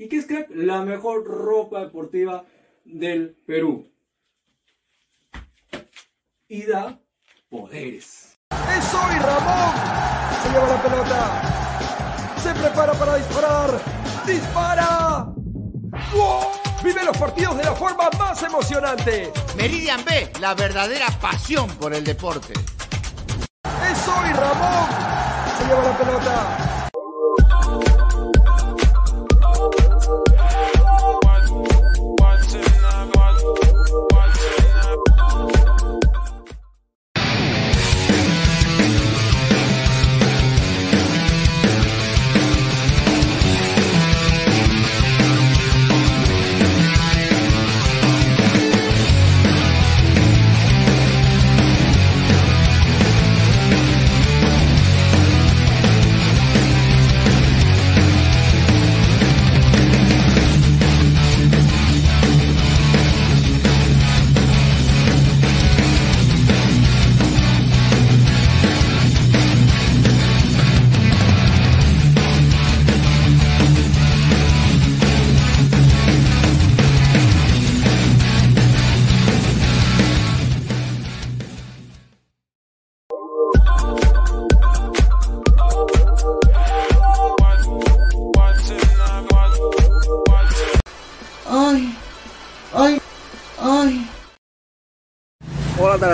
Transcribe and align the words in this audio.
¿Y 0.00 0.08
qué 0.08 0.18
es 0.18 0.26
crack? 0.26 0.46
La 0.50 0.82
mejor 0.82 1.24
ropa 1.24 1.80
deportiva 1.80 2.44
del 2.84 3.36
Perú. 3.44 3.90
Y 6.46 6.62
da 6.66 7.00
poderes. 7.50 8.38
¡Es 8.50 8.94
hoy, 8.94 9.18
Ramón! 9.18 9.74
Se 10.40 10.50
lleva 10.50 10.68
la 10.68 10.82
pelota. 10.82 12.34
Se 12.40 12.54
prepara 12.54 12.92
para 12.92 13.16
disparar. 13.16 13.70
¡Dispara! 14.24 15.34
¡Gol! 16.14 16.46
Vive 16.84 17.04
los 17.04 17.18
partidos 17.18 17.56
de 17.56 17.64
la 17.64 17.74
forma 17.74 18.08
más 18.16 18.40
emocionante. 18.44 19.32
Meridian 19.56 20.04
B, 20.04 20.30
la 20.40 20.54
verdadera 20.54 21.06
pasión 21.20 21.68
por 21.70 21.92
el 21.92 22.04
deporte. 22.04 22.52
¡Es 22.52 24.06
hoy, 24.06 24.32
Ramón! 24.32 24.88
Se 25.58 25.64
lleva 25.66 25.82
la 25.82 25.98
pelota. 25.98 26.67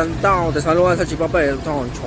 Te 0.08 0.60
saluda 0.60 0.92
el 0.92 0.98
salchipapa 0.98 1.38
del 1.38 1.58
toncho. 1.60 2.02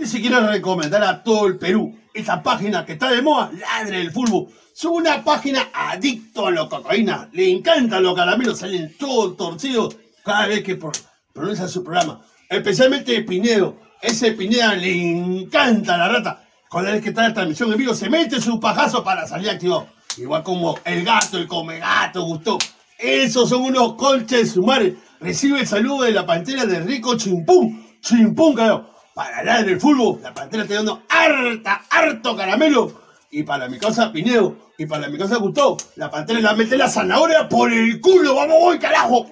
Y 0.00 0.06
si 0.06 0.22
quiero 0.22 0.46
recomendar 0.46 1.02
a 1.02 1.22
todo 1.22 1.46
el 1.46 1.58
Perú 1.58 1.94
esa 2.14 2.42
página 2.42 2.86
que 2.86 2.94
está 2.94 3.10
de 3.10 3.20
moda, 3.20 3.50
Ladre 3.52 3.98
del 3.98 4.10
Fútbol. 4.10 4.46
Es 4.74 4.82
una 4.86 5.22
página 5.22 5.68
adicto 5.74 6.46
a 6.46 6.50
la 6.52 6.66
cocaína. 6.70 7.28
Le 7.32 7.50
encantan 7.50 8.02
los 8.02 8.14
caramelos, 8.14 8.60
salen 8.60 8.96
todos 8.98 9.36
torcidos 9.36 9.96
cada 10.24 10.46
vez 10.46 10.62
que 10.62 10.76
pro- 10.76 10.90
pronuncia 11.34 11.68
su 11.68 11.84
programa. 11.84 12.22
Especialmente 12.48 13.20
Pinedo. 13.22 13.76
Ese 14.00 14.32
Pineda 14.32 14.74
le 14.74 14.90
encanta 15.10 15.98
la 15.98 16.08
rata. 16.08 16.44
Cada 16.70 16.92
vez 16.92 17.02
que 17.02 17.10
está 17.10 17.28
la 17.28 17.34
transmisión 17.34 17.70
en 17.72 17.78
vivo, 17.78 17.94
se 17.94 18.08
mete 18.08 18.40
su 18.40 18.58
pajazo 18.58 19.04
para 19.04 19.26
salir 19.26 19.50
activado. 19.50 19.86
Igual 20.16 20.42
como 20.44 20.78
el 20.84 21.04
gato, 21.04 21.36
el 21.36 21.46
come 21.46 21.78
gato, 21.78 22.22
gustó. 22.22 22.56
Esos 23.04 23.50
son 23.50 23.64
unos 23.64 23.96
colches 23.96 24.52
sumares. 24.52 24.94
Recibe 25.20 25.60
el 25.60 25.66
saludo 25.66 26.04
de 26.04 26.12
la 26.12 26.24
pantera 26.24 26.64
de 26.64 26.80
Rico 26.80 27.18
Chimpún. 27.18 27.86
Chimpún, 28.00 28.54
carajo. 28.54 28.86
Para 29.14 29.40
hablar 29.40 29.66
del 29.66 29.78
fútbol, 29.78 30.20
la 30.22 30.32
pantera 30.32 30.62
está 30.62 30.76
dando 30.76 31.02
harta, 31.10 31.82
harto 31.90 32.34
caramelo. 32.34 32.92
Y 33.30 33.42
para 33.42 33.68
mi 33.68 33.78
casa 33.78 34.10
Pinedo, 34.10 34.56
y 34.78 34.86
para 34.86 35.08
mi 35.08 35.18
casa 35.18 35.36
Gustavo, 35.36 35.76
la 35.96 36.10
pantera 36.10 36.40
la 36.40 36.54
mete 36.54 36.78
la 36.78 36.88
zanahoria 36.88 37.46
por 37.46 37.70
el 37.70 38.00
culo. 38.00 38.36
¡Vamos, 38.36 38.56
voy, 38.58 38.78
carajo! 38.78 39.26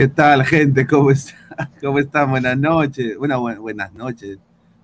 ¿Qué 0.00 0.08
tal, 0.08 0.46
gente? 0.46 0.86
¿Cómo 0.86 1.10
está? 1.10 1.34
¿Cómo 1.82 1.98
están? 1.98 2.30
Buenas 2.30 2.56
noches. 2.56 3.18
Buenas 3.18 3.92
noches. 3.92 4.38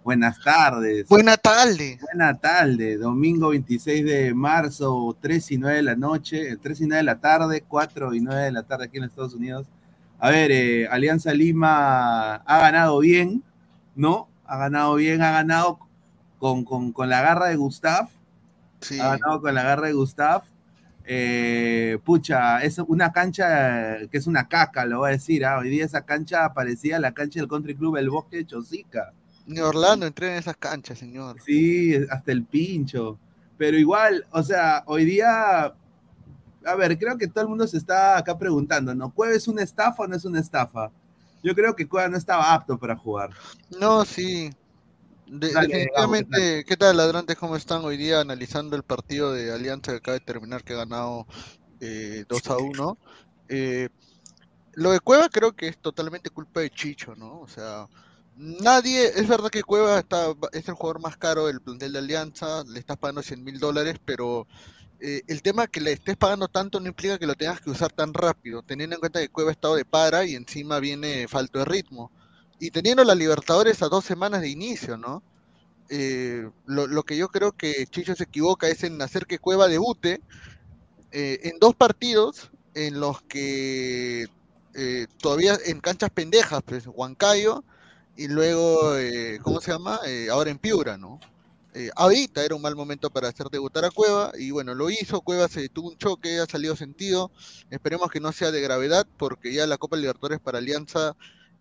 Buenas 0.04 0.38
tardes. 0.44 1.08
Buena 1.08 1.38
tarde. 1.38 1.98
Buena 2.02 2.38
tarde. 2.38 2.98
Domingo 2.98 3.48
26 3.48 4.04
de 4.04 4.34
marzo, 4.34 5.16
3 5.18 5.52
y 5.52 5.56
9 5.56 5.76
de 5.76 5.82
la 5.84 5.96
noche, 5.96 6.58
3 6.58 6.80
y 6.82 6.86
9 6.86 6.96
de 6.98 7.02
la 7.02 7.18
tarde, 7.18 7.64
4 7.66 8.12
y 8.12 8.20
9 8.20 8.42
de 8.42 8.52
la 8.52 8.62
tarde 8.64 8.84
aquí 8.84 8.98
en 8.98 9.04
Estados 9.04 9.32
Unidos. 9.32 9.66
A 10.18 10.28
ver, 10.28 10.50
eh, 10.50 10.86
Alianza 10.86 11.32
Lima 11.32 12.34
ha 12.34 12.58
ganado 12.60 12.98
bien, 12.98 13.42
¿no? 13.94 14.28
Ha 14.44 14.58
ganado 14.58 14.96
bien, 14.96 15.22
ha 15.22 15.30
ganado 15.30 15.78
con, 16.38 16.62
con, 16.62 16.92
con 16.92 17.08
la 17.08 17.22
garra 17.22 17.46
de 17.46 17.56
Gustav. 17.56 18.10
Sí. 18.82 19.00
Ha 19.00 19.16
ganado 19.16 19.40
con 19.40 19.54
la 19.54 19.62
garra 19.62 19.86
de 19.86 19.94
Gustav. 19.94 20.42
Eh, 21.08 21.98
pucha, 22.04 22.62
es 22.64 22.78
una 22.78 23.12
cancha 23.12 24.08
que 24.10 24.18
es 24.18 24.26
una 24.26 24.48
caca, 24.48 24.84
lo 24.84 24.98
voy 24.98 25.10
a 25.10 25.12
decir. 25.12 25.44
¿ah? 25.44 25.58
Hoy 25.58 25.68
día 25.68 25.84
esa 25.84 26.04
cancha 26.04 26.52
parecía 26.52 26.98
la 26.98 27.12
cancha 27.12 27.38
del 27.38 27.48
Country 27.48 27.76
Club 27.76 27.96
El 27.96 28.10
Bosque 28.10 28.38
de 28.38 28.46
Chosica. 28.46 29.12
Ni 29.46 29.60
Orlando 29.60 30.06
entré 30.06 30.32
en 30.32 30.38
esas 30.38 30.56
canchas, 30.56 30.98
señor. 30.98 31.40
Sí, 31.46 31.94
hasta 32.10 32.32
el 32.32 32.44
pincho. 32.44 33.18
Pero 33.56 33.78
igual, 33.78 34.26
o 34.32 34.42
sea, 34.42 34.82
hoy 34.86 35.04
día, 35.04 35.72
a 36.64 36.74
ver, 36.76 36.98
creo 36.98 37.16
que 37.16 37.28
todo 37.28 37.42
el 37.42 37.48
mundo 37.48 37.66
se 37.68 37.78
está 37.78 38.18
acá 38.18 38.36
preguntando, 38.36 38.92
¿no? 38.92 39.12
¿Cueva 39.12 39.34
es 39.34 39.46
una 39.46 39.62
estafa 39.62 40.02
o 40.02 40.08
no 40.08 40.16
es 40.16 40.24
una 40.24 40.40
estafa? 40.40 40.90
Yo 41.42 41.54
creo 41.54 41.76
que 41.76 41.86
Cueva 41.86 42.08
no 42.08 42.16
estaba 42.16 42.52
apto 42.52 42.76
para 42.76 42.96
jugar. 42.96 43.30
No, 43.80 44.04
sí. 44.04 44.50
De- 45.26 45.48
Dale, 45.52 45.68
definitivamente, 45.68 46.64
¿qué 46.66 46.76
tal, 46.76 46.96
ladrantes? 46.96 47.36
¿Cómo 47.36 47.56
están 47.56 47.84
hoy 47.84 47.96
día 47.96 48.20
analizando 48.20 48.76
el 48.76 48.84
partido 48.84 49.32
de 49.32 49.52
Alianza 49.52 49.92
que 49.92 49.98
acaba 49.98 50.14
de 50.18 50.24
terminar, 50.24 50.62
que 50.64 50.74
ha 50.74 50.76
ganado 50.76 51.26
eh, 51.80 52.24
2 52.28 52.48
a 52.50 52.58
1? 52.58 52.98
Eh, 53.48 53.88
lo 54.74 54.92
de 54.92 55.00
Cueva 55.00 55.28
creo 55.30 55.54
que 55.54 55.68
es 55.68 55.78
totalmente 55.80 56.30
culpa 56.30 56.60
de 56.60 56.70
Chicho, 56.70 57.14
¿no? 57.16 57.40
O 57.40 57.48
sea, 57.48 57.88
nadie, 58.36 59.06
es 59.08 59.28
verdad 59.28 59.50
que 59.50 59.62
Cueva 59.64 59.98
está, 60.00 60.34
es 60.52 60.68
el 60.68 60.74
jugador 60.74 61.00
más 61.02 61.16
caro 61.18 61.46
del 61.46 61.60
plantel 61.62 61.92
de 61.94 61.98
Alianza, 62.00 62.64
le 62.64 62.80
estás 62.80 62.98
pagando 62.98 63.22
100 63.22 63.44
mil 63.44 63.58
dólares, 63.60 63.96
pero 64.04 64.46
eh, 65.00 65.22
el 65.28 65.42
tema 65.42 65.66
que 65.68 65.80
le 65.80 65.92
estés 65.92 66.16
pagando 66.16 66.48
tanto 66.48 66.80
no 66.80 66.88
implica 66.88 67.18
que 67.18 67.26
lo 67.26 67.34
tengas 67.36 67.60
que 67.60 67.70
usar 67.70 67.92
tan 67.92 68.14
rápido, 68.14 68.62
teniendo 68.62 68.96
en 68.96 69.00
cuenta 69.00 69.20
que 69.20 69.30
Cueva 69.30 69.50
ha 69.50 69.52
estado 69.54 69.76
de 69.76 69.84
para 69.86 70.24
y 70.26 70.34
encima 70.36 70.80
viene 70.80 71.28
falto 71.28 71.60
de 71.60 71.66
ritmo. 71.66 72.12
Y 72.58 72.70
teniendo 72.70 73.04
la 73.04 73.14
Libertadores 73.14 73.82
a 73.82 73.88
dos 73.88 74.04
semanas 74.04 74.40
de 74.40 74.48
inicio, 74.48 74.96
¿no? 74.96 75.22
Eh, 75.88 76.48
lo, 76.66 76.86
lo 76.86 77.02
que 77.04 77.16
yo 77.16 77.28
creo 77.28 77.52
que 77.52 77.86
Chicho 77.86 78.14
se 78.16 78.24
equivoca 78.24 78.68
es 78.68 78.82
en 78.84 79.00
hacer 79.02 79.26
que 79.26 79.38
Cueva 79.38 79.68
debute 79.68 80.20
eh, 81.12 81.40
en 81.44 81.58
dos 81.58 81.74
partidos 81.74 82.50
en 82.74 83.00
los 83.00 83.22
que 83.22 84.26
eh, 84.74 85.06
todavía 85.18 85.56
en 85.64 85.80
canchas 85.80 86.10
pendejas, 86.10 86.62
pues 86.64 86.86
Huancayo 86.86 87.64
y 88.16 88.28
luego, 88.28 88.96
eh, 88.96 89.38
¿cómo 89.42 89.60
se 89.60 89.72
llama? 89.72 90.00
Eh, 90.06 90.28
ahora 90.30 90.50
en 90.50 90.58
Piura, 90.58 90.96
¿no? 90.98 91.20
Ahorita 91.94 92.42
era 92.42 92.54
un 92.54 92.62
mal 92.62 92.74
momento 92.74 93.10
para 93.10 93.28
hacer 93.28 93.48
debutar 93.50 93.84
a 93.84 93.90
Cueva 93.90 94.32
y 94.38 94.50
bueno, 94.50 94.74
lo 94.74 94.88
hizo, 94.88 95.20
Cueva 95.20 95.46
se 95.46 95.68
tuvo 95.68 95.90
un 95.90 95.98
choque, 95.98 96.38
ha 96.38 96.46
salido 96.46 96.74
sentido, 96.74 97.30
esperemos 97.68 98.10
que 98.10 98.18
no 98.18 98.32
sea 98.32 98.50
de 98.50 98.62
gravedad 98.62 99.06
porque 99.18 99.52
ya 99.52 99.66
la 99.66 99.76
Copa 99.76 99.98
Libertadores 99.98 100.40
para 100.40 100.56
Alianza 100.56 101.16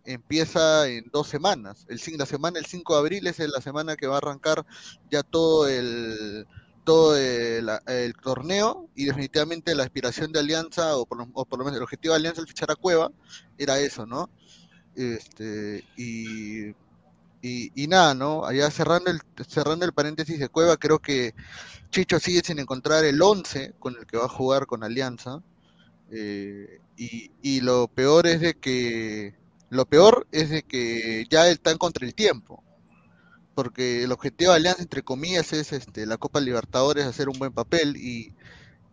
empieza 0.06 0.88
en 0.88 1.10
dos 1.12 1.28
semanas. 1.28 1.86
El, 1.90 2.00
la 2.18 2.26
semana 2.26 2.60
el 2.60 2.66
5 2.66 2.94
de 2.94 3.00
abril 3.00 3.28
es 3.28 3.40
la 3.40 3.62
semana 3.62 3.96
que 3.96 4.08
va 4.08 4.16
a 4.16 4.18
arrancar 4.20 4.66
ya 5.10 5.24
todo 5.24 5.68
el 5.68 6.48
todo 6.84 7.18
el, 7.18 8.14
torneo 8.22 8.90
y 8.96 9.06
definitivamente 9.06 9.74
la 9.74 9.84
aspiración 9.84 10.32
de 10.32 10.40
Alianza 10.40 10.96
o 10.96 11.08
por, 11.08 11.18
lo, 11.18 11.66
menos 11.66 11.76
el 11.76 11.84
objetivo 11.84 12.14
de 12.14 12.20
Alianza 12.20 12.42
al 12.42 12.48
fichar 12.48 12.70
a 12.72 12.76
Cueva 12.76 13.12
era 13.58 13.80
eso, 13.80 14.06
¿no? 14.06 14.30
Este, 14.96 15.84
y, 15.98 16.70
y, 17.42 17.72
y 17.74 17.88
nada, 17.88 18.14
¿no? 18.14 18.46
Allá 18.46 18.70
cerrando 18.70 19.10
el, 19.10 19.20
cerrando 19.48 19.84
el 19.84 19.94
paréntesis 19.94 20.40
de 20.40 20.48
Cueva, 20.48 20.78
creo 20.78 21.00
que 21.00 21.34
Chicho 21.90 22.20
sigue 22.20 22.42
sin 22.44 22.60
encontrar 22.60 23.04
el 23.04 23.20
11 23.22 23.74
con 23.80 23.96
el 23.98 24.06
que 24.06 24.18
va 24.18 24.26
a 24.26 24.30
jugar 24.30 24.68
con 24.68 24.84
Alianza. 24.84 25.42
eh, 26.12 26.80
y, 26.98 27.32
y 27.42 27.62
lo 27.62 27.88
peor 27.88 28.28
es 28.28 28.42
de 28.42 28.54
que 28.54 29.36
lo 29.70 29.86
peor 29.86 30.28
es 30.32 30.50
de 30.50 30.64
que 30.64 31.26
ya 31.30 31.48
están 31.48 31.78
contra 31.78 32.06
el 32.06 32.16
tiempo. 32.16 32.64
Porque 33.54 34.04
el 34.04 34.12
objetivo 34.12 34.52
de 34.52 34.58
Alianza, 34.58 34.82
entre 34.82 35.04
comillas, 35.04 35.54
es 35.54 35.72
este, 35.72 36.06
la 36.06 36.18
Copa 36.18 36.42
Libertadores, 36.42 37.06
hacer 37.06 37.30
un 37.30 37.40
buen 37.40 37.54
papel. 37.54 37.96
Y, 37.96 38.34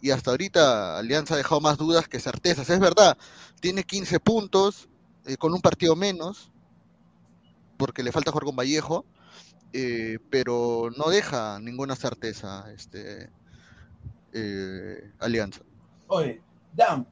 y 0.01 0.11
hasta 0.11 0.31
ahorita 0.31 0.99
Alianza 0.99 1.35
ha 1.35 1.39
dejado 1.39 1.61
más 1.61 1.79
dudas 1.79 2.09
que 2.09 2.21
certezas. 2.21 2.71
Es 2.71 2.81
verdad, 2.81 3.17
tiene 3.61 3.85
15 3.85 4.21
puntos, 4.21 4.89
eh, 5.27 5.37
con 5.37 5.53
un 5.53 5.61
partido 5.61 5.97
menos, 5.97 6.51
porque 7.77 8.03
le 8.03 8.13
falta 8.13 8.31
jugar 8.31 8.45
con 8.45 8.57
Vallejo, 8.57 9.05
eh, 9.73 10.19
pero 10.31 10.91
no 10.97 11.09
deja 11.09 11.59
ninguna 11.61 11.97
certeza 11.97 12.71
este, 12.73 13.31
eh, 14.33 15.13
Alianza. 15.19 15.63
Oye, 16.09 16.43
Dam. 16.73 17.07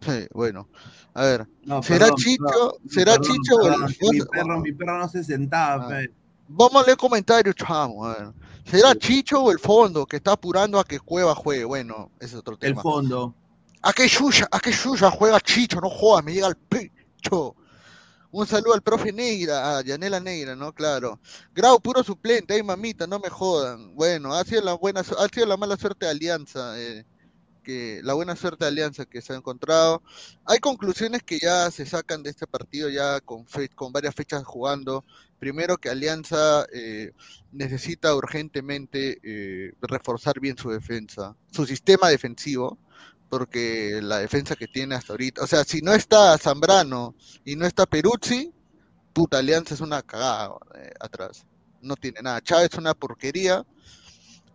Sí, 0.00 0.26
bueno, 0.32 0.68
a 1.14 1.22
ver, 1.24 1.46
No, 1.64 1.82
¿será 1.82 2.06
perdón, 2.06 2.16
Chicho? 2.18 2.44
perdón, 2.44 2.72
¿Será 2.88 3.12
perdón, 3.16 3.32
Chicho? 3.36 3.56
o 3.56 3.66
el- 3.66 4.12
mi, 4.12 4.20
perro, 4.26 4.60
mi 4.60 4.72
perro 4.72 4.98
no 4.98 5.08
se 5.08 5.24
sentaba, 5.24 5.84
Ah. 5.84 5.88
pe. 5.88 6.10
Vamos 6.48 6.82
a 6.82 6.86
leer 6.86 6.96
comentarios, 6.98 7.54
chamo. 7.54 8.04
a 8.06 8.14
ver. 8.16 8.28
¿Será 8.64 8.94
Chicho 8.94 9.40
o 9.42 9.50
el 9.52 9.58
fondo 9.58 10.04
que 10.06 10.16
está 10.16 10.32
apurando 10.32 10.78
a 10.80 10.84
que 10.84 10.98
Cueva 11.00 11.34
juegue? 11.34 11.64
Bueno, 11.64 12.10
ese 12.18 12.34
es 12.34 12.40
otro 12.40 12.54
el 12.54 12.58
tema. 12.60 12.82
fondo. 12.82 13.34
¿A 13.82 13.92
qué 13.92 14.08
suya? 14.08 14.46
¿A 14.50 14.58
qué 14.60 14.72
suya 14.72 15.10
juega 15.10 15.40
Chicho? 15.40 15.80
No 15.80 15.88
jodas, 15.88 16.24
me 16.24 16.32
llega 16.34 16.46
al 16.48 16.56
pecho. 16.56 17.54
Un 18.32 18.46
saludo 18.46 18.74
al 18.74 18.82
profe 18.82 19.12
Negra, 19.12 19.78
a 19.78 19.82
Yanela 19.82 20.20
Negra, 20.20 20.54
¿no? 20.54 20.72
Claro. 20.72 21.18
Grau, 21.54 21.80
puro 21.80 22.02
suplente, 22.04 22.54
ay 22.54 22.62
mamita, 22.62 23.06
no 23.06 23.18
me 23.18 23.28
jodan. 23.28 23.94
Bueno, 23.96 24.32
ha 24.34 24.44
sido 24.44 24.62
la 24.62 24.74
buena, 24.74 25.00
ha 25.00 25.28
sido 25.28 25.46
la 25.46 25.56
mala 25.56 25.76
suerte 25.76 26.06
de 26.06 26.12
Alianza, 26.12 26.78
eh, 26.80 27.04
la 28.02 28.14
buena 28.14 28.36
suerte 28.36 28.64
de 28.64 28.68
Alianza 28.68 29.06
que 29.06 29.22
se 29.22 29.32
ha 29.32 29.36
encontrado. 29.36 30.02
Hay 30.44 30.58
conclusiones 30.58 31.22
que 31.22 31.38
ya 31.38 31.70
se 31.70 31.86
sacan 31.86 32.22
de 32.22 32.30
este 32.30 32.46
partido 32.46 32.88
ya 32.88 33.20
con 33.20 33.92
varias 33.92 34.14
fechas 34.14 34.44
jugando. 34.44 35.04
Primero 35.38 35.78
que 35.78 35.88
Alianza 35.88 36.66
eh, 36.72 37.12
necesita 37.52 38.14
urgentemente 38.14 39.18
eh, 39.22 39.72
reforzar 39.80 40.40
bien 40.40 40.56
su 40.56 40.70
defensa, 40.70 41.36
su 41.50 41.66
sistema 41.66 42.08
defensivo 42.08 42.78
porque 43.30 44.00
la 44.02 44.18
defensa 44.18 44.56
que 44.56 44.66
tiene 44.66 44.96
hasta 44.96 45.12
ahorita, 45.12 45.44
o 45.44 45.46
sea, 45.46 45.62
si 45.62 45.80
no 45.80 45.94
está 45.94 46.36
Zambrano 46.36 47.14
y 47.44 47.54
no 47.54 47.64
está 47.64 47.86
Peruzzi, 47.86 48.52
puta 49.12 49.38
Alianza 49.38 49.74
es 49.74 49.80
una 49.80 50.02
cagada 50.02 50.50
eh, 50.74 50.92
atrás. 50.98 51.46
No 51.80 51.96
tiene 51.96 52.20
nada. 52.22 52.42
Chávez 52.42 52.70
es 52.72 52.78
una 52.78 52.92
porquería. 52.92 53.64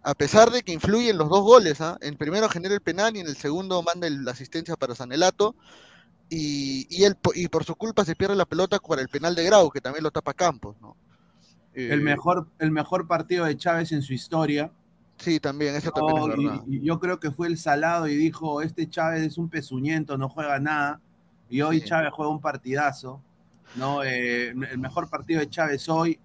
A 0.07 0.13
pesar 0.13 0.51
de 0.51 0.61
que 0.61 0.71
influyen 0.71 1.17
los 1.17 1.29
dos 1.29 1.41
goles, 1.41 1.81
¿ah? 1.81 1.97
En 1.99 2.15
primero 2.15 2.47
genera 2.47 2.75
el 2.75 2.81
penal 2.81 3.17
y 3.17 3.21
en 3.21 3.27
el 3.27 3.35
segundo 3.35 3.81
manda 3.81 4.05
el- 4.05 4.23
la 4.23 4.31
asistencia 4.33 4.75
para 4.75 4.93
Sanelato. 4.93 5.55
Y, 6.29 6.85
y, 6.91 7.05
él, 7.05 7.15
y 7.33 7.47
por 7.47 7.63
su 7.63 7.75
culpa 7.75 8.05
se 8.05 8.15
pierde 8.15 8.35
la 8.35 8.45
pelota 8.45 8.77
para 8.77 9.01
el 9.01 9.09
penal 9.09 9.33
de 9.33 9.43
Grau, 9.45 9.71
que 9.71 9.81
también 9.81 10.03
lo 10.03 10.11
tapa 10.11 10.33
Campos, 10.35 10.75
¿no? 10.79 10.95
El 11.73 11.99
Eh, 11.99 12.03
mejor, 12.03 12.47
el 12.59 12.69
mejor 12.71 13.07
partido 13.07 13.45
de 13.45 13.57
Chávez 13.57 13.91
en 13.91 14.03
su 14.03 14.13
historia. 14.13 14.71
Sí, 15.17 15.39
también, 15.39 15.75
eso 15.75 15.89
también 15.91 16.17
es 16.17 16.37
y- 16.37 16.45
verdad. 16.45 16.63
y 16.67 16.81
yo 16.81 16.99
creo 16.99 17.19
que 17.19 17.31
fue 17.31 17.47
el 17.47 17.57
salado 17.57 18.07
y 18.07 18.15
dijo, 18.15 18.61
este 18.61 18.87
Chávez 18.87 19.23
es 19.23 19.37
un 19.39 19.49
pezuñento, 19.49 20.17
no 20.19 20.29
juega 20.29 20.59
nada. 20.59 21.01
Y 21.49 21.61
hoy 21.61 21.79
Sí. 21.79 21.87
Chávez 21.87 22.11
juega 22.13 22.31
un 22.31 22.41
partidazo. 22.41 23.21
¿no? 23.75 24.03
Eh, 24.03 24.49
el 24.51 24.77
mejor 24.77 25.09
partido 25.09 25.39
de 25.39 25.49
Chávez 25.49 25.89
hoy. 25.89 26.19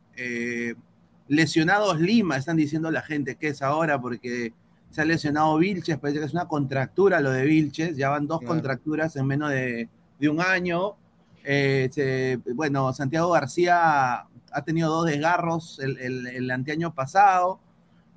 Lesionados 1.31 2.01
Lima, 2.01 2.37
están 2.37 2.57
diciendo 2.57 2.91
la 2.91 3.03
gente 3.03 3.37
que 3.37 3.49
es 3.49 3.63
ahora 3.63 4.01
porque 4.01 4.53
se 4.91 5.01
ha 5.01 5.05
lesionado 5.05 5.57
Vilches, 5.59 5.97
parece 5.99 6.19
que 6.19 6.25
es 6.27 6.33
una 6.33 6.49
contractura 6.49 7.21
lo 7.21 7.31
de 7.31 7.45
Vilches, 7.45 7.97
ya 7.97 8.09
van 8.11 8.27
dos 8.27 8.41
Claro. 8.41 8.55
contracturas 8.55 9.15
en 9.15 9.27
menos 9.27 9.51
de, 9.51 9.89
de 10.19 10.29
un 10.29 10.41
año. 10.41 10.97
Eh, 11.45 11.89
se- 11.93 12.41
bueno, 12.55 12.93
Santiago 12.93 13.31
García 13.31 14.23
ha 14.53 14.63
tenido 14.65 14.91
dos 14.91 15.07
desgarros 15.07 15.79
el, 15.79 15.97
el- 15.99 16.27
el 16.27 16.51
anteaño 16.51 16.93
pasado. 16.95 17.61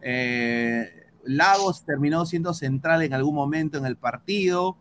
Eh, 0.01 0.89
Lagos 1.25 1.85
terminó 1.85 2.25
siendo 2.25 2.53
central 2.55 3.03
en 3.03 3.13
algún 3.13 3.35
momento 3.35 3.77
en 3.77 3.85
el 3.85 3.95
partido. 3.95 4.75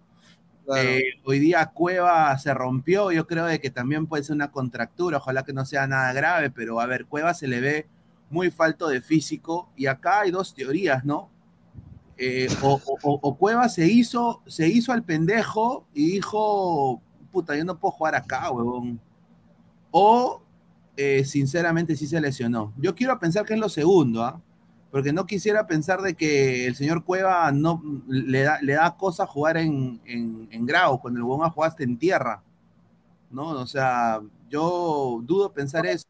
Claro. 0.64 0.88
Eh, 0.88 1.02
hoy 1.24 1.38
día 1.38 1.66
Cueva 1.66 2.36
se 2.38 2.54
rompió, 2.54 3.12
yo 3.12 3.26
creo 3.26 3.44
de 3.44 3.60
que 3.60 3.70
también 3.70 4.06
puede 4.06 4.24
ser 4.24 4.34
una 4.36 4.50
contractura, 4.50 5.18
ojalá 5.18 5.42
que 5.44 5.52
no 5.52 5.64
sea 5.66 5.86
nada 5.86 6.12
grave, 6.14 6.50
pero 6.50 6.80
a 6.80 6.86
ver, 6.86 7.04
Cueva 7.06 7.34
se 7.34 7.46
le 7.48 7.60
ve 7.60 7.86
muy 8.32 8.50
falto 8.50 8.88
de 8.88 9.02
físico 9.02 9.70
y 9.76 9.86
acá 9.86 10.22
hay 10.22 10.32
dos 10.32 10.54
teorías, 10.54 11.04
¿no? 11.04 11.30
Eh, 12.18 12.48
o, 12.62 12.80
o- 13.02 13.20
o- 13.22 13.68
se 13.68 13.86
hizo, 13.88 14.42
se 14.46 14.68
hizo 14.68 14.92
al 14.92 15.04
pendejo 15.04 15.86
y 15.94 16.12
dijo, 16.12 17.02
puta, 17.32 17.56
yo 17.56 17.64
no 17.64 17.78
puedo 17.78 17.92
jugar 17.92 18.14
acá, 18.16 18.50
huevón. 18.50 19.00
O 19.90 20.42
eh, 20.96 21.24
sinceramente 21.24 21.96
sí 21.96 22.06
se 22.06 22.20
lesionó. 22.20 22.72
Yo 22.78 22.94
quiero 22.94 23.18
pensar 23.18 23.44
que 23.46 23.54
es 23.54 23.60
lo 23.60 23.68
segundo, 23.68 24.24
¿ah? 24.24 24.40
Porque 24.90 25.12
no 25.12 25.26
quisiera 25.26 25.66
pensar 25.66 26.02
de 26.02 26.14
que 26.14 26.66
el 26.66 26.74
señor 26.76 27.04
Cueva 27.04 27.50
no 27.52 27.82
le 28.08 28.42
da, 28.42 28.60
le 28.62 28.74
da 28.74 28.96
cosa 28.96 29.26
jugar 29.26 29.56
en, 29.56 30.00
en, 30.04 30.48
en 30.50 30.66
Grau, 30.66 31.00
cuando 31.00 31.18
el 31.18 31.24
huevón 31.24 31.48
jugaste 31.50 31.84
en 31.84 31.98
tierra. 31.98 32.42
¿No? 33.30 33.48
O 33.50 33.66
sea, 33.66 34.20
yo 34.50 35.20
dudo 35.24 35.52
pensar 35.52 35.86
eso. 35.86 36.06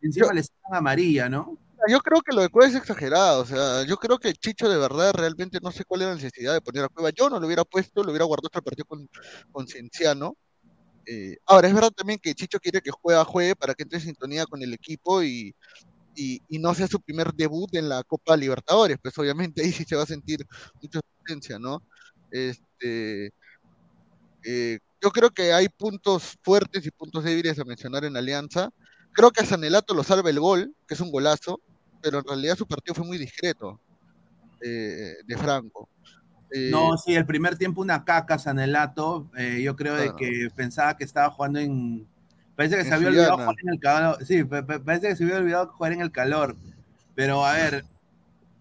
Encima 0.00 0.32
le 0.32 0.42
sacan 0.42 0.74
amarilla, 0.76 1.28
¿no? 1.28 1.58
Yo 1.88 2.00
creo 2.00 2.20
que 2.22 2.34
lo 2.34 2.42
de 2.42 2.48
Cueva 2.48 2.68
es 2.68 2.74
exagerado, 2.74 3.42
o 3.42 3.46
sea, 3.46 3.84
yo 3.84 3.96
creo 3.96 4.18
que 4.18 4.32
Chicho 4.32 4.68
de 4.68 4.78
verdad 4.78 5.12
realmente 5.14 5.60
no 5.62 5.70
sé 5.70 5.84
cuál 5.84 6.02
era 6.02 6.10
la 6.10 6.16
necesidad 6.16 6.52
de 6.52 6.60
poner 6.60 6.84
a 6.84 6.88
Cueva. 6.88 7.10
Yo 7.10 7.30
no 7.30 7.38
lo 7.38 7.46
hubiera 7.46 7.64
puesto, 7.64 8.02
lo 8.02 8.10
hubiera 8.10 8.24
guardado 8.24 8.48
hasta 8.48 8.58
el 8.58 8.64
partido 8.64 8.84
con, 8.86 9.08
con 9.52 9.66
Cienciano. 9.68 10.36
Eh, 11.06 11.38
ahora, 11.46 11.68
es 11.68 11.74
verdad 11.74 11.90
también 11.90 12.18
que 12.18 12.34
Chicho 12.34 12.58
quiere 12.58 12.80
que 12.82 12.90
juegue 12.90 13.22
juegue 13.24 13.56
para 13.56 13.74
que 13.74 13.84
entre 13.84 13.98
en 13.98 14.04
sintonía 14.04 14.44
con 14.46 14.60
el 14.62 14.74
equipo 14.74 15.22
y, 15.22 15.54
y, 16.14 16.42
y 16.48 16.58
no 16.58 16.74
sea 16.74 16.88
su 16.88 17.00
primer 17.00 17.32
debut 17.32 17.74
en 17.74 17.88
la 17.88 18.02
Copa 18.02 18.36
Libertadores, 18.36 18.98
pues 19.00 19.16
obviamente 19.18 19.62
ahí 19.62 19.72
sí 19.72 19.84
se 19.84 19.96
va 19.96 20.02
a 20.02 20.06
sentir 20.06 20.44
mucha 20.82 21.00
presencia, 21.24 21.58
¿no? 21.58 21.82
Este, 22.30 23.32
eh, 24.44 24.78
yo 25.00 25.10
creo 25.10 25.30
que 25.30 25.52
hay 25.52 25.68
puntos 25.68 26.36
fuertes 26.42 26.84
y 26.86 26.90
puntos 26.90 27.24
débiles 27.24 27.58
a 27.58 27.64
mencionar 27.64 28.04
en 28.04 28.16
Alianza. 28.16 28.70
Creo 29.12 29.30
que 29.30 29.42
a 29.42 29.46
Sanelato 29.46 29.94
lo 29.94 30.04
salva 30.04 30.30
el 30.30 30.40
gol, 30.40 30.74
que 30.86 30.94
es 30.94 31.00
un 31.00 31.10
golazo, 31.10 31.60
pero 32.00 32.18
en 32.18 32.24
realidad 32.24 32.56
su 32.56 32.66
partido 32.66 32.94
fue 32.94 33.04
muy 33.06 33.18
discreto 33.18 33.80
eh, 34.60 35.14
de 35.26 35.36
Franco. 35.36 35.88
Eh, 36.50 36.70
No, 36.70 36.96
sí, 36.96 37.14
el 37.14 37.26
primer 37.26 37.56
tiempo 37.58 37.80
una 37.80 38.04
caca, 38.04 38.38
Sanelato. 38.38 39.28
eh, 39.36 39.60
yo 39.62 39.76
creo 39.76 39.94
de 39.96 40.14
que 40.16 40.48
pensaba 40.54 40.96
que 40.96 41.04
estaba 41.04 41.30
jugando 41.30 41.58
en. 41.58 42.06
Parece 42.56 42.76
que 42.76 42.82
En 42.82 42.88
se 42.88 42.94
había 42.94 43.08
olvidado 43.08 43.34
jugar 43.36 43.56
en 43.62 43.68
el 43.68 43.80
calor. 43.80 44.24
Sí, 44.24 44.44
pa- 44.44 44.66
pa- 44.66 44.78
parece 44.80 45.08
que 45.08 45.16
se 45.16 45.24
había 45.24 45.36
olvidado 45.36 45.68
jugar 45.68 45.92
en 45.92 46.00
el 46.00 46.10
calor. 46.10 46.56
Pero 47.14 47.44
a 47.44 47.52
ver, 47.54 47.84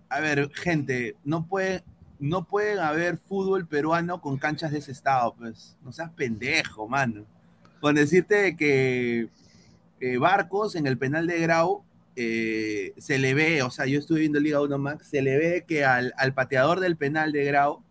a 0.10 0.20
ver, 0.20 0.52
gente, 0.54 1.16
no 1.24 1.46
puede, 1.48 1.84
no 2.20 2.44
pueden 2.44 2.80
haber 2.80 3.18
fútbol 3.18 3.68
peruano 3.68 4.22
con 4.22 4.38
canchas 4.38 4.72
de 4.72 4.80
ese 4.80 4.92
estado, 4.92 5.34
pues. 5.36 5.76
No 5.84 5.92
seas 5.92 6.12
pendejo, 6.12 6.88
mano. 6.88 7.26
Con 7.80 7.96
decirte 7.96 8.36
de 8.36 8.56
que 8.56 9.30
eh, 10.00 10.18
Barcos 10.18 10.76
en 10.76 10.88
el 10.88 10.98
penal 10.98 11.28
de 11.28 11.40
Grau 11.42 11.84
eh, 12.16 12.94
se 12.98 13.20
le 13.20 13.34
ve, 13.34 13.62
o 13.64 13.70
sea, 13.72 13.86
yo 13.86 14.00
estuve 14.00 14.22
viendo 14.22 14.40
Liga 14.40 14.62
1 14.62 14.78
Max, 14.78 15.08
se 15.10 15.22
le 15.22 15.38
ve 15.38 15.66
que 15.68 15.86
al, 15.86 16.14
al 16.18 16.34
pateador 16.34 16.80
del 16.80 16.98
penal 16.98 17.32
de 17.32 17.46
Grau 17.46 17.84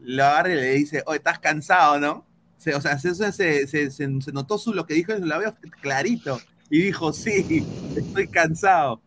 lo 0.00 0.24
agarra 0.24 0.50
y 0.52 0.56
le 0.56 0.72
dice, 0.74 1.02
oye, 1.06 1.18
estás 1.18 1.38
cansado, 1.38 1.98
¿no? 2.00 2.26
Se- 2.58 2.74
o 2.74 2.80
sea, 2.80 2.98
se, 2.98 3.14
se, 3.14 3.90
se- 3.90 4.08
notó 4.32 4.58
su, 4.58 4.72
lo 4.72 4.86
que 4.86 4.94
dijo 4.94 5.12
la 5.14 5.38
veo 5.38 5.56
clarito. 5.80 6.38
Y 6.70 6.80
dijo, 6.82 7.12
sí, 7.12 7.70
estoy 7.94 8.28
cansado. 8.28 9.02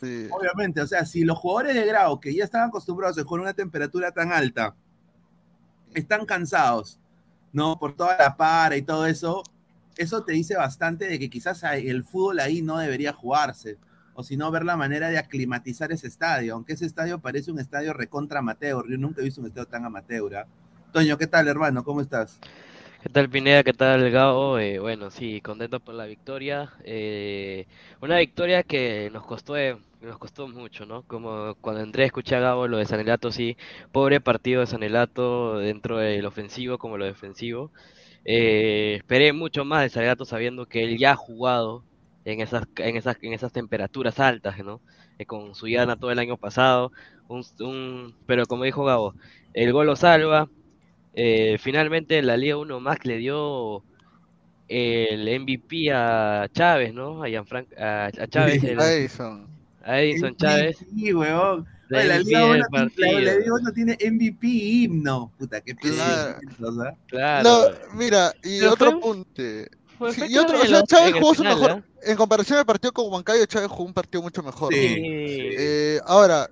sí. 0.00 0.28
Obviamente, 0.30 0.80
o 0.80 0.86
sea, 0.86 1.04
si 1.06 1.24
los 1.24 1.38
jugadores 1.38 1.74
de 1.74 1.86
Grau, 1.86 2.20
que 2.20 2.34
ya 2.34 2.44
estaban 2.44 2.68
acostumbrados 2.68 3.18
a 3.18 3.24
jugar 3.24 3.42
una 3.42 3.54
temperatura 3.54 4.12
tan 4.12 4.32
alta, 4.32 4.76
están 5.94 6.24
cansados, 6.26 6.98
¿no? 7.52 7.78
Por 7.78 7.94
toda 7.96 8.16
la 8.18 8.36
para 8.36 8.76
y 8.76 8.82
todo 8.82 9.06
eso, 9.06 9.42
eso 10.02 10.24
te 10.24 10.32
dice 10.32 10.56
bastante 10.56 11.06
de 11.06 11.18
que 11.18 11.30
quizás 11.30 11.62
ahí- 11.64 11.88
el 11.88 12.04
fútbol 12.04 12.40
ahí 12.40 12.62
no 12.62 12.78
debería 12.78 13.12
jugarse. 13.12 13.78
O 14.14 14.22
si 14.22 14.36
no, 14.36 14.50
ver 14.50 14.64
la 14.64 14.76
manera 14.76 15.08
de 15.08 15.18
aclimatizar 15.18 15.92
ese 15.92 16.06
estadio. 16.08 16.54
Aunque 16.54 16.72
ese 16.74 16.86
estadio 16.86 17.20
parece 17.20 17.50
un 17.50 17.58
estadio 17.58 17.92
recontra 17.92 18.40
amateur. 18.40 18.84
Yo 18.88 18.98
nunca 18.98 19.20
he 19.20 19.24
visto 19.24 19.40
un 19.40 19.46
estadio 19.46 19.66
tan 19.66 19.84
amateur. 19.84 20.36
¿ah? 20.36 20.46
Toño, 20.92 21.16
¿qué 21.16 21.26
tal, 21.26 21.48
hermano? 21.48 21.84
¿Cómo 21.84 22.00
estás? 22.00 22.38
¿Qué 23.02 23.08
tal 23.08 23.30
Pineda? 23.30 23.62
¿Qué 23.62 23.72
tal 23.72 24.10
Gao? 24.10 24.58
Eh, 24.58 24.78
bueno, 24.78 25.10
sí, 25.10 25.40
contento 25.40 25.80
por 25.80 25.94
la 25.94 26.04
victoria. 26.04 26.70
Eh, 26.84 27.66
una 28.02 28.18
victoria 28.18 28.62
que 28.62 29.08
nos 29.12 29.24
costó, 29.24 29.56
eh, 29.56 29.78
nos 30.02 30.18
costó 30.18 30.48
mucho, 30.48 30.84
¿no? 30.84 31.02
Como 31.04 31.54
cuando 31.62 31.80
entré 31.82 32.04
escuché 32.04 32.36
a 32.36 32.40
Gabo 32.40 32.68
lo 32.68 32.76
de 32.76 32.84
Sanelato, 32.84 33.32
sí, 33.32 33.56
pobre 33.90 34.20
partido 34.20 34.60
de 34.60 34.66
Sanelato 34.66 35.58
dentro 35.58 35.96
del 35.98 36.26
ofensivo 36.26 36.76
como 36.76 36.98
lo 36.98 37.06
defensivo. 37.06 37.70
Eh, 38.24 38.94
esperé 38.98 39.32
mucho 39.32 39.64
más 39.64 39.82
de 39.82 39.88
Sanelato 39.90 40.24
sabiendo 40.24 40.66
que 40.66 40.84
él 40.84 40.98
ya 40.98 41.12
ha 41.12 41.16
jugado 41.16 41.84
en 42.24 42.40
esas, 42.40 42.64
en 42.76 42.96
esas, 42.96 43.16
en 43.22 43.32
esas 43.32 43.52
temperaturas 43.52 44.20
altas, 44.20 44.58
¿no? 44.64 44.80
Eh, 45.18 45.26
con 45.26 45.54
Suyana 45.54 45.96
todo 45.96 46.10
el 46.10 46.18
año 46.18 46.36
pasado, 46.36 46.92
un, 47.28 47.42
un- 47.60 48.14
pero 48.26 48.46
como 48.46 48.64
dijo 48.64 48.84
Gabo, 48.84 49.14
el 49.54 49.72
gol 49.72 49.86
lo 49.86 49.96
salva. 49.96 50.48
Eh, 51.14 51.58
finalmente 51.60 52.22
la 52.22 52.36
Liga 52.36 52.56
1 52.56 52.78
Max 52.80 53.04
le 53.06 53.16
dio 53.18 53.84
el 54.68 55.26
MVP 55.28 55.90
a 55.92 56.48
Chávez, 56.52 56.94
¿no? 56.94 57.22
A, 57.22 57.28
Gianfran- 57.28 57.66
a, 57.78 58.06
a 58.06 58.26
Chávez, 58.28 58.62
el-. 58.64 58.78
A 59.90 60.00
Edison 60.00 60.36
Chávez. 60.36 60.76
Sí, 60.94 61.12
huevón. 61.12 61.66
Oye, 61.92 62.04
la 62.04 62.18
Liga 62.20 62.44
1 62.44 62.52
tiene, 62.54 62.58
la- 62.58 62.68
partido. 62.68 63.20
la 63.20 63.34
Liga 63.34 63.54
1 63.54 63.72
tiene 63.72 63.98
MVP 64.00 64.46
y 64.46 64.84
himno. 64.84 65.32
Puta, 65.38 65.60
qué 65.60 65.74
Claro. 65.74 66.38
pesitos, 66.40 66.78
¿ah? 66.78 66.94
Claro. 67.08 67.48
No, 67.48 67.96
mira, 67.98 68.32
y 68.44 68.60
Pero 68.60 68.72
otro 68.72 68.90
fue- 68.92 69.00
punto. 69.00 69.42
Fue- 69.98 70.12
Sí, 70.14 70.20
fue 70.20 70.28
y 70.30 70.38
otro, 70.38 70.60
o 70.60 70.64
sea, 70.66 70.82
Chávez 70.84 71.14
jugó 71.14 71.34
su 71.34 71.42
mejor, 71.44 71.70
¿ah? 71.72 71.82
en 72.04 72.16
comparación 72.16 72.58
al 72.60 72.64
partido 72.66 72.92
con 72.92 73.12
Huancayo, 73.12 73.44
Chávez 73.46 73.68
jugó 73.68 73.84
un 73.84 73.92
partido 73.92 74.22
mucho 74.22 74.42
mejor. 74.42 74.72
Sí. 74.72 74.80
Sí. 74.80 74.94
Eh, 75.58 76.00
ahora, 76.06 76.48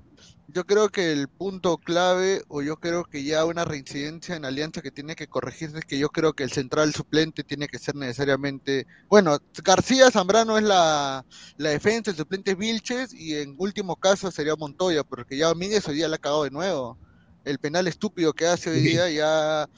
yo 0.51 0.65
creo 0.65 0.89
que 0.89 1.13
el 1.13 1.29
punto 1.29 1.77
clave, 1.77 2.43
o 2.49 2.63
yo 2.63 2.77
creo 2.77 3.05
que 3.05 3.23
ya 3.23 3.45
una 3.45 3.67
reincidencia 3.67 4.35
en 4.35 4.47
Alianza 4.47 4.81
que 4.81 4.91
tiene 4.91 5.15
que 5.15 5.27
corregirse, 5.27 5.79
es 5.79 5.85
que 5.85 5.99
yo 5.99 6.09
creo 6.09 6.33
que 6.33 6.43
el 6.43 6.51
central 6.51 6.95
suplente 6.95 7.45
tiene 7.45 7.69
que 7.69 7.79
ser 7.79 7.95
necesariamente. 7.97 8.87
Bueno, 9.11 9.39
García 9.63 10.11
Zambrano 10.11 10.57
es 10.57 10.65
la, 10.65 11.27
la 11.59 11.69
defensa, 11.69 12.11
el 12.11 12.17
suplente 12.17 12.53
es 12.53 12.57
Vilches, 12.57 13.13
y 13.13 13.37
en 13.37 13.57
último 13.59 13.97
caso 13.97 14.31
sería 14.31 14.57
Montoya, 14.57 15.05
porque 15.05 15.37
ya 15.37 15.49
Domínguez 15.49 15.87
hoy 15.87 15.97
día 15.97 16.09
la 16.09 16.17
ha 16.17 16.19
cagado 16.19 16.45
de 16.45 16.51
nuevo. 16.51 16.99
El 17.45 17.59
penal 17.59 17.87
estúpido 17.87 18.33
que 18.33 18.47
hace 18.47 18.71
hoy 18.71 18.81
día 18.81 19.09
ya. 19.11 19.69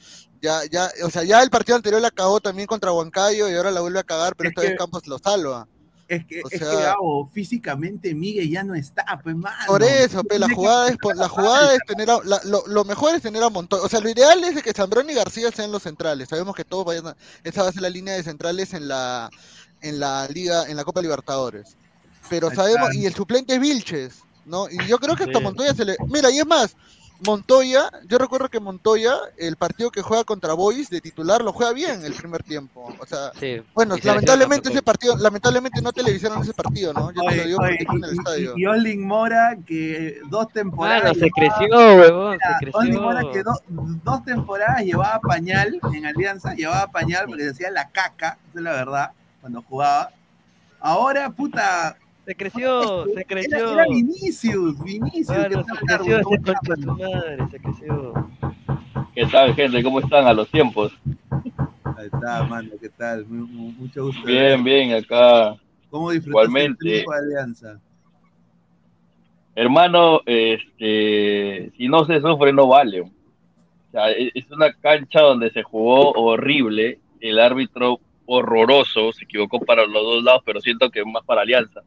Ya, 0.41 0.61
ya, 0.65 0.89
o 1.03 1.11
sea, 1.11 1.23
ya 1.23 1.43
el 1.43 1.51
partido 1.51 1.75
anterior 1.75 2.01
la 2.01 2.09
cagó 2.09 2.39
también 2.39 2.65
contra 2.65 2.91
Huancayo 2.91 3.47
y 3.47 3.53
ahora 3.53 3.69
la 3.69 3.81
vuelve 3.81 3.99
a 3.99 4.03
cagar, 4.03 4.35
pero 4.35 4.49
Es 4.49 4.53
esta 4.53 4.61
vez 4.67 4.75
Campos 4.75 5.05
lo 5.05 5.19
salva. 5.19 5.67
Es 6.11 6.25
que, 6.25 6.41
O 6.43 6.49
es 6.51 6.59
que 6.59 7.31
físicamente 7.31 8.13
Miguel 8.13 8.49
ya 8.49 8.63
no 8.65 8.75
está, 8.75 9.05
pues, 9.23 9.33
mano. 9.33 9.55
Por 9.65 9.81
eso, 9.81 10.21
pe, 10.25 10.37
la 10.39 10.49
jugada 10.53 10.89
es 10.89 10.97
la 11.15 11.29
jugada 11.29 11.73
es 11.73 11.79
tener 11.87 12.09
a- 12.11 12.19
la- 12.25 12.41
lo, 12.43 12.67
lo 12.67 12.83
mejor 12.83 13.15
es 13.15 13.21
tener 13.21 13.41
a 13.41 13.49
Montoya. 13.49 13.81
O 13.83 13.87
sea, 13.87 14.01
lo 14.01 14.09
ideal 14.09 14.43
es 14.43 14.61
que 14.61 14.73
Zambrano 14.73 15.09
y 15.09 15.15
García 15.15 15.49
sean 15.51 15.71
los 15.71 15.83
centrales. 15.83 16.27
Sabemos 16.27 16.53
que 16.53 16.65
todos 16.65 16.83
vayan 16.83 17.07
a- 17.07 17.15
esa 17.45 17.63
va 17.63 17.69
a 17.69 17.71
ser 17.71 17.81
la 17.83 17.89
línea 17.89 18.13
de 18.13 18.23
centrales 18.23 18.73
en 18.73 18.89
la 18.89 19.29
en 19.81 19.99
la 20.01 20.27
liga 20.27 20.67
en 20.69 20.75
la 20.75 20.83
Copa 20.83 21.01
Libertadores. 21.01 21.77
Pero 22.29 22.49
sabemos 22.53 22.93
y 22.93 23.05
el 23.05 23.13
suplente 23.15 23.53
es 23.55 23.61
Vilches, 23.61 24.15
¿no? 24.45 24.69
Y 24.69 24.85
yo 24.87 24.97
creo 24.97 25.15
que 25.15 25.23
hasta. 25.23 25.39
Montoya 25.39 25.73
se 25.73 25.85
le 25.85 25.95
Mira, 26.09 26.29
y 26.29 26.39
es 26.39 26.45
más, 26.45 26.75
Montoya, 27.25 27.89
yo 28.07 28.17
recuerdo 28.17 28.49
que 28.49 28.59
Montoya, 28.59 29.13
el 29.37 29.55
partido 29.55 29.91
que 29.91 30.01
juega 30.01 30.23
contra 30.23 30.53
Boys 30.53 30.89
de 30.89 31.01
titular 31.01 31.43
lo 31.43 31.53
juega 31.53 31.71
bien 31.73 32.03
el 32.03 32.13
primer 32.13 32.41
tiempo. 32.43 32.93
O 32.99 33.05
sea, 33.05 33.31
Sí. 33.39 33.61
bueno, 33.73 33.95
Y 33.95 34.01
se 34.01 34.07
lamentablemente 34.07 34.69
ese 34.69 34.81
partido, 34.81 35.15
lamentablemente 35.17 35.81
no 35.81 35.91
televisaron 35.93 36.41
ese 36.41 36.53
partido, 36.53 36.93
¿no? 36.93 37.11
Yo 37.11 37.21
te 37.21 37.27
lo 37.27 37.31
Oye, 37.31 37.45
digo 37.45 37.59
oye, 37.61 37.69
porque 37.69 37.83
estoy 37.83 37.97
en 37.97 38.03
el 38.05 38.15
y- 38.15 38.17
estadio. 38.17 38.53
y, 38.57 38.61
y 38.61 38.65
Olin 38.65 39.07
Mora, 39.07 39.57
que 39.65 40.19
dos 40.29 40.47
temporadas. 40.51 41.03
Mano, 41.03 41.13
se 41.13 41.19
llevaba- 41.29 41.57
creció, 41.57 41.77
huevón, 41.77 42.39
se 42.59 42.69
Olin 42.73 43.01
Mora, 43.01 43.21
que 43.21 43.27
creció. 43.31 43.43
do- 43.43 43.61
dos 44.03 44.25
temporadas 44.25 44.81
llevaba 44.83 45.19
pañal 45.19 45.79
en 45.93 46.05
Alianza, 46.05 46.53
llevaba 46.55 46.87
pañal 46.87 47.25
porque 47.27 47.43
se 47.43 47.49
hacía 47.51 47.71
la 47.71 47.89
caca, 47.89 48.37
esa 48.49 48.57
es 48.59 48.63
la 48.63 48.71
verdad, 48.71 49.11
cuando 49.41 49.61
jugaba. 49.61 50.09
Ahora, 50.79 51.29
puta. 51.29 51.97
Se 52.31 52.37
creció, 52.37 53.03
se 53.07 53.11
Era, 53.11 53.23
creció. 53.25 53.73
era 53.73 53.85
Vinicius, 53.89 54.81
Vinicius. 54.81 55.27
se 55.27 55.49
creció 55.85 56.15
ese 56.19 56.23
concha 56.23 56.91
madre, 56.93 57.37
se 57.51 57.59
creció. 57.59 58.13
¿Qué 59.13 59.25
tal, 59.25 59.53
gente? 59.53 59.83
¿Cómo 59.83 59.99
están 59.99 60.25
a 60.27 60.33
los 60.33 60.49
tiempos? 60.49 60.93
Ahí 61.83 62.05
está, 62.05 62.43
mano, 62.45 62.69
¿qué 62.79 62.87
tal? 62.87 63.25
Mu- 63.25 63.47
mu- 63.47 63.71
mucho 63.73 64.05
gusto. 64.05 64.23
Bien, 64.25 64.63
bien, 64.63 64.93
acá. 64.93 65.57
¿Cómo 65.89 66.09
disfrutaste 66.11 66.29
Igualmente. 66.47 66.69
el 66.71 66.77
triunfo 67.03 67.11
de 67.11 67.17
Alianza? 67.19 67.79
Hermano, 69.53 70.21
este, 70.25 71.69
si 71.75 71.89
no 71.89 72.05
se 72.05 72.21
sufre, 72.21 72.53
no 72.53 72.67
vale. 72.67 73.01
O 73.01 73.11
sea, 73.91 74.09
e- 74.11 74.31
es 74.33 74.49
una 74.51 74.71
cancha 74.71 75.19
donde 75.19 75.51
se 75.51 75.63
jugó 75.63 76.11
horrible. 76.13 76.97
El 77.19 77.39
árbitro 77.39 77.99
horroroso, 78.25 79.11
se 79.11 79.25
equivocó 79.25 79.59
para 79.59 79.85
los 79.85 80.01
dos 80.01 80.23
lados, 80.23 80.43
pero 80.45 80.61
siento 80.61 80.89
que 80.89 81.03
más 81.03 81.25
para 81.25 81.41
Alianza. 81.41 81.81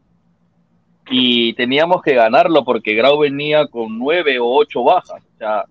Y 1.11 1.53
teníamos 1.55 2.03
que 2.03 2.15
ganarlo 2.15 2.65
porque 2.65 2.95
Grau 2.95 3.19
venía 3.19 3.67
con 3.67 3.99
nueve 3.99 4.39
o 4.39 4.47
ocho 4.47 4.83
bajas. 4.83 5.23
O 5.35 5.39
sea, 5.39 5.65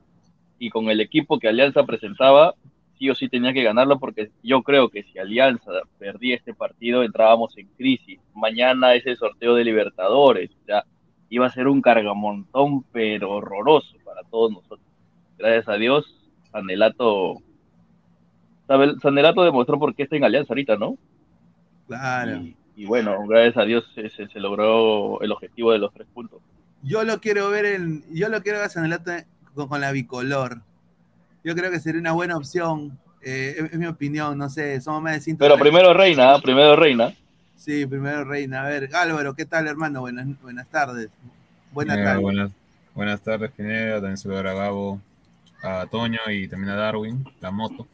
y 0.60 0.70
con 0.70 0.90
el 0.90 1.02
equipo 1.02 1.40
que 1.40 1.48
Alianza 1.48 1.84
presentaba, 1.84 2.54
sí 3.00 3.10
o 3.10 3.16
sí 3.16 3.28
tenía 3.28 3.52
que 3.52 3.64
ganarlo 3.64 4.00
porque 4.00 4.30
yo 4.44 4.62
creo 4.62 4.90
que 4.90 5.04
si 5.04 5.18
Alianza 5.20 5.72
perdía 5.98 6.36
este 6.36 6.54
partido 6.54 7.04
entrábamos 7.04 7.58
en 7.58 7.68
crisis. 7.78 8.20
Mañana 8.36 8.94
es 8.94 9.06
el 9.08 9.18
sorteo 9.18 9.56
de 9.56 9.66
Libertadores, 9.66 10.52
o 10.52 10.66
sea, 10.66 10.86
iba 11.30 11.48
a 11.48 11.52
ser 11.52 11.68
un 11.68 11.82
cargamontón 11.82 12.84
pero 12.92 13.32
horroroso 13.32 13.96
para 14.06 14.22
todos 14.24 14.52
nosotros. 14.52 14.88
Gracias 15.38 15.68
a 15.68 15.74
Dios, 15.74 16.16
Sanelato 16.52 17.38
Sabe- 18.68 18.98
Sanelato 19.02 19.44
demostró 19.44 19.78
por 19.80 19.94
qué 19.96 20.04
está 20.04 20.16
en 20.16 20.24
Alianza 20.24 20.54
ahorita, 20.54 20.78
¿no? 20.78 20.96
Claro. 21.88 22.38
Y, 22.38 22.56
y 22.76 22.86
bueno, 22.86 23.26
gracias 23.28 23.58
a 23.58 23.66
Dios 23.66 23.86
se, 23.96 24.10
se- 24.10 24.28
se 24.28 24.40
logró 24.40 25.22
el 25.22 25.32
objetivo 25.32 25.72
de 25.72 25.80
los 25.80 25.94
tres 25.94 26.08
puntos. 26.14 26.40
Yo 26.82 27.04
lo 27.04 27.20
quiero 27.22 27.50
ver 27.50 27.66
en. 27.66 28.04
Yo 28.14 28.30
lo 28.30 28.42
quiero 28.42 28.60
ver 28.60 29.26
con, 29.56 29.68
con 29.68 29.82
la 29.82 29.92
bicolor. 29.92 30.62
Yo 31.44 31.56
creo 31.56 31.72
que 31.72 31.80
sería 31.80 32.02
una 32.02 32.12
buena 32.14 32.36
opción. 32.38 32.98
eh, 33.22 33.56
es, 33.58 33.72
es 33.74 33.80
mi 33.80 33.86
opinión, 33.86 34.38
no 34.38 34.50
sé, 34.50 34.82
somos 34.82 35.02
más 35.02 35.14
de 35.14 35.22
100. 35.22 35.38
Pero 35.38 35.58
primero 35.58 35.94
Reina, 35.94 36.34
¿ah? 36.36 36.42
primero 36.42 36.76
Reina. 36.76 37.14
Sí, 37.56 37.86
primero 37.86 38.26
Reina. 38.26 38.64
A 38.66 38.68
ver, 38.68 38.90
Álvaro, 38.94 39.34
¿qué 39.34 39.46
tal, 39.46 39.68
hermano? 39.68 40.02
Buenas, 40.02 40.28
buenas 40.42 40.68
tardes. 40.68 41.10
Buenas 41.72 41.98
Eh, 41.98 42.04
tardes. 42.04 42.22
buenas, 42.22 42.52
buenas 42.94 43.22
tardes, 43.22 43.52
Pineda. 43.52 43.96
También 43.96 44.18
saludar 44.18 44.48
a 44.48 44.54
Gabo, 44.54 45.00
a 45.64 45.86
Toño 45.90 46.20
y 46.30 46.48
también 46.50 46.72
a 46.72 46.76
Darwin, 46.76 47.24
la 47.40 47.52
moto. 47.52 47.88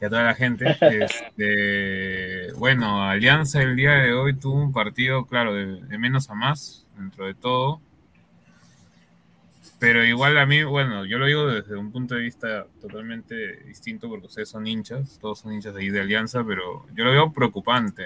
Y 0.00 0.04
a 0.04 0.08
toda 0.08 0.24
la 0.24 0.34
gente. 0.34 0.76
Este, 0.80 2.52
bueno, 2.54 3.02
Alianza 3.02 3.62
el 3.62 3.76
día 3.76 3.92
de 3.92 4.12
hoy 4.12 4.34
tuvo 4.34 4.54
un 4.54 4.72
partido, 4.72 5.26
claro, 5.26 5.54
de, 5.54 5.82
de 5.82 5.98
menos 5.98 6.30
a 6.30 6.34
más, 6.34 6.86
dentro 6.96 7.26
de 7.26 7.34
todo. 7.34 7.80
Pero 9.78 10.04
igual 10.04 10.38
a 10.38 10.46
mí, 10.46 10.62
bueno, 10.62 11.04
yo 11.04 11.18
lo 11.18 11.26
digo 11.26 11.46
desde 11.46 11.76
un 11.76 11.92
punto 11.92 12.14
de 12.14 12.22
vista 12.22 12.66
totalmente 12.80 13.64
distinto 13.64 14.08
porque 14.08 14.28
ustedes 14.28 14.48
son 14.48 14.66
hinchas, 14.66 15.18
todos 15.20 15.40
son 15.40 15.52
hinchas 15.52 15.74
de 15.74 15.82
ahí 15.82 15.90
de 15.90 16.00
Alianza, 16.00 16.42
pero 16.44 16.86
yo 16.94 17.04
lo 17.04 17.10
veo 17.10 17.32
preocupante 17.32 18.04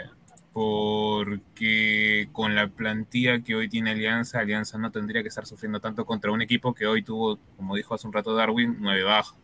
porque 0.52 2.28
con 2.32 2.56
la 2.56 2.66
plantilla 2.66 3.40
que 3.44 3.54
hoy 3.54 3.68
tiene 3.68 3.92
Alianza, 3.92 4.40
Alianza 4.40 4.76
no 4.76 4.90
tendría 4.90 5.22
que 5.22 5.28
estar 5.28 5.46
sufriendo 5.46 5.78
tanto 5.78 6.04
contra 6.04 6.32
un 6.32 6.42
equipo 6.42 6.74
que 6.74 6.86
hoy 6.86 7.02
tuvo, 7.02 7.38
como 7.56 7.76
dijo 7.76 7.94
hace 7.94 8.08
un 8.08 8.12
rato 8.12 8.34
Darwin, 8.34 8.76
nueve 8.80 9.04
bajas. 9.04 9.36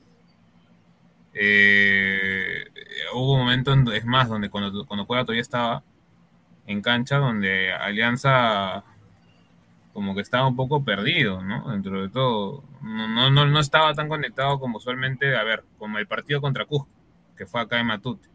Eh, 1.34 2.64
hubo 3.14 3.34
un 3.34 3.40
momento, 3.40 3.72
en- 3.72 3.88
es 3.88 4.04
más, 4.04 4.28
donde 4.28 4.50
cuando, 4.50 4.86
cuando 4.86 5.06
todavía 5.06 5.42
estaba 5.42 5.82
en 6.66 6.82
cancha, 6.82 7.18
donde 7.18 7.72
Alianza 7.72 8.84
como 9.92 10.14
que 10.14 10.22
estaba 10.22 10.48
un 10.48 10.56
poco 10.56 10.84
perdido, 10.84 11.42
¿no? 11.42 11.70
Dentro 11.70 12.02
de 12.02 12.08
todo, 12.08 12.64
no, 12.82 13.30
no, 13.30 13.46
no, 13.46 13.60
estaba 13.60 13.94
tan 13.94 14.08
conectado 14.08 14.58
como 14.58 14.78
usualmente, 14.78 15.36
a 15.36 15.44
ver, 15.44 15.64
como 15.78 15.98
el 15.98 16.06
partido 16.08 16.40
contra 16.40 16.64
Cusco, 16.66 16.88
que 17.36 17.46
fue 17.46 17.60
acá 17.60 17.78
en 17.80 17.86
Matute, 17.86 18.28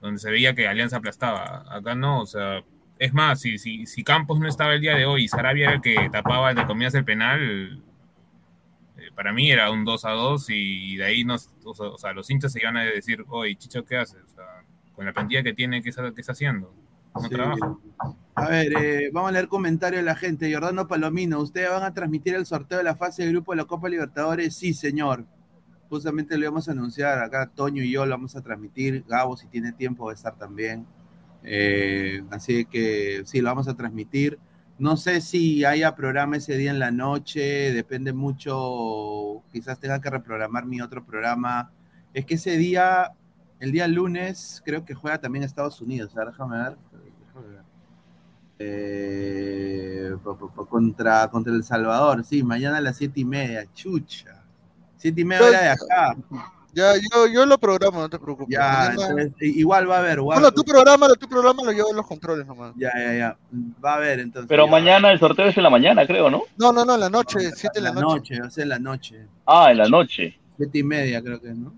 donde 0.00 0.18
se 0.20 0.30
veía 0.30 0.54
que 0.54 0.66
Alianza 0.66 0.96
aplastaba. 0.96 1.64
Acá 1.74 1.94
no, 1.94 2.20
o 2.22 2.26
sea, 2.26 2.62
es 2.98 3.12
más, 3.12 3.40
si, 3.40 3.58
si, 3.58 3.86
si 3.86 4.02
Campos 4.04 4.38
no 4.40 4.48
estaba 4.48 4.74
el 4.74 4.80
día 4.80 4.96
de 4.96 5.06
hoy 5.06 5.24
y 5.24 5.28
Sarabia 5.28 5.64
era 5.66 5.74
el 5.74 5.80
que 5.82 6.08
tapaba, 6.10 6.50
entre 6.50 6.66
comillas, 6.66 6.94
el 6.94 7.04
penal, 7.04 7.82
para 9.14 9.32
mí 9.32 9.50
era 9.50 9.70
un 9.70 9.84
2 9.84 10.04
a 10.04 10.10
2 10.10 10.46
y 10.50 10.96
de 10.96 11.04
ahí 11.04 11.24
nos, 11.24 11.50
o 11.64 11.98
sea, 11.98 12.12
los 12.12 12.28
hinchas 12.30 12.52
se 12.52 12.60
iban 12.60 12.76
a 12.76 12.84
decir, 12.84 13.24
oye, 13.28 13.54
Chicho, 13.56 13.84
¿qué 13.84 13.96
haces? 13.98 14.22
O 14.24 14.34
sea, 14.34 14.44
con 14.94 15.04
la 15.04 15.12
plantilla 15.12 15.42
que 15.42 15.52
tiene, 15.52 15.82
¿qué 15.82 15.90
está, 15.90 16.12
qué 16.14 16.20
está 16.20 16.32
haciendo? 16.32 16.74
No 17.14 17.20
Sí. 17.22 17.28
trabaja. 17.30 17.76
A 18.36 18.48
ver, 18.48 18.72
eh, 18.80 19.10
vamos 19.12 19.30
a 19.30 19.32
leer 19.32 19.48
comentarios 19.48 20.00
de 20.00 20.04
la 20.06 20.14
gente. 20.14 20.52
Jordano 20.52 20.86
Palomino, 20.86 21.40
¿ustedes 21.40 21.68
van 21.68 21.82
a 21.82 21.92
transmitir 21.92 22.34
el 22.34 22.46
sorteo 22.46 22.78
de 22.78 22.84
la 22.84 22.94
fase 22.94 23.24
de 23.24 23.30
grupo 23.32 23.52
de 23.52 23.56
la 23.56 23.64
Copa 23.64 23.88
Libertadores? 23.88 24.54
Sí, 24.56 24.72
señor. 24.72 25.26
Justamente 25.88 26.38
lo 26.38 26.46
vamos 26.46 26.68
a 26.68 26.72
anunciar 26.72 27.18
acá, 27.18 27.50
Toño 27.52 27.82
y 27.82 27.90
yo 27.90 28.06
lo 28.06 28.12
vamos 28.12 28.36
a 28.36 28.42
transmitir. 28.42 29.04
Gabo, 29.08 29.36
si 29.36 29.48
tiene 29.48 29.72
tiempo, 29.72 30.04
va 30.04 30.12
a 30.12 30.14
estar 30.14 30.38
también. 30.38 30.86
Eh, 31.42 32.22
así 32.30 32.64
que 32.64 33.22
sí, 33.24 33.40
lo 33.40 33.48
vamos 33.48 33.66
a 33.66 33.74
transmitir. 33.76 34.38
No 34.80 34.96
sé 34.96 35.20
si 35.20 35.62
haya 35.66 35.94
programa 35.94 36.38
ese 36.38 36.56
día 36.56 36.70
en 36.70 36.78
la 36.78 36.90
noche, 36.90 37.70
depende 37.70 38.14
mucho. 38.14 39.42
Quizás 39.52 39.78
tenga 39.78 40.00
que 40.00 40.08
reprogramar 40.08 40.64
mi 40.64 40.80
otro 40.80 41.04
programa. 41.04 41.70
Es 42.14 42.24
que 42.24 42.36
ese 42.36 42.56
día, 42.56 43.12
el 43.58 43.72
día 43.72 43.86
lunes, 43.86 44.62
creo 44.64 44.82
que 44.86 44.94
juega 44.94 45.20
también 45.20 45.44
Estados 45.44 45.82
Unidos. 45.82 46.16
A 46.16 46.20
ver, 46.20 46.28
déjame 46.28 46.56
ver. 46.56 46.78
Déjame 47.26 47.48
ver. 47.48 47.62
Eh, 48.58 50.16
contra, 50.70 51.28
contra 51.28 51.52
El 51.52 51.62
Salvador, 51.62 52.24
sí, 52.24 52.42
mañana 52.42 52.78
a 52.78 52.80
las 52.80 52.96
siete 52.96 53.20
y 53.20 53.24
media, 53.26 53.70
chucha. 53.74 54.42
Siete 54.96 55.20
y 55.20 55.24
media 55.26 55.46
hora 55.46 55.60
de 55.60 55.68
acá. 55.68 56.16
Ya, 56.72 56.92
yo, 56.94 57.26
yo 57.26 57.46
lo 57.46 57.58
programo, 57.58 57.98
no 58.00 58.08
te 58.08 58.18
preocupes. 58.18 58.48
Ya, 58.56 58.90
entonces, 58.92 59.32
igual 59.40 59.90
va 59.90 59.96
a 59.96 59.98
haber. 60.00 60.18
igual- 60.18 60.38
Bueno, 60.40 60.52
tú 60.54 60.62
prográmalo, 60.62 61.14
tú 61.16 61.28
prográmalo, 61.28 61.72
yo 61.72 61.84
los 61.92 62.06
controles 62.06 62.46
nomás. 62.46 62.72
Ya, 62.76 62.90
ya, 62.96 63.12
ya. 63.14 63.36
Va 63.84 63.94
a 63.94 63.96
haber 63.96 64.20
entonces. 64.20 64.48
Pero 64.48 64.66
ya. 64.66 64.70
mañana 64.70 65.10
el 65.10 65.18
sorteo 65.18 65.46
es 65.46 65.56
en 65.56 65.62
la 65.64 65.70
mañana, 65.70 66.06
creo, 66.06 66.30
¿no? 66.30 66.42
No, 66.56 66.72
no, 66.72 66.84
no, 66.84 66.94
en 66.94 67.00
la 67.00 67.10
noche, 67.10 67.38
siete 67.54 67.78
En 67.78 67.84
de 67.84 67.90
la 67.90 67.94
la 67.94 68.00
noche. 68.02 68.16
noche, 68.34 68.40
va 68.40 68.46
a 68.46 68.50
ser 68.50 68.62
en 68.62 68.68
la 68.68 68.78
noche. 68.78 69.26
Ah, 69.46 69.70
en 69.72 69.78
la 69.78 69.88
noche. 69.88 70.38
Siete 70.56 70.78
y 70.78 70.82
media 70.84 71.20
creo 71.22 71.40
que 71.40 71.48
es, 71.48 71.56
¿no? 71.56 71.72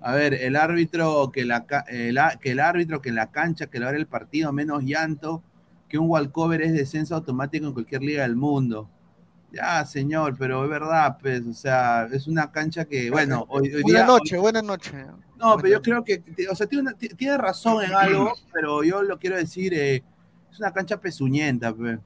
A 0.00 0.12
ver, 0.14 0.34
el 0.34 0.56
árbitro 0.56 1.30
que 1.32 1.44
la 1.44 1.66
ca- 1.66 1.84
el, 1.88 2.18
que 2.40 2.52
el 2.52 2.60
árbitro 2.60 3.00
que 3.00 3.08
en 3.08 3.14
la 3.16 3.30
cancha 3.30 3.66
que 3.66 3.78
le 3.80 3.86
abre 3.86 3.98
el 3.98 4.06
partido 4.06 4.52
menos 4.52 4.84
llanto 4.84 5.42
que 5.88 5.98
un 5.98 6.08
walkover 6.10 6.62
es 6.62 6.72
descenso 6.72 7.14
automático 7.14 7.66
en 7.66 7.72
cualquier 7.72 8.02
liga 8.02 8.22
del 8.22 8.36
mundo. 8.36 8.88
Ya, 9.52 9.84
señor, 9.86 10.36
pero 10.38 10.64
es 10.64 10.70
verdad, 10.70 11.16
pues, 11.20 11.46
o 11.46 11.54
sea, 11.54 12.08
es 12.12 12.26
una 12.26 12.50
cancha 12.50 12.84
que, 12.84 13.10
bueno, 13.10 13.46
hoy, 13.48 13.72
hoy 13.72 13.82
Buenas 13.82 14.02
día. 14.02 14.06
noches, 14.06 14.40
buenas 14.40 14.64
noches. 14.64 14.92
No, 15.38 15.56
pero 15.56 15.68
yo 15.68 15.82
creo 15.82 16.04
que, 16.04 16.22
o 16.50 16.54
sea, 16.54 16.66
tiene, 16.66 16.82
una- 16.90 16.94
tiene 16.94 17.38
razón 17.38 17.82
en 17.84 17.94
algo, 17.94 18.32
pero 18.52 18.82
yo 18.82 19.02
lo 19.02 19.18
quiero 19.18 19.36
decir, 19.36 19.72
eh, 19.74 20.02
es 20.50 20.58
una 20.58 20.72
cancha 20.72 21.00
pezuñenta, 21.00 21.72
pues. 21.74 21.98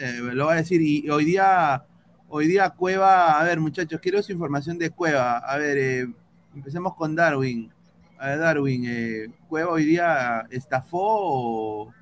Eh, 0.00 0.18
lo 0.32 0.44
voy 0.46 0.54
a 0.54 0.56
decir, 0.58 0.80
y 0.80 1.08
hoy 1.10 1.24
día, 1.24 1.84
hoy 2.28 2.46
día 2.46 2.70
Cueva, 2.70 3.38
a 3.38 3.44
ver, 3.44 3.60
muchachos, 3.60 4.00
quiero 4.00 4.22
su 4.22 4.32
información 4.32 4.78
de 4.78 4.90
Cueva. 4.90 5.38
A 5.38 5.56
ver, 5.58 5.76
eh, 5.78 6.08
empecemos 6.54 6.94
con 6.94 7.14
Darwin. 7.14 7.70
A 8.18 8.28
ver, 8.28 8.38
Darwin, 8.38 8.84
eh, 8.86 9.26
¿Cueva 9.48 9.72
hoy 9.72 9.84
día 9.84 10.46
estafó 10.50 10.98
o, 11.02 11.94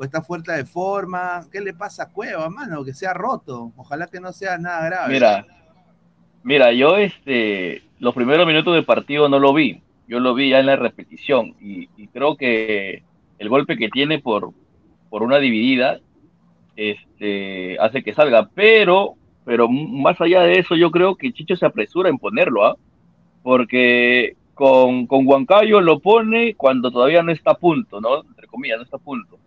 o 0.00 0.04
está 0.04 0.22
fuerte 0.22 0.50
de 0.52 0.64
forma? 0.64 1.42
¿Qué 1.52 1.60
le 1.60 1.74
pasa 1.74 2.04
a 2.04 2.08
Cueva, 2.08 2.48
mano? 2.48 2.82
Que 2.82 2.94
sea 2.94 3.12
roto. 3.12 3.70
Ojalá 3.76 4.06
que 4.06 4.18
no 4.18 4.32
sea 4.32 4.56
nada 4.56 4.86
grave. 4.86 5.12
Mira, 5.12 5.46
mira, 6.42 6.72
yo 6.72 6.96
este, 6.96 7.82
los 7.98 8.14
primeros 8.14 8.46
minutos 8.46 8.74
del 8.74 8.86
partido 8.86 9.28
no 9.28 9.38
lo 9.38 9.52
vi. 9.52 9.82
Yo 10.08 10.18
lo 10.18 10.32
vi 10.32 10.48
ya 10.48 10.60
en 10.60 10.66
la 10.66 10.76
repetición 10.76 11.54
y, 11.60 11.86
creo 12.08 12.36
que 12.36 13.02
el 13.38 13.48
golpe 13.50 13.76
que 13.76 13.90
tiene 13.90 14.18
por, 14.18 14.52
por 15.10 15.22
una 15.22 15.38
dividida 15.38 16.00
este, 16.76 17.78
hace 17.78 18.02
que 18.02 18.14
salga. 18.14 18.48
Pero, 18.54 19.16
pero 19.44 19.68
más 19.68 20.18
allá 20.18 20.40
de 20.40 20.60
eso, 20.60 20.76
yo 20.76 20.90
creo 20.90 21.14
que 21.14 21.32
Chicho 21.32 21.56
se 21.56 21.66
apresura 21.66 22.08
en 22.08 22.16
ponerlo, 22.16 22.64
¿ah? 22.64 22.76
Porque 23.42 24.34
con, 24.54 25.06
con 25.06 25.26
Huancayo 25.26 25.82
lo 25.82 26.00
pone 26.00 26.54
cuando 26.54 26.90
todavía 26.90 27.22
no 27.22 27.32
está 27.32 27.50
a 27.50 27.58
punto, 27.58 28.00
¿no? 28.00 28.22
Entre 28.22 28.46
comillas, 28.46 28.78
no 28.78 28.84
está 28.84 28.96
a 28.96 29.00
punto. 29.00 29.38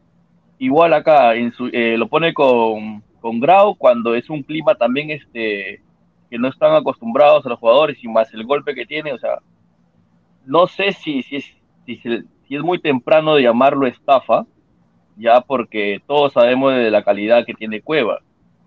Igual 0.60 0.94
acá 0.94 1.34
eh, 1.36 1.96
lo 1.98 2.08
pone 2.08 2.34
con, 2.34 3.04
con 3.20 3.39
Grau 3.39 3.76
cuando 3.76 4.16
es 4.16 4.30
un 4.30 4.44
clima 4.44 4.76
también 4.76 5.12
este 5.12 5.82
que 6.30 6.39
no 6.39 6.48
están 6.48 6.74
acostumbrados 6.74 7.46
a 7.46 7.50
los 7.50 7.60
jugadores 7.60 8.04
y 8.04 8.08
más 8.08 8.34
el 8.34 8.44
golpe 8.44 8.74
que 8.74 8.88
tiene, 8.88 9.13
o 9.13 9.20
sea, 9.20 9.38
no 10.46 10.66
sé 10.66 10.92
si, 10.92 11.22
si, 11.22 11.36
es, 11.36 11.46
si 11.86 12.56
es 12.56 12.62
muy 12.62 12.80
temprano 12.80 13.36
de 13.36 13.44
llamarlo 13.44 13.86
estafa, 13.86 14.46
ya 15.16 15.42
porque 15.42 16.02
todos 16.08 16.34
sabemos 16.34 16.74
de 16.74 16.89
la 16.89 17.04
calidad 17.04 17.46
que 17.46 17.54
tiene 17.54 17.82
Cueva. 17.82 18.20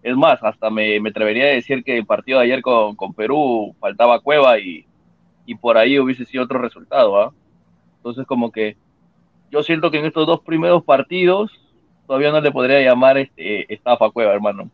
Es 0.05 0.17
más, 0.17 0.43
hasta 0.45 0.71
me, 0.71 1.01
me 1.01 1.11
atrevería 1.11 1.47
a 1.47 1.49
decir 1.49 1.83
que 1.83 1.99
el 1.99 2.07
partido 2.07 2.39
de 2.39 2.45
ayer 2.45 2.63
con, 2.63 2.95
con 2.95 3.13
Perú 3.13 3.75
faltaba 3.81 4.21
Cueva 4.21 4.61
y, 4.61 4.87
y 5.45 5.57
por 5.57 5.77
ahí 5.77 5.99
hubiese 5.99 6.25
sido 6.25 6.45
otro 6.45 6.61
resultado, 6.61 7.21
¿ah? 7.21 7.33
Entonces 7.97 8.27
como 8.27 8.53
que 8.53 8.77
yo 9.51 9.65
siento 9.65 9.91
que 9.91 9.99
en 9.99 10.07
estos 10.07 10.27
dos 10.27 10.41
primeros 10.43 10.85
partidos 10.85 11.51
todavía 12.07 12.31
no 12.31 12.41
le 12.41 12.53
podría 12.53 12.81
llamar 12.81 13.19
este, 13.19 13.73
estafa 13.73 14.07
a 14.07 14.11
Cueva, 14.11 14.33
hermano. 14.33 14.71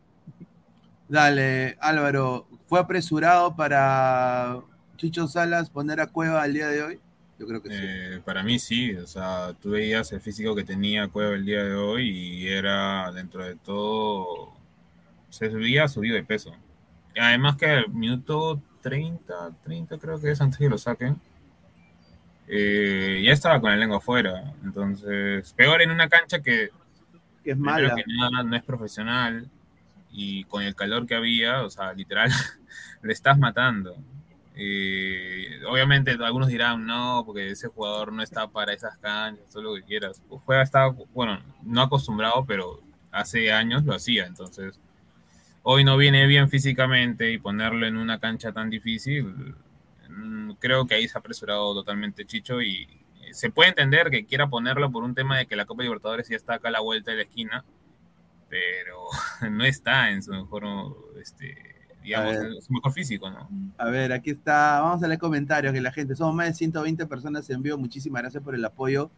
Dale, 1.09 1.77
Álvaro, 1.81 2.47
¿fue 2.67 2.81
apresurado 2.81 3.55
para 3.55 4.61
Chicho 4.97 5.27
Salas 5.27 5.69
poner 5.71 6.01
a 6.01 6.07
Cueva 6.07 6.43
al 6.43 6.55
día 6.55 6.69
de 6.69 6.83
hoy? 6.83 7.01
Yo 7.39 7.47
creo 7.47 7.63
que 7.63 7.71
sí. 7.71 7.77
Eh, 7.79 8.21
para 8.25 8.43
mí 8.43 8.59
sí, 8.59 8.95
o 8.95 9.07
sea, 9.07 9.53
tú 9.61 9.71
veías 9.71 10.13
el 10.13 10.21
físico 10.21 10.55
que 10.55 10.65
tenía 10.65 11.09
Cueva 11.09 11.35
el 11.35 11.45
día 11.45 11.65
de 11.65 11.75
hoy 11.75 12.09
y 12.09 12.49
era 12.49 13.11
dentro 13.13 13.45
de 13.45 13.57
todo, 13.57 14.53
se 15.29 15.47
había 15.47 15.89
subido 15.89 16.15
de 16.15 16.25
peso. 16.25 16.53
Además 17.21 17.57
que 17.57 17.67
al 17.67 17.89
minuto 17.91 18.63
30, 18.83 19.35
30 19.63 19.99
creo 19.99 20.21
que 20.21 20.31
es 20.31 20.41
antes 20.41 20.59
que 20.59 20.69
lo 20.69 20.79
saquen, 20.79 21.21
eh, 22.49 23.23
ya 23.25 23.33
estaba 23.33 23.61
con 23.61 23.71
la 23.71 23.77
lengua 23.77 23.99
afuera. 23.99 24.55
Entonces, 24.65 25.53
peor 25.55 25.83
en 25.83 25.91
una 25.91 26.09
cancha 26.09 26.41
que, 26.41 26.71
Que 27.43 27.53
es 27.53 27.57
primero 27.57 27.89
mala. 27.89 27.95
que 27.95 28.05
nada 28.07 28.43
no 28.43 28.57
es 28.57 28.63
profesional 28.63 29.51
y 30.11 30.45
con 30.45 30.63
el 30.63 30.75
calor 30.75 31.07
que 31.07 31.15
había, 31.15 31.63
o 31.63 31.71
sea, 31.71 31.93
literal, 31.93 32.31
le 33.03 33.13
estás 33.13 33.39
matando. 33.39 33.97
Eh, 34.55 35.61
obviamente 35.67 36.11
algunos 36.11 36.49
dirán, 36.49 36.85
no, 36.85 37.23
porque 37.25 37.51
ese 37.51 37.69
jugador 37.69 38.13
no 38.13 38.23
está 38.23 38.47
para 38.49 38.75
esas 38.75 38.99
canchas, 38.99 39.49
todo 39.51 39.63
lo 39.63 39.75
que 39.75 39.83
quieras. 39.83 40.23
Juega, 40.29 40.63
está, 40.63 40.89
bueno, 41.15 41.41
no 41.63 41.83
acostumbrado, 41.83 42.45
pero 42.47 42.81
hace 43.11 43.53
años 43.53 43.85
lo 43.85 43.95
hacía, 43.95 44.27
entonces 44.27 44.79
hoy 45.63 45.85
no 45.85 45.97
viene 45.97 46.27
bien 46.27 46.49
físicamente 46.49 47.31
y 47.31 47.39
ponerlo 47.39 47.87
en 47.87 47.97
una 47.97 48.19
cancha 48.19 48.53
tan 48.53 48.71
difícil, 48.71 49.55
mm, 50.09 50.53
creo 50.59 50.87
que 50.87 50.95
ahí 50.95 51.09
se 51.09 51.17
ha 51.17 51.21
apresurado 51.21 51.75
totalmente 51.75 52.27
Chicho 52.27 52.61
y 52.61 52.89
se 53.31 53.51
puede 53.51 53.71
entender 53.71 54.11
que 54.11 54.27
quiera 54.27 54.49
ponerlo 54.49 54.91
por 54.91 55.05
un 55.05 55.15
tema 55.15 55.39
de 55.39 55.47
que 55.47 55.57
la 55.57 55.65
Copa 55.65 55.83
Libertadores 55.83 56.29
ya 56.29 56.37
está 56.37 56.55
acá 56.55 56.69
a 56.69 56.73
la 56.73 56.81
vuelta 56.81 57.11
de 57.11 57.19
la 57.19 57.23
esquina, 57.23 57.65
pero 58.49 59.07
no 59.51 59.65
está 59.65 60.11
en 60.11 60.23
su 60.23 60.33
mejor, 60.33 60.65
este, 61.21 61.57
digamos, 62.03 62.37
ver. 62.37 62.47
en 62.47 62.63
su 62.63 62.73
mejor 62.73 62.93
físico, 62.93 63.31
¿no? 63.31 63.49
A 63.79 63.89
ver, 63.89 64.13
aquí 64.13 64.31
está. 64.31 64.81
Vamos 64.81 65.03
a 65.03 65.09
leer 65.09 65.19
comentarios 65.19 65.73
que 65.73 65.81
la 65.81 65.93
gente. 65.93 66.15
Somos 66.15 66.35
más 66.35 66.49
de 66.49 66.55
120 66.55 67.07
personas 67.07 67.49
en 67.51 67.63
vivo. 67.63 67.79
Muchísimas 67.79 68.23
gracias 68.23 68.43
por 68.43 68.55
el 68.55 68.65
apoyo. 68.65 69.11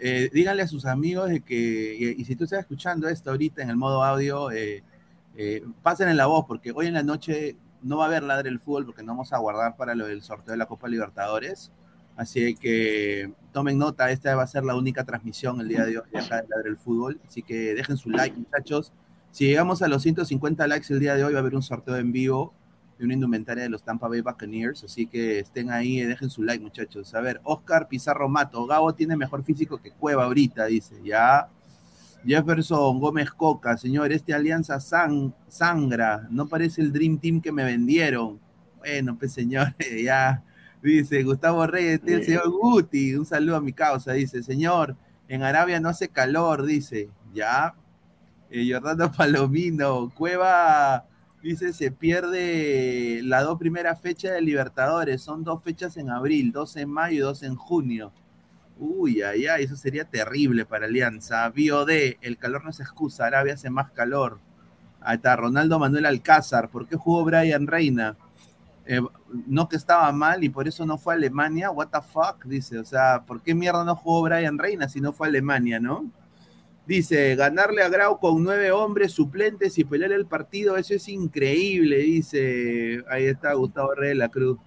Eh, 0.00 0.28
díganle 0.32 0.62
a 0.62 0.66
sus 0.66 0.86
amigos 0.86 1.30
de 1.30 1.40
que, 1.40 1.96
y, 1.98 2.20
y 2.20 2.24
si 2.24 2.36
tú 2.36 2.44
estás 2.44 2.60
escuchando 2.60 3.08
esto 3.08 3.30
ahorita 3.30 3.62
en 3.62 3.70
el 3.70 3.76
modo 3.76 4.02
audio, 4.02 4.50
eh, 4.50 4.82
eh, 5.36 5.64
pasen 5.82 6.08
en 6.08 6.16
la 6.16 6.26
voz, 6.26 6.44
porque 6.46 6.72
hoy 6.72 6.86
en 6.86 6.94
la 6.94 7.02
noche 7.02 7.56
no 7.82 7.98
va 7.98 8.04
a 8.04 8.06
haber 8.08 8.22
ladre 8.22 8.48
el 8.48 8.60
fútbol, 8.60 8.86
porque 8.86 9.02
no 9.02 9.12
vamos 9.12 9.32
a 9.32 9.38
guardar 9.38 9.76
para 9.76 9.94
lo 9.94 10.06
del 10.06 10.22
sorteo 10.22 10.52
de 10.52 10.58
la 10.58 10.66
Copa 10.66 10.88
Libertadores. 10.88 11.72
Así 12.16 12.54
que 12.54 13.32
tomen 13.52 13.76
nota, 13.78 14.10
esta 14.10 14.34
va 14.36 14.44
a 14.44 14.46
ser 14.46 14.64
la 14.64 14.76
única 14.76 15.04
transmisión 15.04 15.60
el 15.60 15.68
día 15.68 15.84
de 15.84 15.98
hoy 15.98 16.04
de 16.12 16.18
acá 16.20 16.42
de 16.42 16.48
Ladre 16.48 16.70
el 16.70 16.76
Fútbol. 16.76 17.20
Así 17.26 17.42
que 17.42 17.74
dejen 17.74 17.96
su 17.96 18.10
like, 18.10 18.36
muchachos. 18.36 18.92
Si 19.30 19.46
llegamos 19.46 19.82
a 19.82 19.88
los 19.88 20.02
150 20.02 20.66
likes 20.68 20.92
el 20.92 21.00
día 21.00 21.16
de 21.16 21.24
hoy, 21.24 21.32
va 21.32 21.40
a 21.40 21.42
haber 21.42 21.54
un 21.56 21.62
sorteo 21.62 21.96
en 21.96 22.12
vivo 22.12 22.52
de 22.98 23.04
una 23.04 23.14
indumentaria 23.14 23.64
de 23.64 23.68
los 23.68 23.82
Tampa 23.82 24.06
Bay 24.06 24.20
Buccaneers. 24.20 24.84
Así 24.84 25.06
que 25.06 25.40
estén 25.40 25.70
ahí 25.70 25.98
y 26.00 26.04
dejen 26.04 26.30
su 26.30 26.44
like, 26.44 26.62
muchachos. 26.62 27.12
A 27.16 27.20
ver, 27.20 27.40
Oscar 27.42 27.88
Pizarro 27.88 28.28
Mato. 28.28 28.64
Gabo 28.66 28.94
tiene 28.94 29.16
mejor 29.16 29.42
físico 29.42 29.78
que 29.82 29.90
Cueva 29.90 30.24
ahorita, 30.24 30.66
dice. 30.66 30.94
Ya. 31.02 31.48
Jefferson 32.26 33.00
Gómez 33.00 33.30
Coca, 33.32 33.76
señor, 33.76 34.10
este 34.12 34.32
alianza 34.32 34.76
sang- 34.76 35.34
sangra, 35.48 36.26
no 36.30 36.46
parece 36.46 36.80
el 36.80 36.90
Dream 36.92 37.18
Team 37.18 37.40
que 37.40 37.52
me 37.52 37.64
vendieron. 37.64 38.40
Bueno, 38.78 39.16
pues 39.18 39.32
señor, 39.32 39.74
ya, 40.04 40.42
dice 40.90 41.22
Gustavo 41.22 41.66
Reyes, 41.66 42.00
el 42.06 42.24
señor 42.24 42.50
Guti, 42.50 43.14
un 43.14 43.24
saludo 43.24 43.56
a 43.56 43.60
mi 43.60 43.72
causa, 43.72 44.12
dice, 44.12 44.42
señor, 44.42 44.96
en 45.28 45.42
Arabia 45.42 45.80
no 45.80 45.88
hace 45.88 46.08
calor, 46.08 46.64
dice, 46.64 47.08
ya. 47.32 47.74
Eh, 48.50 48.70
Jordano 48.70 49.10
Palomino, 49.16 50.12
Cueva, 50.14 51.06
dice, 51.42 51.72
se 51.72 51.90
pierde 51.90 53.20
las 53.24 53.44
dos 53.44 53.58
primeras 53.58 54.00
fechas 54.00 54.32
de 54.32 54.42
Libertadores, 54.42 55.22
son 55.22 55.42
dos 55.42 55.62
fechas 55.62 55.96
en 55.96 56.10
abril, 56.10 56.52
dos 56.52 56.76
en 56.76 56.90
mayo 56.90 57.16
y 57.16 57.20
dos 57.20 57.42
en 57.42 57.56
junio. 57.56 58.12
Uy, 58.78 59.22
ay, 59.22 59.46
ay, 59.46 59.64
eso 59.64 59.76
sería 59.76 60.04
terrible 60.04 60.66
para 60.66 60.86
Alianza. 60.86 61.48
BioD, 61.48 62.16
el 62.20 62.36
calor 62.38 62.64
no 62.64 62.70
es 62.70 62.80
excusa, 62.80 63.26
Arabia 63.26 63.54
hace 63.54 63.70
más 63.70 63.90
calor. 63.92 64.40
Ahí 65.00 65.16
está, 65.16 65.36
Ronaldo 65.36 65.78
Manuel 65.78 66.06
Alcázar, 66.06 66.70
¿por 66.70 66.86
qué 66.86 66.96
jugó 66.96 67.24
Brian 67.24 67.66
Reina? 67.66 68.16
Eh, 68.86 69.00
no 69.46 69.68
que 69.68 69.76
estaba 69.76 70.12
mal 70.12 70.44
y 70.44 70.50
por 70.50 70.68
eso 70.68 70.84
no 70.84 70.98
fue 70.98 71.14
a 71.14 71.16
Alemania, 71.16 71.70
what 71.70 71.88
the 71.88 72.02
fuck, 72.02 72.44
dice, 72.44 72.78
o 72.78 72.84
sea, 72.84 73.24
¿por 73.26 73.40
qué 73.42 73.54
mierda 73.54 73.82
no 73.82 73.96
jugó 73.96 74.22
Brian 74.22 74.58
Reina 74.58 74.90
si 74.90 75.00
no 75.00 75.12
fue 75.12 75.26
a 75.26 75.30
Alemania, 75.30 75.80
no? 75.80 76.10
Dice, 76.86 77.34
ganarle 77.34 77.82
a 77.82 77.88
Grau 77.88 78.18
con 78.18 78.42
nueve 78.42 78.70
hombres 78.72 79.12
suplentes 79.12 79.78
y 79.78 79.84
pelear 79.84 80.12
el 80.12 80.26
partido, 80.26 80.76
eso 80.76 80.92
es 80.92 81.08
increíble, 81.08 81.96
dice, 81.98 83.02
ahí 83.08 83.24
está 83.24 83.54
Gustavo 83.54 83.94
Reyes 83.94 84.16
de 84.16 84.18
la 84.18 84.28
Cruz. 84.28 84.58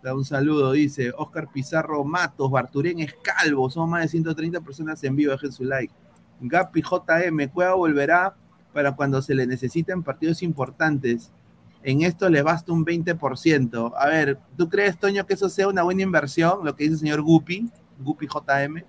Da 0.00 0.14
un 0.14 0.24
saludo, 0.24 0.72
dice 0.72 1.12
Oscar 1.16 1.48
Pizarro 1.52 2.04
Matos, 2.04 2.50
Barturén 2.50 3.00
es 3.00 3.14
calvo, 3.22 3.68
son 3.68 3.90
más 3.90 4.02
de 4.02 4.08
130 4.08 4.60
personas 4.60 5.02
en 5.02 5.16
vivo, 5.16 5.32
dejen 5.32 5.52
su 5.52 5.64
like. 5.64 5.92
Gapi 6.40 6.82
JM, 6.82 7.48
Cueva 7.52 7.74
volverá 7.74 8.34
para 8.72 8.94
cuando 8.94 9.20
se 9.20 9.34
le 9.34 9.46
necesiten 9.46 10.02
partidos 10.04 10.42
importantes. 10.42 11.32
En 11.82 12.02
esto 12.02 12.28
le 12.28 12.42
basta 12.42 12.72
un 12.72 12.84
20%. 12.84 13.92
A 13.96 14.06
ver, 14.06 14.38
¿tú 14.56 14.68
crees, 14.68 14.98
Toño, 14.98 15.26
que 15.26 15.34
eso 15.34 15.48
sea 15.48 15.68
una 15.68 15.82
buena 15.82 16.02
inversión? 16.02 16.64
Lo 16.64 16.76
que 16.76 16.84
dice 16.84 16.94
el 16.94 17.00
señor 17.00 17.22
Gupi, 17.22 17.68
Gupi 17.98 18.26
JM. 18.26 18.84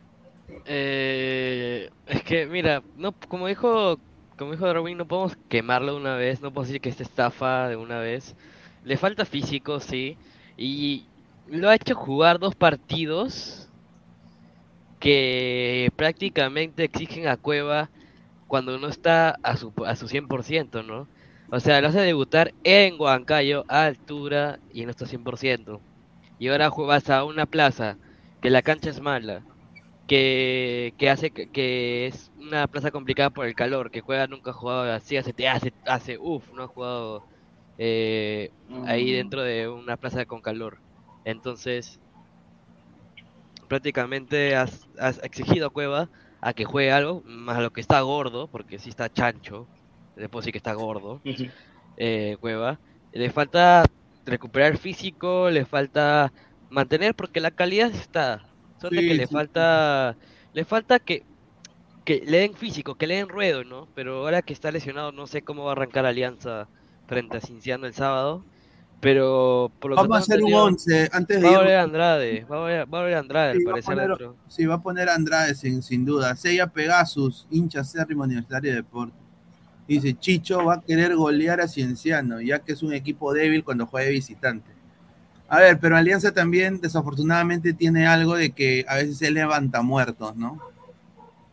Eh, 0.66 1.90
es 2.06 2.24
que, 2.24 2.46
mira, 2.48 2.84
no, 2.98 3.14
como 3.14 3.48
dijo, 3.48 3.98
como 4.38 4.52
dijo 4.52 4.66
Darwin, 4.66 4.98
no 4.98 5.08
podemos 5.08 5.38
quemarlo 5.48 5.94
de 5.94 6.00
una 6.00 6.16
vez, 6.16 6.42
no 6.42 6.52
podemos 6.52 6.68
decir 6.68 6.82
que 6.82 6.90
esta 6.90 7.04
estafa 7.04 7.70
de 7.70 7.78
una 7.78 8.00
vez. 8.00 8.36
Le 8.84 8.98
falta 8.98 9.26
físico, 9.26 9.80
sí, 9.80 10.18
y 10.58 11.06
lo 11.48 11.70
ha 11.70 11.76
hecho 11.76 11.96
jugar 11.96 12.40
dos 12.40 12.56
partidos 12.56 13.70
que 15.00 15.92
prácticamente 15.96 16.84
exigen 16.84 17.28
a 17.28 17.38
Cueva 17.38 17.90
cuando 18.48 18.78
no 18.78 18.88
está 18.88 19.38
a 19.44 19.58
su, 19.58 19.74
a 19.86 19.96
su 19.96 20.08
100%, 20.08 20.86
¿no? 20.86 21.08
O 21.52 21.60
sea, 21.60 21.82
lo 21.82 21.90
hace 21.90 22.00
debutar 22.00 22.54
en 22.64 22.96
Huancayo 23.00 23.66
a 23.68 23.84
altura 23.86 24.60
y 24.72 24.86
no 24.86 24.92
está 24.92 25.06
100%. 25.06 25.82
Y 26.40 26.48
ahora 26.48 26.70
juegas 26.70 27.10
a 27.10 27.26
una 27.26 27.46
plaza 27.46 27.98
que 28.42 28.50
la 28.50 28.62
cancha 28.62 28.90
es 28.90 29.02
mala, 29.02 29.44
que, 30.08 30.94
que 30.98 31.10
hace 31.10 31.32
que, 31.32 31.50
que 31.52 32.08
es 32.08 32.32
una 32.38 32.68
plaza 32.68 32.92
complicada 32.92 33.30
por 33.32 33.46
el 33.48 33.56
calor, 33.56 33.92
que 33.92 34.00
juega 34.02 34.28
nunca 34.28 34.52
ha 34.52 34.54
jugado 34.54 34.94
así, 34.94 35.18
hace, 35.18 35.34
hace, 35.48 35.74
hace 35.86 36.18
uff, 36.18 36.50
no 36.54 36.64
ha 36.64 36.68
jugado 36.68 37.26
eh, 37.78 38.52
ahí 38.86 39.12
dentro 39.12 39.42
de 39.44 39.68
una 39.68 39.98
plaza 39.98 40.26
con 40.26 40.42
calor. 40.42 40.80
Entonces, 41.26 42.00
prácticamente 43.68 44.56
has, 44.56 44.88
has 44.98 45.22
exigido 45.24 45.68
a 45.68 45.70
Cueva 45.70 46.10
a 46.40 46.54
que 46.54 46.64
juegue 46.66 46.92
algo, 46.94 47.24
más 47.26 47.58
a 47.58 47.62
lo 47.62 47.72
que 47.72 47.82
está 47.82 48.00
gordo, 48.02 48.48
porque 48.48 48.80
sí 48.80 48.90
está 48.90 49.12
chancho, 49.12 49.68
después 50.16 50.46
sí 50.46 50.52
que 50.52 50.58
está 50.58 50.74
gordo, 50.74 51.22
eh, 51.98 52.38
Cueva. 52.40 52.80
Le 53.14 53.30
falta 53.30 53.84
recuperar 54.26 54.78
físico, 54.78 55.50
le 55.50 55.66
falta 55.66 56.32
mantener, 56.70 57.16
porque 57.16 57.40
la 57.42 57.52
calidad 57.52 57.92
está. 57.92 58.46
Solo 58.80 59.02
Sí, 59.02 59.08
que 59.08 59.14
le 59.16 59.28
sí. 59.28 59.34
falta, 59.34 60.18
le 60.54 60.66
falta 60.66 61.00
que, 61.00 61.24
que 62.06 62.24
le 62.26 62.40
den 62.40 62.56
físico, 62.56 62.96
que 62.96 63.08
le 63.08 63.16
den 63.18 63.30
ruedo, 63.30 63.64
¿no? 63.64 63.88
Pero 63.94 64.18
ahora 64.20 64.42
que 64.42 64.54
está 64.54 64.72
lesionado, 64.72 65.12
no 65.12 65.28
sé 65.28 65.44
cómo 65.44 65.64
va 65.66 65.72
a 65.72 65.74
arrancar 65.74 66.06
Alianza 66.06 66.68
frente 67.08 67.38
a 67.38 67.42
Cinciano 67.42 67.86
el 67.88 67.94
sábado. 67.94 68.44
Pero 69.00 69.72
por 69.80 69.92
lo 69.92 69.98
que 69.98 70.08
Vamos 70.08 70.30
a 70.30 70.36
tengo 70.36 70.36
hacer 70.36 70.44
un 70.44 70.54
entendido, 70.54 70.64
11 70.66 71.10
antes 71.12 71.42
de 71.42 71.48
Va 71.48 71.56
a 71.56 71.58
volver 71.58 71.78
Andrade, 71.78 72.46
va 72.46 72.58
a 72.58 72.60
volver, 72.60 72.80
va 72.94 72.98
a 72.98 73.02
volver 73.02 73.16
Andrade, 73.18 73.54
Sí, 73.54 73.60
al 73.60 73.66
va 73.66 73.70
a 73.70 73.74
parecer, 73.74 73.96
poner-. 73.96 74.36
Sí, 74.48 74.66
va 74.68 74.76
a 74.76 74.82
poner 74.82 75.10
a 75.10 75.16
Andrade 75.16 75.56
sin, 75.56 75.82
sin 75.82 76.06
duda. 76.06 76.36
Sella 76.36 76.68
Pegasus, 76.68 77.48
hincha 77.50 77.82
acérrimo 77.82 78.24
Universitario 78.24 78.72
de 78.72 78.78
Deportes. 78.78 79.21
Dice, 79.96 80.18
Chicho 80.18 80.66
va 80.66 80.76
a 80.76 80.82
querer 80.82 81.16
golear 81.16 81.62
a 81.62 81.68
Cienciano, 81.68 82.42
ya 82.42 82.60
que 82.60 82.74
es 82.74 82.84
un 82.84 82.94
equipo 82.94 83.34
débil 83.34 83.64
cuando 83.64 83.86
juega 83.88 84.08
de 84.08 84.14
visitante. 84.14 84.72
A 85.48 85.60
ver, 85.60 85.80
pero 85.80 85.98
Alianza 85.98 86.34
también 86.34 86.80
desafortunadamente 86.82 87.74
tiene 87.74 88.08
algo 88.08 88.36
de 88.36 88.52
que 88.52 88.86
a 88.88 88.96
veces 88.96 89.18
se 89.18 89.32
levanta 89.32 89.82
muertos, 89.82 90.36
¿no? 90.36 90.60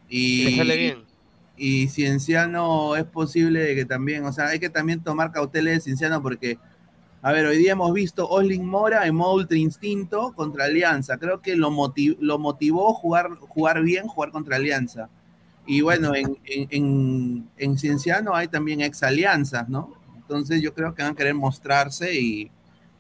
Y 0.09 0.43
Y, 0.43 0.45
le 0.45 0.57
sale 0.57 0.77
bien. 0.77 0.99
y 1.57 1.89
Cienciano 1.89 2.97
es 2.97 3.05
posible 3.05 3.75
que 3.75 3.85
también, 3.85 4.25
o 4.25 4.33
sea, 4.33 4.47
hay 4.49 4.61
que 4.61 4.71
también 4.71 5.03
tomar 5.03 5.33
cautela 5.33 5.71
de 5.71 5.81
Cienciano 5.81 6.23
porque, 6.23 6.59
a 7.23 7.33
ver, 7.33 7.47
hoy 7.47 7.59
día 7.59 7.73
hemos 7.73 7.93
visto 7.93 8.29
Oslin 8.29 8.67
Mora 8.67 9.07
en 9.07 9.15
modo 9.17 9.35
ultra 9.35 9.59
instinto 9.59 10.33
contra 10.35 10.67
Alianza. 10.67 11.19
Creo 11.19 11.41
que 11.43 11.57
lo, 11.57 11.71
motiv- 11.71 12.17
lo 12.21 12.39
motivó 12.39 12.95
jugar, 12.95 13.31
jugar 13.41 13.83
bien, 13.83 14.07
jugar 14.07 14.31
contra 14.31 14.57
Alianza. 14.57 15.09
Y 15.71 15.83
bueno, 15.83 16.15
en, 16.15 16.35
en, 16.47 16.67
en, 16.71 17.51
en 17.59 17.79
Cienciano 17.79 18.35
hay 18.35 18.49
también 18.49 18.81
ex 18.81 19.03
alianzas, 19.03 19.69
¿no? 19.69 19.93
Entonces 20.17 20.63
yo 20.63 20.73
creo 20.73 20.95
que 20.95 21.03
van 21.03 21.13
a 21.13 21.15
querer 21.15 21.35
mostrarse 21.35 22.19
y, 22.19 22.51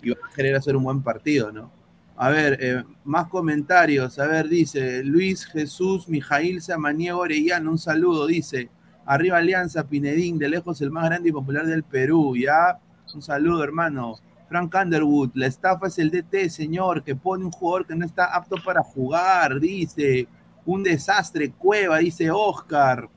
y 0.02 0.10
van 0.10 0.18
a 0.30 0.34
querer 0.34 0.54
hacer 0.54 0.76
un 0.76 0.84
buen 0.84 1.02
partido, 1.02 1.50
¿no? 1.50 1.72
A 2.14 2.28
ver, 2.28 2.58
eh, 2.60 2.84
más 3.04 3.28
comentarios. 3.28 4.18
A 4.18 4.26
ver, 4.26 4.50
dice 4.50 5.02
Luis 5.02 5.46
Jesús 5.46 6.08
Mijail 6.10 6.60
Samaniego 6.60 7.20
Orellano, 7.20 7.70
un 7.70 7.78
saludo, 7.78 8.26
dice. 8.26 8.68
Arriba 9.06 9.38
Alianza, 9.38 9.88
Pinedín, 9.88 10.36
de 10.38 10.50
lejos 10.50 10.82
el 10.82 10.90
más 10.90 11.06
grande 11.06 11.30
y 11.30 11.32
popular 11.32 11.64
del 11.64 11.84
Perú, 11.84 12.36
¿ya? 12.36 12.78
Un 13.14 13.22
saludo, 13.22 13.64
hermano. 13.64 14.16
Frank 14.46 14.74
Underwood, 14.74 15.30
la 15.32 15.46
estafa 15.46 15.86
es 15.86 15.98
el 15.98 16.10
DT, 16.10 16.50
señor, 16.50 17.02
que 17.02 17.16
pone 17.16 17.46
un 17.46 17.50
jugador 17.50 17.86
que 17.86 17.96
no 17.96 18.04
está 18.04 18.26
apto 18.26 18.56
para 18.62 18.82
jugar, 18.82 19.58
dice. 19.58 20.28
Un 20.68 20.82
desastre, 20.82 21.50
Cueva, 21.52 21.96
dice 21.98 22.30
Oscar. 22.30 23.08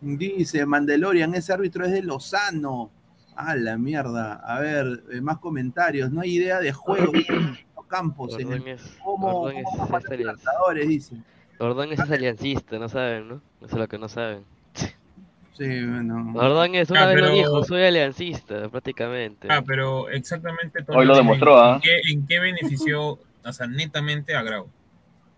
Dice 0.00 0.64
Mandalorian, 0.66 1.34
ese 1.34 1.52
árbitro 1.52 1.84
es 1.84 1.90
de 1.90 2.02
Lozano. 2.02 2.90
A 3.34 3.56
la 3.56 3.76
mierda. 3.76 4.34
A 4.34 4.60
ver, 4.60 5.02
eh, 5.10 5.20
más 5.20 5.38
comentarios. 5.38 6.12
No 6.12 6.20
hay 6.20 6.36
idea 6.36 6.60
de 6.60 6.72
juego. 6.72 7.12
Campos 7.88 8.38
en 8.38 8.52
el 8.52 8.78
¿Cómo, 9.04 9.40
Ordóñez 9.42 9.64
cómo 9.76 9.98
es 9.98 10.08
Libertadores. 10.18 11.12
Ordóñez 11.58 11.98
es 12.00 12.10
aliancista, 12.10 12.78
no 12.78 12.88
saben, 12.88 13.28
¿no? 13.28 13.34
Eso 13.60 13.66
es 13.66 13.74
lo 13.74 13.86
que 13.88 13.98
no 13.98 14.08
saben. 14.08 14.44
Sí, 14.74 15.84
bueno. 15.84 16.32
Ordóñez 16.34 16.88
una 16.90 17.02
Ah, 17.02 17.06
vez 17.08 17.16
lo 17.16 17.22
pero- 17.24 17.34
dijo, 17.34 17.64
soy 17.64 17.82
aliancista, 17.82 18.68
prácticamente. 18.70 19.48
Ah, 19.50 19.62
pero 19.66 20.08
exactamente 20.08 20.82
Hoy 20.88 21.04
lo 21.04 21.12
¿en- 21.12 21.18
demostró, 21.18 21.58
¿ah? 21.58 21.74
¿en, 21.74 21.80
qué, 21.82 22.00
en 22.12 22.26
qué 22.26 22.40
benefició, 22.40 23.18
o 23.44 23.52
sea, 23.52 23.66
netamente 23.66 24.34
a 24.34 24.42
Grau? 24.42 24.68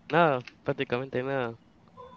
Nada, 0.09 0.43
prácticamente 0.63 1.23
nada. 1.23 1.57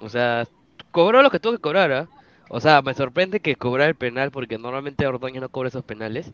O 0.01 0.09
sea, 0.09 0.47
cobró 0.93 1.23
lo 1.23 1.31
que 1.31 1.41
tuvo 1.41 1.55
que 1.55 1.59
cobrar, 1.61 1.93
¿ah? 1.93 2.11
O 2.51 2.61
sea, 2.61 2.83
me 2.83 2.95
sorprende 2.95 3.41
que 3.41 3.57
cobrar 3.57 3.89
el 3.89 3.97
penal 3.97 4.31
porque 4.31 4.59
normalmente 4.59 5.07
Ordóñez 5.07 5.43
no 5.43 5.51
cobra 5.51 5.69
esos 5.69 5.85
penales, 5.85 6.33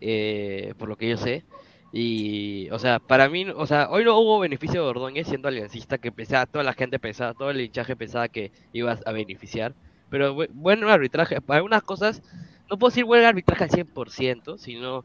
eh, 0.00 0.74
por 0.78 0.88
lo 0.88 0.96
que 0.96 1.10
yo 1.10 1.16
sé. 1.18 1.44
Y, 1.92 2.70
o 2.70 2.78
sea, 2.78 3.00
para 3.00 3.28
mí, 3.28 3.46
o 3.50 3.66
sea, 3.66 3.88
hoy 3.90 4.04
no 4.04 4.18
hubo 4.18 4.40
beneficio 4.40 4.82
de 4.84 4.88
Ordóñez 4.90 5.28
siendo 5.28 5.48
aliancista, 5.48 5.98
que 5.98 6.12
pensaba, 6.12 6.46
toda 6.46 6.64
la 6.64 6.74
gente 6.74 6.98
pensaba, 7.00 7.34
todo 7.34 7.50
el 7.50 7.60
hinchaje 7.62 7.96
pensaba 7.96 8.28
que 8.28 8.52
iba 8.72 8.98
a 9.06 9.12
beneficiar. 9.12 9.76
Pero 10.10 10.34
bu- 10.36 10.48
buen 10.52 10.84
arbitraje, 10.84 11.40
para 11.42 11.58
algunas 11.58 11.82
cosas, 11.84 12.22
no 12.70 12.78
puedo 12.78 12.90
decir 12.90 13.04
buen 13.04 13.24
arbitraje 13.24 13.64
al 13.64 13.70
100%, 13.70 14.58
sino 14.58 15.04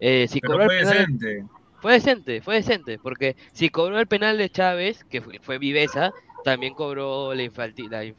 eh, 0.00 0.28
si 0.28 0.40
Pero 0.40 0.54
fue 0.54 0.68
penal- 0.68 1.06
decente. 1.06 1.46
Fue 1.80 1.92
decente, 1.92 2.40
fue 2.40 2.56
decente, 2.56 2.98
porque 2.98 3.36
si 3.52 3.68
cobró 3.68 3.98
el 3.98 4.06
penal 4.06 4.38
de 4.38 4.50
Chávez, 4.50 5.04
que 5.04 5.20
fue, 5.20 5.58
viveza, 5.58 6.12
también 6.44 6.74
cobró 6.74 7.34
la 7.34 7.42
infantil, 7.42 7.92
eh, 7.92 8.14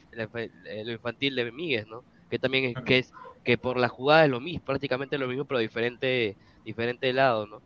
lo 0.86 0.92
infantil 0.92 1.36
de 1.36 1.52
Míguez, 1.52 1.88
¿no? 1.88 2.04
Que 2.30 2.40
también 2.40 2.66
es, 2.66 2.84
que 2.84 2.98
es 3.00 3.14
que 3.44 3.58
por 3.58 3.78
la 3.78 3.88
jugada 3.88 4.26
es 4.26 4.32
lo 4.32 4.40
mismo, 4.40 4.66
prácticamente 4.66 5.18
lo 5.18 5.28
mismo, 5.28 5.46
pero 5.46 5.60
diferente, 5.60 6.36
diferente 6.66 7.12
lado, 7.14 7.48
¿no? 7.48 7.62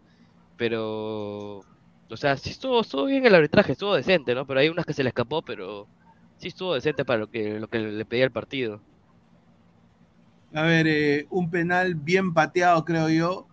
Pero, 0.58 1.58
o 1.60 2.18
sea, 2.18 2.38
sí 2.38 2.52
estuvo, 2.52 2.82
estuvo 2.82 3.06
bien 3.06 3.26
el 3.26 3.36
arbitraje, 3.36 3.72
estuvo 3.72 3.96
decente, 3.96 4.36
¿no? 4.36 4.46
Pero 4.46 4.60
hay 4.60 4.70
unas 4.70 4.86
que 4.86 4.94
se 4.94 5.04
le 5.04 5.10
escapó, 5.10 5.42
pero 5.42 5.88
sí 6.38 6.50
estuvo 6.50 6.74
decente 6.74 7.04
para 7.04 7.20
lo 7.20 7.28
que, 7.30 7.60
lo 7.60 7.68
que 7.68 7.80
le 7.80 8.06
pedía 8.06 8.26
el 8.26 8.32
partido. 8.32 8.82
A 10.54 10.64
ver, 10.64 10.88
eh, 10.88 11.28
un 11.30 11.50
penal 11.50 11.96
bien 11.96 12.34
pateado, 12.34 12.84
creo 12.86 13.10
yo. 13.10 13.48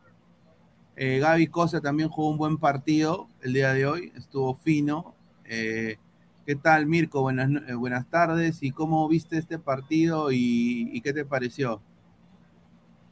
Eh, 1.01 1.21
Gaby 1.21 1.47
Cosa 1.47 1.81
también 1.81 2.09
jugó 2.09 2.29
un 2.31 2.39
buen 2.39 2.59
partido 2.59 3.29
el 3.43 3.53
día 3.53 3.73
de 3.73 3.87
hoy, 3.87 4.13
estuvo 4.17 4.57
fino. 4.57 5.15
Eh, 5.45 5.97
¿Qué 6.45 6.57
tal, 6.57 6.87
Mirko? 6.87 7.21
Buenas, 7.21 7.49
eh, 7.69 7.75
buenas 7.75 8.11
tardes. 8.11 8.59
¿Y 8.63 8.73
cómo 8.73 9.07
viste 9.07 9.39
este 9.39 9.61
partido 9.61 10.33
y, 10.33 11.01
qué 11.05 11.13
te 11.13 11.25
pareció? 11.25 11.81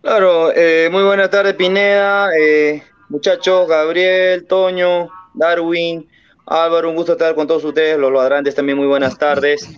Claro, 0.02 0.52
muy 0.90 1.02
buenas 1.04 1.30
tardes 1.30 1.54
Pineda, 1.54 2.30
muchachos, 3.08 3.68
Gabriel, 3.68 4.46
Toño, 4.46 5.08
Darwin, 5.34 6.08
Álvaro, 6.44 6.90
un 6.90 6.96
gusto 6.96 7.12
estar 7.12 7.36
con 7.36 7.46
todos 7.46 7.64
ustedes, 7.64 7.98
los 7.98 8.12
ladrantes 8.12 8.54
también 8.54 8.78
muy 8.78 8.86
buenas 8.88 9.16
tardes. 9.16 9.68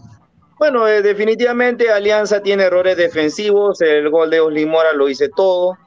Bueno, 0.58 0.84
definitivamente 0.84 1.90
Alianza 1.90 2.42
tiene 2.42 2.64
errores 2.64 2.96
defensivos, 2.96 3.80
el 3.82 4.08
gol 4.10 4.30
de 4.30 4.40
Osli 4.40 4.66
Mora 4.66 4.92
lo 4.92 5.08
hice 5.08 5.28
todo, 5.34 5.78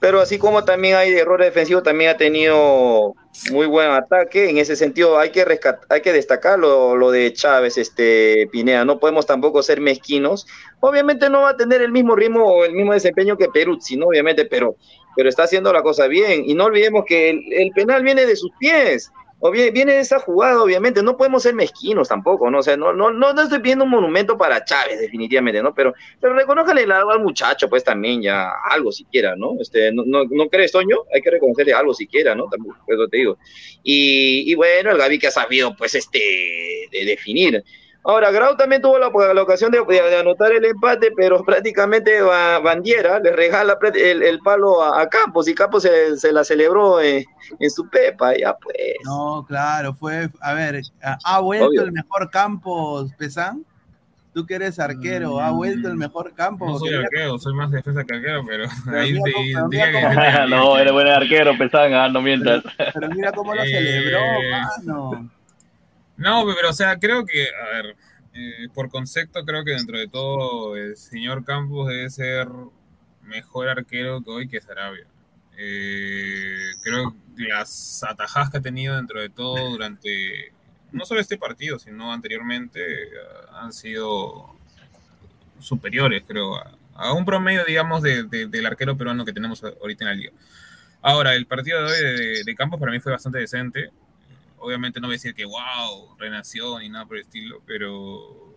pero 0.00 0.20
así 0.20 0.38
como 0.38 0.64
también 0.64 0.96
hay 0.96 1.12
errores 1.12 1.48
defensivos, 1.48 1.82
también 1.82 2.10
ha 2.10 2.16
tenido 2.16 3.14
muy 3.52 3.66
buen 3.66 3.90
ataque. 3.90 4.48
En 4.48 4.56
ese 4.56 4.74
sentido, 4.74 5.18
hay 5.18 5.30
que 5.30 5.44
rescat- 5.44 5.84
hay 5.90 6.00
que 6.00 6.12
destacar 6.12 6.58
lo, 6.58 7.10
de 7.10 7.32
Chávez, 7.34 7.76
este 7.76 8.48
Pineda. 8.50 8.84
No 8.86 8.98
podemos 8.98 9.26
tampoco 9.26 9.62
ser 9.62 9.78
mezquinos. 9.80 10.46
Obviamente 10.80 11.28
no 11.28 11.42
va 11.42 11.50
a 11.50 11.56
tener 11.56 11.82
el 11.82 11.92
mismo 11.92 12.16
ritmo 12.16 12.46
o 12.46 12.64
el 12.64 12.72
mismo 12.72 12.94
desempeño 12.94 13.36
que 13.36 13.48
Peruzzi, 13.48 13.98
¿no? 13.98 14.06
Obviamente, 14.06 14.46
pero, 14.46 14.74
pero 15.16 15.28
está 15.28 15.42
haciendo 15.42 15.70
la 15.70 15.82
cosa 15.82 16.06
bien. 16.06 16.44
Y 16.46 16.54
no 16.54 16.64
olvidemos 16.64 17.04
que 17.06 17.30
el 17.30 17.70
penal 17.72 18.02
viene 18.02 18.24
de 18.24 18.36
sus 18.36 18.50
pies. 18.58 19.12
O 19.40 19.50
bien, 19.50 19.72
viene 19.72 19.98
esa 19.98 20.18
jugada, 20.20 20.62
obviamente. 20.62 21.02
No 21.02 21.16
podemos 21.16 21.42
ser 21.42 21.54
mezquinos 21.54 22.08
tampoco, 22.08 22.50
¿no? 22.50 22.58
O 22.58 22.62
sea, 22.62 22.76
no, 22.76 22.92
no, 22.92 23.10
no, 23.10 23.32
no 23.32 23.42
estoy 23.42 23.58
pidiendo 23.60 23.84
un 23.84 23.90
monumento 23.90 24.36
para 24.36 24.62
Chávez, 24.64 25.00
definitivamente, 25.00 25.62
¿no? 25.62 25.74
Pero, 25.74 25.94
pero 26.20 26.34
reconójale 26.34 26.82
algo 26.82 27.10
al 27.10 27.20
muchacho, 27.20 27.68
pues 27.68 27.82
también 27.82 28.20
ya 28.20 28.50
algo 28.70 28.92
siquiera, 28.92 29.34
¿no? 29.36 29.56
Este, 29.58 29.92
no, 29.92 30.04
no, 30.04 30.24
¿no 30.24 30.48
crees, 30.48 30.72
Toño? 30.72 30.98
Hay 31.14 31.22
que 31.22 31.30
reconocerle 31.30 31.72
algo 31.72 31.94
siquiera, 31.94 32.34
¿no? 32.34 32.44
Tampoco, 32.50 32.76
eso 32.86 33.08
te 33.08 33.16
digo. 33.16 33.38
Y, 33.82 34.50
y 34.50 34.54
bueno, 34.54 34.90
el 34.90 34.98
Gaby 34.98 35.18
que 35.18 35.28
ha 35.28 35.32
sabido, 35.32 35.74
pues, 35.74 35.94
este, 35.94 36.20
de 36.92 37.04
definir. 37.06 37.64
Ahora, 38.02 38.30
Grau 38.30 38.56
también 38.56 38.80
tuvo 38.80 38.98
la, 38.98 39.10
la 39.34 39.42
ocasión 39.42 39.70
de, 39.70 39.78
de- 39.86 40.02
de 40.02 40.16
anotar 40.18 40.50
el 40.52 40.64
empate, 40.64 41.10
pero 41.14 41.44
prácticamente 41.44 42.22
Ba- 42.22 42.58
Bandiera 42.60 43.18
le 43.20 43.30
regala 43.32 43.78
el, 43.94 44.22
el 44.22 44.38
palo 44.38 44.82
a, 44.82 45.02
a 45.02 45.08
Campos 45.08 45.46
y 45.48 45.54
Campos 45.54 45.82
se, 45.82 46.16
se 46.16 46.32
la 46.32 46.42
celebró 46.42 47.00
en, 47.00 47.24
en 47.58 47.70
su 47.70 47.88
pepa, 47.90 48.34
ya 48.36 48.54
pues. 48.56 48.76
No, 49.04 49.44
claro, 49.46 49.92
fue, 49.92 50.30
a 50.40 50.54
ver, 50.54 50.80
ha- 51.02 51.40
vuelto 51.40 51.66
Obvio. 51.66 51.82
el 51.82 51.92
mejor 51.92 52.30
campo, 52.30 53.06
Pesán. 53.18 53.64
Tú 54.32 54.46
que 54.46 54.54
eres 54.54 54.78
arquero, 54.78 55.40
ha 55.40 55.50
vuelto 55.50 55.88
el 55.88 55.96
mejor 55.96 56.32
campo. 56.34 56.64
No 56.64 56.78
soy 56.78 56.94
arquero, 56.94 57.36
soy 57.38 57.52
más 57.52 57.70
defensa 57.72 58.04
que 58.04 58.14
arquero, 58.14 58.44
pero 58.46 58.64
Pero 58.84 59.00
ahí 59.00 59.18
pero 59.24 59.36
cómo- 59.36 59.68
no, 60.48 60.78
eres 60.78 60.92
buen 60.92 61.08
arquero, 61.08 61.58
Pesanga, 61.58 62.08
no 62.08 62.22
mientas. 62.22 62.62
Pero 62.94 63.08
mira 63.08 63.32
cómo 63.32 63.54
lo 63.54 63.62
Eh, 63.64 63.66
celebró, 63.66 64.20
mano. 64.86 65.30
No, 66.20 66.44
pero 66.54 66.70
o 66.70 66.72
sea, 66.72 66.98
creo 66.98 67.24
que, 67.24 67.48
a 67.48 67.76
ver, 67.76 67.96
eh, 68.34 68.68
por 68.74 68.88
concepto 68.90 69.44
creo 69.44 69.64
que 69.64 69.72
dentro 69.72 69.98
de 69.98 70.06
todo 70.06 70.76
el 70.76 70.96
señor 70.96 71.44
Campos 71.44 71.88
debe 71.88 72.08
ser 72.10 72.46
mejor 73.24 73.68
arquero 73.68 74.22
que 74.22 74.30
hoy 74.30 74.48
que 74.48 74.60
Sarabia. 74.60 75.06
Eh, 75.56 76.70
creo 76.82 77.14
que 77.36 77.42
las 77.44 78.02
atajadas 78.04 78.50
que 78.50 78.58
ha 78.58 78.60
tenido 78.62 78.96
dentro 78.96 79.20
de 79.20 79.28
todo 79.30 79.70
durante 79.70 80.52
no 80.92 81.04
solo 81.04 81.20
este 81.20 81.36
partido, 81.38 81.78
sino 81.78 82.12
anteriormente 82.12 82.80
eh, 83.04 83.08
han 83.52 83.72
sido 83.72 84.56
superiores, 85.60 86.22
creo, 86.26 86.56
a, 86.94 87.12
un 87.12 87.24
promedio, 87.24 87.64
digamos, 87.64 88.02
de- 88.02 88.24
de- 88.24 88.46
del 88.46 88.66
arquero 88.66 88.96
peruano 88.96 89.24
que 89.24 89.32
tenemos 89.32 89.62
ahorita 89.62 90.04
en 90.04 90.08
la 90.08 90.14
liga. 90.14 90.32
Ahora, 91.02 91.34
el 91.34 91.46
partido 91.46 91.82
de 91.82 91.92
hoy 91.92 91.98
de, 92.18 92.44
de 92.44 92.54
Campos 92.54 92.78
para 92.78 92.92
mí 92.92 93.00
fue 93.00 93.12
bastante 93.12 93.38
decente. 93.38 93.90
Obviamente 94.60 95.00
no 95.00 95.08
voy 95.08 95.14
a 95.14 95.16
decir 95.16 95.34
que 95.34 95.44
wow, 95.44 96.16
renació 96.18 96.78
ni 96.78 96.88
nada 96.88 97.06
por 97.06 97.16
el 97.16 97.22
estilo, 97.22 97.62
pero 97.66 98.54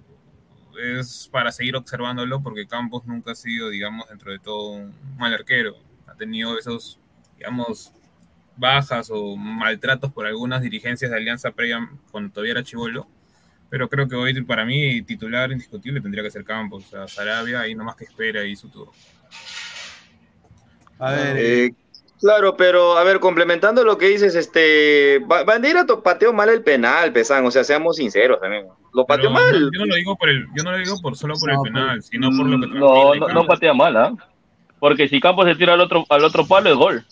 es 0.77 1.29
para 1.31 1.51
seguir 1.51 1.75
observándolo 1.75 2.41
porque 2.41 2.67
Campos 2.67 3.05
nunca 3.05 3.31
ha 3.31 3.35
sido, 3.35 3.69
digamos, 3.69 4.09
dentro 4.09 4.31
de 4.31 4.39
todo 4.39 4.71
un 4.71 4.93
mal 5.17 5.33
arquero. 5.33 5.77
Ha 6.07 6.15
tenido 6.15 6.57
esos, 6.59 6.99
digamos, 7.37 7.91
bajas 8.57 9.09
o 9.11 9.35
maltratos 9.35 10.11
por 10.11 10.25
algunas 10.25 10.61
dirigencias 10.61 11.09
de 11.11 11.17
Alianza 11.17 11.51
previa 11.51 11.89
cuando 12.11 12.31
todavía 12.31 12.53
era 12.53 12.63
chivolo. 12.63 13.07
Pero 13.69 13.89
creo 13.89 14.07
que 14.07 14.15
hoy 14.15 14.39
para 14.43 14.65
mí 14.65 15.01
titular 15.01 15.51
indiscutible 15.51 16.01
tendría 16.01 16.23
que 16.23 16.31
ser 16.31 16.43
Campos. 16.43 16.85
O 16.85 16.89
sea, 16.89 17.07
Sarabia 17.07 17.61
ahí 17.61 17.73
nomás 17.75 17.95
que 17.95 18.05
espera 18.05 18.41
ahí 18.41 18.55
su 18.55 18.69
turno. 18.69 18.91
A 20.99 21.11
ver, 21.11 21.37
Eh, 21.37 21.75
claro, 22.23 22.55
pero 22.57 22.97
a 22.97 23.03
ver, 23.03 23.19
complementando 23.19 23.83
lo 23.83 23.97
que 23.97 24.07
dices, 24.07 24.33
este 24.35 25.19
Ba- 25.27 25.43
Bandera 25.43 25.85
pateó 26.03 26.31
mal 26.31 26.47
el 26.49 26.63
penal, 26.63 27.11
Pesán, 27.11 27.45
o 27.45 27.51
sea, 27.51 27.63
seamos 27.63 27.97
sinceros 27.97 28.39
también. 28.39 28.65
Lo 28.93 29.05
pateó 29.05 29.23
Pero 29.29 29.31
mal. 29.33 29.51
no- 29.51 29.71
yo 29.71 29.79
no 29.79 29.85
lo 29.85 29.95
digo 29.95 30.15
por 30.15 30.29
el, 30.29 30.47
yo 30.55 30.63
no 30.63 30.71
lo 30.71 30.77
digo 30.77 30.95
por 31.01 31.15
solo 31.17 31.35
por 31.39 31.51
el 31.51 31.57
penal, 31.61 32.01
sino 32.01 32.29
por 32.29 32.47
lo 32.47 32.59
que 32.59 32.67
No, 32.67 33.15
no, 33.15 33.27
no 33.27 33.45
patea 33.45 33.73
mal, 33.73 33.97
¿ah? 33.97 34.13
Porque 34.79 35.07
si 35.07 35.19
Campos 35.19 35.45
se 35.47 35.55
tira 35.55 35.73
al 35.73 35.81
otro, 35.81 36.05
al 36.09 36.23
otro 36.23 36.47
palo 36.47 36.69
es 36.69 36.75
gol. 36.75 37.05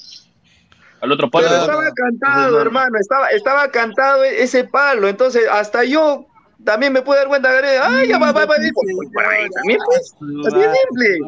Al 1.01 1.11
otro 1.11 1.29
palo 1.29 1.47
Pero 1.47 1.61
es 1.61 1.67
gol. 1.67 1.85
estaba 1.85 1.93
cantado, 1.93 2.61
hermano, 2.61 2.97
estaba, 2.99 3.27
estaba 3.29 3.67
cantado 3.71 4.23
e- 4.23 4.41
ese 4.43 4.63
palo, 4.63 5.07
entonces 5.07 5.47
hasta 5.51 5.83
yo 5.83 6.25
también 6.63 6.93
me 6.93 7.01
pude 7.01 7.17
dar 7.17 7.27
cuenta, 7.27 7.51
de, 7.61 7.77
ay, 7.77 8.07
ya 8.09 8.17
va, 8.17 8.31
va, 8.31 8.45
va, 8.45 8.53
también, 8.55 9.79
pues, 9.85 10.15
así 10.47 10.59
de 10.59 10.75
simple. 10.75 11.19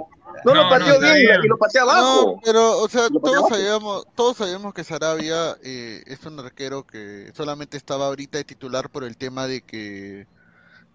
No, 0.46 0.54
lo 0.54 0.70
pateó 0.70 1.00
bien, 1.00 1.40
y 1.44 1.48
lo 1.48 1.58
pateó 1.58 1.84
abajo. 1.84 2.34
No, 2.36 2.42
pero, 2.44 2.80
o 2.80 2.90
sea, 2.90 3.10
todos 3.10 3.50
sabíamos, 3.50 4.06
todos 4.16 4.38
sabíamos 4.38 4.74
que 4.74 4.84
Sarabia 4.84 5.58
eh, 5.64 6.04
es 6.06 6.26
un 6.26 6.40
arquero 6.40 6.86
que 6.86 7.32
solamente 7.36 7.78
estaba 7.78 8.08
ahorita 8.08 8.38
de 8.38 8.44
titular 8.44 8.90
por 8.90 9.04
el 9.04 9.18
tema 9.18 9.48
de 9.48 9.62
que 9.62 10.28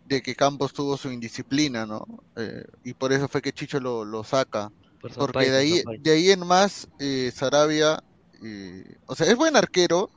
de 0.08 0.22
que 0.22 0.34
Campos 0.34 0.72
tuvo 0.72 0.96
su 0.96 1.12
indisciplina, 1.12 1.86
¿no? 1.86 2.06
Eh, 2.36 2.64
y 2.82 2.94
por 2.94 3.12
eso 3.12 3.28
fue 3.28 3.42
que 3.42 3.52
Chicho 3.52 3.78
lo, 3.78 4.04
lo 4.04 4.24
saca. 4.24 4.72
Por 5.00 5.12
Porque 5.12 5.50
de 5.50 5.56
ahí, 5.56 5.82
de 6.00 6.10
ahí 6.10 6.30
en 6.30 6.46
más, 6.46 6.88
eh, 6.98 7.30
Sarabia, 7.34 8.02
eh, 8.42 8.96
o 9.06 9.14
sea, 9.14 9.26
es 9.26 9.36
buen 9.36 9.56
arquero. 9.56 10.10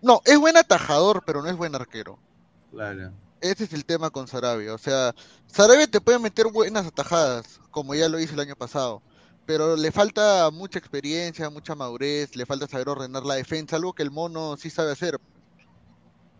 No, 0.00 0.22
es 0.24 0.38
buen 0.38 0.56
atajador, 0.56 1.22
pero 1.26 1.42
no 1.42 1.48
es 1.48 1.56
buen 1.56 1.74
arquero. 1.74 2.18
Claro. 2.70 3.12
Ese 3.40 3.64
es 3.64 3.72
el 3.72 3.84
tema 3.84 4.10
con 4.10 4.28
Sarabia. 4.28 4.72
O 4.72 4.78
sea, 4.78 5.14
Sarabia 5.46 5.86
te 5.86 6.00
puede 6.00 6.18
meter 6.18 6.46
buenas 6.46 6.86
atajadas, 6.86 7.59
como 7.70 7.94
ya 7.94 8.08
lo 8.08 8.18
hizo 8.20 8.34
el 8.34 8.40
año 8.40 8.56
pasado. 8.56 9.02
Pero 9.46 9.74
le 9.76 9.90
falta 9.90 10.50
mucha 10.52 10.78
experiencia, 10.78 11.50
mucha 11.50 11.74
madurez, 11.74 12.36
le 12.36 12.46
falta 12.46 12.66
saber 12.68 12.88
ordenar 12.88 13.24
la 13.24 13.34
defensa, 13.34 13.76
algo 13.76 13.92
que 13.92 14.02
el 14.02 14.10
mono 14.10 14.56
sí 14.56 14.70
sabe 14.70 14.92
hacer. 14.92 15.18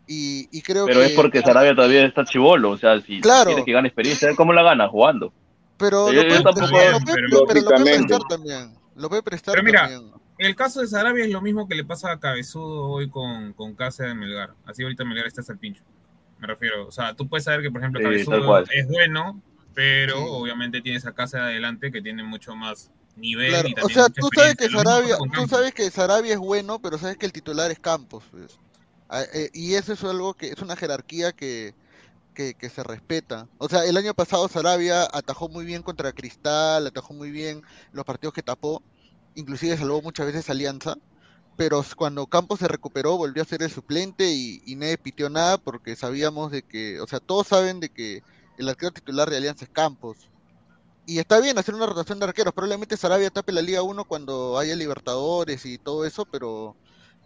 Y, 0.07 0.49
y 0.51 0.63
creo 0.63 0.87
Pero 0.87 1.01
que. 1.01 1.07
es 1.07 1.13
porque 1.13 1.41
Sarabia 1.41 1.75
todavía 1.75 2.05
está 2.05 2.25
chivolo. 2.25 2.71
O 2.71 2.77
sea, 2.79 3.01
si 3.01 3.21
Claro. 3.21 3.47
quiere 3.51 3.65
que 3.65 3.73
gane 3.73 3.89
experiencia, 3.89 4.35
¿cómo 4.35 4.53
la 4.53 4.63
gana? 4.63 4.89
Jugando. 4.89 5.33
Pero 5.77 6.13
Yo- 6.13 6.23
lo 6.25 6.29
puede, 6.29 6.43
prestar 6.43 8.21
también. 8.29 8.77
Lo 8.97 9.09
puede 9.09 9.23
prestar 9.23 9.55
Pero 9.55 9.65
mira, 9.65 9.89
también. 9.89 10.13
el 10.39 10.57
caso 10.57 10.81
de 10.81 10.89
Sarabia 10.89 11.25
es 11.25 11.31
lo 11.31 11.41
mismo 11.41 11.67
que 11.69 11.75
le 11.75 11.85
pasa 11.85 12.11
a 12.13 12.19
Cabezudo 12.21 12.89
hoy 12.91 13.09
con, 13.09 13.53
con 13.55 13.75
Casa 13.75 14.05
de 14.05 14.15
Melgar. 14.15 14.51
Así 14.67 14.83
ahorita 14.83 15.05
Melgar 15.05 15.27
está 15.27 15.41
hasta 15.41 15.53
el 15.55 15.59
pincho. 15.59 15.83
Me 16.39 16.47
refiero. 16.49 16.87
O 16.89 16.93
sea, 16.93 17.15
tú 17.15 17.29
puedes 17.29 17.45
saber 17.45 17.63
que, 17.63 17.71
por 17.71 17.81
ejemplo, 17.81 18.01
Sí, 18.01 18.05
Cabezudo 18.05 18.59
es 18.73 18.89
bueno, 18.89 19.41
pero 19.75 20.17
Sí. 20.17 20.25
obviamente 20.29 20.81
tienes 20.81 21.07
a 21.07 21.13
Casa 21.13 21.39
de 21.39 21.45
adelante 21.45 21.91
que 21.93 22.03
tiene 22.03 22.23
mucho 22.23 22.55
más 22.55 22.91
nivel 23.17 23.51
Claro, 23.51 23.69
y 23.69 23.75
o 23.83 23.89
sea, 23.89 24.09
tú 24.09 24.29
sabes 24.35 24.55
que 24.57 24.69
Sarabia, 24.69 25.17
tú 25.35 25.47
sabes 25.49 25.75
que 25.75 25.91
Sarabia 25.91 26.35
es 26.35 26.39
bueno, 26.39 26.81
pero 26.81 26.99
sabes 26.99 27.17
que 27.17 27.27
el 27.27 27.33
titular 27.33 27.71
es 27.71 27.79
Campos, 27.79 28.25
pues. 28.31 28.59
Ah, 29.09 29.23
eh, 29.35 29.51
y 29.53 29.75
eso 29.75 29.93
es 29.93 30.05
algo 30.05 30.35
que 30.35 30.49
es 30.49 30.63
una 30.63 30.77
jerarquía 30.77 31.33
que, 31.33 31.75
que, 32.35 32.55
que 32.55 32.71
se 32.71 32.83
respeta. 32.85 33.49
O 33.59 33.69
sea, 33.69 33.85
el 33.85 33.97
año 33.97 34.15
pasado 34.15 34.49
Sarabia 34.49 35.09
atajó 35.13 35.49
muy 35.49 35.65
bien 35.65 35.83
contra 35.83 36.13
Cristal, 36.13 36.87
atajó 36.87 37.13
muy 37.13 37.31
bien 37.31 37.63
los 37.93 38.05
partidos 38.05 38.33
que 38.35 38.43
tapó, 38.43 38.83
inclusive 39.35 39.77
salvó 39.77 40.01
muchas 40.01 40.27
veces 40.27 40.49
Alianza, 40.49 40.97
pero 41.57 41.85
cuando 41.97 42.27
Campos 42.27 42.61
se 42.61 42.69
recuperó 42.69 43.17
volvió 43.17 43.43
a 43.43 43.47
ser 43.47 43.63
el 43.63 43.71
suplente 43.71 44.31
y, 44.33 44.63
y 44.65 44.77
nadie 44.77 44.97
pitió 44.97 45.29
nada 45.29 45.59
porque 45.59 45.97
sabíamos 45.97 46.53
de 46.53 46.63
que, 46.63 47.01
o 47.01 47.07
sea, 47.07 47.19
todos 47.21 47.49
saben 47.49 47.81
de 47.81 47.89
que 47.89 48.23
el 48.61 48.69
arquero 48.69 48.93
titular 48.93 49.29
de 49.31 49.39
Alianza 49.39 49.65
es 49.65 49.71
Campos. 49.71 50.31
Y 51.07 51.19
está 51.19 51.41
bien 51.41 51.59
hacer 51.59 51.75
una 51.75 51.87
rotación 51.87 52.19
de 52.21 52.27
arqueros, 52.27 52.53
probablemente 52.55 52.97
Sarabia 52.97 53.31
tape 53.31 53.53
la 53.53 53.63
Liga 53.63 53.83
1 53.83 54.05
cuando 54.05 54.59
haya 54.59 54.77
Libertadores 54.77 55.65
y 55.67 55.79
todo 55.79 56.05
eso, 56.05 56.25
pero, 56.31 56.77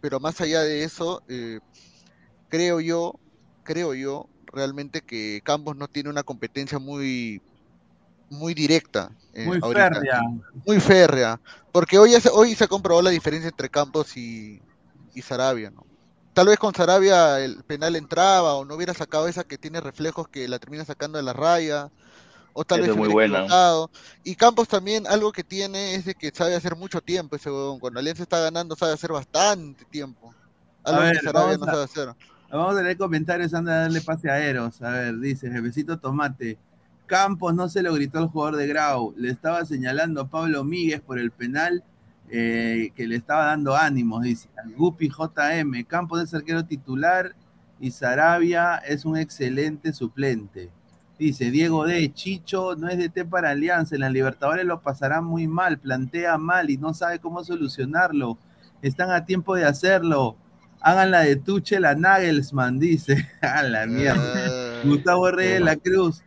pero 0.01 0.20
más 0.20 0.41
allá 0.41 0.62
de 0.62 0.85
eso, 0.85 1.22
eh, 1.28 1.59
creo 2.49 2.80
yo, 2.80 3.12
creo 3.62 3.95
yo 3.95 4.26
realmente 4.47 5.03
que 5.03 5.41
Campos 5.45 5.76
no 5.76 5.89
tiene 5.89 6.09
una 6.09 6.22
competencia 6.22 6.78
muy, 6.78 7.43
muy 8.30 8.55
directa. 8.55 9.11
eh, 9.35 9.47
Muy 9.47 9.59
ahorita. 9.61 9.89
férrea. 9.91 10.20
Muy 10.66 10.80
férrea. 10.80 11.41
Porque 11.72 11.99
hoy, 11.99 12.12
ya 12.12 12.20
se- 12.20 12.30
hoy 12.30 12.55
se 12.55 12.68
comprobó 12.68 13.03
la 13.03 13.11
diferencia 13.11 13.49
entre 13.49 13.68
Campos 13.68 14.16
y, 14.16 14.61
y 15.12 15.20
Sarabia, 15.22 15.70
¿no? 15.70 15.85
Tal 16.35 16.47
vez 16.49 16.59
con 16.59 16.74
Sarabia 16.74 17.41
el 17.41 17.62
penal 17.64 17.95
entraba 17.97 18.55
o 18.55 18.64
no 18.64 18.74
hubiera 18.74 18.93
sacado 18.93 19.28
esa 19.28 19.45
que 19.45 19.57
tiene 19.57 19.80
reflejos 19.80 20.28
que 20.28 20.49
la 20.49 20.59
termina 20.59 20.85
sacando 20.85 21.16
de 21.16 21.22
la 21.24 21.32
raya. 21.32 21.91
O 22.53 22.64
tal 22.64 22.80
vez 22.82 22.91
es 22.91 22.97
muy 22.97 23.09
buena. 23.09 23.47
Y 24.22 24.35
Campos 24.37 24.68
también 24.68 25.07
algo 25.07 25.32
que 25.32 25.43
tiene 25.45 25.95
es 25.95 26.05
de 26.05 26.14
que 26.14 26.30
sabe 26.32 26.55
hacer 26.55 26.76
mucho 26.76 27.01
tiempo 27.01 27.37
ese 27.37 27.51
huevón. 27.51 27.80
Cuando 27.80 28.01
Alianza 28.01 28.22
está 28.24 28.39
ganando 28.41 28.76
sabe 28.76 28.93
hacer 28.93 29.11
bastante 29.12 29.85
tiempo. 29.87 30.35
Algo 30.85 31.01
A 31.01 31.05
que 31.05 31.11
ver, 31.12 31.20
Sarabia 31.22 31.57
vamos 31.57 31.59
no 31.59 31.64
a- 31.64 31.70
sabe 31.72 31.85
hacer. 31.85 32.14
Vamos 32.51 32.76
a 32.76 32.82
leer 32.82 32.97
comentarios 32.99 33.55
antes 33.55 33.72
de 33.74 33.80
darle 33.80 34.01
pase 34.01 34.30
a 34.30 34.39
Eros. 34.45 34.80
A 34.82 34.91
ver, 34.91 35.18
dice 35.18 35.51
Jefecito 35.51 35.99
Tomate. 35.99 36.59
Campos 37.07 37.55
no 37.55 37.68
se 37.68 37.82
lo 37.82 37.93
gritó 37.95 38.18
al 38.18 38.28
jugador 38.28 38.57
de 38.57 38.66
Grau. 38.68 39.12
Le 39.16 39.30
estaba 39.30 39.64
señalando 39.64 40.20
a 40.20 40.28
Pablo 40.28 40.62
Míguez 40.64 41.01
por 41.01 41.18
el 41.18 41.30
penal 41.32 41.82
eh, 42.37 42.91
que 42.97 43.07
le 43.07 43.14
estaba 43.14 43.45
dando 43.45 43.76
ánimos. 43.76 44.22
Dice 44.24 44.49
al 44.57 44.74
Gupi 44.74 45.09
JM. 45.09 45.85
Campos 45.85 46.20
es 46.20 46.35
arquero 46.35 46.64
titular 46.64 47.32
y 47.78 47.93
Sarabia 47.93 48.78
es 48.78 49.05
un 49.05 49.16
excelente 49.16 49.93
suplente. 49.93 50.68
Dice 51.16 51.53
Diego 51.53 51.87
D. 51.87 52.12
Chicho 52.12 52.74
no 52.74 52.89
es 52.89 52.99
de 52.99 53.09
T 53.09 53.24
para 53.24 53.51
Alianza. 53.51 53.95
En 53.95 54.01
la 54.01 54.11
Libertadores 54.11 54.66
lo 54.66 54.80
pasará 54.80 55.20
muy 55.20 55.47
mal. 55.47 55.78
Plantea 55.78 56.37
mal 56.37 56.70
y 56.70 56.76
no 56.76 56.93
sabe 56.93 57.20
cómo 57.20 57.45
solucionarlo. 57.45 58.37
Están 58.82 59.12
a 59.12 59.24
tiempo 59.24 59.55
de 59.55 59.66
hacerlo. 59.66 60.37
Hagan 60.80 61.12
la 61.12 61.20
de 61.20 61.37
Tuchel 61.37 61.85
a 61.85 61.95
Nagelsmann, 61.95 62.80
dice. 62.80 63.28
A 63.43 63.62
la 63.62 63.87
mierda. 63.87 64.82
Gustavo 64.82 65.30
Reyes 65.30 65.61
de 65.61 65.61
la 65.61 65.76
Cruz. 65.76 66.24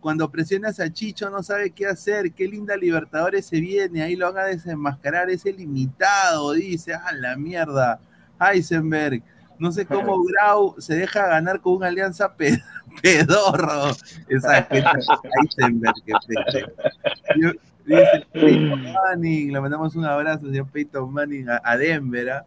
Cuando 0.00 0.30
presionas 0.30 0.80
a 0.80 0.90
Chicho 0.90 1.28
no 1.30 1.42
sabe 1.42 1.70
qué 1.72 1.86
hacer. 1.86 2.32
Qué 2.32 2.48
linda 2.48 2.76
Libertadores 2.76 3.46
se 3.46 3.60
viene. 3.60 4.02
Ahí 4.02 4.16
lo 4.16 4.32
van 4.32 4.44
a 4.44 4.46
desenmascarar. 4.48 5.28
Es 5.30 5.44
el 5.46 5.56
limitado, 5.58 6.52
dice. 6.52 6.94
A 6.94 7.12
la 7.12 7.36
mierda. 7.36 8.00
Heisenberg. 8.40 9.22
No 9.58 9.70
sé 9.72 9.84
cómo 9.84 10.22
Grau 10.24 10.74
se 10.78 10.94
deja 10.94 11.26
ganar 11.26 11.60
con 11.60 11.74
una 11.74 11.88
alianza 11.88 12.34
pe- 12.34 12.58
pedorro. 13.02 13.90
Exacto. 14.28 14.74
Heisenberg. 14.74 15.94
que 16.06 16.14
Dice 17.86 18.26
Peyton 18.32 18.82
Manning, 18.92 19.52
le 19.52 19.60
mandamos 19.60 19.96
un 19.96 20.04
abrazo, 20.04 20.46
señor 20.46 20.68
Peyton 20.70 21.12
Manning, 21.12 21.48
a, 21.48 21.60
a 21.64 21.76
Denver. 21.76 22.30
¿ah? 22.30 22.44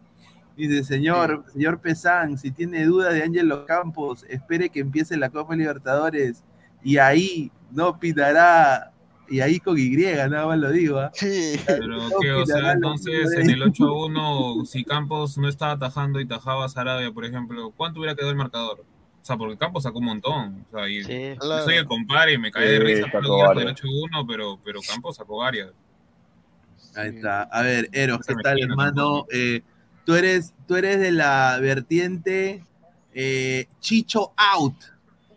Dice, 0.56 0.84
señor, 0.84 1.44
señor 1.52 1.80
Pesán, 1.80 2.38
si 2.38 2.50
tiene 2.50 2.84
duda 2.84 3.12
de 3.12 3.22
Ángelo 3.24 3.66
Campos, 3.66 4.24
espere 4.28 4.68
que 4.70 4.80
empiece 4.80 5.16
la 5.16 5.30
Copa 5.30 5.56
Libertadores 5.56 6.42
y 6.84 6.98
ahí 6.98 7.50
no 7.72 7.98
pitará, 7.98 8.92
y 9.28 9.40
ahí 9.40 9.58
con 9.58 9.76
Y, 9.78 9.88
nada 9.96 10.46
más 10.46 10.58
lo 10.58 10.70
digo. 10.70 10.98
¿ah? 11.00 11.10
Pero 11.66 12.08
No 12.10 12.18
que, 12.20 12.30
o 12.30 12.46
sea, 12.46 12.72
entonces 12.72 13.32
en 13.32 13.46
de- 13.48 13.52
el 13.54 13.62
8 13.62 13.84
a 13.88 14.06
1, 14.06 14.64
si 14.66 14.84
Campos 14.84 15.36
no 15.38 15.48
estaba 15.48 15.72
atajando 15.72 16.20
y 16.20 16.26
tajaba 16.26 16.66
a 16.66 16.68
Sarabia, 16.68 17.10
por 17.10 17.24
ejemplo, 17.24 17.72
¿cuánto 17.76 18.00
hubiera 18.00 18.14
quedado 18.14 18.30
el 18.30 18.36
marcador? 18.36 18.80
O 18.80 19.26
sea, 19.26 19.38
porque 19.38 19.56
Campos 19.56 19.84
sacó 19.84 20.00
un 20.00 20.04
montón. 20.04 20.66
O 20.70 20.76
sea, 20.78 20.86
y 20.88 21.00
yo 21.02 21.38
Claro. 21.40 21.64
soy 21.64 21.76
el 21.76 21.86
compadre 21.86 22.34
y 22.34 22.38
me 22.38 22.50
cae 22.50 22.68
de 22.68 22.76
Sí, 22.76 22.82
risa 22.84 23.06
por 23.10 23.22
sacó 23.22 23.28
lo 23.28 23.34
que 23.36 23.40
el 23.40 23.46
varias. 23.66 23.72
8 23.72 23.86
a 23.88 24.04
1, 24.20 24.26
pero, 24.26 24.58
pero 24.62 24.80
Campos 24.86 25.16
sacó 25.16 25.38
varias. 25.38 25.70
Ahí 26.94 27.08
está. 27.16 27.42
A 27.44 27.62
ver, 27.62 27.88
Eros, 27.92 28.18
¿qué 28.26 28.34
tal, 28.42 28.60
hermano? 28.62 29.24
Eh, 29.32 29.62
tú, 30.04 30.14
eres, 30.14 30.52
tú 30.68 30.76
eres 30.76 31.00
de 31.00 31.10
la 31.12 31.58
vertiente 31.60 32.64
eh, 33.14 33.66
Chicho 33.80 34.32
out. 34.36 34.74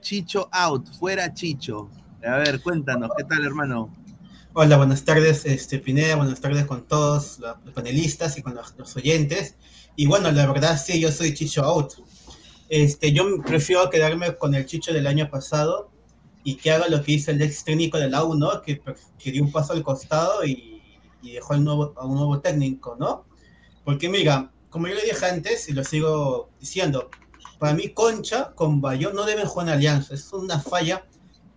Chicho 0.08 0.48
out, 0.54 0.88
fuera 0.98 1.34
Chicho. 1.34 1.90
A 2.26 2.38
ver, 2.38 2.62
cuéntanos, 2.62 3.12
¿qué 3.18 3.26
tal, 3.26 3.44
hermano? 3.44 3.94
Hola, 4.54 4.78
buenas 4.78 5.04
tardes, 5.04 5.46
este, 5.46 5.80
Pineda, 5.80 6.16
buenas 6.16 6.40
tardes 6.40 6.66
con 6.66 6.88
todos 6.88 7.40
los 7.40 7.74
panelistas 7.74 8.38
y 8.38 8.42
con 8.42 8.56
los, 8.56 8.74
los 8.78 8.96
oyentes. 8.96 9.58
Y 9.98 10.08
bueno, 10.08 10.32
la 10.32 10.48
verdad 10.48 10.82
sí, 10.82 11.02
yo 11.02 11.12
soy 11.12 11.34
Chicho 11.34 11.62
Out. 11.62 11.96
Este, 12.70 13.12
yo 13.12 13.26
prefiero 13.46 13.90
quedarme 13.90 14.34
con 14.38 14.56
el 14.56 14.66
Chicho 14.66 14.94
del 14.94 15.08
año 15.08 15.30
pasado 15.30 15.92
y 16.46 16.56
que 16.56 16.72
haga 16.72 16.88
lo 16.88 17.04
que 17.04 17.12
hizo 17.12 17.32
el 17.32 17.42
ex 17.42 17.66
técnico 17.66 17.98
de 17.98 18.10
la 18.10 18.24
U, 18.24 18.34
¿no? 18.34 18.62
Que, 18.62 18.82
que 19.20 19.32
dio 19.34 19.44
un 19.44 19.52
paso 19.52 19.74
al 19.74 19.84
costado 19.84 20.46
y, 20.46 20.82
y 21.22 21.34
dejó 21.34 21.52
al 21.52 21.66
nuevo, 21.66 21.94
a 21.98 22.06
un 22.06 22.16
nuevo 22.16 22.40
técnico, 22.40 22.96
¿no? 22.98 23.26
Porque 23.84 24.08
mira, 24.08 24.54
como 24.70 24.88
yo 24.88 24.96
le 24.96 25.04
dije 25.04 25.26
antes 25.26 25.68
y 25.68 25.74
lo 25.74 25.84
sigo 25.84 26.50
diciendo, 26.62 27.10
para 27.60 27.74
mí 27.74 27.90
Concha 27.90 28.52
con 28.56 28.82
Bayón 28.82 29.16
no 29.16 29.26
deben 29.26 29.46
jugar 29.46 29.68
en 29.68 29.74
alianza, 29.74 30.14
es 30.14 30.32
una 30.34 30.60
falla 30.60 31.06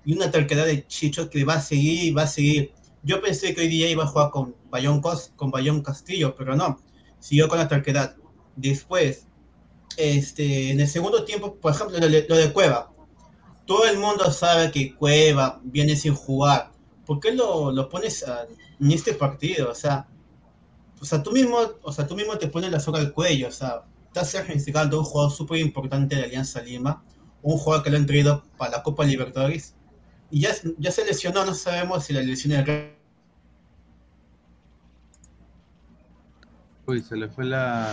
y 0.04 0.14
una 0.14 0.30
terquedad 0.30 0.66
de 0.66 0.86
Chicho 0.86 1.28
que 1.28 1.44
va 1.44 1.54
a 1.54 1.60
seguir 1.60 2.04
y 2.04 2.10
va 2.10 2.22
a 2.22 2.26
seguir. 2.26 2.72
Yo 3.02 3.20
pensé 3.20 3.54
que 3.54 3.62
hoy 3.62 3.68
día 3.68 3.88
iba 3.88 4.04
a 4.04 4.06
jugar 4.06 4.30
con 4.30 4.54
Bayón, 4.70 5.00
Cos, 5.00 5.32
con 5.36 5.50
Bayón 5.50 5.82
Castillo, 5.82 6.34
pero 6.36 6.56
no, 6.56 6.78
siguió 7.18 7.48
con 7.48 7.58
la 7.58 7.68
terquedad. 7.68 8.16
Después, 8.56 9.26
este, 9.96 10.70
en 10.70 10.80
el 10.80 10.88
segundo 10.88 11.24
tiempo, 11.24 11.54
por 11.54 11.72
ejemplo, 11.72 11.98
lo 11.98 12.36
de, 12.36 12.52
Cueva. 12.52 12.92
Todo 13.66 13.86
el 13.86 13.98
mundo 13.98 14.30
sabe 14.32 14.70
que 14.70 14.94
Cueva 14.94 15.60
viene 15.62 15.96
sin 15.96 16.14
jugar. 16.14 16.72
¿Por 17.06 17.20
qué 17.20 17.32
lo, 17.32 17.72
lo 17.72 17.88
pones 17.88 18.24
en 18.80 18.90
este 18.90 19.14
partido? 19.14 19.70
O 19.70 19.74
sea, 19.74 20.08
o 21.00 21.04
sea, 21.04 21.22
tú 21.22 21.32
mismo, 21.32 21.58
o 21.82 21.92
sea, 21.92 22.06
tú 22.06 22.14
mismo 22.14 22.36
te 22.36 22.48
pones 22.48 22.70
la 22.70 22.80
soga 22.80 22.98
al 22.98 23.12
cuello. 23.12 23.48
O 23.48 23.52
sea, 23.52 23.84
sacrificando 24.14 24.96
a 24.96 25.00
un 25.00 25.06
jugador 25.06 25.32
súper 25.32 25.58
importante 25.58 26.16
de 26.16 26.24
Alianza 26.24 26.60
Lima, 26.62 27.02
un 27.42 27.58
jugador 27.58 27.84
que 27.84 27.90
lo 27.90 27.96
han 27.96 28.06
traído 28.06 28.42
para 28.56 28.72
la 28.72 28.82
Copa 28.82 29.04
Libertadores. 29.04 29.74
Y 30.30 30.40
ya, 30.40 30.50
ya 30.78 30.90
se 30.90 31.04
lesionó, 31.04 31.44
no 31.44 31.54
sabemos 31.54 32.04
si 32.04 32.12
la 32.12 32.22
lesión 32.22 32.54
es 32.54 32.66
real. 32.66 32.96
Uy, 36.86 37.00
se 37.02 37.16
le 37.16 37.28
fue 37.28 37.44
la, 37.44 37.92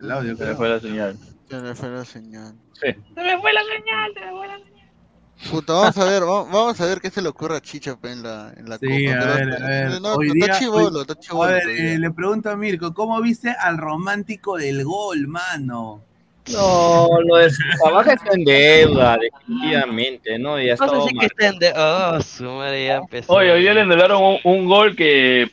el 0.00 0.10
audio. 0.10 0.36
Se 0.36 0.46
le 0.46 0.54
fue 0.54 0.68
la 0.68 0.80
señal. 0.80 1.18
Se 1.48 1.60
le 1.60 1.74
fue 1.74 1.88
la 1.88 2.04
señal. 2.04 2.54
Sí. 2.74 2.88
Se 3.14 3.22
me 3.22 3.40
fue 3.40 3.52
la 3.52 3.62
señal, 3.64 4.12
se 4.14 4.20
me 4.20 4.30
fue 4.30 4.48
la 4.48 4.58
señal. 4.58 4.77
Puta, 5.50 5.72
vamos 5.72 5.96
a 5.96 6.04
ver, 6.04 6.22
vamos, 6.24 6.50
vamos 6.50 6.80
a 6.80 6.86
ver 6.86 7.00
qué 7.00 7.10
se 7.10 7.22
le 7.22 7.28
ocurre 7.28 7.56
a 7.56 7.60
Chicha 7.60 7.96
en 8.02 8.22
la, 8.22 8.52
en 8.56 8.68
la 8.68 8.76
Sí, 8.78 8.86
copa. 9.06 9.16
a 9.16 9.20
pero- 9.20 9.34
ver, 9.46 9.62
a 9.62 9.66
ver. 9.68 10.00
no, 10.00 10.14
Hoy 10.14 10.26
está 10.28 10.46
día- 10.46 10.58
chivolo, 10.58 10.96
hoy- 10.96 11.00
está 11.02 11.12
a 11.12 11.16
chivolo 11.20 11.50
ver, 11.52 11.62
todavía. 11.62 11.92
eh, 11.94 11.98
le 11.98 12.10
pregunto 12.10 12.50
a 12.50 12.56
Mirko, 12.56 12.92
¿cómo 12.92 13.20
viste 13.22 13.54
al 13.58 13.78
romántico 13.78 14.56
del 14.56 14.84
gol, 14.84 15.28
mano? 15.28 16.02
No, 16.50 17.08
lo 17.26 17.36
de 17.36 17.50
Sabaja 17.84 18.14
está 18.14 18.30
en 18.34 18.44
deuda, 18.44 19.18
definitivamente, 19.18 20.38
¿no? 20.38 20.58
Y 20.60 20.70
ha 20.70 20.74
No 20.74 20.78
sé 20.78 20.84
estado 20.86 21.08
si 21.08 21.18
que 21.18 21.26
está 21.26 21.46
en 21.46 21.58
de... 21.58 21.72
Oh, 21.76 22.20
su 22.22 22.44
madre 22.44 22.86
ya 22.86 22.96
empezó. 22.96 23.32
Oye, 23.34 23.52
hoy 23.52 23.60
día 23.60 23.74
le 23.74 23.82
anularon 23.82 24.22
un, 24.22 24.38
un 24.44 24.66
gol 24.66 24.96
que 24.96 25.50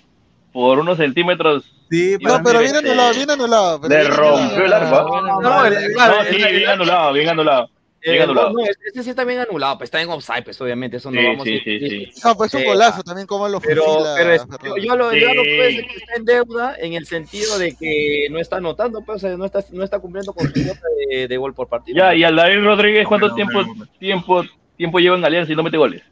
por 0.53 0.79
unos 0.79 0.97
centímetros. 0.97 1.65
Sí, 1.91 2.15
No, 2.21 2.41
pero 2.43 2.59
bien 2.59 2.75
anulado, 2.77 3.13
bien 3.13 3.29
anulado. 3.29 3.81
pero 3.81 3.93
Le 3.93 4.09
rompió 4.09 4.65
el 4.65 4.73
arco. 4.73 5.21
No, 5.21 5.41
No, 5.41 5.65
el- 5.65 5.91
claro, 5.93 6.15
sí, 6.29 6.35
bien 6.37 6.69
anulado, 6.69 7.13
bien 7.13 7.29
anulado. 7.29 7.69
Bien 8.05 8.17
Eh, 8.17 8.23
anulado. 8.23 8.49
no, 8.51 8.59
no, 8.59 8.65
este 8.65 9.03
sí 9.03 9.09
está 9.09 9.23
bien 9.23 9.39
anulado, 9.39 9.77
pues 9.79 9.87
está 9.87 9.99
en 10.01 10.09
offside, 10.09 10.43
pues 10.43 10.61
obviamente, 10.61 10.97
eso 10.97 11.09
no 11.09 11.19
Sí, 11.19 11.25
vamos 11.27 11.43
sí, 11.43 11.55
a 11.57 11.63
sí, 11.63 11.79
sí. 11.89 12.09
No, 12.23 12.37
pues 12.37 12.53
es 12.53 12.59
un 12.59 12.61
Eh, 12.61 12.65
golazo 12.67 13.03
también, 13.03 13.25
como 13.25 13.49
lo 13.49 13.59
Pero, 13.59 13.83
fusila 13.83 14.13
pero 14.15 14.31
es- 14.31 14.43
yo, 14.63 14.77
yo 14.77 14.95
lo, 14.95 15.13
yo 15.13 15.33
lo 15.33 15.43
Sí. 15.43 15.49
puedo 15.49 15.63
decir 15.63 15.87
que 15.87 15.95
está 15.97 16.15
en 16.15 16.25
deuda 16.25 16.75
en 16.79 16.93
el 16.93 17.07
sentido 17.07 17.57
de 17.57 17.75
que 17.75 18.27
no 18.29 18.39
está 18.39 18.57
anotando, 18.57 19.01
pues, 19.03 19.23
o 19.23 19.27
sea, 19.27 19.35
no 19.37 19.45
está, 19.45 19.63
no 19.71 19.83
está 19.83 19.97
cumpliendo 19.99 20.33
con 20.33 20.47
su 20.47 20.53
de, 21.09 21.27
de 21.27 21.37
gol 21.37 21.55
por 21.55 21.67
partido. 21.67 21.97
Ya, 21.97 22.13
y 22.13 22.23
Aldair 22.23 22.63
Rodríguez, 22.63 23.07
¿cuánto 23.07 23.25
Pero, 23.27 23.35
tiempo, 23.35 23.53
pero- 23.75 23.87
tiempo, 23.97 24.43
tiempo 24.77 24.99
lleva 24.99 25.17
en 25.17 25.25
Alianza 25.25 25.51
y 25.51 25.55
no 25.55 25.63
mete 25.63 25.77
goles? 25.77 26.03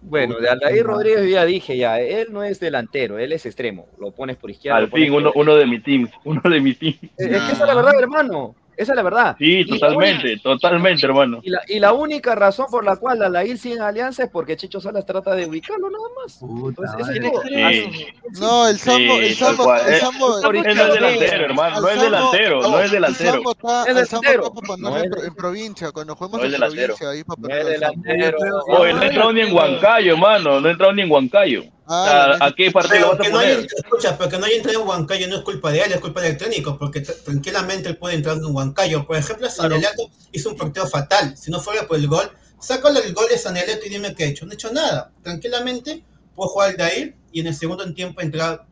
Bueno, 0.00 0.38
de 0.38 0.48
Aldair 0.50 0.84
Rodríguez 0.84 1.28
ya 1.30 1.44
dije 1.46 1.76
ya, 1.78 1.98
él 1.98 2.28
no 2.30 2.42
es 2.44 2.60
delantero, 2.60 3.18
él 3.18 3.32
es 3.32 3.46
extremo, 3.46 3.86
lo 3.98 4.10
pones 4.10 4.36
por 4.36 4.50
izquierda. 4.50 4.76
Al 4.78 4.90
fin, 4.90 5.10
uno, 5.12 5.32
uno 5.34 5.56
de 5.56 5.66
mi 5.66 5.80
team, 5.80 6.08
uno 6.24 6.42
de 6.44 6.60
mi 6.60 6.74
team. 6.74 6.94
Es 7.16 7.26
es 7.26 7.30
que 7.30 7.36
esa 7.36 7.52
es 7.52 7.58
la 7.60 7.74
verdad, 7.74 7.94
hermano, 7.98 8.54
esa 8.76 8.92
es 8.92 8.96
la 8.96 9.02
verdad. 9.02 9.36
Sí, 9.38 9.44
Y 9.44 9.64
la 9.64 9.78
totalmente, 9.78 10.36
totalmente, 10.38 11.06
hermano. 11.06 11.40
Y 11.42 11.50
la, 11.50 11.60
y 11.68 11.78
la 11.80 11.92
única 11.92 12.34
razón 12.34 12.66
por 12.70 12.84
la 12.84 12.96
cual 12.96 13.22
Alair 13.22 13.58
sigue 13.58 13.76
en 13.76 13.82
Alianza 13.82 14.24
es 14.24 14.30
porque 14.30 14.56
Chicho 14.56 14.80
Salas 14.80 15.06
trata 15.06 15.34
de 15.34 15.46
ubicarlo 15.46 15.88
nada 15.90 16.04
más. 16.22 16.40
Entonces, 16.42 16.94
eso 17.00 17.42
es. 17.42 17.48
Sí. 17.48 17.62
Así. 17.62 18.06
No, 18.40 18.68
el 18.68 18.78
Sambo, 18.78 19.14
el 19.18 19.28
Sí, 19.28 19.34
Sambo, 19.34 19.74
el 19.74 20.00
Sambo. 20.00 20.40
No 20.40 20.50
es 20.52 20.64
delantero, 20.64 21.44
hermano, 21.44 21.80
no 21.80 21.88
es 21.88 22.00
delantero, 22.00 22.60
no 22.62 22.78
es 22.78 22.84
El 22.86 22.90
delantero. 22.90 23.42
El 23.86 24.06
Sambo 24.06 24.22
delantero. 24.22 24.52
No 24.78 24.98
en, 25.24 25.34
provincia, 25.34 25.92
cuando 25.92 26.14
juguemos 26.16 26.40
No 26.40 26.46
es 26.46 26.52
en 26.54 26.60
delantero. 26.60 26.94
provincia, 26.96 27.10
ahí 27.10 27.24
para 27.24 27.40
No 27.40 27.48
es 27.54 27.66
delantero. 27.66 28.38
Oye, 28.68 28.92
no 28.94 29.00
ha 29.00 29.06
entrado 29.06 29.32
ni 29.32 29.40
en 29.40 29.54
Huancayo, 29.54 30.16
mano, 30.16 30.60
no 30.60 30.68
ha 30.68 30.70
entrado 30.70 30.92
ni 30.92 31.02
en 31.02 31.10
Huancayo. 31.10 31.62
Sea, 31.88 32.36
¿A 32.40 32.52
qué 32.54 32.70
partido 32.70 33.00
lo 33.00 33.16
Pero 33.16 33.18
vas 33.18 33.20
a 33.20 33.22
que 33.22 33.28
no 33.30 33.38
poner? 33.38 33.66
escucha, 33.76 34.18
pero 34.18 34.30
que 34.30 34.38
no 34.38 34.46
haya 34.46 34.56
entrado 34.56 34.80
en 34.80 34.88
Huancayo 34.88 35.28
no 35.28 35.36
es 35.36 35.42
culpa 35.42 35.70
de 35.70 35.80
él, 35.82 35.92
es 35.92 36.00
culpa 36.00 36.20
del 36.22 36.36
técnico, 36.36 36.78
porque 36.78 37.00
tranquilamente 37.00 37.88
él 37.90 37.96
puede 37.98 38.14
entrar 38.14 38.36
en 38.36 38.44
Huancayo. 38.46 39.06
Por 39.06 39.16
ejemplo, 39.16 39.50
Sanelato 39.50 40.10
hizo 40.32 40.50
un 40.50 40.56
partido 40.56 40.86
fatal. 40.86 41.36
Si 41.36 41.50
no 41.50 41.60
fuera 41.60 41.86
por 41.86 41.98
el 41.98 42.08
gol, 42.08 42.30
sácale 42.58 43.00
el 43.00 43.12
gol 43.12 43.26
de 43.28 43.38
Sanelato 43.38 43.84
y 43.84 43.90
dime 43.90 44.14
qué 44.14 44.24
ha 44.24 44.26
hecho. 44.28 44.46
No 44.46 44.52
ha 44.52 44.54
hecho 44.54 44.72
nada. 44.72 45.12
Tranquilamente 45.22 46.02
puede 46.34 46.50
jugar 46.50 46.70
al 46.70 46.76
Dair 46.76 47.14
y 47.32 47.40
en 47.40 47.48
el 47.48 47.54
segundo 47.54 47.92
tiempo 47.92 48.20
entrar. 48.20 48.64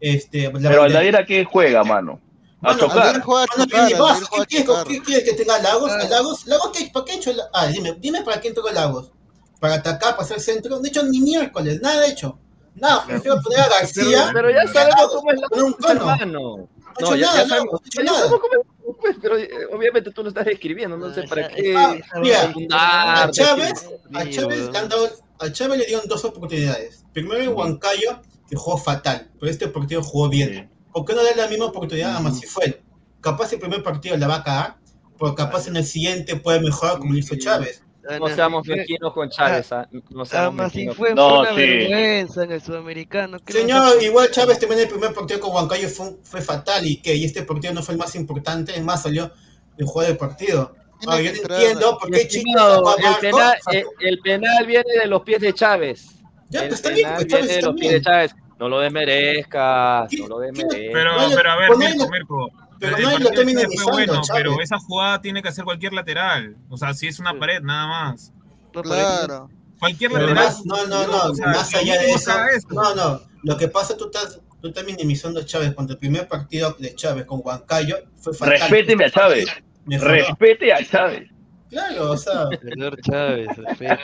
Este, 0.00 0.44
la 0.44 0.52
Pero 0.52 0.62
bandera. 0.62 0.84
Aldair 0.84 1.16
a 1.16 1.26
qué 1.26 1.44
juega, 1.44 1.84
mano. 1.84 2.20
A 2.62 2.74
juega 2.74 3.10
a 3.10 3.20
juega 3.20 3.44
a 3.44 4.46
¿qué, 4.46 4.64
qué, 4.64 4.64
qué 4.86 5.02
quieres 5.02 5.24
que 5.24 5.32
tenga 5.34 5.58
Lagos? 5.60 5.90
¿A 5.90 6.08
Lagos? 6.08 6.46
¿Lagos 6.46 6.70
qué, 6.76 6.90
¿Para 6.92 7.04
qué 7.06 7.12
ha 7.12 7.16
hecho? 7.16 7.32
Ah, 7.54 7.66
dime, 7.66 7.96
dime 7.98 8.22
para 8.22 8.40
qué 8.40 8.48
entró 8.48 8.70
Lagos. 8.70 9.12
¿Para 9.58 9.74
atacar, 9.74 10.12
para 10.12 10.22
hacer 10.22 10.40
centro? 10.40 10.76
No 10.78 10.84
ha 10.84 10.88
hecho 10.88 11.02
ni 11.02 11.20
miércoles, 11.20 11.80
nada 11.80 12.02
ha 12.02 12.06
hecho. 12.06 12.38
Nada, 12.80 13.04
prefiero 13.06 13.40
poner 13.42 13.60
a 13.60 13.68
García. 13.68 14.30
Pero, 14.32 14.32
pero 14.34 14.50
ya 14.50 14.72
sabemos 14.72 15.12
cómo 15.14 15.32
es 15.32 15.40
la 15.40 15.48
con 15.48 15.62
un 15.62 15.72
cono. 15.74 15.92
hermano. 15.92 16.40
No 16.40 16.68
No, 17.00 17.06
hecho 17.06 17.16
ya, 17.16 17.26
nada, 17.26 17.36
ya 17.36 17.42
no, 17.42 17.48
sabemos, 17.48 17.72
no 17.72 17.80
ya 17.92 18.02
nada. 18.04 18.18
sabemos 18.18 18.40
cómo 18.40 18.54
es, 18.54 18.96
pues, 19.00 19.16
pero 19.22 19.36
eh, 19.38 19.50
obviamente 19.72 20.10
tú 20.10 20.22
lo 20.22 20.28
estás 20.28 20.44
describiendo, 20.44 20.96
no 20.96 21.14
sé 21.14 21.22
para 21.24 21.48
qué. 21.48 21.74
Ah, 21.76 21.94
mira, 22.20 22.52
a 22.72 23.30
Chávez, 23.30 23.88
a 24.12 24.28
Chávez 24.28 24.70
le 24.70 24.78
han 24.78 24.88
dado, 24.88 25.08
a 25.38 25.52
Chávez 25.52 25.78
le 25.78 25.86
dieron 25.86 26.06
dos 26.08 26.24
oportunidades. 26.24 27.04
Primero 27.12 27.40
en 27.40 27.54
Huancayo, 27.54 28.20
que 28.48 28.56
jugó 28.56 28.76
fatal, 28.76 29.30
pero 29.38 29.50
este 29.50 29.68
partido 29.68 30.02
jugó 30.02 30.28
bien. 30.28 30.70
¿Por 30.92 31.04
qué 31.04 31.14
no 31.14 31.22
darle 31.22 31.40
la 31.42 31.48
misma 31.48 31.66
oportunidad 31.66 32.16
a 32.16 32.20
Masifuel? 32.20 32.80
Capaz 33.20 33.52
el 33.52 33.60
primer 33.60 33.82
partido 33.82 34.16
la 34.16 34.26
va 34.26 34.36
a 34.36 34.42
cagar, 34.44 34.76
pero 35.18 35.34
capaz 35.34 35.68
en 35.68 35.76
el 35.76 35.84
siguiente 35.84 36.36
puede 36.36 36.60
mejorar 36.60 36.98
como 36.98 37.12
lo 37.12 37.18
hizo 37.18 37.36
Chávez. 37.36 37.82
No 38.18 38.28
seamos 38.28 38.66
mezquinos 38.66 39.12
con 39.12 39.28
Chávez, 39.28 39.72
ah, 39.72 39.86
no 40.10 40.24
seamos 40.24 40.54
mezquinos. 40.54 40.96
fue, 40.96 41.14
fue 41.14 41.40
una 41.40 41.52
vergüenza 41.52 42.44
en 42.44 42.52
el 42.52 42.62
sudamericano. 42.62 43.38
¿qué 43.44 43.52
Señor, 43.52 44.02
igual 44.02 44.30
Chávez 44.30 44.58
también 44.58 44.80
el 44.80 44.88
primer 44.88 45.12
partido 45.12 45.40
con 45.40 45.54
Huancayo 45.54 45.88
fue, 45.88 46.16
fue 46.22 46.40
fatal 46.40 46.86
y 46.86 46.96
que 46.96 47.14
y 47.14 47.24
este 47.24 47.42
partido 47.42 47.74
no 47.74 47.82
fue 47.82 47.94
el 47.94 47.98
más 47.98 48.14
importante, 48.14 48.74
es 48.74 48.82
más 48.82 49.02
salió 49.02 49.30
el 49.76 49.86
juego 49.86 50.08
del 50.08 50.16
partido. 50.16 50.74
Yo 51.02 51.10
no 51.10 51.16
entiendo 51.16 51.98
por 51.98 52.10
qué 52.10 52.28
Chico 52.28 52.96
el, 52.98 53.16
penal, 53.20 53.58
el, 53.70 53.86
el 54.00 54.18
penal 54.20 54.66
viene 54.66 54.92
de 55.00 55.06
los 55.06 55.22
pies 55.22 55.40
de 55.40 55.52
Chávez. 55.52 56.06
Ya, 56.48 56.62
el 56.62 56.68
pues, 56.68 56.80
está 56.80 56.90
bien, 56.90 57.06
penal 57.06 57.24
viene 57.24 57.40
Chávez 57.40 57.56
de 57.56 57.62
los 57.62 57.74
pies 57.74 57.92
de 57.92 57.98
bien. 57.98 58.02
Chávez. 58.02 58.34
No 58.58 58.68
lo 58.68 58.80
desmerezcas, 58.80 60.12
no 60.18 60.28
lo 60.28 60.38
desmerezcas. 60.40 60.92
Pero, 60.92 61.16
No, 61.16 61.34
pero 61.34 61.50
a 61.50 61.56
ver, 61.56 61.70
Mirko, 61.78 62.08
Mirko. 62.10 62.50
Pero 62.80 62.98
no 62.98 63.18
lo 63.18 63.30
minimizando, 63.44 63.82
fue 63.82 63.92
bueno, 63.92 64.20
Chávez. 64.22 64.42
pero 64.42 64.60
esa 64.62 64.78
jugada 64.78 65.20
tiene 65.20 65.42
que 65.42 65.48
hacer 65.48 65.64
cualquier 65.64 65.92
lateral. 65.92 66.56
O 66.68 66.76
sea, 66.76 66.94
si 66.94 67.06
es 67.06 67.18
una 67.20 67.38
pared, 67.38 67.60
nada 67.62 67.86
más. 67.86 68.32
Claro. 68.72 69.50
Cualquier 69.78 70.10
Pero 70.10 70.26
lateral. 70.26 70.44
más, 70.46 70.66
no, 70.66 70.86
no, 70.86 71.06
no, 71.06 71.22
O 71.30 71.34
sea, 71.34 71.46
más 71.48 71.74
allá 71.74 72.00
de 72.00 72.10
eso, 72.10 72.32
no, 72.70 72.94
no, 72.94 73.20
lo 73.42 73.56
que 73.56 73.68
pasa 73.68 73.96
tú 73.96 74.06
estás, 74.06 74.40
tú 74.60 74.68
estás 74.68 74.84
minimizando 74.84 75.40
a 75.40 75.44
Chávez 75.44 75.74
cuando 75.74 75.94
el 75.94 75.98
primer 75.98 76.28
partido 76.28 76.76
de 76.78 76.94
Chávez 76.94 77.24
con 77.24 77.40
Huancayo 77.42 77.96
fue 78.16 78.34
fatal. 78.34 78.58
Respéteme 78.58 79.04
a 79.06 79.10
Chávez. 79.10 79.46
Respete 79.86 80.72
a 80.72 80.84
Chávez. 80.84 81.28
Claro, 81.70 82.10
o 82.10 82.16
sea, 82.16 82.48
Señor 82.62 83.00
Chávez, 83.02 83.48
usted 83.56 83.96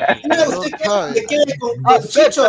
que- 1.13 1.27
quede 1.27 1.59
con, 1.59 1.71
Ah, 1.85 1.95
con 1.97 2.03
Chicho 2.09 2.45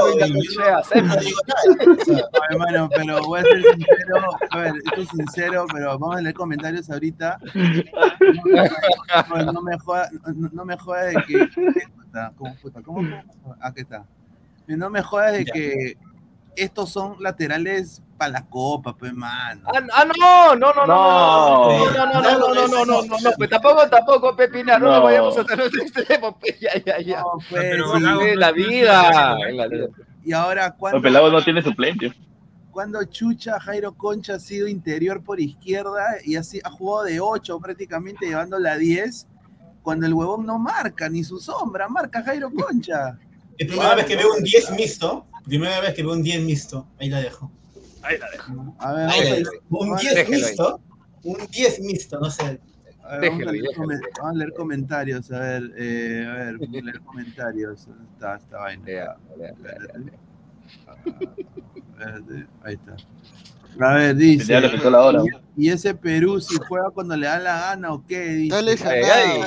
hermano, 2.52 2.90
pero 2.96 3.22
voy 3.24 3.40
a 3.40 3.44
ser 3.44 3.62
sincero. 3.64 4.30
A 4.52 4.58
ver, 4.60 4.74
esto 4.86 5.02
es 5.02 5.10
sincero, 5.10 5.66
pero 5.74 5.98
vamos 5.98 6.16
a 6.18 6.22
leer 6.22 6.36
comentarios 6.36 6.90
ahorita. 6.90 7.40
No, 9.54 9.62
me 9.62 9.78
joda, 9.80 10.10
no, 10.36 10.50
no 10.54 10.66
me 10.66 10.78
joda 10.78 11.04
de 11.06 11.16
que. 11.28 11.50
¿Cómo, 12.36 12.56
puta, 12.62 12.82
cómo, 12.82 13.00
cómo? 13.44 13.56
Aquí 13.62 13.82
está. 13.82 14.06
No 14.68 14.90
me 14.90 15.02
jodas 15.02 15.34
de 15.34 15.46
que 15.46 15.98
estos 16.58 16.90
son 16.92 17.16
laterales 17.22 18.02
para 18.18 18.32
la 18.32 18.46
copa, 18.48 18.96
pues, 18.98 19.14
mano. 19.14 19.62
Ah, 19.68 19.80
ah, 19.94 20.06
no, 20.06 20.56
no, 20.56 20.74
no, 20.74 20.74
no, 20.74 20.86
no, 20.86 21.78
No. 21.78 21.90
no, 21.92 21.92
no, 21.92 22.06
no, 22.06 22.22
no, 22.22 22.54
no, 22.54 22.68
no, 22.68 22.86
no, 22.86 23.02
no, 23.04 23.20
no, 23.20 23.32
pues 23.38 23.50
tampoco, 23.50 23.88
tampoco, 23.90 24.36
Pepina, 24.36 24.78
no, 24.80 24.88
No. 24.88 24.92
nos 24.94 25.04
vayamos 25.04 25.38
hasta 25.38 25.56
los 25.56 25.68
extremos, 25.78 26.36
pues, 26.40 26.60
ya, 26.60 26.72
ya, 26.84 27.00
ya. 27.00 27.20
No, 27.22 27.38
pues, 27.50 27.78
la 27.78 27.78
no- 27.78 28.00
no- 28.00 28.00
vida, 28.00 28.12
no- 28.16 28.22
en 28.22 28.40
la 29.58 29.68
vida. 29.68 29.88
Y 30.24 30.34
ahora, 30.34 30.66
El 30.68 30.74
¿cuándo, 30.74 31.02
pelado 31.02 31.32
no 31.32 31.42
tiene 31.44 31.62
suplente. 31.62 32.12
cuando 32.72 33.04
Chucha 33.06 33.60
Jairo 33.60 33.94
Concha 33.94 34.36
ha 34.36 34.40
sido 34.40 34.68
interior 34.68 35.24
por 35.24 35.40
izquierda 35.40 36.04
y 36.24 36.36
así 36.36 36.60
ha 36.64 36.70
jugado 36.70 37.06
de 37.06 37.20
8 37.20 37.60
prácticamente 37.60 38.26
llevándola 38.28 38.74
a 38.74 38.78
10? 38.78 39.28
Cuando 39.84 40.06
el 40.06 40.14
huevón 40.14 40.46
no 40.46 40.60
marca, 40.60 41.08
ni 41.08 41.24
su 41.24 41.40
sombra, 41.40 41.88
marca 41.88 42.22
Jairo 42.24 42.52
Concha. 42.52 43.18
Es 43.58 43.68
primera 43.68 43.96
vez 43.96 44.06
que 44.06 44.16
veo 44.18 44.34
un 44.34 44.44
10 44.44 44.70
mixto, 44.72 45.26
primera 45.48 45.80
vez 45.82 45.94
que 45.94 46.04
veo 46.04 46.14
un 46.14 46.22
10 46.24 46.42
mixto, 46.44 46.88
ahí 47.00 47.10
la 47.10 47.22
dejo. 47.22 47.52
Ahí 48.04 48.18
la 48.18 48.30
dejo. 48.30 48.76
A 48.80 48.94
ver, 48.94 49.10
Ahí. 49.10 49.44
Un 49.70 49.96
Déjelo 49.96 50.14
10 50.14 50.16
ahí. 50.18 50.30
mixto, 50.30 50.82
un 51.24 51.38
10 51.52 51.80
mixto, 51.82 52.20
no 52.20 52.30
sé. 52.30 52.44
a 52.44 52.48
ver, 52.48 52.60
vamos 53.02 53.12
a 53.12 53.18
Déjelo, 53.20 53.52
leer, 53.52 53.64
déjelo. 53.64 53.84
comen- 53.88 54.02
vamos 54.18 54.32
a 54.32 54.38
leer 54.38 54.54
comentarios, 54.54 55.32
a 55.32 55.40
ver, 55.40 55.74
eh, 55.78 56.26
a 56.30 56.34
ver, 56.34 56.58
vamos 56.60 56.78
a 56.78 56.82
leer 56.86 57.00
comentarios. 57.02 57.86
¿Dónde 57.88 58.04
está 58.14 58.36
esta 58.36 58.58
vaina? 58.60 58.86
Lea, 58.86 59.18
lea, 59.38 59.54
lea. 59.98 60.14
Espérate, 61.76 62.48
Ahí 62.64 62.74
está. 62.76 62.96
A 63.80 63.94
ver, 63.94 64.16
dice. 64.16 64.54
Ya 64.54 64.60
le 64.60 64.68
afectó 64.68 64.90
la 64.90 65.02
hora. 65.02 65.24
¿Y 65.56 65.70
ese 65.70 65.96
Perú 65.96 66.40
si 66.40 66.56
juega 66.68 66.90
cuando 66.92 67.16
le 67.18 67.28
da 67.28 67.40
la 67.40 67.60
gana 67.60 67.94
o 67.94 68.06
qué? 68.06 68.30
Dice. 68.30 68.56
Está 68.56 68.62
lesionado. 68.62 69.44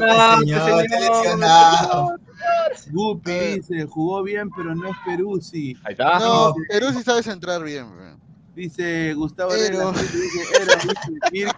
No, 0.00 0.80
está 0.80 1.00
lesionado, 1.00 2.16
está. 2.16 2.90
Gupi 2.90 3.30
dice, 3.30 3.86
jugó 3.86 4.22
bien, 4.22 4.50
pero 4.50 4.74
no 4.74 4.88
es 4.88 4.96
Peruzzi. 5.04 5.76
Ahí 5.84 5.92
está. 5.92 6.18
No, 6.18 6.54
Perú 6.68 6.86
sí 6.92 7.02
sabe 7.02 7.22
centrar 7.22 7.62
bien. 7.62 7.86
weón. 7.96 8.20
Dice 8.54 9.14
Gustavo 9.14 9.52
Arena, 9.52 9.92
dice, 9.92 10.42
era, 10.62 10.74
dice, 10.74 10.92
Mirko, 11.32 11.54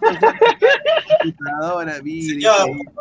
computadora, 1.21 1.95
Señor, 1.95 2.03
dice, 2.05 2.39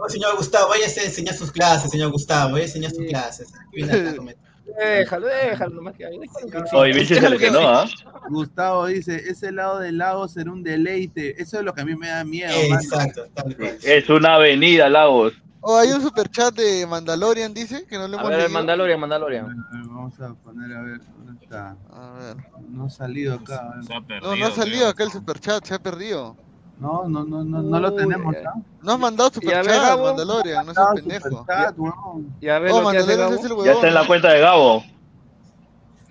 señor 0.08 0.36
Gustavo, 0.36 0.68
váyase 0.70 1.00
a 1.00 1.04
enseñar 1.04 1.34
sus 1.36 1.52
clases, 1.52 1.92
señor 1.92 2.10
Gustavo, 2.10 2.50
vaya 2.52 2.64
a 2.64 2.66
enseñar 2.66 2.90
sus 2.90 3.04
clases. 3.08 3.52
Viene 3.72 3.92
acá 3.92 4.10
a 4.10 4.16
comentar. 4.16 4.43
Déjalo, 4.78 5.26
déjalo, 5.26 5.74
nomás 5.74 5.94
que 5.94 6.06
ahí. 6.06 6.18
Vichy 6.18 7.14
se 7.14 7.20
que 7.20 7.28
lesionó, 7.30 7.68
¿ah? 7.68 7.86
Gustavo 8.30 8.86
dice, 8.86 9.16
ese 9.28 9.52
lado 9.52 9.78
del 9.80 9.98
lago 9.98 10.26
será 10.28 10.50
un 10.50 10.62
deleite. 10.62 11.40
Eso 11.40 11.58
es 11.58 11.64
lo 11.64 11.74
que 11.74 11.82
a 11.82 11.84
mí 11.84 11.94
me 11.94 12.08
da 12.08 12.24
miedo. 12.24 12.54
mano. 12.70 12.80
Exacto, 12.82 13.26
tal 13.34 13.56
cual. 13.56 13.78
Es 13.82 14.08
una 14.08 14.36
avenida, 14.36 14.88
Lagos. 14.88 15.34
Oh, 15.66 15.78
hay 15.78 15.90
un 15.92 16.02
superchat 16.02 16.54
de 16.54 16.86
Mandalorian, 16.86 17.54
dice, 17.54 17.86
que 17.86 17.96
no 17.96 18.06
le 18.08 18.16
A 18.16 18.20
hemos 18.20 18.30
ver, 18.30 18.38
leído. 18.40 18.52
Mandalorian, 18.52 18.98
A 18.98 19.00
Mandalorian. 19.00 19.46
ver, 19.48 19.56
a 19.56 19.76
ver, 19.78 19.86
Vamos 19.88 20.20
a 20.20 20.34
poner 20.34 20.76
a 20.76 20.82
ver 20.82 21.00
dónde 21.24 21.42
está. 21.44 21.76
A 21.90 22.12
ver. 22.18 22.36
No 22.68 22.84
ha 22.86 22.90
salido 22.90 23.34
acá. 23.34 23.70
a 23.72 23.76
ver. 23.76 23.84
Se 23.84 23.94
ha 23.94 24.00
perdido, 24.00 24.30
No, 24.30 24.36
no 24.36 24.46
ha 24.46 24.50
salido 24.50 24.76
creo. 24.80 24.88
acá 24.90 25.04
el 25.04 25.10
superchat, 25.10 25.64
se 25.64 25.74
ha 25.74 25.78
perdido. 25.78 26.36
No, 26.78 27.08
no, 27.08 27.24
no, 27.24 27.44
no, 27.44 27.62
no 27.62 27.80
lo 27.80 27.92
tenemos. 27.94 28.34
ay. 28.36 28.42
¿no? 28.44 28.64
No 28.82 28.92
has 28.92 28.98
mandado 28.98 29.30
Y 29.30 29.34
superchat. 29.34 29.98
Mandalorian, 30.00 30.66
no 30.66 30.74
seas 30.74 30.86
pendejo. 30.94 31.28
superchat, 31.30 31.78
huevón. 31.78 32.34
Y 32.40 32.48
a 32.48 32.58
ver 32.58 32.72
Oh, 32.72 32.80
lo 32.82 32.90
que 32.90 32.98
hace 32.98 33.16
Mandalorian 33.16 33.18
Gabo. 33.30 33.34
es 33.40 33.44
el 33.44 33.50
huevón. 33.52 33.64
Ya 33.66 33.72
está 33.72 33.88
en 33.88 33.94
la 33.94 34.06
cuenta 34.06 34.28
de 34.32 34.40
Gabo. 34.40 34.84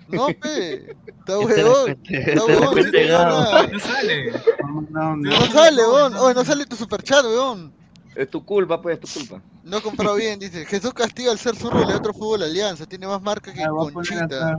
No, 0.08 0.26
pe. 0.26 0.96
Está 1.06 1.38
huevón. 1.38 1.90
Está 1.90 2.16
está 2.16 2.30
en 2.30 2.36
la 2.36 2.44
huevón. 2.44 2.72
cuenta 2.72 2.98
de 2.98 3.08
no, 3.08 3.18
Gabo. 3.18 3.40
no, 3.42 3.66
No 3.72 3.78
sale. 3.80 4.30
No, 4.32 4.86
no, 4.90 5.16
no. 5.16 5.30
No 5.30 5.46
sale, 5.52 5.82
huevón. 5.82 6.14
Oh, 6.16 6.34
no 6.34 6.44
sale 6.44 6.66
tu 6.66 6.76
superchat, 6.76 7.24
huevón. 7.24 7.72
Es 8.14 8.30
tu 8.30 8.44
culpa, 8.44 8.80
pues, 8.80 8.98
es 8.98 9.12
tu 9.12 9.18
culpa. 9.20 9.42
No 9.64 9.78
he 9.78 9.82
comprado 9.82 10.14
bien, 10.16 10.38
dice. 10.38 10.64
Jesús 10.66 10.92
Castillo 10.94 11.30
al 11.30 11.38
ser 11.38 11.56
zurdo 11.56 11.80
le 11.80 11.92
da 11.92 11.96
otro 11.98 12.12
fútbol 12.14 12.42
Alianza. 12.42 12.86
Tiene 12.86 13.06
más 13.06 13.20
marca 13.20 13.52
que 13.52 13.62
Ah, 13.62 13.68
Conchita. 13.70 14.58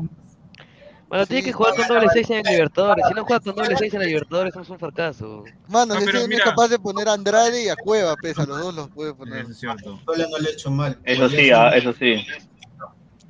Bueno, 1.07 1.25
tiene 1.27 1.43
que 1.43 1.53
jugar 1.53 1.75
con 1.75 1.87
doble 1.87 2.07
6 2.11 2.29
en 2.31 2.45
el 2.47 2.51
Libertadores. 2.53 3.05
Si 3.07 3.13
no 3.13 3.25
juega 3.25 3.39
con 3.39 3.55
doble 3.55 3.75
6 3.77 3.93
en 3.93 4.01
el 4.01 4.07
Libertadores, 4.07 4.53
somos 4.53 4.69
un 4.71 4.79
fracaso. 4.79 5.43
Mano, 5.67 5.93
No, 5.93 5.99
si 5.99 6.05
pero 6.05 6.17
ese 6.19 6.27
no 6.27 6.35
es 6.35 6.41
capaz 6.41 6.67
de 6.69 6.79
poner 6.79 7.07
a 7.07 7.13
Andrade 7.13 7.63
y 7.63 7.69
a 7.69 7.75
Cueva, 7.75 8.15
pesa, 8.15 8.43
a 8.43 8.45
los 8.47 8.59
dos 8.59 8.73
los 8.75 8.89
puede 8.89 9.13
poner. 9.13 9.39
Eso 9.41 9.51
es 9.51 9.59
cierto. 9.59 9.99
Sola 10.05 10.25
no 10.29 10.37
le 10.39 10.49
he 10.49 10.53
hecho 10.53 10.71
mal. 10.71 10.97
Eso 11.03 11.29
sí, 11.29 11.51
ah, 11.51 11.69
eso 11.75 11.93
sí. 11.93 12.25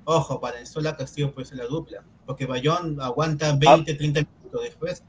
Ojo, 0.06 0.40
para 0.40 0.66
Sola 0.66 0.96
Castillo 0.96 1.34
puede 1.34 1.48
ser 1.48 1.58
la 1.58 1.66
dupla. 1.66 2.04
Porque 2.26 2.46
Bayón 2.46 3.00
aguanta 3.02 3.54
20, 3.58 3.94
30 3.94 4.22
minutos 4.22 4.64
después 4.64 5.04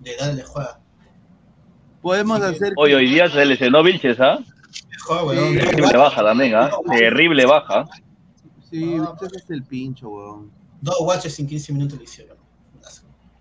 de 0.00 0.16
darle 0.16 0.42
juega. 0.44 0.78
Podemos 2.02 2.38
Sí. 2.38 2.44
hacer. 2.44 2.72
Hoy, 2.76 2.94
hoy 2.94 3.08
día 3.10 3.28
se 3.28 3.44
lesionó 3.44 3.82
Vilches, 3.82 4.20
¿ah? 4.20 4.38
Weón. 5.08 5.54
Terrible 5.56 5.96
baja 5.98 6.22
también, 6.22 6.54
¿ah? 6.54 6.70
Terrible 6.88 7.46
baja. 7.46 7.84
Sí, 8.70 8.84
Vilches 8.98 9.32
es 9.42 9.50
el 9.50 9.64
pincho, 9.64 10.08
huevón. 10.08 10.59
Dos 10.80 10.96
guaches 11.00 11.38
en 11.40 11.46
15 11.46 11.72
minutos 11.72 11.98
le 11.98 12.04
hicieron. 12.04 12.36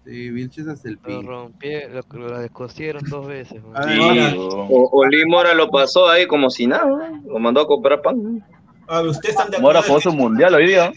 Sí, 0.06 0.32
Vilches 0.32 0.66
es 0.66 0.86
el 0.86 0.94
Lo 0.96 1.02
pincho. 1.02 1.28
rompí, 1.28 1.70
lo, 1.92 2.20
lo 2.20 2.40
descosieron 2.40 3.04
dos 3.10 3.28
veces. 3.28 3.62
man. 3.64 3.78
A 3.84 3.86
ver, 3.86 4.32
Sí. 4.32 4.38
O, 4.40 4.90
Oli 4.94 5.26
Mora 5.26 5.54
lo 5.54 5.70
pasó 5.70 6.08
ahí 6.10 6.26
como 6.26 6.50
si 6.50 6.66
nada, 6.68 6.86
¿no? 6.86 7.22
lo 7.34 7.40
mandó 7.40 7.62
a 7.62 7.68
comprar 7.68 8.02
pan. 8.02 8.44
A 8.88 9.02
ver, 9.02 9.10
¿ustedes 9.12 9.36
están 9.36 9.52
de 9.52 9.60
Mora 9.60 9.80
acuerdo? 9.80 10.00
jugó 10.00 10.12
su 10.12 10.18
mundial 10.18 10.56
hoy 10.56 10.68
día. 10.68 10.92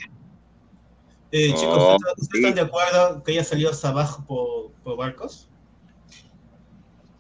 Eh, 1.31 1.53
chicos, 1.55 1.77
No, 1.77 1.97
¿ustedes, 1.97 2.15
ustedes 2.19 2.45
están 2.45 2.55
de 2.55 2.61
acuerdo 2.63 3.23
que 3.23 3.33
haya 3.33 3.45
salido 3.45 3.71
abajo 3.83 4.25
por, 4.27 4.73
por 4.83 4.97
Barcos? 4.97 5.49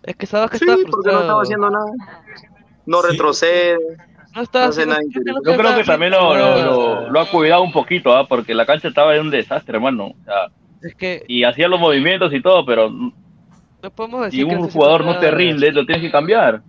Es 0.05 0.16
que 0.16 0.27
sabes 0.27 0.51
que 0.51 0.59
Sí, 0.59 0.64
está 0.64 0.75
porque 0.77 0.87
no 0.87 0.93
frustrado. 0.93 1.20
estaba 1.20 1.43
haciendo 1.43 1.70
nada. 1.70 1.87
No 2.87 3.03
Sí. 3.03 3.09
retrocede. 3.11 3.79
No 4.35 4.43
está 4.43 4.66
No 4.66 4.72
sé 4.72 4.87
nada 4.87 5.01
Yo 5.11 5.57
creo 5.57 5.76
que 5.76 5.85
también 5.85 6.12
lo, 6.12 6.35
lo, 6.35 6.62
lo- 6.64 7.11
lo 7.11 7.20
ha 7.20 7.28
cuidado 7.30 7.62
un 7.62 7.72
poquito, 7.72 8.14
¿ah? 8.16 8.26
porque 8.26 8.55
la 8.55 8.64
cancha 8.66 8.89
estaba 8.89 9.14
en 9.14 9.22
un 9.22 9.30
desastre, 9.30 9.76
hermano. 9.76 10.07
O 10.07 10.24
sea, 10.24 10.47
Es 10.83 10.95
que 10.95 11.22
y 11.28 11.45
hacía 11.45 11.68
los 11.68 11.78
movimientos 11.80 12.33
y 12.33 12.41
todo, 12.41 12.64
pero 12.64 12.91
no 12.91 13.91
podemos 13.91 14.24
decir 14.24 14.47
si 14.47 14.55
un 14.55 14.70
jugador 14.70 15.05
no 15.05 15.18
te 15.18 15.30
rinde, 15.30 15.72
lo 15.72 15.85
tienes 15.85 16.03
que 16.05 16.11
cambiar. 16.11 16.62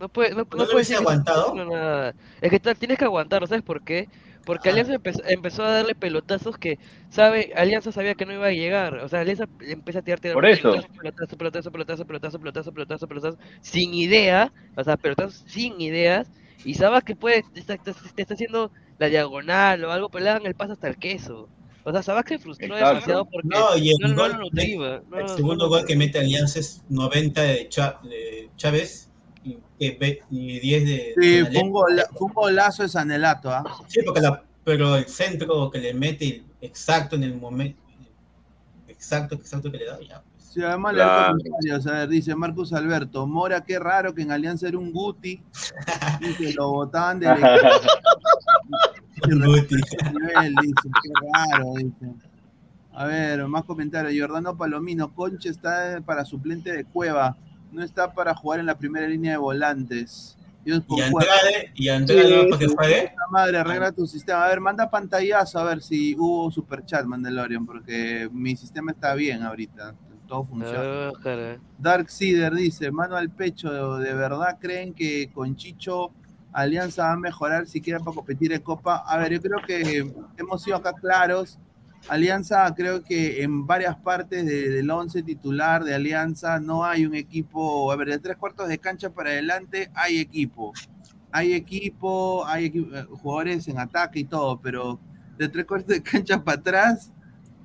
No 0.00 0.08
puede, 0.08 0.30
no, 0.30 0.36
no 0.36 0.42
¿No 0.42 0.46
puede 0.48 0.66
lo 0.66 0.74
hubiese 0.74 0.92
decir 0.94 0.96
que 0.96 1.02
aguantado? 1.12 1.54
nada. 1.54 2.14
Es 2.40 2.50
que 2.50 2.58
tal- 2.60 2.76
tienes 2.76 2.98
que 2.98 3.04
aguantarlo, 3.04 3.46
¿sabes 3.46 3.62
por 3.62 3.82
qué? 3.82 4.08
Porque 4.46 4.70
Alianza 4.70 4.94
empezó, 4.94 5.20
empezó 5.28 5.62
a 5.64 5.70
darle 5.70 5.94
pelotazos 5.94 6.56
que, 6.56 6.78
sabe, 7.10 7.52
Alianza 7.54 7.92
sabía 7.92 8.14
que 8.14 8.24
no 8.24 8.32
iba 8.32 8.46
a 8.46 8.52
llegar. 8.52 8.94
O 8.96 9.08
sea, 9.08 9.20
Alianza 9.20 9.44
empezó 9.60 9.98
a 9.98 10.02
tirar, 10.02 10.18
tirar 10.18 10.34
Por 10.34 10.46
eso. 10.46 10.72
pelotazo, 10.98 11.36
pelotazo, 11.36 11.70
pelotazo, 11.70 12.06
pelotazo, 12.06 12.38
pelotazo, 12.38 12.72
pelotazo, 12.72 13.06
pelotazo, 13.08 13.38
sin 13.60 13.92
idea, 13.92 14.50
o 14.74 14.82
sea, 14.82 14.96
pelotazos 14.96 15.44
sin 15.46 15.78
ideas, 15.80 16.30
y 16.64 16.74
sabes 16.74 17.02
que 17.04 17.16
puede, 17.16 17.42
te 17.52 17.60
está, 17.60 17.76
te- 17.76 17.92
te 18.14 18.22
está 18.22 18.34
haciendo 18.34 18.70
la 18.98 19.08
diagonal 19.08 19.84
o 19.84 19.92
algo, 19.92 20.08
pero 20.10 20.24
le 20.24 20.30
dan 20.30 20.46
el 20.46 20.54
paso 20.54 20.72
hasta 20.74 20.88
el 20.88 20.98
queso. 20.98 21.48
O 21.84 21.92
sea, 21.92 22.02
sabes 22.02 22.24
que 22.24 22.38
frustró 22.38 22.66
Exacto. 22.74 22.88
demasiado 22.94 23.24
porque 23.26 23.48
No, 23.48 23.76
y 23.76 23.90
el 23.90 23.96
no, 24.00 24.08
no 24.08 24.14
gol 24.16 24.32
lo 24.32 24.38
nutriba. 24.38 25.00
no, 25.08 25.16
El 25.18 25.28
no, 25.28 25.36
segundo 25.36 25.64
no, 25.64 25.70
gol 25.70 25.84
que 25.86 25.96
mete 25.96 26.18
Alianza 26.18 26.60
es 26.60 26.82
90 26.88 27.42
de, 27.42 27.68
Chávez 27.68 29.08
y, 29.42 29.58
que 29.78 29.96
ve- 29.98 30.22
y 30.30 30.60
10 30.60 30.84
de. 30.84 31.14
Sí, 31.18 31.44
fue 31.52 31.62
un, 31.62 31.70
gola- 31.70 32.06
fue 32.16 32.26
un 32.26 32.34
golazo 32.34 32.82
de 32.82 32.88
Sanelato, 32.90 33.50
¿ah? 33.50 33.64
Sí, 33.88 34.00
porque 34.04 34.20
la- 34.20 34.44
pero 34.62 34.96
el 34.96 35.06
centro 35.06 35.70
que 35.70 35.78
le 35.78 35.94
mete 35.94 36.44
exacto 36.60 37.16
en 37.16 37.24
el 37.24 37.34
momento. 37.34 37.80
Exacto, 38.88 39.34
exacto 39.34 39.72
que 39.72 39.78
le 39.78 39.86
da, 39.86 39.98
ya. 40.06 40.22
Sí, 40.50 40.62
además 40.64 40.94
Claro. 40.94 41.36
A 41.86 41.92
ver, 41.92 42.08
dice 42.08 42.34
Marcus 42.34 42.72
Alberto, 42.72 43.24
Mora, 43.24 43.62
qué 43.62 43.78
raro 43.78 44.12
que 44.12 44.22
en 44.22 44.32
Alianza 44.32 44.66
era 44.66 44.78
un 44.78 44.92
Guti 44.92 45.40
y 46.20 46.34
que 46.34 46.52
lo 46.54 46.72
botaban 46.72 47.20
del 47.20 47.36
Guti. 47.36 47.46
nivel, 49.28 50.54
dice, 50.60 50.90
qué 51.02 51.10
raro, 51.32 51.74
dice. 51.76 52.14
A 52.92 53.04
ver, 53.04 53.46
más 53.46 53.62
comentarios. 53.64 54.20
Jordano 54.20 54.56
Palomino, 54.56 55.14
Concha 55.14 55.50
está 55.50 56.02
para 56.04 56.24
suplente 56.24 56.72
de 56.72 56.84
Cueva, 56.84 57.36
no 57.70 57.84
está 57.84 58.12
para 58.12 58.34
jugar 58.34 58.58
en 58.58 58.66
la 58.66 58.76
primera 58.76 59.06
línea 59.06 59.30
de 59.32 59.38
volantes. 59.38 60.36
Y. 60.64 60.72
Andrade, 60.72 61.70
y 61.76 61.88
Andrade 61.88 62.48
Sí, 62.58 62.66
no 62.66 62.74
madre, 63.30 63.58
arregla 63.58 63.92
tu 63.92 64.04
sistema. 64.04 64.44
A 64.44 64.48
ver, 64.48 64.58
manda 64.58 64.90
pantallazo 64.90 65.60
a 65.60 65.64
ver 65.64 65.80
si 65.80 66.16
hubo 66.18 66.50
superchat, 66.50 67.04
Mandalorian, 67.04 67.64
porque 67.64 68.28
mi 68.32 68.56
sistema 68.56 68.90
está 68.90 69.14
bien 69.14 69.44
ahorita. 69.44 69.94
Todo 70.30 70.44
funciona. 70.44 70.78
Dark 71.76 72.08
Seeder 72.08 72.54
dice, 72.54 72.92
mano 72.92 73.16
al 73.16 73.30
pecho, 73.30 73.96
¿de 73.98 74.14
verdad 74.14 74.58
creen 74.60 74.94
que 74.94 75.28
con 75.34 75.56
Chicho 75.56 76.12
Alianza 76.52 77.02
va 77.02 77.12
a 77.14 77.16
mejorar 77.16 77.66
siquiera 77.66 77.98
para 77.98 78.14
competir 78.14 78.52
en 78.52 78.60
Copa? 78.62 79.02
A 79.08 79.18
ver, 79.18 79.32
yo 79.32 79.40
creo 79.40 79.58
que 79.66 80.08
hemos 80.36 80.62
sido 80.62 80.76
acá 80.76 80.92
claros. 80.92 81.58
Alianza, 82.08 82.72
creo 82.76 83.02
que 83.02 83.42
en 83.42 83.66
varias 83.66 83.96
partes 83.96 84.46
de- 84.46 84.70
del 84.70 84.88
once 84.90 85.20
titular 85.24 85.82
de 85.82 85.94
Alianza 85.94 86.60
no 86.60 86.84
hay 86.84 87.04
un 87.06 87.14
equipo, 87.16 87.90
a 87.90 87.96
ver, 87.96 88.08
de 88.08 88.18
tres 88.20 88.36
cuartos 88.36 88.68
de 88.68 88.78
cancha 88.78 89.10
para 89.10 89.30
adelante 89.30 89.90
hay 89.94 90.18
equipo. 90.18 90.72
Hay 91.32 91.54
equipo, 91.54 92.46
hay 92.46 92.70
equi- 92.70 92.88
eh, 92.94 93.04
jugadores 93.20 93.66
en 93.66 93.80
ataque 93.80 94.20
y 94.20 94.24
todo, 94.24 94.60
pero 94.60 95.00
de 95.36 95.48
tres 95.48 95.66
cuartos 95.66 95.88
de 95.88 96.02
cancha 96.04 96.42
para 96.42 96.58
atrás 96.60 97.10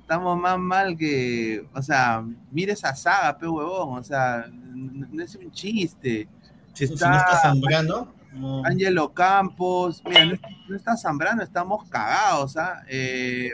estamos 0.06 0.38
más 0.40 0.60
mal 0.60 0.96
que, 0.96 1.66
o 1.74 1.82
sea, 1.82 2.24
mire 2.52 2.74
esa 2.74 2.94
saga, 2.96 3.36
pe 3.40 3.48
huevón, 3.48 3.98
o 3.98 4.04
sea, 4.04 4.46
no 4.52 5.24
es 5.24 5.34
un 5.36 5.50
chiste. 5.52 6.28
Si 6.74 6.86
no 6.86 6.94
está 6.94 7.42
Zambrano, 7.42 8.14
no. 8.34 8.64
Ángelo 8.66 9.12
Campos, 9.16 10.04
mira, 10.08 10.26
no, 10.26 10.34
no 10.70 10.76
está 10.76 10.96
Zambrano, 10.96 11.42
estamos 11.42 11.90
cagados, 11.90 12.56
¿ah? 12.56 12.84
Eh, 12.88 13.50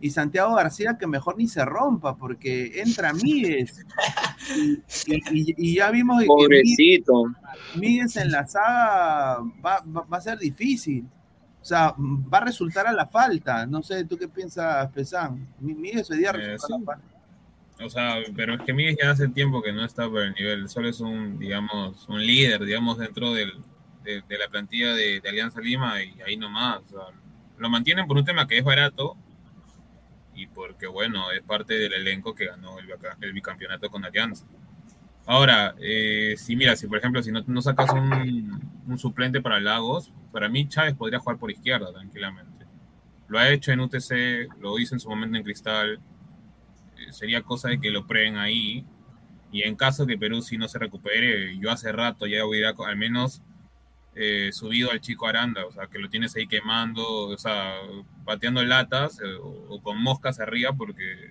y 0.00 0.10
Santiago 0.10 0.56
García 0.56 0.98
que 0.98 1.06
mejor 1.06 1.38
ni 1.38 1.46
se 1.46 1.64
rompa, 1.64 2.16
porque 2.16 2.80
entra 2.84 3.12
Míguez. 3.12 3.86
Y, 5.06 5.14
y- 5.14 5.54
y 5.56 5.74
ya 5.76 5.90
vimos 5.92 6.20
que 6.20 6.26
Pobrecito. 6.26 7.24
Míguez 7.76 8.16
en 8.16 8.32
la 8.32 8.44
saga 8.46 9.38
va, 9.64 9.80
va- 9.86 10.02
va 10.12 10.16
a 10.16 10.20
ser 10.20 10.38
difícil. 10.38 11.04
O 11.66 11.68
sea, 11.68 11.92
va 11.98 12.38
a 12.38 12.44
resultar 12.44 12.86
a 12.86 12.92
la 12.92 13.06
falta. 13.06 13.66
No 13.66 13.82
sé, 13.82 14.04
¿tú 14.04 14.16
qué 14.16 14.28
piensas, 14.28 14.88
Pesán? 14.92 15.48
Mi- 15.58 15.74
Míguez 15.74 16.08
hoy 16.12 16.18
día 16.18 16.30
Eh, 16.30 16.32
resulta 16.52 16.76
a 16.76 16.78
la 16.78 16.84
falta. 16.84 17.84
O 17.84 17.90
sea, 17.90 18.14
pero 18.36 18.54
es 18.54 18.62
que 18.62 18.72
Miguel 18.72 18.96
ya 19.02 19.10
hace 19.10 19.26
tiempo 19.30 19.60
que 19.60 19.72
no 19.72 19.84
está 19.84 20.08
por 20.08 20.22
el 20.22 20.32
nivel, 20.34 20.68
solo 20.68 20.88
es 20.88 21.00
un, 21.00 21.40
digamos, 21.40 22.08
un 22.08 22.24
líder, 22.24 22.64
digamos, 22.64 22.98
dentro 22.98 23.34
del, 23.34 23.52
de, 24.04 24.22
de 24.28 24.38
la 24.38 24.46
plantilla 24.46 24.94
de, 24.94 25.20
de 25.20 25.28
Alianza 25.28 25.60
Lima 25.60 26.00
y 26.04 26.14
ahí 26.24 26.36
nomás. 26.36 26.82
o 26.82 26.88
sea, 26.88 27.18
lo 27.58 27.68
mantienen 27.68 28.06
por 28.06 28.16
un 28.16 28.24
tema 28.24 28.46
que 28.46 28.58
es 28.58 28.64
barato 28.64 29.16
y 30.36 30.46
porque, 30.46 30.86
bueno, 30.86 31.32
es 31.32 31.42
parte 31.42 31.74
del 31.74 31.94
elenco 31.94 32.32
que 32.36 32.46
ganó 32.46 32.78
el, 32.78 32.86
el 33.22 33.32
bicampeonato 33.32 33.90
con 33.90 34.04
Alianza. 34.04 34.46
Ahora, 35.26 35.74
eh, 35.80 36.36
si 36.38 36.54
mira, 36.54 36.76
si 36.76 36.86
por 36.86 36.98
ejemplo, 36.98 37.20
si 37.24 37.32
no, 37.32 37.42
no 37.44 37.60
sacas 37.60 37.90
un, 37.92 38.70
un 38.86 38.98
suplente 39.00 39.40
para 39.40 39.58
Lagos, 39.58 40.12
para 40.36 40.50
mí 40.50 40.68
Chávez 40.68 40.94
podría 40.94 41.18
jugar 41.18 41.38
por 41.38 41.50
izquierda 41.50 41.90
tranquilamente. 41.94 42.66
Lo 43.26 43.38
ha 43.38 43.48
hecho 43.48 43.72
en 43.72 43.80
UTC, 43.80 44.60
lo 44.60 44.78
hizo 44.78 44.94
en 44.94 45.00
su 45.00 45.08
momento 45.08 45.38
en 45.38 45.42
Cristal, 45.42 45.94
eh, 45.94 47.10
sería 47.10 47.40
cosa 47.40 47.70
de 47.70 47.80
que 47.80 47.90
lo 47.90 48.06
prueben 48.06 48.36
ahí. 48.36 48.84
Y 49.50 49.62
en 49.62 49.76
caso 49.76 50.06
que 50.06 50.18
Perú 50.18 50.42
si 50.42 50.58
no 50.58 50.68
se 50.68 50.78
recupere, 50.78 51.56
yo 51.58 51.70
hace 51.70 51.90
rato 51.90 52.26
ya 52.26 52.44
hubiera 52.44 52.74
al 52.86 52.96
menos 52.98 53.40
eh, 54.14 54.50
subido 54.52 54.90
al 54.90 55.00
chico 55.00 55.26
Aranda, 55.26 55.64
o 55.64 55.72
sea, 55.72 55.86
que 55.86 55.98
lo 55.98 56.10
tienes 56.10 56.36
ahí 56.36 56.46
quemando, 56.46 57.28
o 57.28 57.38
sea, 57.38 57.76
pateando 58.26 58.62
latas 58.62 59.18
eh, 59.20 59.36
o, 59.42 59.68
o 59.70 59.80
con 59.80 60.02
moscas 60.02 60.38
arriba, 60.38 60.74
porque 60.74 61.30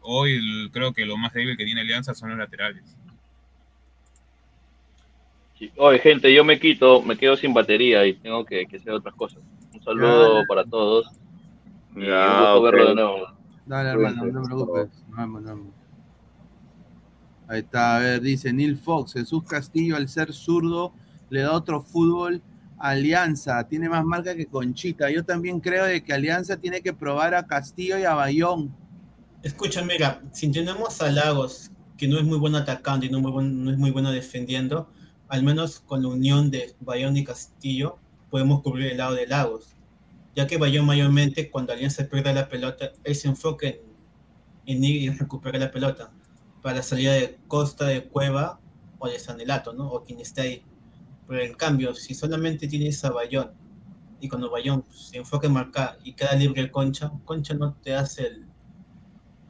hoy 0.00 0.68
creo 0.72 0.92
que 0.92 1.06
lo 1.06 1.16
más 1.16 1.32
débil 1.32 1.56
que 1.56 1.64
tiene 1.64 1.82
Alianza 1.82 2.12
son 2.12 2.30
los 2.30 2.38
laterales. 2.40 2.96
Oye, 5.76 5.98
gente, 5.98 6.32
yo 6.34 6.44
me 6.44 6.58
quito, 6.58 7.02
me 7.02 7.16
quedo 7.16 7.36
sin 7.36 7.52
batería 7.54 8.06
y 8.06 8.14
tengo 8.14 8.44
que, 8.44 8.66
que 8.66 8.76
hacer 8.76 8.92
otras 8.92 9.14
cosas. 9.14 9.40
Un 9.74 9.82
saludo 9.82 10.40
Ya. 10.40 10.46
para 10.46 10.64
todos. 10.64 11.06
Y 11.96 12.06
Ya, 12.06 12.26
un 12.26 12.38
gusto 12.38 12.56
ok. 12.58 12.64
verlo 12.64 12.88
de 12.88 12.94
nuevo. 12.94 13.16
Dale, 13.66 13.88
hermano, 13.90 14.24
no 14.26 14.42
te 14.42 14.46
preocupes. 14.48 14.88
Nos 15.08 15.16
vemos, 15.18 15.42
nos 15.42 15.50
vemos. 15.54 15.74
Ahí 17.48 17.60
está, 17.60 17.96
a 17.96 17.98
ver, 18.00 18.20
dice 18.20 18.52
Neil 18.52 18.76
Fox, 18.76 19.12
Jesús 19.12 19.44
Castillo 19.44 19.96
al 19.96 20.08
ser 20.08 20.32
zurdo 20.32 20.92
le 21.28 21.40
da 21.42 21.52
otro 21.52 21.80
fútbol 21.82 22.40
a 22.78 22.90
Alianza, 22.90 23.62
tiene 23.68 23.88
más 23.88 24.04
marca 24.04 24.34
que 24.34 24.46
Conchita. 24.46 25.10
Yo 25.10 25.24
también 25.24 25.60
creo 25.60 25.84
de 25.84 26.02
que 26.02 26.12
Alianza 26.12 26.56
tiene 26.56 26.80
que 26.80 26.92
probar 26.92 27.34
a 27.34 27.46
Castillo 27.46 27.98
y 27.98 28.04
a 28.04 28.14
Bayón. 28.14 28.74
Escucha, 29.42 29.82
mira, 29.82 30.20
si 30.32 30.50
tenemos 30.50 31.00
a 31.02 31.10
Lagos, 31.10 31.70
que 31.96 32.08
no 32.08 32.18
es 32.18 32.24
muy 32.24 32.38
buen 32.38 32.54
atacante 32.54 33.06
y 33.06 33.10
no, 33.10 33.20
muy 33.20 33.30
buen- 33.32 33.64
no 33.64 33.70
es 33.70 33.78
muy 33.78 33.90
bueno 33.90 34.10
defendiendo, 34.12 34.88
al 35.32 35.42
menos 35.42 35.80
con 35.80 36.02
la 36.02 36.08
unión 36.08 36.50
de 36.50 36.76
Bayón 36.80 37.16
y 37.16 37.24
Castillo, 37.24 37.96
podemos 38.28 38.60
cubrir 38.60 38.92
el 38.92 38.98
lado 38.98 39.14
de 39.14 39.26
Lagos. 39.26 39.74
Ya 40.36 40.46
que 40.46 40.58
Bayón 40.58 40.84
mayormente, 40.84 41.50
cuando 41.50 41.72
Alianza 41.72 42.06
pierde 42.06 42.34
la 42.34 42.50
pelota, 42.50 42.92
él 43.02 43.14
se 43.14 43.28
enfoca 43.28 43.66
en, 44.66 44.84
ir 44.84 44.96
y 44.96 45.08
recuperar 45.08 45.62
la 45.62 45.70
pelota 45.70 46.12
para 46.60 46.76
la 46.76 46.82
salida 46.82 47.14
de 47.14 47.38
Costa, 47.48 47.86
de 47.86 48.04
Cueva 48.04 48.60
o 48.98 49.08
de 49.08 49.18
Sanelato, 49.18 49.72
¿no? 49.72 49.88
O 49.88 50.04
quien 50.04 50.20
esté 50.20 50.42
ahí. 50.42 50.64
Pero 51.26 51.40
en 51.40 51.54
cambio, 51.54 51.94
si 51.94 52.12
solamente 52.12 52.68
tienes 52.68 53.02
a 53.02 53.10
Bayón 53.10 53.52
y 54.20 54.28
cuando 54.28 54.50
Bayón 54.50 54.84
se 54.90 55.16
enfoca 55.16 55.46
en 55.46 55.54
marcar 55.54 55.96
y 56.04 56.12
queda 56.12 56.34
libre 56.34 56.70
Concha, 56.70 57.10
Concha 57.24 57.54
no 57.54 57.72
te 57.72 57.94
hace 57.94 58.26
el, 58.26 58.46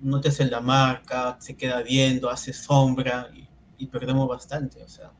no 0.01 0.20
te 0.20 0.28
hace 0.28 0.45
la 0.45 0.61
marca, 0.61 1.39
se 1.41 1.57
queda 1.57 1.83
viendo, 1.83 2.30
hace 2.30 2.53
sombra 2.53 3.33
y, 3.35 3.49
y 3.78 3.87
perdemos 3.89 4.28
bastante. 4.28 4.80
O 4.85 4.89
sea, 4.89 5.11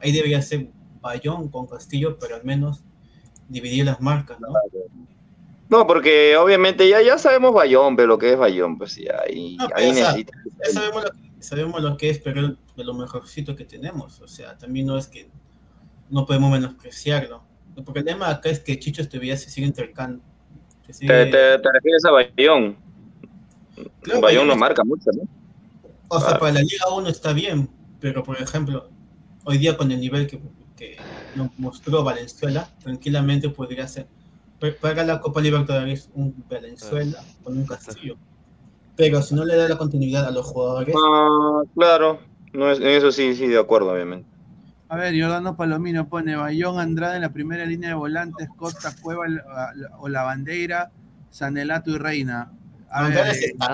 ahí 0.00 0.12
debería 0.12 0.40
ser 0.42 0.68
Bayón 1.00 1.48
con 1.48 1.66
Castillo, 1.66 2.18
pero 2.18 2.36
al 2.36 2.44
menos 2.44 2.82
dividir 3.48 3.84
las 3.86 4.00
marcas, 4.00 4.38
¿no? 4.40 4.48
No, 5.70 5.86
porque 5.86 6.36
obviamente 6.36 6.88
ya, 6.88 7.02
ya 7.02 7.18
sabemos 7.18 7.52
Bayón, 7.52 7.94
pero 7.96 8.08
lo 8.08 8.18
que 8.18 8.32
es 8.32 8.38
Bayón, 8.38 8.78
pues 8.78 8.96
ya, 8.96 9.20
ahí, 9.26 9.56
No, 9.56 9.68
ahí 9.74 9.92
necesita. 9.92 10.32
ya 10.66 10.72
sabemos 10.72 11.04
lo, 11.04 11.10
que, 11.10 11.42
sabemos 11.42 11.82
lo 11.82 11.96
que 11.96 12.10
es, 12.10 12.18
pero 12.20 12.48
de 12.76 12.84
lo 12.84 12.94
mejorcito 12.94 13.54
que 13.54 13.64
tenemos. 13.64 14.20
O 14.20 14.28
sea, 14.28 14.56
también 14.56 14.86
no 14.86 14.96
es 14.96 15.06
que 15.08 15.28
no 16.08 16.24
podemos 16.24 16.50
menospreciarlo. 16.50 17.42
El 17.76 17.84
problema 17.84 18.30
acá 18.30 18.48
es 18.48 18.60
que 18.60 18.78
Chicho 18.78 19.06
todavía 19.06 19.36
se 19.36 19.50
sigue 19.50 19.66
intercando. 19.66 20.22
se 20.86 20.92
sigue- 20.94 21.06
Te, 21.12 21.24
te, 21.26 21.58
te 21.58 21.72
refieres 21.72 22.04
a 22.06 22.10
Bayón. 22.12 22.76
Claro, 24.00 24.20
Bayón 24.22 24.46
no 24.46 24.54
es- 24.54 24.58
marca 24.58 24.82
mucho, 24.84 25.10
¿no? 25.12 25.28
O 26.08 26.18
sea, 26.18 26.38
para 26.38 26.52
la 26.54 26.60
Liga 26.60 26.88
1 26.96 27.08
está 27.08 27.34
bien, 27.34 27.68
pero 28.00 28.22
por 28.22 28.40
ejemplo, 28.40 28.88
hoy 29.48 29.56
día 29.56 29.78
con 29.78 29.90
el 29.90 29.98
nivel 29.98 30.26
que, 30.26 30.38
que 30.76 30.96
nos 31.34 31.58
mostró 31.58 32.04
Valenzuela, 32.04 32.68
tranquilamente 32.82 33.48
podría 33.48 33.88
ser. 33.88 34.06
Para 34.80 35.04
la 35.04 35.20
Copa 35.20 35.40
Libertadores, 35.40 36.10
un 36.14 36.44
Valenzuela 36.50 37.24
con 37.42 37.56
un 37.56 37.64
Castillo. 37.64 38.16
Pero 38.94 39.22
si 39.22 39.34
no 39.34 39.46
le 39.46 39.56
da 39.56 39.66
la 39.66 39.78
continuidad 39.78 40.26
a 40.26 40.30
los 40.30 40.44
jugadores, 40.44 40.94
Ah, 41.02 41.62
claro. 41.74 42.20
No 42.52 42.70
es, 42.70 42.78
en 42.78 42.88
eso 42.88 43.10
sí, 43.10 43.34
sí, 43.34 43.46
de 43.46 43.58
acuerdo, 43.58 43.92
obviamente. 43.92 44.28
A 44.90 44.96
ver, 44.96 45.14
Giordano 45.14 45.56
Palomino 45.56 46.08
pone 46.08 46.36
Bayón 46.36 46.78
Andrade 46.78 47.16
en 47.16 47.22
la 47.22 47.32
primera 47.32 47.64
línea 47.64 47.90
de 47.90 47.94
volantes, 47.94 48.48
Costa, 48.56 48.94
Cueva 49.00 49.24
o 49.98 50.08
la 50.08 50.22
bandera, 50.24 50.90
Sanelato 51.30 51.90
y 51.90 51.98
Reina. 51.98 52.52
Andrade 52.90 53.54
¿no? 53.58 53.64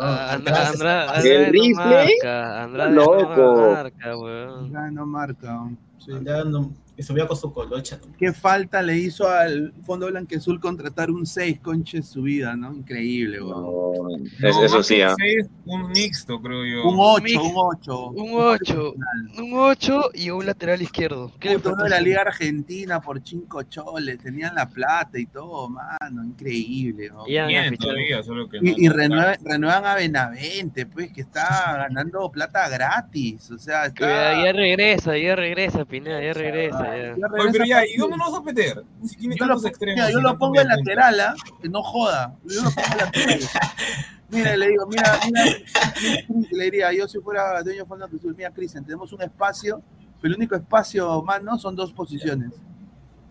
Andra- 0.00 0.68
Andrade 0.70 1.34
¿El 1.46 1.52
rifle? 1.52 1.74
marca, 1.84 2.62
Andrade 2.64 2.90
Loco. 2.92 3.36
no 3.36 3.72
marca, 3.72 4.16
weón. 4.16 4.64
Andrade 4.64 4.90
no 4.92 5.06
marca. 5.06 5.60
sí. 5.98 6.12
Andrade 6.12 6.44
no- 6.50 6.72
que 7.00 7.06
subía 7.06 7.26
con 7.26 7.34
su 7.34 7.50
colocha. 7.50 7.98
¿no? 8.06 8.12
¿Qué 8.18 8.30
falta 8.34 8.82
le 8.82 8.94
hizo 8.98 9.26
al 9.26 9.72
Fondo 9.86 10.06
Blanquezul 10.08 10.60
contratar 10.60 11.10
un 11.10 11.24
6, 11.24 11.58
conche 11.60 12.02
su 12.02 12.20
vida, 12.20 12.54
¿no? 12.54 12.74
Increíble, 12.74 13.40
weón. 13.42 14.26
Es- 14.26 14.54
No, 14.54 14.64
eso 14.64 14.76
más 14.76 14.86
sí, 14.86 15.00
seis, 15.16 15.46
un 15.64 15.88
mixto, 15.92 16.42
creo 16.42 16.62
yo. 16.66 16.86
Un 16.86 16.96
8, 16.98 17.22
mix. 17.22 17.36
un 17.38 17.52
8. 17.56 18.06
Un 18.10 18.30
8, 18.34 18.94
un 19.38 19.50
8 19.54 20.10
y 20.12 20.28
un 20.28 20.44
lateral 20.44 20.82
izquierdo. 20.82 21.32
¿Qué 21.40 21.54
Puto, 21.54 21.72
uno 21.72 21.84
de 21.84 21.88
la? 21.88 22.00
Liga 22.02 22.20
Argentina 22.20 23.00
por 23.00 23.22
5 23.26 23.62
choles, 23.62 24.18
tenían 24.18 24.54
la 24.54 24.68
plata 24.68 25.18
y 25.18 25.24
todo, 25.24 25.70
mano, 25.70 26.22
increíble. 26.22 27.08
¿no? 27.08 27.26
Y 27.26 27.30
ficharon. 27.30 27.76
todavía, 27.78 28.22
solo 28.22 28.46
que 28.46 28.60
no. 28.60 28.68
Y, 28.68 28.74
y 28.84 28.88
renuevan, 28.90 29.36
renuevan 29.42 29.86
a 29.86 29.94
Benavente, 29.94 30.84
pues, 30.84 31.10
que 31.14 31.22
está 31.22 31.76
ganando 31.78 32.30
plata 32.30 32.68
gratis. 32.68 33.50
O 33.52 33.58
sea, 33.58 33.86
está. 33.86 34.34
Ya, 34.36 34.44
ya 34.44 34.52
regresa, 34.52 35.16
ya 35.16 35.34
regresa, 35.34 35.86
Pineda, 35.86 36.22
ya 36.22 36.34
regresa. 36.34 36.89
Ya. 36.96 37.16
ya 37.16 37.26
Oye, 37.38 37.52
pero 37.52 37.64
ya, 37.64 37.86
¿y 37.86 37.96
dónde 37.96 38.16
nos 38.16 38.26
vamos 38.30 38.40
a 38.40 38.44
meter? 38.44 38.84
Si 39.04 39.16
tiene 39.16 39.36
Yo 39.36 39.46
lo, 39.46 39.54
tantos 39.54 39.70
extremos. 39.70 39.96
mira, 39.96 40.10
yo 40.10 40.18
y 40.18 40.22
lo 40.22 40.28
tantos 40.30 40.48
pongo 40.48 40.60
en 40.60 40.68
lateral, 40.68 41.20
¿ah? 41.20 41.34
que 41.60 41.68
no 41.68 41.82
joda. 41.82 42.36
Yo 42.44 42.62
lo 42.62 42.70
pongo 42.70 42.88
en 42.92 42.98
lateral. 42.98 43.40
Mira, 44.30 44.56
le 44.56 44.68
digo, 44.68 44.86
mira, 44.86 45.18
mira, 45.26 45.44
mira, 46.28 46.48
le 46.52 46.64
diría, 46.64 46.92
yo 46.92 47.08
si 47.08 47.18
fuera 47.18 47.62
dueño 47.62 47.82
de 47.82 47.88
Fondo 47.88 48.08
Cruzul, 48.08 48.36
mira, 48.36 48.50
Cristian, 48.52 48.84
tenemos 48.84 49.12
un 49.12 49.22
espacio, 49.22 49.82
pero 50.20 50.32
el 50.32 50.38
único 50.38 50.54
espacio, 50.54 51.20
mano, 51.22 51.58
son 51.58 51.74
dos 51.74 51.92
posiciones. 51.92 52.52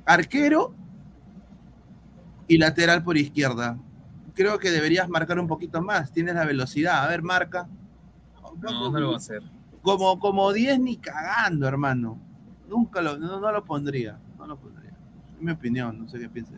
Arquero 0.06 0.74
y 2.48 2.58
lateral 2.58 3.04
por 3.04 3.18
izquierda. 3.18 3.78
Creo 4.34 4.60
que 4.60 4.72
deberías 4.72 5.08
marcar 5.08 5.40
un 5.40 5.48
poquito 5.48 5.82
más, 5.82 6.12
tienes 6.12 6.36
la 6.36 6.46
velocidad. 6.46 7.04
A 7.04 7.08
ver, 7.08 7.22
marca. 7.22 7.70
No, 8.62 8.92
no 8.92 9.00
lo 9.00 9.08
va 9.10 9.14
a 9.14 9.18
hacer. 9.18 9.42
Como, 9.82 10.20
como 10.20 10.52
10 10.52 10.80
ni 10.82 10.98
cagando, 10.98 11.66
hermano. 11.68 12.20
Nunca 12.70 13.02
lo, 13.02 13.18
no, 13.18 13.40
no 13.40 13.52
lo 13.52 13.66
pondría. 13.66 14.20
No 14.38 14.46
lo 14.46 14.58
pondría. 14.58 14.92
Es 15.36 15.42
mi 15.42 15.52
opinión, 15.52 16.00
no 16.00 16.08
sé 16.08 16.20
qué 16.20 16.30
piensa. 16.30 16.54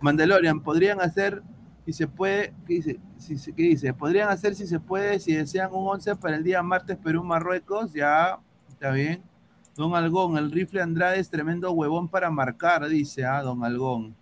Mandalorian, 0.00 0.60
podrían 0.60 1.00
hacer, 1.00 1.42
si 1.84 1.92
se 1.92 2.06
puede, 2.06 2.54
¿qué 2.66 2.74
dice? 2.74 3.00
Si 3.18 3.52
¿qué 3.52 3.62
dice? 3.62 3.92
Podrían 3.92 4.28
hacer, 4.28 4.54
si 4.54 4.66
se 4.66 4.78
puede, 4.78 5.18
si 5.18 5.34
desean 5.34 5.70
un 5.72 5.88
11 5.88 6.16
para 6.16 6.36
el 6.36 6.44
día 6.44 6.62
martes 6.62 6.96
Perú-Marruecos, 6.96 7.92
ya, 7.92 8.38
está 8.68 8.90
bien. 8.92 9.22
Don 9.76 9.94
Algón, 9.94 10.36
el 10.36 10.50
rifle 10.52 10.82
Andrade 10.82 11.18
es 11.18 11.30
tremendo 11.30 11.72
huevón 11.72 12.08
para 12.08 12.30
marcar, 12.30 12.86
dice, 12.88 13.24
ah, 13.24 13.42
Don 13.42 13.64
Algón. 13.64 14.14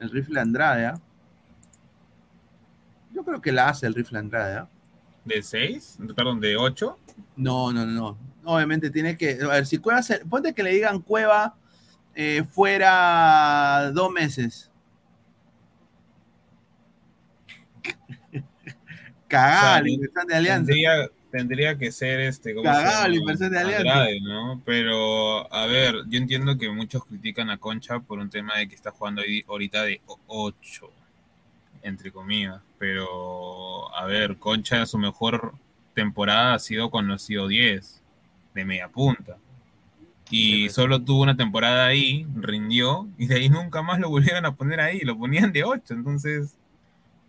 El 0.00 0.10
rifle 0.10 0.40
Andrade, 0.40 0.86
¿ah? 0.86 1.00
Yo 3.12 3.24
creo 3.24 3.40
que 3.40 3.52
la 3.52 3.68
hace 3.68 3.86
el 3.86 3.94
rifle 3.94 4.18
Andrade, 4.18 4.58
¿ah? 4.58 4.68
¿De 5.24 5.42
6? 5.42 5.98
Perdón, 6.16 6.40
¿de 6.40 6.56
8? 6.56 6.98
No, 7.36 7.72
no, 7.72 7.86
no. 7.86 8.16
Obviamente 8.50 8.88
tiene 8.88 9.14
que. 9.18 9.38
A 9.42 9.48
ver, 9.48 9.66
si 9.66 9.76
Cueva. 9.76 10.02
se- 10.02 10.24
ponte 10.24 10.54
que 10.54 10.62
le 10.62 10.70
digan 10.70 11.02
Cueva 11.02 11.54
eh, 12.14 12.44
fuera 12.50 13.90
dos 13.92 14.10
meses. 14.10 14.70
Cagada 19.28 19.82
la 19.82 19.90
inversión 19.90 20.26
de 20.26 20.34
Alianza. 20.34 20.66
Tendría, 20.66 21.08
tendría 21.30 21.76
que 21.76 21.92
ser 21.92 22.20
este. 22.20 22.54
¿cómo 22.54 22.70
se 22.72 22.74
Cagada 22.82 23.08
la 23.08 23.14
inversión 23.16 23.52
de 23.52 23.58
Alianza. 23.58 23.80
Andrade, 23.90 24.20
¿no? 24.22 24.62
Pero, 24.64 25.52
a 25.52 25.66
ver, 25.66 25.96
yo 26.08 26.18
entiendo 26.18 26.56
que 26.56 26.70
muchos 26.70 27.04
critican 27.04 27.50
a 27.50 27.58
Concha 27.58 28.00
por 28.00 28.18
un 28.18 28.30
tema 28.30 28.56
de 28.56 28.66
que 28.66 28.74
está 28.74 28.92
jugando 28.92 29.20
ahí 29.20 29.44
ahorita 29.46 29.82
de 29.82 30.00
8, 30.26 30.90
entre 31.82 32.10
comillas. 32.12 32.62
Pero, 32.78 33.94
a 33.94 34.06
ver, 34.06 34.38
Concha, 34.38 34.86
su 34.86 34.96
mejor 34.96 35.52
temporada 35.92 36.54
ha 36.54 36.58
sido 36.58 36.88
cuando 36.90 37.12
ha 37.12 37.18
sido 37.18 37.46
10, 37.46 37.97
de 38.58 38.64
media 38.64 38.88
punta. 38.88 39.38
Y 40.30 40.68
solo 40.68 41.02
tuvo 41.02 41.22
una 41.22 41.36
temporada 41.36 41.86
ahí, 41.86 42.26
rindió, 42.34 43.08
y 43.16 43.26
de 43.26 43.36
ahí 43.36 43.48
nunca 43.48 43.82
más 43.82 43.98
lo 43.98 44.10
volvieron 44.10 44.44
a 44.44 44.54
poner 44.54 44.80
ahí, 44.80 45.00
lo 45.00 45.16
ponían 45.16 45.52
de 45.52 45.64
8. 45.64 45.94
Entonces, 45.94 46.58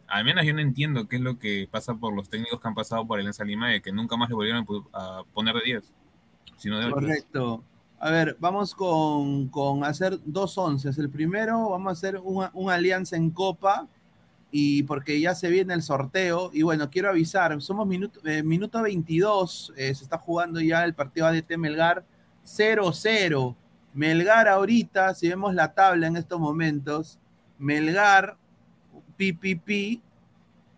al 0.08 0.26
menos 0.26 0.46
yo 0.46 0.54
no 0.54 0.60
entiendo 0.60 1.08
qué 1.08 1.16
es 1.16 1.22
lo 1.22 1.40
que 1.40 1.68
pasa 1.72 1.96
por 1.96 2.14
los 2.14 2.30
técnicos 2.30 2.60
que 2.60 2.68
han 2.68 2.74
pasado 2.74 3.08
por 3.08 3.20
Alianza 3.20 3.46
Lima, 3.46 3.70
de 3.70 3.82
que 3.82 3.92
nunca 3.92 4.18
más 4.18 4.30
le 4.30 4.36
volvieron 4.36 4.66
a 4.94 5.24
poner 5.34 5.56
de 5.56 5.62
10, 5.64 5.94
sino 6.58 6.80
de 6.80 6.86
8. 6.88 6.94
Correcto. 6.94 7.64
A 8.02 8.12
ver, 8.12 8.38
vamos 8.40 8.76
con, 8.76 9.50
con 9.50 9.84
hacer 9.84 10.20
dos 10.26 10.58
onces. 10.58 10.98
El 10.98 11.10
primero, 11.10 11.70
vamos 11.70 11.90
a 11.90 11.92
hacer 11.92 12.20
una, 12.24 12.50
una 12.54 12.74
alianza 12.74 13.16
en 13.16 13.30
Copa, 13.30 13.88
y 14.52 14.84
porque 14.84 15.20
ya 15.20 15.36
se 15.36 15.50
viene 15.50 15.74
el 15.74 15.82
sorteo. 15.82 16.50
Y 16.54 16.64
bueno, 16.64 16.90
quiero 16.90 17.10
avisar, 17.10 17.62
somos 17.62 17.88
minuto, 17.88 18.20
eh, 18.26 18.44
minuto 18.44 18.82
22, 18.82 19.74
eh, 19.76 19.94
se 19.94 20.04
está 20.04 20.18
jugando 20.18 20.60
ya 20.60 20.84
el 20.84 20.94
partido 20.94 21.28
ADT 21.28 21.58
Melgar 21.58 22.04
0-0. 22.46 23.56
Melgar 23.94 24.48
ahorita, 24.48 25.14
si 25.14 25.30
vemos 25.30 25.54
la 25.54 25.74
tabla 25.74 26.08
en 26.08 26.18
estos 26.18 26.40
momentos, 26.40 27.20
Melgar, 27.58 28.38
PPP, 29.18 30.02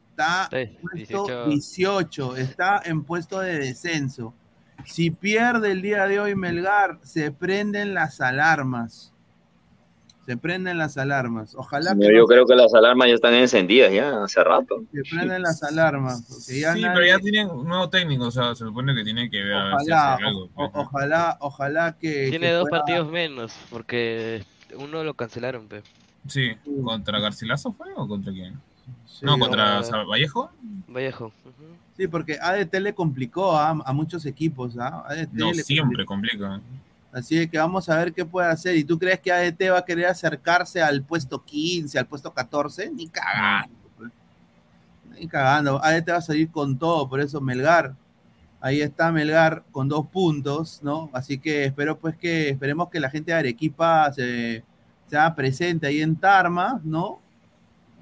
está 0.09 0.49
en 0.51 0.76
puesto 0.78 1.45
18. 1.45 1.45
18, 1.45 2.38
está 2.38 2.82
en 2.84 3.03
puesto 3.03 3.39
de 3.39 3.59
descenso. 3.59 4.34
Si 4.86 5.11
pierde 5.11 5.72
el 5.72 5.82
día 5.82 6.07
de 6.07 6.19
hoy 6.19 6.36
Melgar, 6.36 6.99
se 7.03 7.32
prenden 7.32 7.93
las 7.93 8.19
alarmas. 8.19 9.11
Se 10.26 10.38
prenden 10.38 10.78
las 10.78 10.97
alarmas. 10.97 11.55
Ojalá 11.55 11.95
que 11.95 12.05
yo 12.13 12.22
no 12.22 12.26
creo 12.28 12.45
que 12.45 12.55
las 12.55 12.74
alarmas 12.74 13.07
ya 13.07 13.15
están 13.15 13.34
encendidas 13.34 13.91
ya 13.91 14.24
hace 14.24 14.43
rato. 14.43 14.84
se 14.93 15.01
prenden 15.09 15.41
las 15.41 15.63
alarmas. 15.63 16.24
Porque 16.30 16.59
ya 16.59 16.74
sí, 16.74 16.82
nadie- 16.82 16.93
pero 16.93 17.05
ya 17.07 17.19
tienen 17.19 17.49
un 17.49 17.67
nuevo 17.67 17.89
técnico, 17.89 18.26
o 18.26 18.32
sea, 18.32 18.53
se 18.53 18.63
supone 18.65 18.93
que 18.93 19.03
tiene 19.03 19.30
que 19.30 19.43
ver 19.43 19.53
a 19.53 19.63
ver 19.65 19.74
si 19.80 19.91
ojalá, 19.91 20.13
hace 20.13 20.24
algo. 20.24 20.49
pues, 20.53 20.69
o- 20.74 20.80
ojalá, 20.82 21.38
ojalá 21.39 21.97
que. 21.99 22.30
Tiene 22.30 22.47
que 22.47 22.53
dos 22.53 22.69
pueda- 22.69 22.82
partidos 22.84 23.09
menos, 23.11 23.53
porque 23.72 24.43
uno 24.78 25.03
lo 25.03 25.15
cancelaron, 25.15 25.67
pe. 25.67 25.82
Sí, 26.28 26.51
¿contra 26.84 27.19
Garcilaso 27.19 27.72
fue 27.72 27.88
o 27.95 28.07
contra 28.07 28.32
quién? 28.32 28.53
Sí, 29.07 29.26
no, 29.26 29.39
contra 29.39 29.82
Vallejo. 30.07 30.51
Vallejo. 30.88 31.32
Sí, 31.97 32.07
porque 32.07 32.38
ADT 32.39 32.80
le 32.80 32.93
complicó 32.93 33.57
a, 33.57 33.69
a 33.72 33.93
muchos 33.93 34.26
equipos. 34.28 34.78
¿ah? 34.80 35.03
ADT 35.07 35.30
No, 35.34 35.51
le 35.51 35.63
siempre 35.63 36.05
complica. 36.05 36.61
Así 37.12 37.47
que 37.47 37.57
vamos 37.57 37.89
a 37.89 37.97
ver 37.97 38.14
qué 38.14 38.26
puede 38.26 38.47
hacer. 38.47 38.76
¿Y 38.76 38.84
tú 38.84 38.97
crees 38.97 39.20
que 39.20 39.32
ADT 39.32 39.72
va 39.72 39.80
a 39.80 39.86
querer 39.86 40.05
acercarse 40.05 40.82
al 40.82 41.03
puesto 41.03 41.43
15, 41.43 41.99
al 41.99 42.07
puesto 42.07 42.34
14? 42.34 42.89
Ni 42.91 43.07
cagando. 43.07 43.76
pues. 43.97 44.12
Ni 45.20 45.28
cagando. 45.28 45.84
ADT 45.84 46.09
va 46.09 46.18
a 46.18 46.22
salir 46.22 46.49
con 46.49 46.78
todo, 46.78 47.09
por 47.09 47.20
eso 47.20 47.41
Melgar. 47.41 47.95
Ahí 48.62 48.82
está 48.82 49.12
Melgar 49.12 49.64
con 49.72 49.89
dos 49.89 50.07
puntos, 50.07 50.80
¿no? 50.84 51.09
Así 51.14 51.38
que 51.38 51.66
espero 51.66 51.97
pues 51.97 52.16
que, 52.16 52.49
esperemos 52.49 52.89
que 52.89 52.99
la 52.99 53.09
gente 53.09 53.32
de 53.32 53.39
Arequipa 53.39 54.12
se, 54.14 54.64
sea 55.07 55.36
presente 55.36 55.88
ahí 55.88 56.01
en 56.01 56.16
Tarma, 56.16 56.80
¿no? 56.84 57.20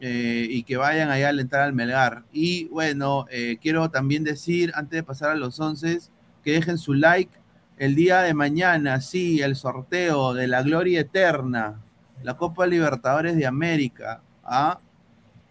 Eh, 0.01 0.47
y 0.49 0.64
que 0.64 0.78
vayan 0.78 1.10
allá 1.10 1.28
a 1.28 1.30
alentar 1.30 1.62
al 1.62 1.74
Melgar. 1.74 2.24
Y 2.32 2.66
bueno, 2.66 3.26
eh, 3.32 3.57
quiero 3.62 3.89
también 3.89 4.24
decir, 4.24 4.72
antes 4.76 4.97
de 4.97 5.03
pasar 5.03 5.32
a 5.32 5.36
los 5.36 5.60
11, 5.60 5.99
que 6.43 6.51
dejen 6.51 6.78
su 6.78 6.93
like. 6.93 7.38
El 7.80 7.95
día 7.95 8.23
de 8.23 8.34
mañana, 8.34 8.99
sí, 8.99 9.41
el 9.41 9.55
sorteo 9.55 10.34
de 10.34 10.47
la 10.47 10.63
gloria 10.63 10.99
eterna, 10.99 11.80
la 12.23 12.36
Copa 12.36 12.67
Libertadores 12.67 13.38
de 13.38 13.45
América. 13.45 14.21
¿ah? 14.43 14.82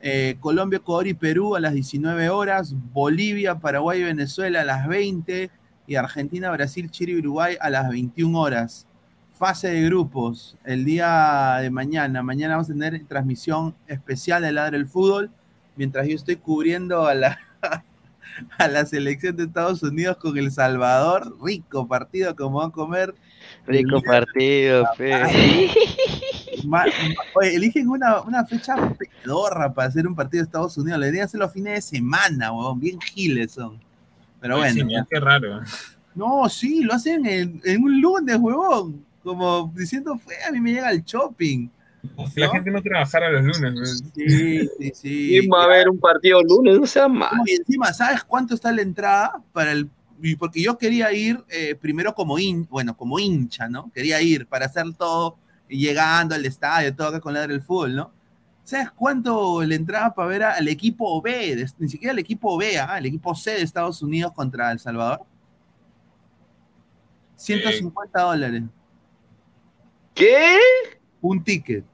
Eh, 0.02 0.36
Colombia, 0.38 0.76
Ecuador 0.76 1.06
y 1.06 1.14
Perú 1.14 1.56
a 1.56 1.60
las 1.60 1.72
19 1.72 2.28
horas, 2.28 2.74
Bolivia, 2.92 3.54
Paraguay 3.54 4.00
y 4.00 4.04
Venezuela 4.04 4.60
a 4.60 4.64
las 4.66 4.86
20 4.86 5.50
y 5.86 5.94
Argentina, 5.94 6.50
Brasil, 6.50 6.90
Chile 6.90 7.12
y 7.12 7.16
Uruguay 7.16 7.56
a 7.62 7.70
las 7.70 7.88
21 7.88 8.38
horas. 8.38 8.86
Fase 9.32 9.68
de 9.68 9.86
grupos, 9.86 10.58
el 10.66 10.84
día 10.84 11.56
de 11.62 11.70
mañana. 11.70 12.22
Mañana 12.22 12.56
vamos 12.56 12.68
a 12.68 12.74
tener 12.74 13.06
transmisión 13.06 13.74
especial 13.86 14.42
de 14.42 14.52
Ladre 14.52 14.76
el 14.76 14.86
Fútbol, 14.86 15.30
mientras 15.76 16.06
yo 16.06 16.16
estoy 16.16 16.36
cubriendo 16.36 17.06
a 17.06 17.14
la, 17.14 17.38
a 18.58 18.68
la 18.68 18.84
selección 18.86 19.36
de 19.36 19.44
Estados 19.44 19.82
Unidos 19.82 20.16
con 20.18 20.36
El 20.38 20.50
Salvador. 20.50 21.36
Rico 21.42 21.86
partido 21.86 22.34
como 22.36 22.58
va 22.58 22.66
a 22.66 22.70
comer. 22.70 23.14
Rico 23.66 24.00
partido, 24.02 24.84
pe. 24.96 25.12
Ma- 26.64 26.84
ma- 26.86 26.92
Oye, 27.36 27.54
eligen 27.54 27.88
una, 27.88 28.20
una 28.22 28.44
fecha 28.44 28.74
pedorra 28.98 29.72
para 29.72 29.88
hacer 29.88 30.06
un 30.06 30.14
partido 30.14 30.42
de 30.42 30.46
Estados 30.46 30.76
Unidos. 30.76 30.98
Le 30.98 31.06
deberían 31.06 31.26
hacer 31.26 31.40
los 31.40 31.52
fines 31.52 31.74
de 31.74 31.98
semana, 31.98 32.52
huevón. 32.52 32.80
Bien 32.80 33.00
giles 33.00 33.52
son. 33.52 33.78
Pero 34.40 34.56
Ay, 34.56 34.60
bueno. 34.74 34.88
sí, 34.88 34.94
ya. 34.94 35.06
qué 35.08 35.20
raro. 35.20 35.60
No, 36.14 36.48
sí, 36.48 36.82
lo 36.82 36.94
hacen 36.94 37.24
en, 37.26 37.60
en 37.64 37.82
un 37.82 38.00
lunes, 38.00 38.36
huevón. 38.38 39.04
Como 39.22 39.72
diciendo, 39.74 40.18
fue, 40.18 40.34
a 40.48 40.50
mí 40.50 40.60
me 40.60 40.72
llega 40.72 40.90
el 40.90 41.04
shopping. 41.04 41.68
Si 42.32 42.40
la 42.40 42.50
gente 42.50 42.70
no 42.70 42.80
trabajara 42.82 43.30
los 43.30 43.42
lunes. 43.42 43.72
pues. 43.74 44.04
Sí, 44.14 44.68
sí, 44.78 44.92
sí. 44.94 45.28
¿Quién 45.30 45.50
va 45.52 45.64
a 45.64 45.66
ver 45.68 45.88
un 45.88 45.98
partido 45.98 46.42
lunes? 46.42 46.78
No 46.78 46.86
sea. 46.86 47.08
No, 47.08 47.26
y 47.46 47.52
encima, 47.56 47.92
¿sabes 47.92 48.22
cuánto 48.24 48.54
está 48.54 48.70
la 48.72 48.82
entrada 48.82 49.42
para 49.52 49.72
el, 49.72 49.90
y 50.22 50.36
porque 50.36 50.62
yo 50.62 50.78
quería 50.78 51.12
ir 51.12 51.42
eh, 51.48 51.74
primero 51.74 52.14
como 52.14 52.38
hin, 52.38 52.66
bueno, 52.70 52.96
como 52.96 53.18
hincha, 53.18 53.68
¿no? 53.68 53.90
Quería 53.92 54.20
ir 54.22 54.46
para 54.46 54.66
hacer 54.66 54.84
todo, 54.96 55.36
y 55.68 55.78
llegando 55.80 56.34
al 56.34 56.44
estadio, 56.46 56.94
todo 56.94 57.08
acá 57.08 57.20
con 57.20 57.34
la 57.34 57.46
del 57.46 57.60
fútbol, 57.62 57.94
¿no? 57.96 58.12
¿Sabes 58.64 58.90
cuánto 58.90 59.62
le 59.64 59.74
entraba 59.74 60.14
para 60.14 60.28
ver 60.28 60.42
al 60.42 60.68
equipo 60.68 61.20
B? 61.22 61.56
de- 61.56 61.70
ni 61.78 61.88
siquiera 61.88 62.12
el 62.12 62.18
equipo 62.18 62.56
B, 62.58 62.78
¿ah? 62.78 62.98
el 62.98 63.06
equipo 63.06 63.34
C 63.34 63.52
de 63.52 63.62
Estados 63.62 64.02
Unidos 64.02 64.32
contra 64.34 64.70
El 64.70 64.78
Salvador. 64.78 65.22
150 67.36 68.20
dólares. 68.20 68.62
¿Qué? 70.14 70.56
Un 71.20 71.42
ticket. 71.42 71.84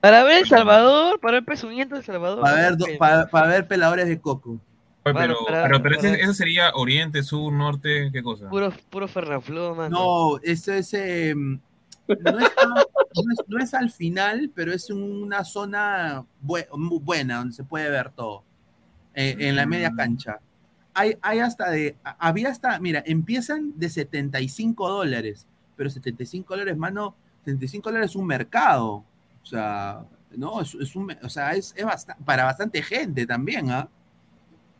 Para 0.00 0.24
ver 0.24 0.42
El 0.42 0.48
Salvador, 0.48 1.20
para 1.20 1.34
ver 1.34 1.44
Pesumiento 1.44 1.96
El 1.96 2.04
Salvador. 2.04 2.40
Para 2.40 2.70
ver, 2.70 2.98
para, 2.98 3.26
para 3.28 3.46
ver 3.48 3.68
peladores 3.68 4.08
de 4.08 4.20
coco. 4.20 4.58
Oye, 5.04 5.14
pero, 5.14 5.36
para- 5.46 5.62
pero, 5.64 5.82
pero 5.82 5.94
ese- 5.96 6.08
para- 6.10 6.22
eso 6.22 6.34
sería 6.34 6.70
oriente, 6.74 7.22
sur, 7.22 7.52
norte, 7.52 8.10
¿qué 8.12 8.22
cosa? 8.22 8.48
Puro, 8.48 8.72
puro 8.90 9.08
Fernafloo, 9.08 9.74
mano. 9.74 9.98
No, 9.98 10.38
eso 10.42 10.72
es. 10.72 10.92
eh, 10.94 11.34
no, 11.36 11.58
es 12.08 12.16
no 12.24 13.32
es- 13.32 13.44
no 13.48 13.58
es 13.62 13.74
al 13.74 13.90
final, 13.90 14.50
pero 14.54 14.72
es 14.72 14.90
una 14.90 15.44
zona 15.44 16.24
muy 16.40 16.64
buena 17.00 17.38
donde 17.38 17.54
se 17.54 17.64
puede 17.64 17.90
ver 17.90 18.10
todo. 18.10 18.44
eh, 19.14 19.36
en 19.40 19.56
la 19.56 19.66
media 19.66 19.92
cancha. 19.94 20.38
Hay, 20.94 21.16
hay 21.20 21.38
hasta 21.40 21.70
de. 21.70 21.96
Había 22.18 22.48
hasta. 22.48 22.78
Mira, 22.80 23.02
empiezan 23.06 23.72
de 23.78 23.88
75 23.90 24.88
dólares. 24.88 25.46
Pero 25.76 25.90
75 25.90 26.54
dólares, 26.54 26.76
mano. 26.76 27.14
75 27.44 27.88
dólares 27.88 28.10
es 28.10 28.16
un 28.16 28.26
mercado. 28.26 29.04
O 29.42 29.46
sea, 29.46 30.04
no, 30.36 30.60
es, 30.60 30.74
es 30.74 30.96
un. 30.96 31.14
O 31.22 31.28
sea, 31.28 31.52
es, 31.52 31.74
es 31.76 32.06
para 32.24 32.44
bastante 32.44 32.82
gente 32.82 33.26
también, 33.26 33.70
¿ah? 33.70 33.88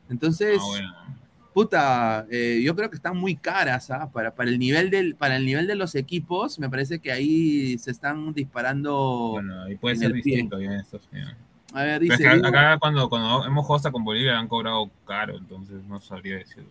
Entonces. 0.08 0.60
Puta, 1.52 2.26
eh, 2.30 2.62
yo 2.64 2.74
creo 2.74 2.88
que 2.88 2.96
están 2.96 3.14
muy 3.14 3.36
caras, 3.36 3.90
¿ah? 3.90 4.10
Para, 4.10 4.34
para, 4.34 4.48
el 4.48 4.58
nivel 4.58 4.88
del, 4.88 5.14
para 5.16 5.36
el 5.36 5.44
nivel 5.44 5.66
de 5.66 5.74
los 5.74 5.94
equipos, 5.94 6.58
me 6.58 6.70
parece 6.70 6.98
que 6.98 7.12
ahí 7.12 7.76
se 7.76 7.90
están 7.90 8.32
disparando. 8.32 9.32
Bueno, 9.32 9.64
ahí 9.64 9.76
puede 9.76 9.96
ser 9.96 10.14
distinto. 10.14 10.58
ya, 10.58 10.76
esto, 10.76 10.98
sí. 10.98 11.18
A 11.74 11.82
ver, 11.82 12.00
dice. 12.00 12.26
acá 12.26 12.78
cuando, 12.78 13.08
cuando 13.08 13.44
hemos 13.46 13.66
jugado 13.66 13.76
hasta 13.76 13.92
con 13.92 14.02
Bolivia 14.02 14.38
han 14.38 14.48
cobrado 14.48 14.90
caro, 15.06 15.36
entonces 15.36 15.82
no 15.84 16.00
sabría 16.00 16.38
decir. 16.38 16.64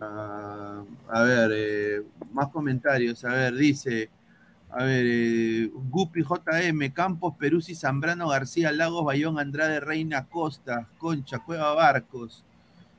Ah, 0.00 0.82
a 1.08 1.22
ver, 1.22 1.50
eh, 1.54 2.02
más 2.32 2.48
comentarios. 2.48 3.22
A 3.24 3.34
ver, 3.34 3.54
dice. 3.54 4.08
A 4.78 4.84
ver, 4.84 5.06
eh, 5.08 5.70
Gupi 5.72 6.22
JM, 6.22 6.92
Campos, 6.92 7.34
Peruzzi, 7.38 7.74
Zambrano, 7.74 8.28
García, 8.28 8.72
Lagos, 8.72 9.06
Bayón, 9.06 9.38
Andrade, 9.38 9.80
Reina, 9.80 10.26
Costa, 10.26 10.86
Concha, 10.98 11.38
Cueva, 11.38 11.72
Barcos. 11.72 12.44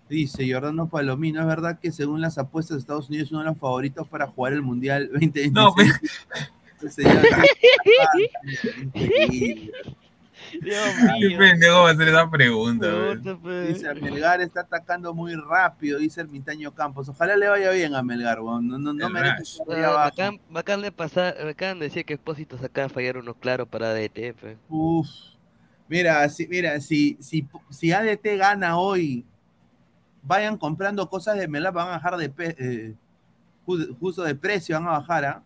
Dice 0.10 0.52
Jordano 0.52 0.90
Palomino, 0.90 1.40
es 1.40 1.46
verdad 1.46 1.78
que 1.80 1.92
según 1.92 2.20
las 2.20 2.40
apuestas 2.40 2.78
de 2.78 2.80
Estados 2.80 3.10
Unidos 3.10 3.28
es 3.28 3.32
uno 3.32 3.42
de 3.42 3.50
los 3.50 3.60
favoritos 3.60 4.08
para 4.08 4.26
jugar 4.26 4.54
el 4.54 4.64
Mundial 4.64 5.10
2026. 5.12 5.52
No, 5.52 5.76
Ese 6.82 7.04
señor- 10.52 10.88
Increíble. 10.88 11.30
¿Qué 11.30 11.38
pendejo 11.38 11.84
va 11.84 11.90
a 11.90 11.92
hacer 11.94 12.08
esa 12.08 12.30
pregunta? 12.30 12.88
güey? 13.42 13.68
Dice, 13.68 13.94
Melgar 13.96 14.42
está 14.42 14.62
atacando 14.62 15.14
muy 15.14 15.36
rápido, 15.36 16.00
dice 16.00 16.22
Ermitaño 16.22 16.74
Campos. 16.74 17.10
Ojalá 17.10 17.36
le 17.36 17.48
vaya 17.48 17.72
bien 17.72 17.96
a 17.96 18.02
Melgar, 18.04 18.40
weón. 18.42 18.68
no, 18.68 18.78
no, 18.78 18.94
no 18.94 19.10
merece 19.10 19.60
me 19.68 20.60
acaban 20.60 20.82
de 20.82 20.92
pasar, 20.92 21.36
de 21.36 21.76
decir 21.80 22.06
que 22.06 22.14
Expósitos 22.14 22.64
acaba 22.64 22.88
de 22.88 22.94
fallar 22.94 23.18
uno 23.18 23.34
claro 23.34 23.66
para 23.66 23.94
DT. 23.94 24.36
Uf. 24.70 25.08
Mira, 25.90 26.28
si, 26.30 26.48
mira, 26.48 26.80
si, 26.82 27.18
si, 27.22 27.48
si 27.70 27.92
ADT 27.94 28.38
gana 28.38 28.78
hoy, 28.78 29.24
vayan 30.22 30.58
comprando 30.58 31.10
cosas 31.10 31.38
de 31.38 31.48
Melgar, 31.48 31.72
van 31.74 31.88
a 31.88 31.92
bajar 31.92 32.18
de 32.18 32.30
pe- 32.30 32.56
eh, 32.60 32.94
ju- 33.66 33.98
justo 34.00 34.24
de 34.24 34.36
precio, 34.36 34.76
van 34.78 34.88
a 34.88 34.92
bajar, 35.00 35.26
¿ah? 35.26 35.44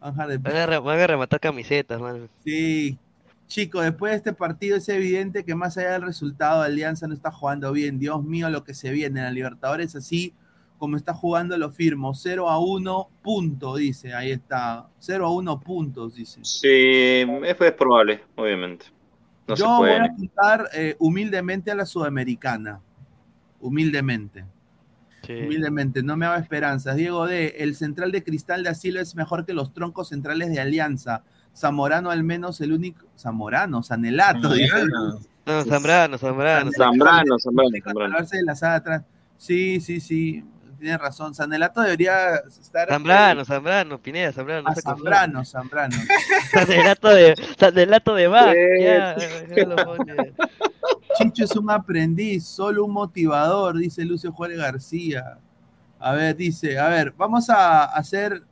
Van 0.00 0.08
a 0.08 0.16
bajar 0.16 0.28
de 0.40 0.58
a, 0.58 0.66
re- 0.66 0.78
van 0.78 0.98
a 0.98 1.06
rematar 1.06 1.38
camisetas, 1.38 2.00
man. 2.00 2.28
Sí, 2.44 2.98
chicos, 3.46 3.84
después 3.84 4.12
de 4.12 4.16
este 4.16 4.32
partido 4.32 4.76
es 4.76 4.88
evidente 4.88 5.44
que 5.44 5.54
más 5.54 5.76
allá 5.78 5.92
del 5.92 6.02
resultado, 6.02 6.62
Alianza 6.62 7.06
no 7.06 7.14
está 7.14 7.30
jugando 7.30 7.72
bien. 7.72 7.98
Dios 7.98 8.22
mío, 8.22 8.50
lo 8.50 8.64
que 8.64 8.74
se 8.74 8.90
viene 8.90 9.20
en 9.20 9.26
la 9.26 9.30
Libertadores, 9.30 9.94
así 9.96 10.34
como 10.78 10.96
está 10.96 11.14
jugando, 11.14 11.56
lo 11.56 11.70
firmo. 11.70 12.14
0 12.14 12.48
a 12.48 12.58
1, 12.58 13.08
punto, 13.22 13.76
dice. 13.76 14.14
Ahí 14.14 14.30
está. 14.30 14.88
0 14.98 15.26
a 15.26 15.32
1 15.32 15.60
puntos, 15.60 16.14
dice. 16.14 16.40
Sí, 16.42 16.68
es, 16.68 17.56
es 17.60 17.72
probable, 17.72 18.22
obviamente. 18.34 18.86
No 19.48 19.54
Yo 19.54 19.64
se 19.64 19.72
voy 19.72 19.90
a 19.90 20.04
apuntar 20.04 20.68
eh, 20.74 20.96
humildemente 20.98 21.70
a 21.70 21.74
la 21.74 21.86
Sudamericana. 21.86 22.80
Humildemente. 23.60 24.44
Humildemente, 25.28 26.02
no 26.02 26.16
me 26.16 26.26
hago 26.26 26.40
esperanzas. 26.40 26.96
Diego 26.96 27.26
D, 27.26 27.54
el 27.58 27.74
central 27.74 28.12
de 28.12 28.22
Cristal 28.22 28.62
de 28.62 28.70
Asilo 28.70 29.00
es 29.00 29.16
mejor 29.16 29.44
que 29.44 29.54
los 29.54 29.72
troncos 29.72 30.08
centrales 30.10 30.50
de 30.50 30.60
Alianza. 30.60 31.24
Zamorano 31.56 32.10
al 32.10 32.22
menos 32.22 32.60
el 32.60 32.72
único... 32.72 33.06
Zamorano, 33.16 33.82
Sanelato. 33.82 34.50
No, 35.46 35.64
Zambrano, 35.64 36.18
Zambrano. 36.18 36.70
Zambrano, 36.72 37.38
Zambrano, 37.38 38.16
de 38.26 38.42
la 38.42 38.54
sala 38.54 38.74
atrás. 38.74 39.02
Sí, 39.38 39.80
sí, 39.80 40.00
sí. 40.00 40.44
Tienes 40.78 40.98
razón. 40.98 41.34
Sanelato 41.34 41.80
debería 41.80 42.36
estar. 42.36 42.88
Zambrano, 42.88 43.44
Zambrano, 43.44 43.98
Pineda, 44.02 44.32
Zambrano. 44.32 44.62
No 44.62 44.68
Ah, 44.70 44.74
Zambrano, 44.74 45.44
Zambrano. 45.44 45.96
Sanelato 46.52 47.08
de, 47.08 47.34
Sanelato 47.58 48.14
de 48.14 48.28
Bach. 48.28 48.52
Sí. 48.52 48.82
Ya. 48.82 49.16
Chicho 51.16 51.44
es 51.44 51.56
un 51.56 51.70
aprendiz, 51.70 52.44
solo 52.44 52.84
un 52.84 52.92
motivador, 52.92 53.78
dice 53.78 54.04
Lucio 54.04 54.32
Juárez 54.32 54.58
García. 54.58 55.38
A 55.98 56.12
ver, 56.12 56.36
dice, 56.36 56.78
a 56.78 56.88
ver, 56.88 57.14
vamos 57.16 57.48
a 57.48 57.84
hacer, 57.84 58.42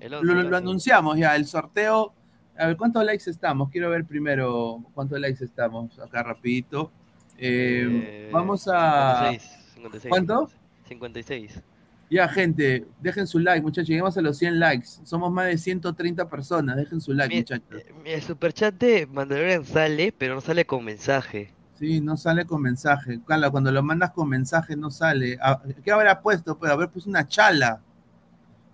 El 0.00 0.10
lo, 0.10 0.22
lo 0.22 0.56
anunciamos 0.56 1.16
ya, 1.16 1.36
el 1.36 1.46
sorteo. 1.46 2.12
A 2.58 2.66
ver, 2.66 2.76
¿cuántos 2.76 3.04
likes 3.04 3.30
estamos? 3.30 3.70
Quiero 3.70 3.88
ver 3.90 4.04
primero 4.04 4.82
cuántos 4.92 5.20
likes 5.20 5.44
estamos, 5.44 5.98
acá 5.98 6.22
rapidito. 6.24 6.90
Eh, 7.38 8.26
Eh, 8.28 8.30
vamos 8.32 8.68
a... 8.70 9.30
56, 9.30 9.74
56, 9.74 10.10
¿Cuánto? 10.10 10.50
56. 10.88 11.62
Ya, 12.10 12.26
gente, 12.28 12.86
dejen 13.00 13.26
su 13.26 13.38
like, 13.38 13.62
muchachos. 13.62 13.88
Lleguemos 13.88 14.16
a 14.16 14.22
los 14.22 14.38
100 14.38 14.58
likes. 14.58 14.88
Somos 15.04 15.30
más 15.30 15.46
de 15.46 15.58
130 15.58 16.28
personas. 16.28 16.76
Dejen 16.76 17.00
su 17.00 17.12
like, 17.12 17.36
muchachos. 17.36 17.82
El 18.04 18.22
superchat 18.22 18.74
de 18.74 19.06
Mandalorian 19.06 19.64
sale, 19.64 20.12
pero 20.16 20.34
no 20.34 20.40
sale 20.40 20.64
con 20.64 20.84
mensaje. 20.84 21.52
Sí, 21.78 22.00
no 22.00 22.16
sale 22.16 22.44
con 22.44 22.62
mensaje. 22.62 23.20
Claro, 23.24 23.52
cuando 23.52 23.70
lo 23.70 23.82
mandas 23.84 24.10
con 24.10 24.28
mensaje 24.28 24.74
no 24.74 24.90
sale. 24.90 25.38
Ah, 25.40 25.62
¿Qué 25.84 25.92
habrá 25.92 26.20
puesto? 26.20 26.58
Pues 26.58 26.72
haber 26.72 26.88
puesto 26.88 27.08
una 27.08 27.28
chala. 27.28 27.80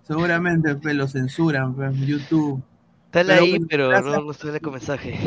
Seguramente 0.04 0.74
pues, 0.76 0.94
lo 0.94 1.06
censuran 1.06 1.74
pues, 1.74 1.92
en 1.92 2.06
YouTube. 2.06 2.62
Pero 3.26 3.42
ahí, 3.42 3.58
pero 3.68 3.88
gracias, 3.88 4.16
no, 4.16 4.22
no 4.24 4.32
sale 4.32 4.60
con 4.60 4.72
mensaje. 4.72 5.18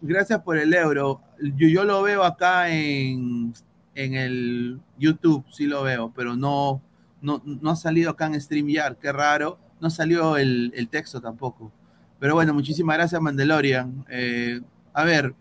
gracias 0.00 0.40
por 0.42 0.56
el 0.58 0.72
euro. 0.74 1.20
Yo, 1.40 1.68
yo 1.68 1.84
lo 1.84 2.02
veo 2.02 2.22
acá 2.24 2.68
en, 2.70 3.52
en 3.94 4.14
el 4.14 4.80
YouTube, 4.98 5.44
sí 5.50 5.66
lo 5.66 5.82
veo, 5.82 6.12
pero 6.14 6.36
no, 6.36 6.80
no, 7.20 7.42
no 7.44 7.70
ha 7.70 7.76
salido 7.76 8.10
acá 8.10 8.26
en 8.26 8.40
StreamYard. 8.40 8.96
Qué 8.96 9.12
raro. 9.12 9.58
No 9.80 9.90
salió 9.90 10.36
el, 10.36 10.72
el 10.76 10.88
texto 10.88 11.20
tampoco. 11.20 11.72
Pero 12.18 12.34
bueno, 12.34 12.52
muchísimas 12.52 12.96
gracias, 12.96 13.20
Mandalorian. 13.20 14.04
Eh, 14.10 14.60
a 14.92 15.04
ver, 15.04 15.34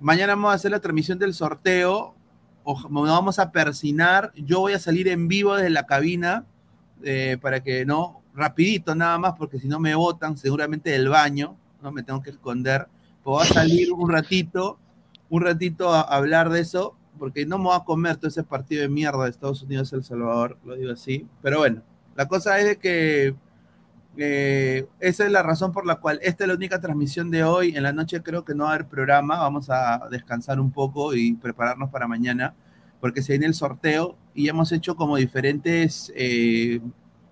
mañana 0.00 0.34
vamos 0.34 0.50
a 0.52 0.54
hacer 0.54 0.72
la 0.72 0.80
transmisión 0.80 1.18
del 1.18 1.34
sorteo. 1.34 2.14
Oja- 2.64 2.88
nos 2.90 3.08
vamos 3.08 3.38
a 3.38 3.52
persinar. 3.52 4.32
Yo 4.34 4.60
voy 4.60 4.72
a 4.72 4.78
salir 4.80 5.06
en 5.08 5.28
vivo 5.28 5.54
desde 5.54 5.70
la 5.70 5.86
cabina 5.86 6.44
eh, 7.04 7.38
para 7.40 7.62
que 7.62 7.86
no, 7.86 8.19
rapidito 8.34 8.94
nada 8.94 9.18
más, 9.18 9.34
porque 9.36 9.58
si 9.58 9.68
no 9.68 9.78
me 9.78 9.94
botan 9.94 10.36
seguramente 10.36 10.90
del 10.90 11.08
baño, 11.08 11.56
no 11.82 11.92
me 11.92 12.02
tengo 12.02 12.22
que 12.22 12.30
esconder. 12.30 12.86
Pues 13.22 13.34
voy 13.34 13.42
a 13.42 13.46
salir 13.46 13.92
un 13.92 14.10
ratito, 14.10 14.78
un 15.28 15.42
ratito 15.42 15.92
a, 15.92 16.02
hablar 16.02 16.50
de 16.50 16.60
eso, 16.60 16.96
porque 17.18 17.44
no 17.44 17.58
me 17.58 17.64
voy 17.64 17.76
a 17.76 17.84
comer 17.84 18.16
todo 18.16 18.28
ese 18.28 18.42
partido 18.42 18.82
de 18.82 18.88
mierda 18.88 19.24
de 19.24 19.30
Estados 19.30 19.62
Unidos 19.62 19.92
El 19.92 20.04
Salvador, 20.04 20.58
lo 20.64 20.76
digo 20.76 20.92
así. 20.92 21.26
Pero 21.42 21.58
bueno, 21.58 21.82
la 22.16 22.28
cosa 22.28 22.58
es 22.58 22.66
de 22.66 22.76
que 22.78 23.34
eh, 24.16 24.86
esa 24.98 25.24
es 25.24 25.32
la 25.32 25.42
razón 25.42 25.72
por 25.72 25.86
la 25.86 25.96
cual 25.96 26.18
esta 26.22 26.44
es 26.44 26.48
la 26.48 26.54
única 26.54 26.80
transmisión 26.80 27.30
de 27.30 27.44
hoy. 27.44 27.76
En 27.76 27.82
la 27.82 27.92
noche 27.92 28.22
creo 28.22 28.44
que 28.44 28.54
no 28.54 28.64
va 28.64 28.70
a 28.70 28.74
haber 28.74 28.86
programa. 28.88 29.38
Vamos 29.38 29.70
a 29.70 30.08
descansar 30.10 30.60
un 30.60 30.70
poco 30.70 31.14
y 31.14 31.34
prepararnos 31.34 31.90
para 31.90 32.08
mañana, 32.08 32.54
porque 33.00 33.22
se 33.22 33.34
viene 33.34 33.46
el 33.46 33.54
sorteo 33.54 34.16
y 34.34 34.48
hemos 34.48 34.72
hecho 34.72 34.96
como 34.96 35.16
diferentes 35.16 36.12
eh, 36.16 36.80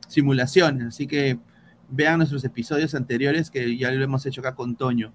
simulaciones. 0.09 0.85
Así 0.89 1.07
que 1.07 1.39
vean 1.89 2.19
nuestros 2.19 2.45
episodios 2.45 2.95
anteriores 2.95 3.51
que 3.51 3.77
ya 3.79 3.91
lo 3.93 4.03
hemos 4.05 4.27
hecho 4.27 4.41
acá 4.41 4.55
con 4.55 4.75
Toño. 4.77 5.13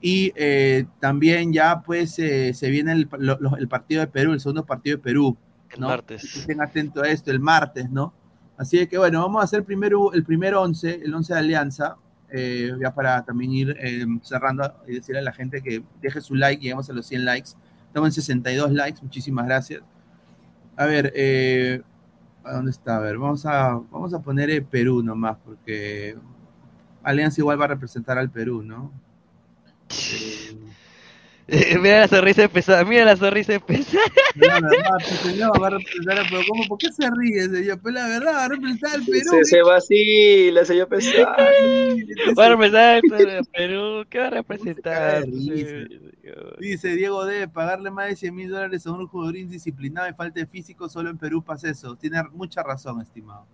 Y 0.00 0.32
eh, 0.36 0.86
también 1.00 1.52
ya 1.52 1.82
pues 1.82 2.18
eh, 2.18 2.54
se 2.54 2.70
viene 2.70 2.92
el, 2.92 3.08
lo- 3.18 3.38
lo- 3.40 3.56
el 3.56 3.68
partido 3.68 4.00
de 4.00 4.06
Perú, 4.06 4.32
el 4.32 4.40
segundo 4.40 4.64
partido 4.64 4.96
de 4.96 5.02
Perú. 5.02 5.36
El 5.70 5.80
¿no? 5.80 5.88
martes. 5.88 6.24
Estén 6.24 6.62
atentos 6.62 7.02
a 7.02 7.08
esto, 7.08 7.30
el 7.30 7.40
martes, 7.40 7.90
¿no? 7.90 8.14
Así 8.56 8.86
que 8.86 8.96
bueno, 8.98 9.20
vamos 9.22 9.40
a 9.40 9.44
hacer 9.44 9.62
primero 9.64 10.12
el 10.14 10.24
primer 10.24 10.54
11, 10.54 11.02
el 11.04 11.14
11 11.14 11.32
de 11.34 11.38
Alianza, 11.38 11.96
eh, 12.30 12.72
ya 12.80 12.92
para 12.94 13.24
también 13.24 13.52
ir 13.52 13.76
eh, 13.78 14.04
cerrando 14.22 14.74
y 14.86 14.94
decirle 14.94 15.20
a 15.20 15.22
la 15.22 15.32
gente 15.32 15.62
que 15.62 15.82
deje 16.00 16.20
su 16.20 16.34
like, 16.34 16.62
llegamos 16.62 16.88
a 16.90 16.92
los 16.92 17.06
100 17.06 17.24
likes. 17.24 17.50
Estamos 17.86 18.08
en 18.08 18.12
62 18.12 18.72
likes, 18.72 19.00
muchísimas 19.02 19.46
gracias. 19.46 19.82
A 20.76 20.86
ver, 20.86 21.12
eh, 21.16 21.82
¿A 22.48 22.54
dónde 22.54 22.70
está? 22.70 22.96
A 22.96 23.00
ver, 23.00 23.18
vamos 23.18 23.44
a, 23.44 23.74
vamos 23.90 24.14
a 24.14 24.20
poner 24.20 24.48
Perú 24.64 25.02
nomás, 25.02 25.36
porque 25.44 26.16
Alianza 27.02 27.42
igual 27.42 27.60
va 27.60 27.66
a 27.66 27.68
representar 27.68 28.16
al 28.16 28.30
Perú, 28.30 28.62
¿no? 28.62 28.90
Eh, 29.90 30.56
mira 31.80 32.00
la 32.00 32.08
sonrisa 32.08 32.46
pesada, 32.46 32.84
mira 32.84 33.06
la 33.06 33.16
sonrisa 33.16 33.58
pesada. 33.58 34.04
No, 34.34 34.60
no, 34.60 35.52
va, 35.58 35.66
a 35.68 35.70
representar 35.70 36.28
Perú. 36.28 36.42
¿Cómo? 36.46 36.64
¿Por 36.68 36.78
qué 36.78 36.92
se 36.92 37.08
ríe, 37.10 37.48
señor? 37.48 37.80
Pues 37.80 37.94
la 37.94 38.06
verdad, 38.06 38.34
va 38.34 38.44
a 38.44 38.48
representar 38.48 38.96
al 38.96 39.04
Perú. 39.06 39.30
Se, 39.30 39.44
se 39.44 39.62
vacila, 39.62 40.64
señor 40.66 40.88
pesado. 40.88 41.24
Va 42.38 42.44
a 42.44 42.48
representar 42.50 42.96
al 42.96 43.46
Perú, 43.46 44.04
¿qué 44.10 44.18
va 44.18 44.26
a 44.26 44.30
representar? 44.30 45.24
Dice 46.58 46.88
Diego 46.94 47.24
debe 47.24 47.48
pagarle 47.48 47.90
más 47.90 48.08
de 48.08 48.16
100 48.16 48.34
mil 48.34 48.50
dólares 48.50 48.86
a 48.86 48.92
un 48.92 49.06
jugador 49.06 49.36
indisciplinado 49.36 50.08
y 50.08 50.12
falta 50.12 50.40
de 50.40 50.46
físico, 50.46 50.88
solo 50.88 51.08
en 51.08 51.16
Perú 51.16 51.42
pasa 51.42 51.70
eso. 51.70 51.96
Tiene 51.96 52.22
mucha 52.32 52.62
razón, 52.62 53.00
estimado. 53.00 53.46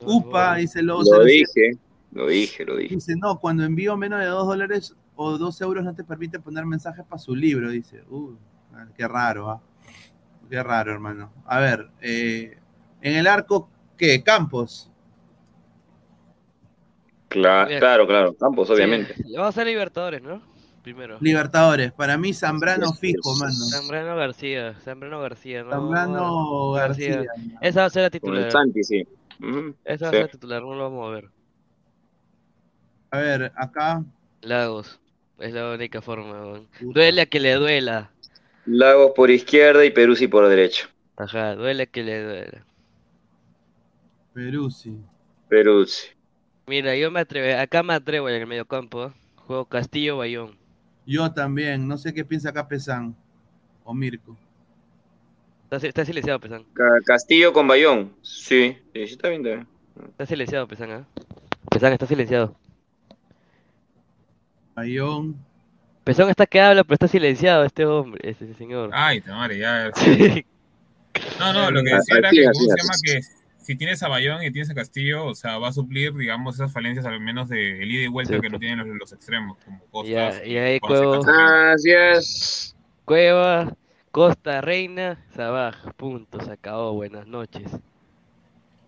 UPA, 0.00 0.56
dice 0.56 0.82
Lobo 0.82 1.02
Lo 1.04 1.24
07. 1.24 1.24
dije, 1.26 1.78
lo 2.12 2.26
dije, 2.26 2.64
lo 2.64 2.76
dije. 2.76 2.94
Dice, 2.96 3.14
no, 3.16 3.38
cuando 3.38 3.64
envío 3.64 3.96
menos 3.96 4.18
de 4.18 4.26
2 4.26 4.46
dólares 4.46 4.96
o 5.16 5.36
2 5.38 5.60
euros 5.60 5.84
no 5.84 5.94
te 5.94 6.04
permite 6.04 6.40
poner 6.40 6.64
mensajes 6.66 7.04
para 7.04 7.18
su 7.18 7.34
libro, 7.34 7.70
dice. 7.70 8.02
Uh, 8.08 8.34
qué 8.96 9.06
raro, 9.06 9.50
¿ah? 9.50 9.60
Qué 10.48 10.62
raro, 10.62 10.92
hermano. 10.92 11.32
A 11.46 11.60
ver, 11.60 11.90
eh, 12.00 12.58
en 13.02 13.16
el 13.16 13.26
arco, 13.26 13.68
¿qué? 13.96 14.22
Campos. 14.22 14.90
Cla- 17.28 17.68
claro, 17.78 18.06
claro, 18.06 18.34
Campos, 18.34 18.68
obviamente. 18.70 19.14
Sí, 19.14 19.32
vamos 19.34 19.46
a 19.46 19.48
hacer 19.50 19.66
Libertadores, 19.66 20.20
¿no? 20.22 20.42
Primero. 20.82 21.18
Libertadores, 21.20 21.92
para 21.92 22.16
mí 22.16 22.32
Zambrano 22.32 22.92
fijo, 22.94 23.36
mano. 23.36 23.52
Zambrano 23.52 24.16
García, 24.16 24.74
Zambrano 24.82 25.20
García, 25.20 25.62
¿no? 25.62 25.70
Zambrano 25.70 26.72
García. 26.72 27.26
Esa 27.60 27.80
va 27.80 27.86
a 27.86 27.90
ser 27.90 28.02
la 28.04 28.10
Con 28.10 28.20
titular. 28.20 28.44
el 28.46 28.50
Santi, 28.50 28.82
sí. 28.82 29.06
Ujú, 29.40 29.74
Esa 29.84 30.06
va 30.06 30.08
a 30.08 30.12
sí. 30.12 30.16
ser 30.16 30.22
la 30.22 30.28
titular, 30.28 30.62
no 30.62 30.74
lo 30.74 30.84
vamos 30.84 31.08
a 31.08 31.12
ver. 31.12 31.30
A 33.10 33.18
ver, 33.18 33.52
acá. 33.56 34.02
Lagos, 34.40 34.99
es 35.40 35.52
la 35.52 35.72
única 35.72 36.00
forma. 36.02 36.32
weón. 36.42 36.68
Duele 36.80 37.22
a 37.22 37.26
que 37.26 37.40
le 37.40 37.54
duela. 37.54 38.10
Lagos 38.66 39.12
por 39.16 39.30
izquierda 39.30 39.84
y 39.84 39.90
Peruzzi 39.90 40.28
por 40.28 40.46
derecha. 40.48 40.88
Ajá, 41.16 41.54
duele 41.54 41.84
a 41.84 41.86
que 41.86 42.02
le 42.02 42.22
duela. 42.22 42.64
Perú, 44.32 44.70
sí. 44.70 44.96
Peruzzi. 45.48 46.08
Mira, 46.66 46.94
yo 46.96 47.10
me 47.10 47.20
atrevo, 47.20 47.60
acá 47.60 47.82
me 47.82 47.94
atrevo 47.94 48.28
en 48.28 48.40
el 48.40 48.46
mediocampo. 48.46 49.06
¿eh? 49.06 49.12
Juego 49.46 49.64
Castillo 49.64 50.18
Bayón. 50.18 50.56
Yo 51.06 51.32
también, 51.32 51.88
no 51.88 51.98
sé 51.98 52.14
qué 52.14 52.24
piensa 52.24 52.50
acá 52.50 52.68
Pesán 52.68 53.16
o 53.84 53.92
Mirko. 53.92 54.36
Está, 55.70 55.86
está 55.86 56.04
silenciado, 56.04 56.38
Pesan. 56.38 56.64
Ca- 56.74 57.00
Castillo 57.04 57.52
con 57.52 57.66
Bayón. 57.66 58.12
Sí, 58.22 58.76
sí, 58.92 59.06
sí, 59.06 59.12
está 59.14 59.28
bien, 59.28 59.44
está 59.44 59.56
bien. 59.56 59.68
Está 60.10 60.26
silenciado, 60.26 60.68
Pesan, 60.68 60.90
¿ah? 60.92 61.06
Pesan 61.70 61.92
está 61.92 62.06
silenciado. 62.06 62.56
Bayón. 64.80 65.36
Pesón 66.04 66.30
está 66.30 66.46
que 66.46 66.60
habla, 66.60 66.82
pero 66.84 66.94
está 66.94 67.08
silenciado 67.08 67.64
este 67.64 67.84
hombre, 67.86 68.30
este 68.30 68.54
señor. 68.54 68.90
Ay, 68.92 69.20
te 69.20 69.30
madre, 69.30 69.58
ya. 69.58 69.90
No, 71.38 71.52
no, 71.52 71.70
lo 71.70 71.82
que 71.82 71.92
Ah, 71.92 71.96
decía 71.96 72.18
era 72.18 72.30
que, 72.30 72.46
así, 72.46 72.58
¿cómo 72.58 72.70
se 72.76 72.82
llama? 72.82 72.94
Que 73.04 73.20
si 73.58 73.76
tienes 73.76 74.02
a 74.02 74.08
Bayón 74.08 74.42
y 74.42 74.50
tienes 74.50 74.70
a 74.70 74.74
Castillo, 74.74 75.26
o 75.26 75.34
sea, 75.34 75.58
va 75.58 75.68
a 75.68 75.72
suplir, 75.72 76.14
digamos, 76.14 76.54
esas 76.54 76.72
falencias 76.72 77.04
al 77.04 77.20
menos 77.20 77.48
de 77.48 77.82
el 77.82 77.90
ida 77.90 78.04
y 78.04 78.08
vuelta 78.08 78.34
Sí, 78.34 78.40
que 78.40 78.48
no 78.48 78.52
pues. 78.58 78.60
tienen 78.60 78.78
los, 78.78 78.96
los 78.96 79.12
extremos, 79.12 79.58
como 79.64 79.80
Costas. 79.90 80.38
Ya, 80.38 80.44
y 80.46 80.56
ahí 80.56 80.80
Cuevo. 80.80 81.20
Así 81.26 81.90
es. 81.90 82.76
Cueva, 83.04 83.74
Costa, 84.12 84.60
Reina, 84.60 85.22
Sabaj. 85.34 85.92
Punto, 85.96 86.40
se 86.44 86.52
acabó. 86.52 86.94
Buenas 86.94 87.26
noches. 87.26 87.70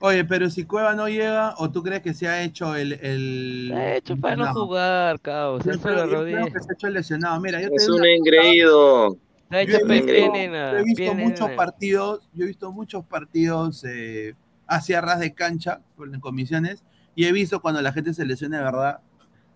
Oye, 0.05 0.25
pero 0.25 0.51
si 0.51 0.65
Cueva 0.65 0.97
no 0.97 1.09
llega, 1.09 1.55
¿o 1.59 1.71
tú 1.71 1.81
crees 1.81 2.03
que 2.03 2.13
se 2.13 2.27
ha 2.27 2.43
hecho 2.43 2.75
el. 2.75 2.95
el... 2.95 3.67
Se 3.73 3.75
ha 3.77 3.97
hecho 3.97 4.17
para 4.17 4.35
no 4.35 4.53
jugar, 4.53 5.21
caos. 5.21 5.65
Yo 5.65 5.71
Eso 5.71 6.07
yo 6.07 6.25
que 6.25 6.51
se 6.61 6.71
ha 6.71 6.75
hecho 6.75 6.87
el 6.89 6.95
lesionado. 6.95 7.41
Mira, 7.41 7.63
yo 7.63 7.69
Es 7.73 7.89
un 7.89 8.05
engreído. 8.05 9.17
Se 9.49 9.57
ha 9.57 9.63
Yo 9.63 9.77
hecho 9.77 9.85
he 9.85 9.89
pe- 9.89 9.95
visto, 10.03 10.13
yo 10.13 10.79
he 10.79 10.83
visto 10.83 11.15
muchos 11.15 11.51
partidos, 11.53 12.29
yo 12.33 12.45
he 12.45 12.49
visto 12.49 12.73
muchos 12.73 13.05
partidos 13.05 13.85
eh, 13.85 14.35
hacia 14.67 15.01
ras 15.01 15.21
de 15.21 15.35
cancha 15.35 15.81
por- 15.95 16.13
en 16.13 16.19
comisiones 16.21 16.83
y 17.15 17.27
he 17.27 17.31
visto 17.33 17.61
cuando 17.63 17.81
la 17.81 17.93
gente 17.93 18.13
se 18.13 18.27
lesiona 18.27 18.59
de 18.59 18.65
verdad. 18.65 18.99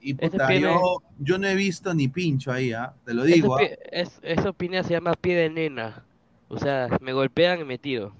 Y 0.01 0.14
puta, 0.14 0.47
pie 0.47 0.61
yo, 0.61 0.99
yo 1.18 1.38
no 1.38 1.49
he 1.49 1.57
visto 1.57 1.92
ni 1.92 2.07
pincho 2.07 2.53
ahí, 2.53 2.72
¿ah? 2.72 2.94
te 3.05 3.14
lo 3.14 3.24
Eso, 3.24 3.34
digo. 3.34 3.57
¿ah? 3.57 3.62
pie- 3.62 3.78
es, 3.90 4.16
eso 4.22 4.51
opinión 4.51 4.84
se 4.84 4.90
llama 4.92 5.14
pie 5.14 5.34
de 5.34 5.51
nena. 5.51 6.05
O 6.47 6.57
sea, 6.57 6.86
me 7.01 7.12
golpean 7.12 7.59
y 7.62 7.64
me 7.64 7.78
tiro. 7.78 8.14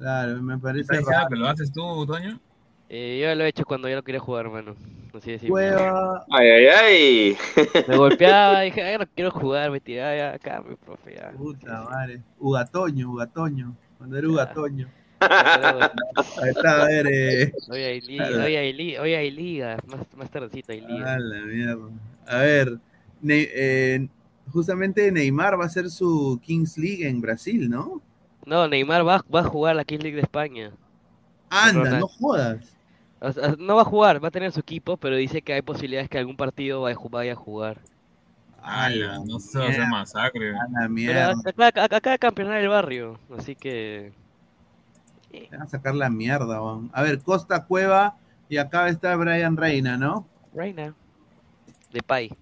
Claro, 0.00 0.42
me 0.42 0.54
¿Estás 0.54 0.62
parece 0.86 1.00
raro. 1.08 1.28
que 1.28 1.36
lo 1.36 1.46
haces 1.46 1.72
tú, 1.72 2.06
Toño? 2.06 2.40
Eh, 2.88 3.20
yo 3.22 3.32
lo 3.36 3.44
he 3.44 3.48
hecho 3.48 3.64
cuando 3.64 3.88
yo 3.88 3.94
no 3.94 4.02
quería 4.02 4.20
jugar, 4.20 4.46
hermano. 4.46 4.74
Así 5.14 5.30
de 5.32 5.38
simple. 5.38 5.50
Cueva, 5.50 6.24
Ay, 6.30 6.48
ay, 6.48 6.66
ay. 6.66 7.36
Me 7.88 7.96
golpeaba, 7.96 8.62
dije, 8.62 8.82
ay, 8.82 8.98
no 8.98 9.04
quiero 9.14 9.30
jugar, 9.30 9.70
me 9.70 9.78
tiraba 9.80 10.16
ya 10.16 10.32
acá, 10.32 10.62
mi 10.66 10.74
profe. 10.74 11.14
Ya. 11.14 11.30
puta 11.30 11.84
madre. 11.84 12.20
Ugatoño, 12.40 13.10
Ugatoño. 13.12 13.76
Cuando 13.98 14.16
era 14.18 14.28
Ugatoño. 14.28 14.88
Ahí 15.20 16.48
está, 16.48 16.82
a 16.82 16.86
ver. 16.86 17.06
Eh. 17.12 17.52
Hoy 17.68 17.78
hay 17.80 18.00
liga, 18.00 18.26
hoy 18.44 18.56
hay 18.56 18.72
liga, 18.72 19.02
hoy 19.02 19.14
hay 19.14 19.30
liga. 19.30 19.76
Más, 19.86 20.00
más 20.16 20.30
tardecito 20.30 20.72
hay 20.72 20.80
liga. 20.80 21.14
A 21.14 21.18
la 21.18 21.40
mierda. 21.44 21.88
A 22.26 22.38
ver, 22.38 22.78
Ne- 23.20 23.48
eh, 23.52 24.08
justamente 24.50 25.12
Neymar 25.12 25.58
va 25.60 25.64
a 25.64 25.66
hacer 25.66 25.90
su 25.90 26.40
Kings 26.42 26.78
League 26.78 27.06
en 27.06 27.20
Brasil, 27.20 27.68
¿no? 27.68 28.00
No, 28.50 28.66
Neymar 28.68 29.06
va, 29.06 29.24
va 29.32 29.40
a 29.40 29.44
jugar 29.44 29.76
la 29.76 29.84
Kings 29.84 30.02
League 30.02 30.16
de 30.16 30.22
España. 30.22 30.72
Anda, 31.50 31.98
no 32.00 32.08
jodas. 32.08 32.76
O 33.20 33.30
sea, 33.32 33.54
no 33.58 33.76
va 33.76 33.82
a 33.82 33.84
jugar, 33.84 34.22
va 34.22 34.28
a 34.28 34.30
tener 34.32 34.50
su 34.50 34.60
equipo, 34.60 34.96
pero 34.96 35.14
dice 35.14 35.40
que 35.42 35.52
hay 35.52 35.62
posibilidades 35.62 36.08
que 36.08 36.18
algún 36.18 36.36
partido 36.36 36.80
vaya 36.82 36.96
a 36.96 36.98
ju- 36.98 37.10
vaya 37.10 37.32
a 37.32 37.36
jugar. 37.36 37.78
¡Hala! 38.62 39.20
No 39.24 39.38
se 39.38 39.58
va 39.58 39.66
a 39.66 39.68
hacer 39.68 39.86
masacre. 39.86 40.50
A 40.50 40.64
la 40.64 40.80
Pero 40.80 40.88
mierda. 40.88 41.32
acá, 41.46 41.84
acá, 41.84 41.96
acá 41.96 42.18
campeonar 42.18 42.58
el 42.60 42.68
barrio, 42.68 43.18
así 43.38 43.54
que 43.54 44.12
Te 45.30 45.48
van 45.52 45.62
a 45.62 45.68
sacar 45.68 45.94
la 45.94 46.10
mierda, 46.10 46.60
weón. 46.60 46.90
A 46.92 47.02
ver, 47.02 47.20
Costa 47.20 47.64
Cueva 47.64 48.16
y 48.48 48.56
acá 48.56 48.88
está 48.88 49.14
Brian 49.16 49.56
Reina, 49.56 49.96
¿no? 49.96 50.26
Reina, 50.52 50.92
de 51.92 52.02
Pai, 52.02 52.32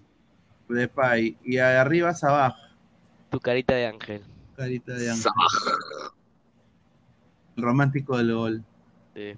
De 0.67 0.87
Pai. 0.87 1.37
Y 1.43 1.57
arriba 1.59 2.13
Sabaj, 2.15 2.55
tu 3.29 3.39
carita 3.39 3.75
de 3.75 3.85
ángel. 3.85 4.23
Carita 4.59 4.93
de 4.93 5.09
ángel. 5.09 5.31
El 7.55 7.63
romántico 7.63 8.17
del 8.17 8.33
gol. 8.33 8.63
Sí. 9.15 9.35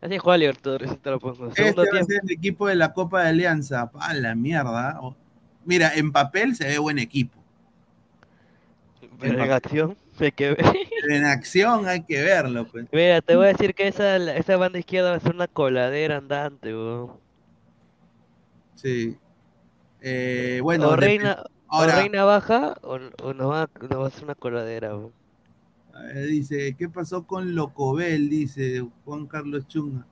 Así 0.00 0.18
juega 0.18 0.38
Libertadores, 0.38 1.02
te 1.02 1.10
lo 1.10 1.18
pongo. 1.18 1.48
Este 1.48 1.72
va 1.72 1.82
a 1.82 2.04
ser 2.04 2.20
el 2.22 2.30
equipo 2.30 2.68
de 2.68 2.76
la 2.76 2.92
Copa 2.92 3.22
de 3.22 3.30
Alianza. 3.30 3.90
A 3.98 4.14
la 4.14 4.36
mierda. 4.36 5.00
Mira, 5.64 5.92
en 5.94 6.12
papel 6.12 6.54
se 6.54 6.68
ve 6.68 6.78
buen 6.78 6.98
equipo. 6.98 7.36
Pero 9.18 9.42
en 9.42 9.50
acción, 9.50 9.96
hay 10.20 10.32
que 10.32 10.50
ver. 10.50 10.64
En 11.08 11.24
acción 11.24 11.88
hay 11.88 12.02
que 12.04 12.22
verlo, 12.22 12.66
pues. 12.68 12.86
Mira, 12.92 13.20
te 13.22 13.34
voy 13.34 13.46
a 13.46 13.48
decir 13.48 13.74
que 13.74 13.88
esa, 13.88 14.16
esa 14.34 14.56
banda 14.56 14.78
izquierda 14.78 15.10
va 15.10 15.16
a 15.16 15.20
ser 15.20 15.34
una 15.34 15.48
coladera 15.48 16.18
andante, 16.18 16.72
weón. 16.72 17.12
Sí. 18.74 19.16
Eh, 20.02 20.60
bueno, 20.62 20.94
Reina, 20.94 21.42
ahora- 21.68 21.94
o 21.96 22.00
Reina 22.00 22.24
baja 22.24 22.76
o, 22.82 22.98
o 23.22 23.34
nos, 23.34 23.50
va, 23.50 23.68
nos 23.88 23.98
va 24.00 24.04
a 24.04 24.08
hacer 24.08 24.24
una 24.24 24.34
coladera, 24.34 24.94
dice, 26.28 26.74
¿qué 26.78 26.88
pasó 26.88 27.26
con 27.26 27.54
Locobel? 27.54 28.28
Dice 28.28 28.86
Juan 29.04 29.26
Carlos 29.26 29.66
Chunga. 29.66 30.06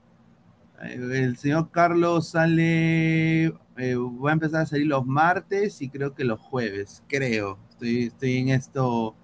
Eh, 0.83 0.99
El 1.25 1.37
señor 1.37 1.71
Carlos 1.71 2.29
sale, 2.29 3.45
eh, 3.77 3.95
va 3.97 4.31
a 4.31 4.33
empezar 4.33 4.63
a 4.63 4.67
salir 4.67 4.87
los 4.87 5.07
martes 5.07 5.81
y 5.83 5.89
creo 5.89 6.15
que 6.15 6.25
los 6.25 6.41
jueves, 6.41 7.03
creo. 7.07 7.59
Estoy, 7.71 8.05
estoy 8.05 8.39
en 8.39 8.49
esto, 8.49 9.15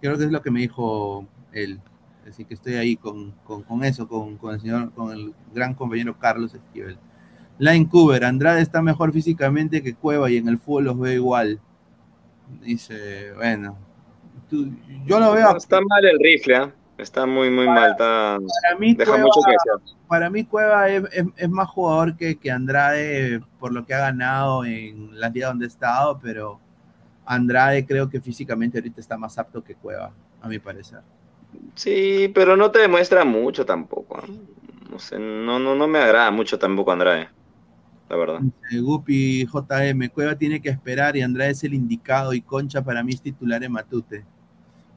creo 0.00 0.16
que 0.16 0.24
es 0.24 0.32
lo 0.32 0.42
que 0.42 0.50
me 0.50 0.60
dijo 0.60 1.26
él. 1.52 1.80
Así 2.28 2.44
que 2.44 2.54
estoy 2.54 2.74
ahí 2.74 2.96
con, 2.96 3.32
con- 3.44 3.62
con 3.62 3.84
eso, 3.84 4.06
con, 4.08 4.36
con 4.36 4.54
el 4.54 4.60
señor, 4.60 4.92
con 4.92 5.12
el 5.12 5.34
gran 5.54 5.74
compañero 5.74 6.18
Carlos 6.18 6.54
Esquivel. 6.54 6.98
Line 7.58 7.88
Cooper, 7.88 8.24
Andrade 8.24 8.60
está 8.60 8.82
mejor 8.82 9.12
físicamente 9.12 9.82
que 9.82 9.94
Cueva 9.94 10.30
y 10.30 10.36
en 10.36 10.48
el 10.48 10.58
fútbol 10.58 10.84
los 10.84 10.98
veo 10.98 11.12
igual. 11.12 11.60
Dice, 12.60 13.32
bueno, 13.34 13.76
tú- 14.48 14.70
yo 15.06 15.20
lo 15.20 15.32
veo 15.32 15.56
Está 15.56 15.80
mal 15.80 16.04
el 16.04 16.18
rifle, 16.18 16.56
¿ah? 16.56 16.72
Está 16.96 17.26
muy, 17.26 17.48
muy 17.50 17.66
mal. 17.66 17.92
Está... 17.92 18.38
para 18.62 18.78
mí 18.78 18.94
Deja 18.94 19.12
Cueva- 19.12 19.24
mucho 19.24 19.40
que 19.46 19.94
para 20.08 20.30
mí 20.30 20.44
Cueva 20.44 20.88
es, 20.88 21.04
es- 21.12 21.26
es 21.36 21.48
más 21.48 21.68
jugador 21.68 22.16
que, 22.16 22.36
que 22.38 22.50
Andrade 22.50 23.40
por 23.60 23.72
lo 23.72 23.84
que 23.86 23.94
ha 23.94 23.98
ganado 23.98 24.64
en 24.64 25.18
la 25.18 25.28
liga 25.28 25.48
donde 25.48 25.66
ha 25.66 25.68
estado, 25.68 26.18
pero 26.20 26.58
Andrade 27.24 27.86
creo 27.86 28.08
que 28.08 28.20
físicamente 28.20 28.78
ahorita 28.78 29.00
está 29.00 29.16
más 29.16 29.38
apto 29.38 29.62
que 29.62 29.74
Cueva, 29.74 30.12
a 30.40 30.48
mi 30.48 30.58
parecer. 30.58 31.00
Sí, 31.74 32.30
pero 32.34 32.56
no 32.56 32.70
te 32.70 32.80
demuestra 32.80 33.24
mucho 33.24 33.64
tampoco. 33.64 34.18
¿ah? 34.18 34.24
No 34.90 34.98
sé, 34.98 35.18
no, 35.18 35.58
no, 35.58 35.74
no 35.74 35.86
me 35.86 35.98
agrada 35.98 36.30
mucho 36.30 36.58
tampoco 36.58 36.90
Andrade. 36.92 37.28
La 38.08 38.16
verdad. 38.16 38.40
Gupi 38.72 39.46
JM, 39.46 40.08
Cueva 40.08 40.34
tiene 40.36 40.60
que 40.62 40.70
esperar 40.70 41.16
y 41.16 41.22
Andrade 41.22 41.50
es 41.50 41.64
el 41.64 41.74
indicado 41.74 42.32
y 42.32 42.40
Concha 42.40 42.82
para 42.82 43.02
mí 43.02 43.12
es 43.12 43.20
titular 43.20 43.62
en 43.62 43.72
Matute. 43.72 44.24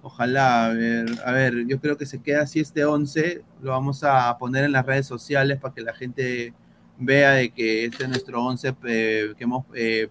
Ojalá, 0.02 0.68
a 0.68 0.70
ver, 0.74 1.06
a 1.26 1.32
ver, 1.32 1.68
yo 1.68 1.80
creo 1.80 1.98
que 1.98 2.06
se 2.06 2.22
queda 2.22 2.42
así 2.42 2.60
este 2.60 2.86
11, 2.86 3.44
lo 3.62 3.72
vamos 3.72 4.04
a 4.04 4.36
poner 4.38 4.64
en 4.64 4.72
las 4.72 4.86
redes 4.86 5.06
sociales 5.06 5.60
para 5.60 5.74
que 5.74 5.82
la 5.82 5.94
gente 5.94 6.54
vea 6.98 7.32
de 7.32 7.52
que 7.52 7.86
este 7.86 8.04
es 8.04 8.10
nuestro 8.10 8.44
11 8.44 8.76
eh, 8.86 9.34
que 9.38 9.44
hemos 9.44 9.66
eh, 9.74 10.10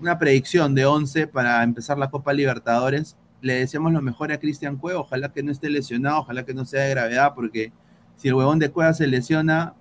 una 0.00 0.18
predicción 0.18 0.74
de 0.74 0.84
11 0.84 1.28
para 1.28 1.62
empezar 1.62 1.98
la 1.98 2.10
Copa 2.10 2.32
Libertadores. 2.32 3.16
Le 3.40 3.54
deseamos 3.54 3.92
lo 3.92 4.02
mejor 4.02 4.30
a 4.30 4.38
Cristian 4.38 4.76
Cueva, 4.76 5.00
ojalá 5.00 5.32
que 5.32 5.42
no 5.42 5.50
esté 5.50 5.70
lesionado, 5.70 6.20
ojalá 6.20 6.44
que 6.44 6.54
no 6.54 6.64
sea 6.64 6.82
de 6.82 6.90
gravedad, 6.90 7.34
porque 7.34 7.72
si 8.16 8.28
el 8.28 8.34
huevón 8.34 8.58
de 8.58 8.70
Cueva 8.70 8.92
se 8.94 9.06
lesiona, 9.06 9.74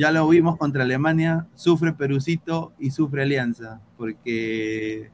ya 0.00 0.10
lo 0.12 0.28
vimos 0.28 0.56
contra 0.58 0.82
Alemania, 0.84 1.46
sufre 1.54 1.92
Perucito 1.92 2.72
y 2.78 2.90
sufre 2.90 3.22
Alianza, 3.22 3.80
porque 3.96 5.10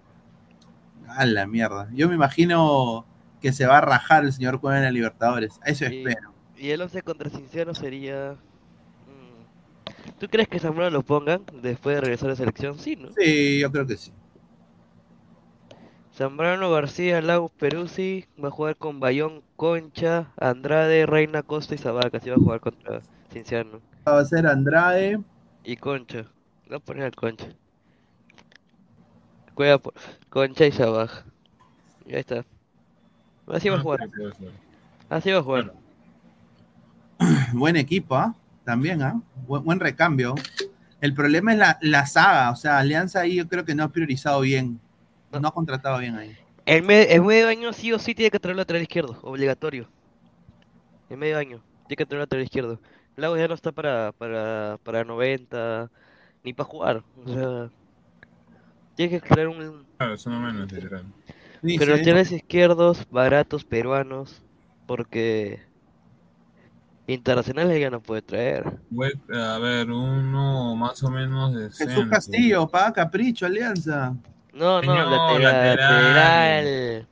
a 1.09 1.27
la 1.27 1.47
mierda. 1.47 1.89
Yo 1.93 2.09
me 2.09 2.15
imagino 2.15 3.07
que 3.41 3.53
se 3.53 3.67
va 3.67 3.79
a 3.79 3.81
rajar 3.81 4.25
el 4.25 4.33
señor 4.33 4.61
Cueva 4.61 4.79
en 4.79 4.85
la 4.85 4.91
Libertadores, 4.91 5.61
eso 5.65 5.85
Y, 5.85 6.07
espero. 6.07 6.33
y 6.57 6.71
el 6.71 6.83
11 6.83 7.03
contra 7.03 7.31
Cinciano 7.31 7.75
sería. 7.75 8.39
mm, 9.07 9.47
¿Tú 10.19 10.29
crees 10.29 10.49
que 10.49 10.59
Zambrano 10.61 10.91
lo 10.91 11.03
pongan 11.05 11.45
después 11.63 11.97
de 11.97 12.01
regresar 12.03 12.31
a 12.31 12.37
selección? 12.37 12.79
Sí, 12.79 12.97
¿no? 12.97 13.11
Sí, 13.17 13.61
yo 13.61 13.71
creo 13.71 13.87
que 13.87 13.97
sí. 13.97 14.13
Zambrano, 16.15 16.71
García, 16.71 17.21
Lagos, 17.23 17.51
Peruzzi 17.53 18.27
va 18.43 18.49
a 18.49 18.51
jugar 18.53 18.77
con 18.77 19.01
Bayón, 19.01 19.43
Concha, 19.57 20.33
Andrade, 20.37 21.07
Reina, 21.07 21.43
Costa 21.43 21.75
y 21.75 21.79
Zabaca. 21.79 22.19
Así 22.19 22.31
va 22.31 22.37
a 22.37 22.39
jugar 22.39 22.61
contra 22.61 23.03
Cinciano. 23.33 23.81
Va 24.07 24.19
a 24.19 24.25
ser 24.25 24.47
Andrade, 24.47 25.21
Y 25.65 25.77
Concha. 25.77 26.27
Voy 26.67 26.77
a 26.77 26.81
poner 26.81 27.05
al 27.05 27.15
Concha. 27.15 27.47
Juega 29.55 29.79
por 29.79 29.95
Concha 30.29 30.67
y 30.67 30.73
Zabaja. 30.73 31.25
Y 32.07 32.15
ahí 32.15 32.21
está. 32.21 32.45
Así 33.47 33.69
va 33.69 33.77
a 33.77 33.81
jugar. 33.81 34.01
Así 35.09 35.31
va 35.31 35.39
a 35.39 35.43
jugar. 35.43 35.73
buen 37.53 37.77
equipo, 37.77 38.17
¿ah? 38.17 38.35
También, 38.65 39.03
¿ah? 39.03 39.21
Buen, 39.47 39.63
buen 39.65 39.81
recambio. 39.81 40.35
El 41.01 41.15
problema 41.15 41.53
es 41.53 41.59
la, 41.59 41.79
la 41.83 42.07
saga, 42.07 42.51
o 42.51 42.57
sea, 42.57 42.79
Alianza 42.79 43.21
ahí 43.21 43.37
yo 43.37 43.49
creo 43.49 43.65
que 43.65 43.75
no 43.75 43.85
ha 43.85 43.89
priorizado 43.89 44.41
bien. 44.41 44.81
No 45.33 45.49
ha 45.49 45.53
contratado 45.55 45.99
bien 45.99 46.17
ahí. 46.17 46.37
El, 46.67 46.83
me- 46.85 47.13
el 47.13 47.23
medio 47.23 47.49
año 47.49 47.73
sí 47.73 47.93
o 47.93 47.99
sí 47.99 48.15
tiene 48.15 48.31
que 48.31 48.39
traer 48.41 48.57
lateral 48.57 48.83
izquierdo, 48.83 49.19
obligatorio. 49.23 49.89
El 51.11 51.17
medio 51.19 51.39
año, 51.39 51.61
tiene 51.87 51.97
que 51.97 52.07
traer 52.07 52.21
lateral 52.23 52.45
izquierdo. 52.45 52.81
Lagos 53.17 53.39
ya 53.39 53.49
no 53.49 53.55
está 53.55 53.73
para, 53.73 54.13
para, 54.13 54.79
para 54.83 55.05
90, 55.05 55.91
ni 56.45 56.53
para 56.53 56.69
jugar. 56.69 57.03
O 57.25 57.29
sea, 57.29 57.71
tiene 58.95 59.21
que 59.21 59.29
traer 59.29 59.49
un... 59.49 59.85
Claro, 59.97 60.15
eso 60.15 60.31
no 60.31 60.41
menos, 60.41 60.73
literal. 60.73 61.05
Pero 61.63 61.97
laterales 61.97 62.33
izquierdos, 62.33 63.07
baratos, 63.11 63.65
peruanos, 63.65 64.43
porque 64.87 65.61
internacionales 67.07 67.81
ya 67.81 67.91
no 67.91 68.01
puede 68.01 68.23
traer. 68.23 68.65
A 69.33 69.59
ver, 69.59 69.91
uno 69.91 70.75
más 70.75 71.03
o 71.03 71.11
menos 71.11 71.55
de 71.55 71.71
Jesús 71.71 72.07
Castillo, 72.11 72.67
paga 72.69 72.93
capricho, 72.93 73.47
Alianza. 73.47 74.15
No, 74.53 74.81
no, 74.83 74.93
Señor, 74.93 75.07
lateral. 75.07 75.43
lateral. 75.43 76.15
lateral. 76.15 77.09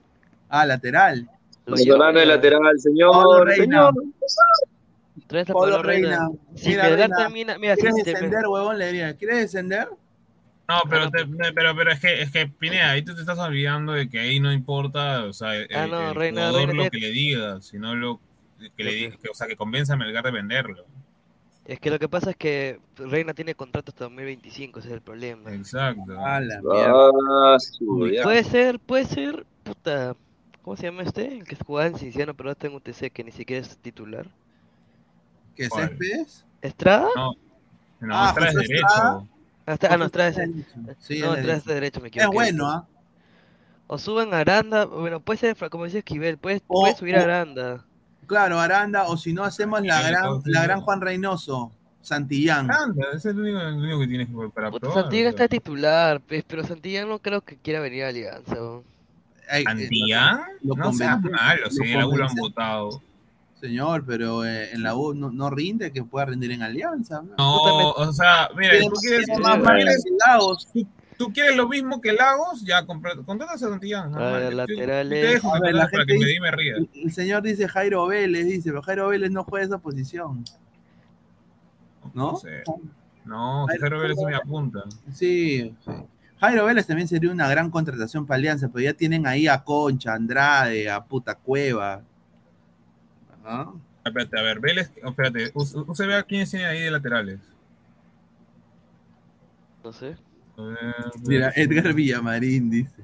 Ah, 0.48 0.66
lateral. 0.66 1.30
De 1.66 2.26
lateral, 2.26 2.80
señor. 2.80 3.46
Reina. 3.46 3.90
Señor. 3.90 3.94
Traes 5.30 5.48
a 5.48 5.52
Pablo 5.54 5.76
Pablo 5.76 5.82
Reina. 5.88 6.08
Reina. 6.08 6.28
Si 6.56 6.68
Mira, 6.68 6.82
Melgar 6.82 6.98
Reina, 7.08 7.16
termina, 7.16 7.58
mira, 7.58 7.74
si 7.76 7.80
¿Quieres 7.80 8.04
te- 8.04 8.10
descender, 8.12 8.46
huevón? 8.46 8.78
Le 8.78 8.86
diría, 8.88 9.16
¿quieres 9.16 9.38
descender? 9.38 9.88
No, 10.68 10.76
pero, 10.88 11.10
te- 11.10 11.24
pero, 11.54 11.74
pero 11.74 11.90
es 11.92 12.00
que, 12.00 12.22
es 12.22 12.30
que 12.30 12.46
Pineda, 12.46 12.90
ahí 12.90 13.02
tú 13.02 13.14
te 13.14 13.20
estás 13.22 13.38
olvidando 13.38 13.92
de 13.94 14.08
que 14.08 14.20
ahí 14.20 14.38
no 14.40 14.52
importa, 14.52 15.24
o 15.24 15.32
sea, 15.32 15.56
el, 15.56 15.66
Ah, 15.74 15.86
no, 15.86 16.10
el 16.10 16.14
Reina- 16.14 16.48
jugador 16.48 16.68
Reina 16.68 16.84
lo 16.84 16.90
que 16.90 16.98
le 16.98 17.10
diga, 17.10 17.60
sino 17.60 17.94
lo 17.96 18.20
que 18.76 18.84
le 18.84 18.92
diga, 18.92 19.16
que, 19.16 19.28
o 19.30 19.34
sea, 19.34 19.46
que 19.46 19.56
convenza 19.56 19.94
a 19.94 19.96
Melgar 19.96 20.22
de 20.24 20.30
venderlo. 20.32 20.84
Es 21.66 21.78
que 21.78 21.90
lo 21.90 21.98
que 21.98 22.08
pasa 22.08 22.30
es 22.30 22.36
que 22.36 22.80
Reina 22.96 23.32
tiene 23.34 23.54
contrato 23.54 23.90
hasta 23.92 24.04
2025, 24.04 24.80
ese 24.80 24.88
es 24.88 24.94
el 24.94 25.00
problema. 25.02 25.52
Exacto. 25.54 26.18
A 26.18 26.40
la 26.40 26.60
Ah. 26.72 27.56
Puede 28.22 28.44
ser, 28.44 28.78
puede 28.80 29.04
ser, 29.04 29.44
puta, 29.62 30.16
¿cómo 30.62 30.76
se 30.76 30.84
llama 30.84 31.02
este? 31.02 31.38
El 31.38 31.44
que 31.44 31.56
jugaba 31.56 31.86
en 31.88 31.96
Cinciano, 31.98 32.34
pero 32.34 32.48
ahora 32.48 32.52
está 32.52 32.66
en 32.66 32.74
UTC, 32.74 33.10
que 33.12 33.24
ni 33.24 33.30
siquiera 33.32 33.62
es 33.64 33.76
titular. 33.78 34.26
¿Qué 35.54 35.68
¿Cuál? 35.68 35.88
Céspedes? 35.90 36.44
¿Estrada? 36.62 37.08
No, 37.16 37.32
no, 38.00 38.14
Ah, 38.16 38.34
derecho. 38.36 38.60
Estrada. 38.60 39.24
Ah, 39.66 39.76
ah, 39.88 39.96
no, 39.96 40.04
José 40.04 40.04
Estrada 40.06 40.28
es 40.28 40.38
Estrada 40.38 40.44
el- 40.44 40.52
derecho. 40.54 40.70
Sí, 41.00 41.18
no, 41.20 41.32
es 41.34 41.38
Estrada 41.38 41.38
es 41.38 41.44
derecho. 41.46 41.68
de 41.68 41.74
derecho, 41.74 42.00
me 42.00 42.08
Es 42.08 42.16
equivoqué. 42.16 42.34
bueno, 42.34 42.66
¿ah? 42.70 42.86
O 43.86 43.98
suben 43.98 44.32
a 44.34 44.38
Aranda, 44.38 44.84
bueno, 44.84 45.20
puede 45.20 45.38
ser, 45.38 45.70
como 45.70 45.84
dice 45.84 45.98
Esquivel, 45.98 46.38
puede, 46.38 46.62
O- 46.68 46.80
puede 46.82 46.94
subir 46.94 47.16
a 47.16 47.22
Aranda. 47.24 47.84
Claro, 48.26 48.60
Aranda, 48.60 49.04
o 49.08 49.16
si 49.16 49.32
no 49.32 49.42
hacemos 49.42 49.82
la 49.82 50.00
gran, 50.02 50.40
la 50.44 50.62
gran 50.62 50.80
Juan 50.82 51.00
Reynoso, 51.00 51.72
Santillán. 52.00 52.70
Anda, 52.70 53.06
ese 53.08 53.16
es 53.16 53.24
el 53.34 53.40
único, 53.40 53.58
el 53.60 53.74
único 53.74 53.98
que 54.00 54.06
tienes 54.06 54.28
que 54.28 54.34
para 54.54 54.70
Puta, 54.70 54.80
probar. 54.86 55.02
Santillán 55.02 55.24
sea. 55.24 55.30
está 55.30 55.48
titular, 55.48 56.20
pues, 56.20 56.44
pero 56.46 56.64
Santillán 56.64 57.08
no 57.08 57.18
creo 57.18 57.40
que 57.40 57.56
quiera 57.56 57.80
venir 57.80 58.04
a 58.04 58.08
Alianza. 58.08 58.54
¿no? 58.54 58.84
Eh, 59.52 59.64
¿Santillán? 59.64 60.40
lo 60.62 60.76
No 60.76 60.84
convenció- 60.84 61.30
malo, 61.32 61.60
lo 61.64 61.70
si 61.70 61.92
lo 61.92 62.24
han 62.28 62.34
votado. 62.36 63.02
Señor, 63.60 64.04
pero 64.06 64.44
eh, 64.44 64.70
en 64.72 64.82
la 64.82 64.94
U 64.94 65.12
no, 65.12 65.30
no 65.30 65.50
rinde 65.50 65.92
que 65.92 66.02
pueda 66.02 66.24
rendir 66.26 66.52
en 66.52 66.62
Alianza. 66.62 67.20
¿no? 67.22 67.34
No, 67.36 67.90
o 67.92 68.12
sea, 68.12 68.48
mira, 68.56 68.72
tú 68.80 68.90
quieres, 69.00 69.26
más 69.40 69.58
quieres- 69.58 70.04
Lagos. 70.26 70.68
tú- 70.72 70.86
tú 71.18 71.32
quieres 71.32 71.54
lo 71.56 71.68
mismo 71.68 72.00
que 72.00 72.12
Lagos, 72.14 72.62
ya 72.64 72.86
contratas 72.86 73.62
a 73.62 73.68
Santillán. 73.68 74.12
Laterales. 74.12 75.20
te 75.26 75.32
dejo 75.34 75.54
A 75.54 75.58
que 75.58 75.62
ver, 75.64 75.72
me 75.74 75.78
la 75.78 75.84
para 75.84 75.90
gente 75.98 76.06
que 76.06 76.12
me 76.14 76.18
dice- 76.18 76.30
dé 76.30 76.36
y 76.36 76.40
me 76.40 76.50
ría. 76.50 76.74
El, 77.04 77.12
señor 77.12 77.42
dice 77.42 77.68
Jairo 77.68 78.06
Vélez, 78.06 78.46
dice, 78.46 78.70
pero 78.70 78.80
Jairo 78.82 79.08
Vélez 79.08 79.30
no 79.30 79.44
juega 79.44 79.66
esa 79.66 79.78
posición. 79.78 80.42
¿No? 82.14 82.32
No 82.32 82.36
sé. 82.38 82.62
No, 83.26 83.66
Jairo 83.66 84.00
Vélez 84.00 84.16
se 84.18 84.24
me 84.26 84.36
apunta. 84.36 84.80
Sí, 85.12 85.74
sí. 85.84 85.90
Jairo 86.40 86.64
Vélez 86.64 86.86
también 86.86 87.06
sería 87.06 87.30
una 87.30 87.46
gran 87.48 87.70
contratación 87.70 88.24
para 88.26 88.36
Alianza, 88.38 88.68
pero 88.72 88.82
ya 88.84 88.94
tienen 88.94 89.26
ahí 89.26 89.46
a 89.46 89.62
Concha, 89.62 90.12
a 90.12 90.14
Andrade, 90.14 90.88
a 90.90 91.04
Puta 91.04 91.34
Cueva. 91.34 92.00
¿Ah? 93.52 93.72
Espérate, 94.04 94.38
a 94.38 94.42
ver, 94.42 94.60
Vélez, 94.60 94.92
oh, 95.02 95.08
espérate, 95.08 95.50
usted 95.54 96.06
vea 96.06 96.22
quiénes 96.22 96.50
tiene 96.50 96.66
ahí 96.66 96.80
de 96.82 96.90
laterales. 96.92 97.40
No 99.84 99.92
sé. 99.92 100.16
A 100.56 100.62
ver, 100.62 100.76
Mira. 101.26 101.52
Edgar 101.56 101.92
Villamarín 101.92 102.70
dice. 102.70 103.02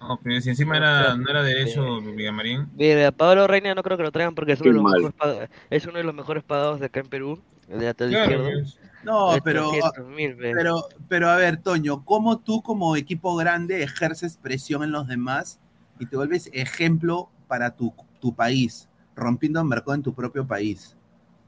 No, 0.00 0.18
pero 0.22 0.40
si 0.40 0.50
encima 0.50 0.76
era, 0.76 1.16
no 1.16 1.28
era 1.28 1.42
derecho 1.42 2.00
Villamarín. 2.00 2.68
Mira, 2.76 3.10
Pablo 3.12 3.46
Reina 3.46 3.74
no 3.74 3.82
creo 3.82 3.96
que 3.96 4.02
lo 4.04 4.12
traigan 4.12 4.34
porque 4.34 4.52
es 4.52 4.60
uno, 4.60 4.70
de 4.70 4.74
los 4.76 4.84
mejores 4.84 5.16
pag- 5.16 5.48
es 5.70 5.86
uno 5.86 5.98
de 5.98 6.04
los 6.04 6.14
mejores 6.14 6.44
pagados 6.44 6.80
de 6.80 6.86
acá 6.86 7.00
en 7.00 7.06
Perú, 7.08 7.40
el 7.68 7.78
de 7.80 7.84
lateral 7.86 8.12
Claro, 8.12 8.48
izquierdo. 8.48 8.70
No, 9.04 9.32
De 9.34 9.42
pero, 9.42 9.70
300.000, 9.72 10.36
ve. 10.36 10.52
pero, 10.54 10.86
pero 11.08 11.28
a 11.28 11.36
ver, 11.36 11.56
Toño, 11.56 12.04
¿cómo 12.04 12.38
tú 12.38 12.62
como 12.62 12.94
equipo 12.96 13.34
grande 13.36 13.82
ejerces 13.82 14.36
presión 14.36 14.84
en 14.84 14.92
los 14.92 15.08
demás 15.08 15.58
y 15.98 16.06
te 16.06 16.16
vuelves 16.16 16.48
ejemplo 16.52 17.28
para 17.48 17.74
tu, 17.74 17.92
tu 18.20 18.32
país, 18.34 18.88
rompiendo 19.14 19.60
el 19.60 19.66
mercado 19.66 19.94
en 19.94 20.02
tu 20.02 20.14
propio 20.14 20.46
país? 20.46 20.96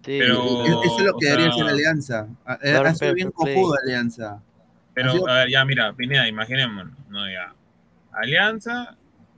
Sí, 0.04 0.18
Pero, 0.18 0.64
Es- 0.64 0.90
Eso 0.92 0.98
es 0.98 1.04
lo 1.04 1.18
que 1.18 1.26
debería 1.26 1.52
ser 1.52 1.66
Alianza. 1.66 2.28
Ha, 2.44 2.94
sido 2.94 3.14
bien 3.14 3.30
cojudo 3.30 3.74
Alianza. 3.82 4.40
Pero, 4.92 5.12
sido- 5.12 5.28
a 5.28 5.38
ver, 5.38 5.50
ya, 5.50 5.64
mira, 5.64 5.92
Pineda, 5.92 6.28
imaginémonos, 6.28 6.94
no, 7.08 7.28
ya. 7.30 7.54
Alianza 8.12 8.96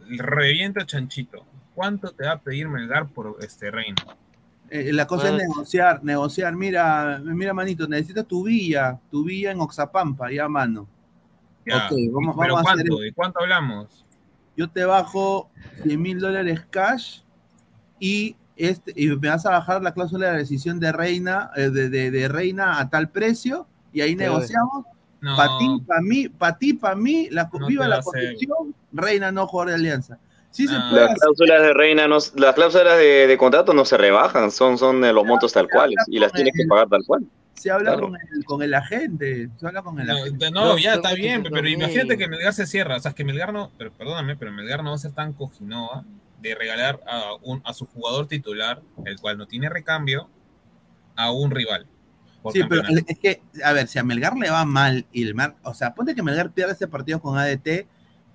revienta 0.09 0.83
a 0.83 0.87
Chanchito. 0.87 1.45
¿Cuánto 1.75 2.11
te 2.13 2.25
va 2.25 2.33
a 2.33 2.39
pedir 2.41 2.69
Melgar 2.69 3.07
por 3.09 3.37
este 3.41 3.71
reino? 3.71 3.97
Eh, 4.71 4.93
la 4.93 5.07
cosa 5.07 5.29
es 5.29 5.35
negociar, 5.35 6.03
negociar. 6.03 6.55
Mira, 6.57 7.21
mira, 7.23 7.55
manito, 7.55 7.87
necesito 7.87 8.25
tu 8.25 8.45
villa, 8.45 8.99
tu 9.11 9.25
villa 9.25 9.53
en 9.53 9.61
Oxapampa, 9.61 10.31
ya, 10.33 10.49
mano. 10.49 10.89
Ya. 11.65 11.87
Ok, 11.87 11.93
vamos, 12.13 12.37
¿Pero 12.41 12.55
vamos 12.55 12.71
a 12.71 12.73
hacer 12.73 12.87
cuánto? 12.87 13.03
¿De 13.03 13.13
cuánto 13.13 13.41
hablamos? 13.41 14.05
yo 14.57 14.69
te 14.71 14.85
bajo 14.85 15.51
100 15.83 16.01
mil 16.01 16.19
dólares 16.19 16.65
cash 16.71 17.21
y, 18.01 18.37
este, 18.57 18.93
y 18.97 19.09
me 19.09 19.29
vas 19.29 19.45
a 19.47 19.51
bajar 19.51 19.83
la 19.83 19.93
cláusula 19.93 20.29
de 20.29 20.33
rescisión 20.39 20.81
de 20.81 20.93
reina, 20.93 21.51
eh, 21.57 21.71
de, 21.71 21.89
de- 21.89 22.11
de 22.11 22.29
reina 22.29 22.79
a 22.81 22.89
tal 22.91 23.09
precio 23.11 23.67
y 23.93 24.01
ahí 24.01 24.15
negociamos. 24.17 24.85
No, 25.21 25.37
Para 25.37 25.59
ti, 25.59 25.67
para 25.87 26.01
mí, 26.03 26.29
para 26.29 26.59
ti, 26.59 26.73
para 26.75 26.95
mí, 26.95 27.29
la, 27.31 27.49
No 27.53 27.67
viva 27.67 27.89
la 27.89 28.01
construcción, 28.03 28.75
reina 28.93 29.33
no 29.33 29.47
jugador 29.47 29.71
de 29.71 29.75
alianza. 29.77 30.19
Sí 30.51 30.69
se 30.69 30.75
Ah. 30.77 30.89
puede 30.91 31.05
Las 31.07 31.19
cláusulas 31.19 31.63
de 31.63 31.75
reina, 31.75 32.07
no, 32.09 32.19
las 32.37 32.55
cláusulas 32.55 32.97
de, 32.99 33.27
de 33.27 33.39
contrato 33.39 33.73
no 33.75 33.85
se 33.85 33.97
rebajan, 33.97 34.51
son, 34.51 34.79
son 34.79 35.01
de 35.01 35.13
los 35.13 35.25
montos 35.25 35.53
tal 35.53 35.69
cuales 35.69 35.97
y 36.09 36.19
las 36.19 36.33
tienes 36.33 36.53
que 36.57 36.67
pagar 36.67 36.89
tal 36.89 37.03
cual. 37.07 37.25
Se 37.55 37.71
habla 37.71 37.93
Claro. 37.93 38.09
con, 38.09 38.17
el, 38.17 38.45
con 38.45 38.63
el 38.63 38.75
agente, 38.75 39.49
se 39.59 39.67
habla 39.67 39.83
con 39.83 39.99
el 39.99 40.07
No, 40.07 40.13
agente. 40.17 40.51
no, 40.51 40.65
No, 40.67 40.79
ya 40.79 40.95
está 40.95 41.15
bien, 41.15 41.41
800 41.41 41.53
pero 41.53 41.69
imagínate 41.69 42.19
que 42.19 42.29
Melgar 42.29 42.53
se 42.53 42.67
cierra. 42.67 42.97
O 42.97 43.01
sea, 43.01 43.09
es 43.11 43.15
que 43.15 43.25
Melgar 43.25 43.53
no, 43.53 43.71
pero 43.79 43.91
perdóname, 43.93 44.37
pero 44.37 44.53
Melgar 44.53 44.85
no 44.85 44.91
va 44.91 44.97
a 44.97 44.99
ser 44.99 45.13
tan 45.13 45.33
cojinoa 45.33 46.05
de 46.49 46.55
regalar 46.55 47.01
a, 47.07 47.35
un, 47.43 47.63
a 47.65 47.73
su 47.73 47.87
jugador 47.87 48.27
titular, 48.27 48.83
el 49.05 49.19
cual 49.19 49.39
no 49.39 49.47
tiene 49.47 49.69
recambio, 49.69 50.31
a 51.17 51.31
un 51.31 51.51
rival. 51.51 51.87
Sí, 52.53 52.61
pero 52.69 52.83
es 53.07 53.19
que, 53.19 53.43
a 53.65 53.73
ver, 53.73 53.89
si 53.89 53.99
a 53.99 54.05
Melgar 54.05 54.37
le 54.37 54.51
va 54.51 54.65
mal 54.65 55.07
y 55.13 55.25
el 55.25 55.35
Mar, 55.35 55.57
o 55.63 55.75
sea, 55.75 55.95
ponte 55.95 56.15
que 56.15 56.23
Melgar 56.23 56.53
pierde 56.53 56.73
ese 56.73 56.87
partido 56.87 57.21
con 57.21 57.39
ADT 57.39 57.87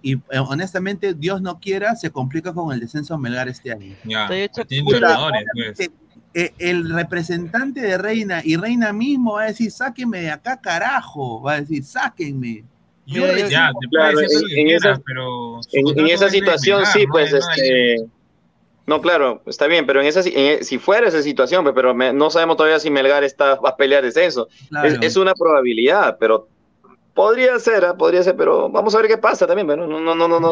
Y 0.01 0.15
eh, 0.15 0.39
honestamente, 0.39 1.13
Dios 1.13 1.41
no 1.41 1.59
quiera, 1.59 1.95
se 1.95 2.11
complica 2.11 2.53
con 2.53 2.73
el 2.73 2.79
descenso 2.79 3.17
Melgar 3.17 3.47
este 3.47 3.71
año. 3.71 3.95
Ya, 4.03 4.27
hecho 4.31 4.63
pues. 4.65 5.79
Eh, 5.79 5.89
eh, 6.33 6.53
el 6.59 6.89
representante 6.89 7.81
de 7.81 7.97
Reina 7.97 8.41
y 8.43 8.55
Reina 8.55 8.93
mismo 8.93 9.33
va 9.33 9.43
a 9.43 9.47
decir, 9.47 9.71
sáquenme 9.71 10.21
de 10.21 10.31
acá, 10.31 10.59
carajo. 10.59 11.41
Va 11.41 11.53
a 11.53 11.61
decir, 11.61 11.83
sáquenme. 11.83 12.65
Yo 13.05 13.23
recibo- 13.25 13.49
Ya, 13.49 13.71
te 13.79 13.87
Claro, 13.89 14.13
puede 14.13 14.27
decir 14.27 14.41
lo 14.41 14.47
en- 14.49 14.57
en 14.59 14.65
quieras, 14.67 14.85
esa- 14.97 15.01
pero 15.05 15.59
En, 15.71 15.99
en 15.99 16.07
esa 16.07 16.29
situación 16.29 16.85
sí, 16.85 17.05
no 17.05 17.11
pues, 17.11 17.33
este... 17.33 17.95
No, 18.87 18.99
claro, 18.99 19.41
está 19.45 19.67
bien, 19.67 19.85
pero 19.85 20.01
en 20.01 20.07
esa, 20.07 20.23
si- 20.23 20.33
en- 20.35 20.63
si 20.65 20.77
fuera 20.77 21.07
esa 21.07 21.21
situación, 21.21 21.63
pues, 21.63 21.73
pero 21.75 21.93
me- 21.93 22.13
no 22.13 22.29
sabemos 22.29 22.57
todavía 22.57 22.79
si 22.79 22.89
Melgar 22.89 23.23
está, 23.23 23.55
va 23.61 23.69
a 23.69 23.77
pelear 23.77 24.03
descenso. 24.03 24.47
Claro. 24.69 24.87
Es, 24.87 24.97
es 25.01 25.17
una 25.17 25.33
probabilidad, 25.33 26.17
pero 26.19 26.47
podría 27.13 27.59
ser, 27.59 27.83
¿ah? 27.85 27.95
podría 27.95 28.23
ser, 28.23 28.35
pero 28.35 28.69
vamos 28.69 28.95
a 28.95 28.99
ver 28.99 29.07
qué 29.07 29.17
pasa 29.17 29.45
también, 29.45 29.67
pero 29.67 29.85
no, 29.85 29.99
no, 29.99 30.15
no, 30.15 30.27
no, 30.27 30.39
no 30.39 30.51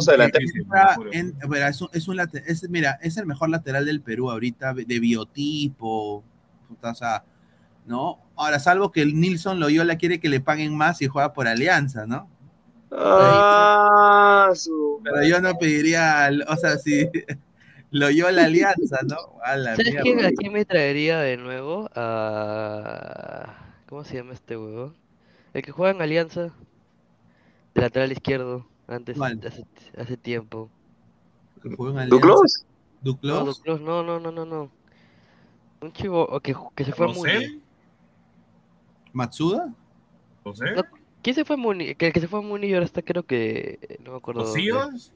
mira, 1.48 1.70
es, 1.70 1.82
un, 1.82 1.90
es 1.94 2.08
un 2.08 2.18
late- 2.18 2.44
es- 2.48 2.70
mira, 2.70 3.00
es 3.02 3.18
el 3.18 3.26
mejor 3.26 3.50
lateral 3.50 3.86
del 3.86 4.02
Perú 4.02 4.30
ahorita, 4.30 4.74
de 4.74 5.00
biotipo, 5.00 6.24
puta, 6.68 6.92
o 6.92 6.96
sea, 6.96 7.24
¿no? 7.86 8.20
Ahora, 8.36 8.60
salvo 8.60 8.92
que 8.92 9.02
el 9.02 9.20
Nilson 9.20 9.60
Loyola 9.60 9.98
quiere 9.98 10.20
que 10.20 10.30
le 10.30 10.40
paguen 10.40 10.76
más 10.76 11.02
y 11.02 11.08
juega 11.08 11.34
por 11.34 11.48
alianza, 11.48 12.06
¿no? 12.06 12.30
Ah, 12.92 14.52
su- 14.56 15.00
Pero 15.04 15.24
yo 15.24 15.42
no 15.42 15.54
pediría, 15.58 16.26
al- 16.26 16.46
o 16.48 16.56
sea, 16.58 16.78
si 16.78 17.08
alianza, 18.46 19.00
¿no? 19.08 19.18
A 19.44 19.56
la 19.56 19.76
¿Sabes 19.76 19.92
mierda. 19.92 20.02
quién, 20.04 20.26
a 20.26 20.32
quién 20.32 20.54
me 20.54 20.66
traería 20.66 21.20
de 21.20 21.38
nuevo? 21.38 21.90
A... 21.96 23.56
¿Cómo 23.88 24.04
se 24.04 24.16
llama 24.18 24.34
este 24.34 24.58
huevo? 24.58 24.94
El 25.54 25.62
que 25.64 25.72
juega 25.72 25.96
en 25.96 26.02
Alianza. 26.02 26.52
De 27.74 27.82
lateral 27.82 28.12
izquierdo. 28.12 28.68
Antes, 28.88 29.18
¿Cuál? 29.18 29.40
hace, 29.46 29.66
hace 29.98 30.18
tiempo. 30.18 30.70
Que 31.62 31.76
juega 31.76 32.04
en 32.04 32.14
Alianza. 32.14 32.66
¿Duclos? 33.02 33.62
No, 33.66 34.04
no, 34.04 34.04
no, 34.04 34.20
no, 34.20 34.32
no, 34.32 34.46
no. 34.46 34.72
Un 35.82 35.94
chivo 35.94 36.40
que, 36.42 36.56
que 36.76 36.84
se 36.86 36.92
fue 36.92 37.06
a 37.06 37.10
¿José? 37.14 37.34
Muni. 37.34 37.62
¿Matsuda? 39.14 39.74
¿José? 40.44 40.66
No, 40.76 40.84
¿Quién 41.22 41.36
se 41.36 41.46
fue 41.46 41.56
a 41.56 41.58
Muni? 41.58 41.96
Que 41.96 42.08
el 42.08 42.14
que 42.14 42.20
se 42.22 42.28
fue 42.28 42.40
a 42.40 42.42
Muni 42.42 42.68
y 42.68 42.74
ahora 42.74 42.86
está 42.86 43.02
creo 43.02 43.24
que... 43.24 44.00
No 44.04 44.12
me 44.12 44.18
acuerdo. 44.18 44.42
¿Cosíos? 44.42 45.12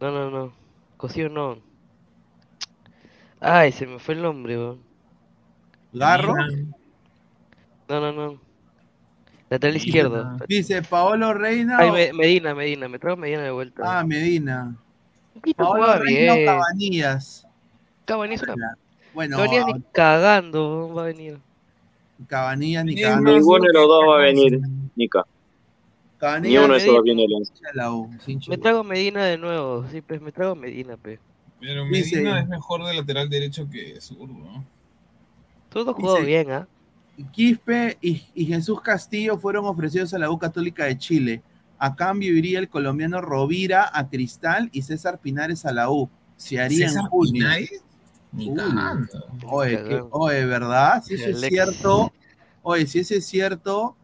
No, 0.00 0.10
no, 0.10 0.30
no. 0.30 0.52
Cosío 0.96 1.28
no. 1.28 1.58
Ay, 3.38 3.72
se 3.72 3.86
me 3.86 3.98
fue 3.98 4.14
el 4.14 4.22
nombre, 4.22 4.56
weón. 4.56 4.80
¿Garro? 5.92 6.34
No, 7.88 8.00
no, 8.00 8.12
no. 8.12 8.40
Lateral 9.48 9.76
izquierdo. 9.76 10.36
Dice 10.46 10.80
Paolo 10.82 11.34
Reina. 11.34 11.76
Ay, 11.78 11.90
Me- 11.90 12.12
Medina, 12.12 12.54
Medina. 12.54 12.88
Me 12.88 12.98
traigo 12.98 13.16
Medina 13.16 13.42
de 13.42 13.50
vuelta. 13.50 13.82
Ah, 13.84 14.04
Medina. 14.04 14.76
Paolo 15.56 15.98
Reina 15.98 16.32
o 16.32 16.36
bien. 16.36 16.46
Cabanillas. 16.46 17.46
Cabanillas 18.04 18.42
una... 18.42 18.76
Bueno, 19.12 19.36
Cabanillas 19.38 19.66
ni 19.66 19.82
cagando 19.92 20.94
va 20.94 21.02
a 21.02 21.06
venir. 21.06 21.38
Cabanillas 22.28 22.84
ni 22.84 23.00
cagando. 23.00 23.32
Ninguno 23.32 23.64
de 23.64 23.72
los 23.72 23.88
dos 23.88 24.04
va 24.08 24.14
a 24.18 24.20
venir, 24.20 24.60
Nica. 25.00 25.26
Ni 26.42 26.58
uno 26.58 26.74
de 26.74 26.78
esos 26.80 27.02
viene 27.02 27.22
de 27.26 28.48
Me 28.48 28.58
traigo 28.58 28.84
Medina 28.84 29.24
de 29.24 29.38
nuevo. 29.38 29.86
Sí, 29.90 30.02
pues 30.02 30.20
me 30.20 30.30
traigo 30.32 30.54
Medina, 30.54 30.96
pe. 30.98 31.18
Pero 31.58 31.84
Dice- 31.86 32.16
Medina 32.16 32.40
es 32.40 32.48
mejor 32.48 32.84
de 32.84 32.94
lateral 32.94 33.28
derecho 33.30 33.68
que 33.70 33.98
zurdo, 34.00 34.34
¿no? 34.34 34.64
Todo 35.70 35.94
jugó 35.94 36.16
Dice- 36.16 36.26
bien, 36.26 36.50
¿ah? 36.50 36.68
Quispe 37.32 37.98
y, 38.00 38.22
y 38.34 38.46
Jesús 38.46 38.80
Castillo 38.80 39.38
fueron 39.38 39.66
ofrecidos 39.66 40.12
a 40.14 40.18
la 40.18 40.30
U 40.30 40.38
Católica 40.38 40.84
de 40.84 40.96
Chile. 40.98 41.42
A 41.78 41.94
cambio 41.96 42.34
iría 42.36 42.58
el 42.58 42.68
colombiano 42.68 43.20
Rovira 43.20 43.90
a 43.92 44.08
Cristal 44.08 44.68
y 44.72 44.82
César 44.82 45.18
Pinares 45.18 45.64
a 45.66 45.72
la 45.72 45.90
U. 45.90 46.08
Se 46.36 46.60
haría 46.60 46.84
en 46.86 46.90
César 46.92 47.08
junio. 47.08 47.32
Pinares, 47.32 47.84
Ni 48.32 48.54
cagando. 48.54 49.26
Oye, 49.48 49.76
que- 49.76 49.82
Cagando. 49.82 50.08
oye, 50.12 50.44
¿verdad? 50.46 51.02
Si 51.02 51.14
eso 51.14 51.30
es 51.30 51.40
cierto, 51.40 52.12
oye, 52.62 52.86
si 52.86 52.98
eso 53.00 53.14
es 53.14 53.26
cierto, 53.26 53.96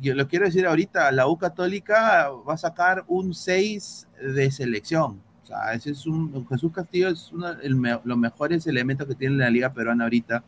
yo 0.00 0.14
lo 0.14 0.28
quiero 0.28 0.46
decir 0.46 0.66
ahorita, 0.66 1.10
la 1.12 1.26
U 1.26 1.36
Católica 1.36 2.30
va 2.30 2.54
a 2.54 2.58
sacar 2.58 3.04
un 3.08 3.34
6 3.34 4.08
de 4.34 4.50
selección. 4.50 5.20
O 5.42 5.46
sea, 5.46 5.74
ese 5.74 5.90
es 5.90 6.06
un, 6.06 6.46
Jesús 6.48 6.72
Castillo 6.72 7.08
es 7.08 7.30
uno 7.32 7.54
de 7.54 7.68
los 8.02 8.18
mejores 8.18 8.66
elementos 8.66 9.06
que 9.06 9.14
tiene 9.14 9.36
la 9.36 9.50
Liga 9.50 9.72
Peruana 9.72 10.04
ahorita, 10.04 10.42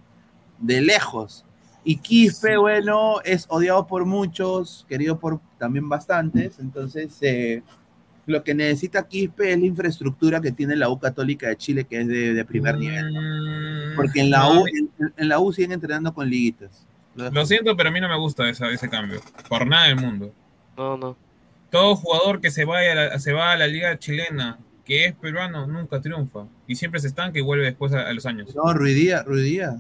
de 0.59 0.81
lejos. 0.81 1.45
Y 1.85 1.99
Quispe, 1.99 2.57
bueno, 2.57 3.21
es 3.25 3.47
odiado 3.49 3.87
por 3.87 4.07
muchos, 4.07 4.87
querido 4.89 5.19
por 5.19 5.41
también 5.59 5.89
bastantes, 5.89 6.59
entonces 6.59 7.17
eh, 7.21 7.63
lo 8.27 8.43
que 8.43 8.55
necesita 8.55 9.07
Quispe 9.07 9.53
es 9.53 9.59
la 9.59 9.67
infraestructura 9.67 10.41
que 10.41 10.51
tiene 10.51 10.75
la 10.75 10.89
U 10.89 10.99
Católica 10.99 11.49
de 11.49 11.57
Chile, 11.57 11.85
que 11.85 12.01
es 12.01 12.09
de, 12.09 12.35
de 12.35 12.45
primer 12.45 12.77
nivel. 12.77 13.13
¿no? 13.13 13.97
Porque 13.97 14.21
en 14.21 14.31
la, 14.31 14.51
U, 14.51 14.67
en, 14.67 14.91
en 15.17 15.29
la 15.29 15.39
U 15.39 15.53
siguen 15.53 15.73
entrenando 15.73 16.13
con 16.13 16.29
liguitas. 16.29 16.87
Lo 17.17 17.47
siento, 17.47 17.77
pero 17.77 17.89
a 17.89 17.93
mí 17.93 18.01
no 18.01 18.09
me 18.09 18.17
gusta 18.19 18.49
esa- 18.49 18.71
ese 18.71 18.89
cambio. 18.89 19.21
Por 19.49 19.67
nada 19.67 19.87
del 19.87 19.97
mundo. 19.97 20.33
No, 20.77 20.97
no. 20.97 21.17
Todo 21.71 21.97
jugador 21.97 22.41
que 22.41 22.51
se 22.51 22.65
vaya 22.65 22.93
a 22.93 22.95
la, 22.95 23.19
se 23.19 23.33
va 23.33 23.53
a 23.53 23.57
la 23.57 23.67
liga 23.67 23.99
chilena, 23.99 24.59
que 24.85 25.07
es 25.07 25.15
peruano, 25.15 25.67
nunca 25.67 26.01
triunfa. 26.01 26.45
Y 26.67 26.77
siempre 26.77 27.01
se 27.01 27.09
estanca 27.09 27.39
y 27.39 27.43
vuelve 27.43 27.65
después 27.65 27.93
a, 27.93 28.09
a 28.09 28.13
los 28.13 28.25
años. 28.27 28.55
No, 28.55 28.73
Ruidía, 28.73 29.23
Ruidía. 29.23 29.77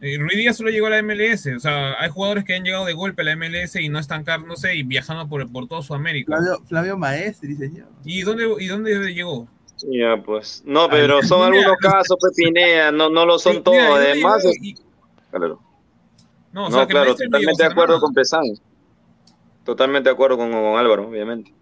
Eh, 0.00 0.18
Ruiz 0.18 0.36
Díaz 0.36 0.56
solo 0.56 0.70
llegó 0.70 0.88
a 0.88 0.90
la 0.90 0.98
MLS. 1.02 1.46
O 1.56 1.60
sea, 1.60 1.94
hay 2.00 2.10
jugadores 2.10 2.44
que 2.44 2.54
han 2.54 2.64
llegado 2.64 2.84
de 2.84 2.92
golpe 2.92 3.22
a 3.22 3.24
la 3.24 3.36
MLS 3.36 3.76
y 3.80 3.88
no 3.88 3.98
estancarse 3.98 4.74
y 4.74 4.82
viajando 4.82 5.26
por, 5.28 5.50
por 5.50 5.68
toda 5.68 5.82
Sudamérica. 5.82 6.36
Flavio, 6.36 6.62
Flavio 6.66 6.98
Maestri, 6.98 7.54
señor. 7.56 7.86
¿Y 8.04 8.20
dónde, 8.22 8.44
¿Y 8.60 8.66
dónde 8.66 9.14
llegó? 9.14 9.48
Ya, 9.90 10.16
pues. 10.22 10.62
No, 10.66 10.88
pero 10.88 11.22
son 11.22 11.50
Mira, 11.50 11.62
algunos 11.68 11.78
casos, 11.80 12.16
Pineda, 12.34 12.90
no, 12.92 13.08
no 13.10 13.24
lo 13.26 13.38
son 13.38 13.62
todos. 13.62 13.76
¿y 13.78 13.80
Además, 13.80 14.42
Y- 14.60 14.74
claro. 15.30 15.60
No, 16.52 16.66
o 16.66 16.70
No, 16.70 16.76
sea, 16.76 16.86
que 16.86 16.92
claro, 16.92 17.14
totalmente 17.14 17.62
de 17.62 17.68
acuerdo 17.68 17.94
nada. 17.94 18.00
con 18.00 18.14
Pesán. 18.14 18.42
Totalmente 19.64 20.08
de 20.08 20.14
acuerdo 20.14 20.36
con, 20.36 20.50
con 20.50 20.78
Álvaro, 20.78 21.08
obviamente. 21.08 21.52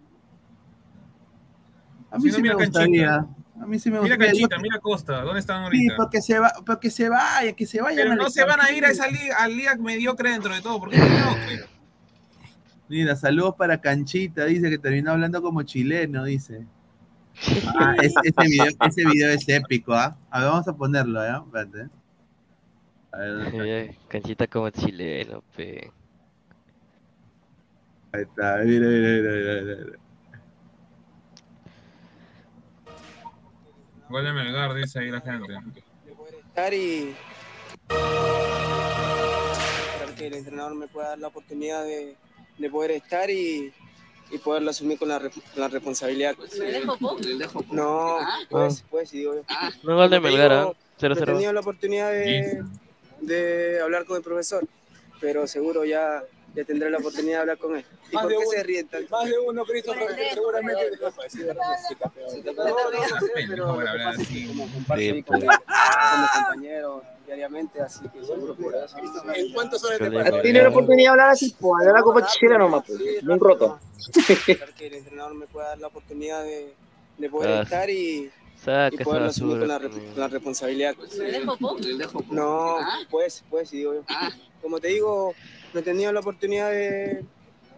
A 2.11 2.17
mí 2.19 2.23
Si 2.23 2.29
no, 2.29 2.35
sí 2.37 2.43
me 2.43 2.43
mira 2.43 2.55
gustaría. 2.55 3.07
Canchita. 3.09 3.35
A 3.63 3.67
mí 3.67 3.79
sí 3.79 3.91
me 3.91 4.01
Mira 4.01 4.15
gustaría. 4.17 4.27
Canchita, 4.33 4.57
Yo- 4.57 4.63
mira 4.63 4.79
Costa, 4.81 5.21
¿dónde 5.23 5.41
están 5.41 5.59
Sí, 5.59 5.65
ahorita? 5.65 5.97
porque 5.97 6.23
se, 6.23 6.39
va, 6.39 6.53
porque 6.67 6.91
se 6.91 7.09
vaya, 7.09 7.53
que 7.55 7.67
se 7.67 7.81
vayan. 7.81 7.97
Pero 7.99 8.13
al 8.13 8.19
no 8.19 8.31
se 8.31 8.45
van 8.45 8.61
a 8.61 8.71
ir 8.73 8.85
a 8.85 8.91
esa 8.91 9.09
liga, 9.09 9.37
a 9.39 9.49
liga 9.49 9.75
mediocre 9.77 10.31
dentro 10.31 10.55
de 10.55 10.61
todo, 10.61 10.79
porque 10.81 10.97
es 10.97 11.03
mediocre. 11.03 11.65
Mira, 12.89 13.17
saludos 13.17 13.55
para 13.57 13.81
Canchita, 13.81 14.45
dice 14.45 14.69
que 14.71 14.79
terminó 14.79 15.13
hablando 15.13 15.41
como 15.41 15.63
chileno, 15.63 16.25
dice. 16.25 16.67
Ah, 17.79 17.97
es- 18.01 18.13
ese, 18.23 18.49
video, 18.49 18.67
ese 18.87 19.05
video 19.07 19.31
es 19.31 19.49
épico, 19.49 19.95
¿ah? 19.95 20.17
A 20.31 20.41
ver, 20.41 20.49
vamos 20.51 20.69
a 20.69 20.77
ponerlo, 20.77 21.25
¿eh? 21.25 21.33
Espérate. 21.45 21.89
A 23.15 23.17
ver, 23.19 23.55
Eh, 23.55 23.97
Canchita 24.09 24.47
como 24.49 24.71
chileno, 24.71 25.43
pe. 25.57 25.91
ahí 28.13 28.23
está, 28.23 28.57
mira, 28.65 28.89
mira, 28.89 29.09
mira, 29.09 29.33
mira, 29.33 29.63
mira. 29.63 29.99
Gol 34.09 34.25
de 34.25 34.33
Melgar, 34.33 34.75
dice 34.75 34.99
ahí 35.01 35.11
la 35.11 35.21
gente. 35.21 35.55
estar 36.49 36.75
y 36.75 37.15
para 39.99 40.15
que 40.15 40.27
el 40.27 40.35
entrenador 40.35 40.75
me 40.75 40.87
pueda 40.89 41.09
dar 41.11 41.19
la 41.19 41.29
oportunidad 41.29 41.85
de, 41.85 42.17
de 42.59 42.71
poder 42.71 42.91
estar 42.93 43.31
y, 43.31 43.73
y 44.31 44.39
poderlo 44.39 44.71
asumir 44.71 44.99
con 44.99 45.09
la, 45.09 45.21
la 45.57 45.69
responsabilidad. 45.69 46.35
No, 47.71 48.19
pues, 48.51 48.85
pues, 48.91 49.09
sí, 49.11 49.19
digo 49.19 49.35
yo. 49.35 49.43
No 49.83 49.97
gol 49.97 50.11
de 50.11 50.21
Melgar, 50.21 50.53
¿ah? 50.53 50.73
0-0. 51.01 51.09
no 51.09 51.23
He 51.23 51.27
tenido 51.27 51.53
la 51.53 51.61
oportunidad 51.61 52.13
de, 52.13 52.63
de 53.27 53.81
hablar 53.81 54.05
con 54.05 54.17
el 54.17 54.23
profesor, 54.23 54.67
pero 55.21 55.47
seguro 55.47 55.85
ya, 55.85 56.23
ya 56.55 56.65
tendré 56.65 56.91
la 56.91 56.99
oportunidad 56.99 57.37
de 57.37 57.41
hablar 57.41 57.59
con 57.59 57.77
él. 57.77 57.85
¿Y 58.11 58.15
Más 58.15 58.25
por 58.25 58.33
de 58.33 58.39
qué 58.39 58.45
uno. 58.45 58.51
se 58.51 58.63
ríen 58.63 58.89
tanto? 58.89 59.11
Más 59.17 59.25
de 59.29 59.39
uno, 59.39 59.65
Christopher, 59.65 60.15
que 60.15 60.31
seguramente 60.35 60.91
No, 60.95 62.65
no, 62.65 62.91
no 62.91 63.21
sé, 63.21 63.33
pero 63.49 63.67
lo 63.67 63.79
que 63.79 63.85
pasa 64.05 64.23
es 64.23 64.29
que 64.29 64.47
como 64.47 64.65
comparto 64.73 64.95
ahí 65.03 65.23
con 65.23 65.43
él, 65.43 65.49
somos 65.49 66.31
compañeros 66.31 67.03
diariamente, 67.27 67.81
así 67.81 68.09
que 68.09 68.25
seguro 68.25 68.55
por 68.55 68.75
eso. 68.75 68.97
¿En 69.35 69.53
cuántas 69.53 69.83
horas 69.85 69.99
te 69.99 70.41
Tiene 70.43 70.63
la 70.63 70.69
oportunidad 70.69 71.05
de 71.05 71.09
hablar 71.11 71.31
así, 71.31 71.57
pues, 71.59 71.81
hablar 71.81 71.95
la 71.97 72.03
copa 72.03 72.27
chilena 72.27 72.59
nomás, 72.59 72.85
pues, 72.87 72.99
bien 72.99 73.41
roto. 73.41 73.79
Que 74.77 74.87
el 74.87 74.95
entrenador 74.95 75.35
me 75.35 75.47
pueda 75.47 75.69
dar 75.69 75.79
la 75.79 75.87
oportunidad 75.89 76.43
de, 76.45 76.75
de 77.19 77.31
poder 77.31 77.51
Ah, 77.51 77.63
estar 77.63 77.89
y, 77.91 78.31
Saca 78.65 78.95
y 78.95 79.05
poderlo 79.05 79.29
asumir 79.29 79.59
con 79.59 79.69
la, 79.69 79.79
basura. 79.79 79.95
re- 80.01 80.11
con 80.13 80.21
la 80.21 80.29
responsabilidad. 80.29 80.95
No, 82.31 82.77
pues, 83.11 83.45
pues, 83.51 83.69
sí, 83.69 83.79
digo 83.79 83.95
yo. 83.95 84.05
Como 84.63 84.81
te 84.81 84.89
digo, 84.89 85.35
no 85.73 85.81
he 85.81 85.83
tenido 85.83 86.13
la 86.13 86.21
oportunidad 86.21 86.71
de, 86.71 87.25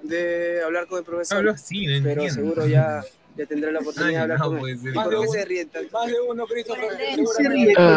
de 0.02 0.62
hablar 0.64 0.86
con 0.86 0.98
el 0.98 1.04
profesor, 1.04 1.38
Hablo 1.38 1.50
así, 1.52 1.86
no 1.86 1.92
pero 2.04 2.22
entiendo. 2.22 2.34
seguro 2.34 2.66
ya, 2.66 3.02
ya 3.36 3.46
tendré 3.46 3.72
la 3.72 3.80
oportunidad 3.80 4.10
de 4.10 4.18
hablar 4.18 4.38
no, 4.38 4.58
con 4.58 4.68
él. 4.68 4.78
ser. 4.78 4.90
¿Y 4.90 4.94
por 4.94 5.10
qué 5.10 5.16
Más 5.16 5.30
de 5.32 5.38
se 5.38 5.44
ríen 5.44 5.68
tanto? 5.68 5.98
Más 5.98 6.06
de 6.06 6.20
uno, 6.20 6.46
Christopher. 6.46 6.90
Se 7.36 7.48
ríe. 7.48 7.74
No, 7.74 7.90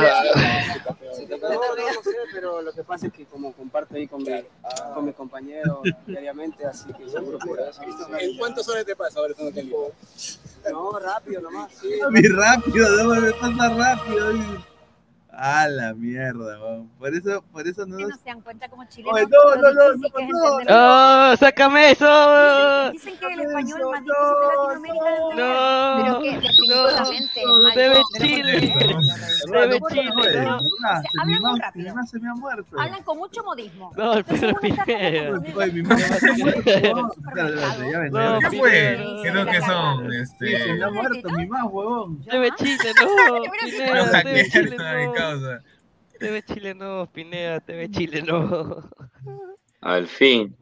no, 1.39 1.75
no 1.75 2.03
sé, 2.03 2.15
pero 2.33 2.61
lo 2.61 2.71
que 2.73 2.83
pasa 2.83 3.07
es 3.07 3.13
que 3.13 3.25
como 3.25 3.53
comparto 3.53 3.95
ahí 3.95 4.07
con, 4.07 4.23
mi, 4.23 4.31
con 4.93 5.05
mis 5.05 5.15
compañeros 5.15 5.79
diariamente, 6.05 6.65
así 6.65 6.91
que 6.93 7.09
seguro 7.09 7.39
por 7.39 7.59
eso. 7.59 7.81
¿En 8.19 8.37
cuántos 8.37 8.67
horas 8.69 8.85
te 8.85 8.95
pasa 8.95 9.19
ahora 9.19 9.33
cuando 9.33 9.53
te 9.53 9.63
lío? 9.63 9.91
No, 10.71 10.99
rápido 10.99 11.41
nomás, 11.41 11.71
sí. 11.73 11.99
Mi 12.11 12.21
rápido, 12.21 13.03
no 13.03 13.21
me 13.21 13.31
pasa 13.31 13.69
rápido. 13.69 14.33
A 15.31 15.67
la 15.67 15.93
mierda, 15.93 16.59
weón. 16.59 16.89
Por 16.97 17.13
eso, 17.13 17.43
por 17.51 17.67
eso 17.67 17.85
no 17.85 17.97
no 17.99 18.17
se 18.17 18.25
dan 18.25 18.41
cuenta 18.41 18.67
como 18.67 18.83
chilenos. 18.85 19.21
No, 19.29 19.55
no, 19.55 19.61
no, 19.61 19.91
es 19.91 19.97
no, 19.99 20.07
entender- 20.07 20.67
¡Oh, 20.69 21.35
sácame 21.37 21.91
eso! 21.91 22.91
Dicen 22.91 23.17
que 23.17 23.33
el 23.33 23.39
español 23.41 23.79
más 23.91 24.03
difícil 24.03 24.25
de 24.41 24.47
Latinoamérica. 24.47 25.05
No, 25.35 26.03
Pero 26.03 26.19
que 26.21 26.31
definitivamente 26.39 27.41
mal 27.45 27.75
debe 27.75 27.95
todo. 27.95 28.03
Chile, 28.17 28.73
No, 29.47 29.89
Chile, 29.89 30.03
no, 30.05 30.15
no. 30.15 30.21
¿verdad? 30.23 30.59
sea, 30.59 31.01
Se 31.01 31.19
hablan 31.21 31.41
muy 31.41 31.59
rápido. 31.59 31.83
mi 31.83 31.89
mamá 31.89 32.07
se 32.07 32.19
me 32.19 32.29
ha 32.29 32.33
muerto. 32.33 32.79
Hablan 32.79 33.03
con 33.03 33.17
mucho 33.17 33.43
modismo. 33.43 33.91
No, 33.95 34.13
el 34.13 34.23
Pedro 34.23 34.55
Pineda. 34.59 34.83
¿Qué 34.85 35.51
fue? 38.57 39.21
Creo 39.23 39.45
que 39.45 39.61
son, 39.61 40.13
este... 40.13 40.73
me 40.73 40.83
ha 40.83 40.89
muerto 40.91 41.29
mi 41.29 41.45
mamá, 41.47 41.65
huevón. 41.65 42.23
Debe 42.25 42.49
Chile, 42.57 42.91
no. 42.99 43.41
Pineda, 43.51 44.23
debe 44.23 44.49
Chile, 44.49 44.77
no. 44.77 45.59
TV 46.19 46.43
Chile 46.43 46.73
no, 46.75 47.07
Pineda, 47.13 47.59
TV 47.61 47.89
Chile 47.89 48.21
no. 48.21 48.83
Al 49.81 50.05
fin. 50.07 50.53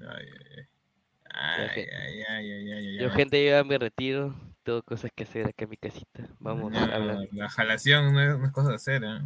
Ay, 0.00 0.26
ay, 1.36 1.68
ay, 1.76 2.22
ay, 2.28 2.50
ay, 2.52 2.72
ay, 2.72 2.88
ay, 2.88 2.98
Yo, 2.98 3.10
gente, 3.10 3.44
yo 3.44 3.50
ya 3.50 3.64
me 3.64 3.78
retiro. 3.78 4.34
Tengo 4.62 4.82
cosas 4.82 5.10
que 5.14 5.22
hacer 5.22 5.46
acá 5.46 5.64
en 5.64 5.70
mi 5.70 5.76
casita. 5.76 6.26
Vamos 6.40 6.74
a 6.74 6.94
hablar. 6.94 7.28
La 7.32 7.48
jalación 7.48 8.12
no 8.12 8.20
es, 8.20 8.38
no 8.38 8.46
es 8.46 8.52
cosa 8.52 8.70
de 8.70 8.74
hacer, 8.76 9.04
¿eh? 9.04 9.20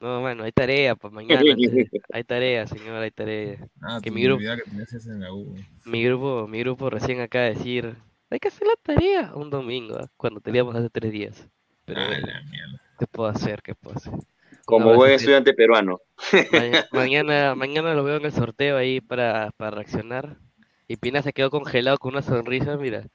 No, 0.00 0.20
bueno, 0.20 0.42
hay 0.42 0.52
tarea 0.52 0.96
para 0.96 1.14
mañana. 1.14 1.40
antes. 1.52 1.88
Hay 2.12 2.24
tarea, 2.24 2.66
señor, 2.66 2.96
hay 3.02 3.10
tarea. 3.10 3.66
Ah, 3.80 3.98
que 4.02 4.10
mi 4.10 4.22
grupo, 4.22 4.40
vida 4.40 4.56
que 4.56 4.62
tenías 4.62 4.92
es 4.92 5.06
en 5.06 5.20
la 5.20 5.32
U. 5.32 5.54
mi 5.86 6.04
grupo, 6.04 6.46
mi 6.46 6.60
grupo 6.60 6.90
recién 6.90 7.20
acaba 7.20 7.44
de 7.46 7.54
decir, 7.54 7.96
hay 8.30 8.38
que 8.38 8.48
hacer 8.48 8.66
la 8.68 8.74
tarea 8.82 9.32
un 9.34 9.50
domingo, 9.50 9.96
¿ah? 9.98 10.08
cuando 10.16 10.40
teníamos 10.40 10.74
hace 10.76 10.90
tres 10.90 11.10
días. 11.12 11.48
Pero 11.86 12.00
Ah, 12.00 12.10
la 12.20 12.40
mierda. 12.42 12.80
¿qué 12.98 13.06
puedo 13.06 13.28
hacer? 13.28 13.62
¿Qué 13.62 13.74
puedo 13.74 13.96
hacer? 13.96 14.12
Como 14.64 14.94
buen 14.94 15.12
estudiante 15.12 15.54
peruano. 15.54 16.00
Ma- 16.52 16.84
mañana, 16.92 17.54
mañana 17.54 17.94
lo 17.94 18.04
veo 18.04 18.16
en 18.16 18.26
el 18.26 18.32
sorteo 18.32 18.76
ahí 18.76 19.00
para, 19.00 19.50
para 19.56 19.70
reaccionar. 19.72 20.36
Y 20.86 20.96
Pina 20.96 21.22
se 21.22 21.32
quedó 21.32 21.50
congelado 21.50 21.98
con 21.98 22.12
una 22.12 22.22
sonrisa, 22.22 22.76
mira. 22.76 23.06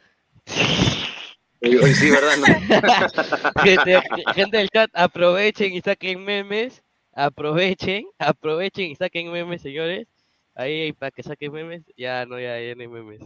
Hoy, 1.61 1.93
sí, 1.93 2.09
¿verdad? 2.09 2.37
No. 2.37 2.45
Gente, 3.63 4.01
gente 4.33 4.57
del 4.57 4.69
chat, 4.69 4.89
aprovechen 4.93 5.73
y 5.73 5.81
saquen 5.81 6.23
memes. 6.23 6.81
Aprovechen, 7.13 8.05
aprovechen 8.17 8.91
y 8.91 8.95
saquen 8.95 9.31
memes, 9.31 9.61
señores. 9.61 10.07
Ahí 10.55 10.93
para 10.93 11.11
que 11.11 11.21
saquen 11.21 11.51
memes. 11.51 11.83
Ya 11.97 12.25
no, 12.25 12.39
ya, 12.39 12.59
ya 12.61 12.75
no 12.75 12.81
hay 12.81 12.87
memes. 12.87 13.21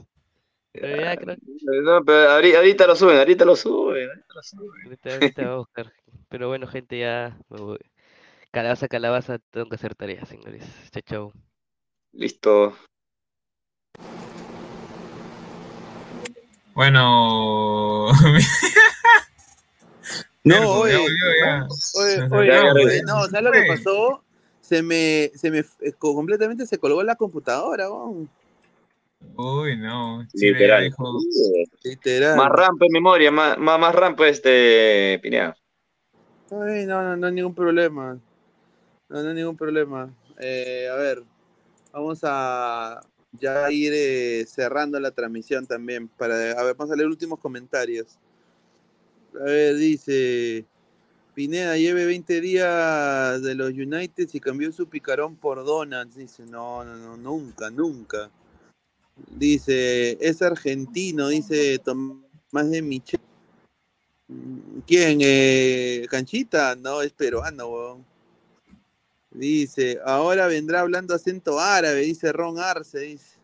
Pero 0.72 1.02
ya 1.02 1.16
creo 1.16 1.38
No, 1.84 2.04
pero 2.04 2.32
ahorita, 2.32 2.58
ahorita 2.58 2.88
lo 2.88 2.96
suben, 2.96 3.18
ahorita 3.18 3.46
lo 3.46 3.56
suben. 3.56 4.10
ahorita 4.10 4.34
lo 4.34 4.44
suben. 4.44 4.82
Ahorita, 4.86 5.14
ahorita 5.14 5.42
voy 5.44 5.52
a 5.52 5.58
buscar. 5.58 5.94
Pero 6.30 6.48
bueno, 6.48 6.68
gente, 6.68 6.98
ya 6.98 7.38
me 7.50 7.62
voy. 7.62 7.80
Calabaza, 8.52 8.88
calabaza, 8.88 9.40
tengo 9.52 9.70
que 9.70 9.76
hacer 9.76 9.96
tareas, 9.96 10.28
señores. 10.28 10.66
Chao, 10.92 11.02
chao. 11.02 11.34
Listo. 12.12 12.76
Bueno. 16.74 18.10
No, 20.46 20.72
oye, 20.72 20.98
oye, 20.98 22.72
oye, 22.74 23.02
no, 23.04 23.26
¿sabes 23.28 23.44
lo 23.44 23.52
que 23.52 23.64
pasó? 23.68 24.24
Se 24.60 24.82
me, 24.84 25.32
se 25.36 25.50
me, 25.50 25.60
eh, 25.60 25.94
co- 25.98 26.14
completamente 26.14 26.66
se 26.66 26.78
colgó 26.78 27.02
la 27.04 27.16
computadora, 27.16 27.90
weón. 27.90 28.30
Uy, 29.36 29.78
no. 29.78 30.26
Literal. 30.34 30.84
dijo, 30.84 31.20
Literal. 31.84 32.38
Más 32.38 32.50
rampa 32.50 32.86
en 32.86 32.92
memoria, 32.92 33.32
más, 33.32 33.58
más, 33.58 33.80
más 33.80 33.96
rampa 33.96 34.28
este 34.28 35.18
Pineda. 35.24 35.56
Ay, 36.52 36.86
no, 36.86 37.02
no, 37.02 37.16
no 37.16 37.28
hay 37.28 37.34
ningún 37.34 37.56
problema. 37.56 38.18
No, 39.10 39.24
no 39.24 39.30
hay 39.30 39.36
ningún 39.36 39.56
problema. 39.58 40.10
Eh, 40.40 40.90
a 40.92 40.96
ver, 40.96 41.24
vamos 41.94 42.20
a 42.24 43.02
ya 43.40 43.72
ir 43.72 43.94
eh, 43.96 44.46
cerrando 44.48 45.00
la 45.00 45.12
transmisión 45.12 45.66
también. 45.66 46.08
Para, 46.08 46.36
a 46.52 46.64
ver, 46.64 46.76
vamos 46.76 46.92
a 46.92 46.96
leer 46.96 47.08
últimos 47.08 47.40
comentarios. 47.40 48.18
A 49.40 49.44
ver, 49.44 49.76
dice 49.76 50.66
Pineda, 51.34 51.78
lleve 51.78 52.06
20 52.06 52.42
días 52.42 53.42
de 53.42 53.56
los 53.56 53.72
United 53.72 54.30
y 54.32 54.40
cambió 54.40 54.72
su 54.72 54.88
picarón 54.88 55.36
por 55.36 55.66
donuts. 55.66 56.16
Dice, 56.16 56.46
no, 56.46 56.84
no, 56.84 56.96
no, 56.96 57.18
nunca, 57.18 57.72
nunca. 57.72 58.30
Dice, 59.32 60.18
es 60.22 60.42
argentino, 60.42 61.30
dice 61.30 61.80
Tomás 61.80 62.70
de 62.70 62.82
Michel. 62.82 63.20
¿Quién? 64.86 65.20
Eh, 65.22 66.06
¿Canchita? 66.10 66.76
No, 66.76 67.02
es 67.02 67.12
peruano, 67.14 67.68
weón. 67.68 68.13
Dice, 69.34 70.00
ahora 70.06 70.48
vendrá 70.48 70.82
hablando 70.82 71.16
acento 71.16 71.60
árabe, 71.60 72.02
dice 72.02 72.32
Ron 72.32 72.60
Arce, 72.60 73.00
dice. 73.00 73.38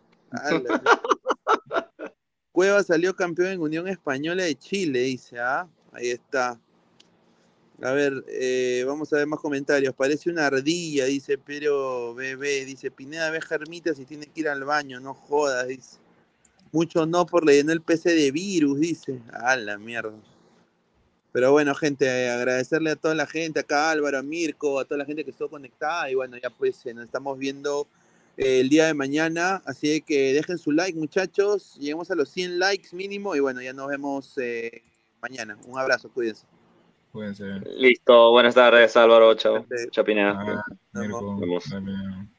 Cueva 2.51 2.83
salió 2.83 3.15
campeón 3.15 3.49
en 3.49 3.61
Unión 3.61 3.87
Española 3.87 4.43
de 4.43 4.55
Chile, 4.55 5.01
dice, 5.01 5.39
ah, 5.39 5.67
ahí 5.91 6.09
está. 6.09 6.59
A 7.81 7.91
ver, 7.91 8.25
eh, 8.27 8.83
vamos 8.85 9.13
a 9.13 9.17
ver 9.17 9.27
más 9.27 9.39
comentarios. 9.39 9.95
Parece 9.95 10.29
una 10.29 10.47
ardilla, 10.47 11.05
dice 11.05 11.37
pero 11.37 12.13
bebé. 12.13 12.65
Dice 12.65 12.91
Pineda 12.91 13.29
ve 13.29 13.41
germitas 13.41 13.97
y 13.99 14.05
tiene 14.05 14.25
que 14.27 14.41
ir 14.41 14.49
al 14.49 14.65
baño, 14.65 14.99
no 14.99 15.13
jodas, 15.13 15.67
dice. 15.67 15.97
Mucho 16.71 17.05
no 17.05 17.25
por 17.25 17.45
le 17.45 17.55
llenó 17.55 17.71
el 17.71 17.81
PC 17.81 18.13
de 18.13 18.31
virus, 18.31 18.79
dice. 18.79 19.21
A 19.31 19.55
la 19.55 19.77
mierda. 19.77 20.13
Pero 21.31 21.51
bueno, 21.51 21.75
gente, 21.75 22.29
agradecerle 22.29 22.91
a 22.91 22.95
toda 22.95 23.13
la 23.13 23.27
gente, 23.27 23.59
acá 23.59 23.89
a 23.89 23.91
Álvaro, 23.91 24.17
a 24.17 24.23
Mirko, 24.23 24.79
a 24.79 24.85
toda 24.85 24.97
la 24.97 25.05
gente 25.05 25.23
que 25.23 25.31
estuvo 25.31 25.49
conectada. 25.49 26.09
Y 26.09 26.15
bueno, 26.15 26.37
ya 26.37 26.49
pues 26.49 26.85
eh, 26.85 26.93
nos 26.93 27.05
estamos 27.05 27.37
viendo 27.37 27.87
eh, 28.35 28.61
el 28.61 28.69
día 28.69 28.87
de 28.87 28.93
mañana. 28.95 29.61
Así 29.65 30.01
que 30.01 30.33
dejen 30.33 30.57
su 30.57 30.71
like, 30.71 30.97
muchachos. 30.97 31.75
Lleguemos 31.75 32.09
a 32.09 32.15
los 32.15 32.29
100 32.29 32.57
likes 32.57 32.95
mínimo. 32.95 33.35
Y 33.35 33.41
bueno, 33.41 33.61
ya 33.61 33.73
nos 33.73 33.87
vemos 33.89 34.37
eh, 34.37 34.81
mañana. 35.21 35.57
Un 35.67 35.77
abrazo, 35.77 36.09
cuídense. 36.09 36.45
Cuídense. 37.11 37.45
Listo, 37.77 38.31
buenas 38.31 38.55
tardes 38.55 38.95
Álvaro, 38.95 39.33
chao. 39.35 39.65
Pineda. 40.05 40.33
Ah, 40.35 40.63
Mirko, 40.93 41.21
Nos 41.21 41.69
vemos. 41.69 42.38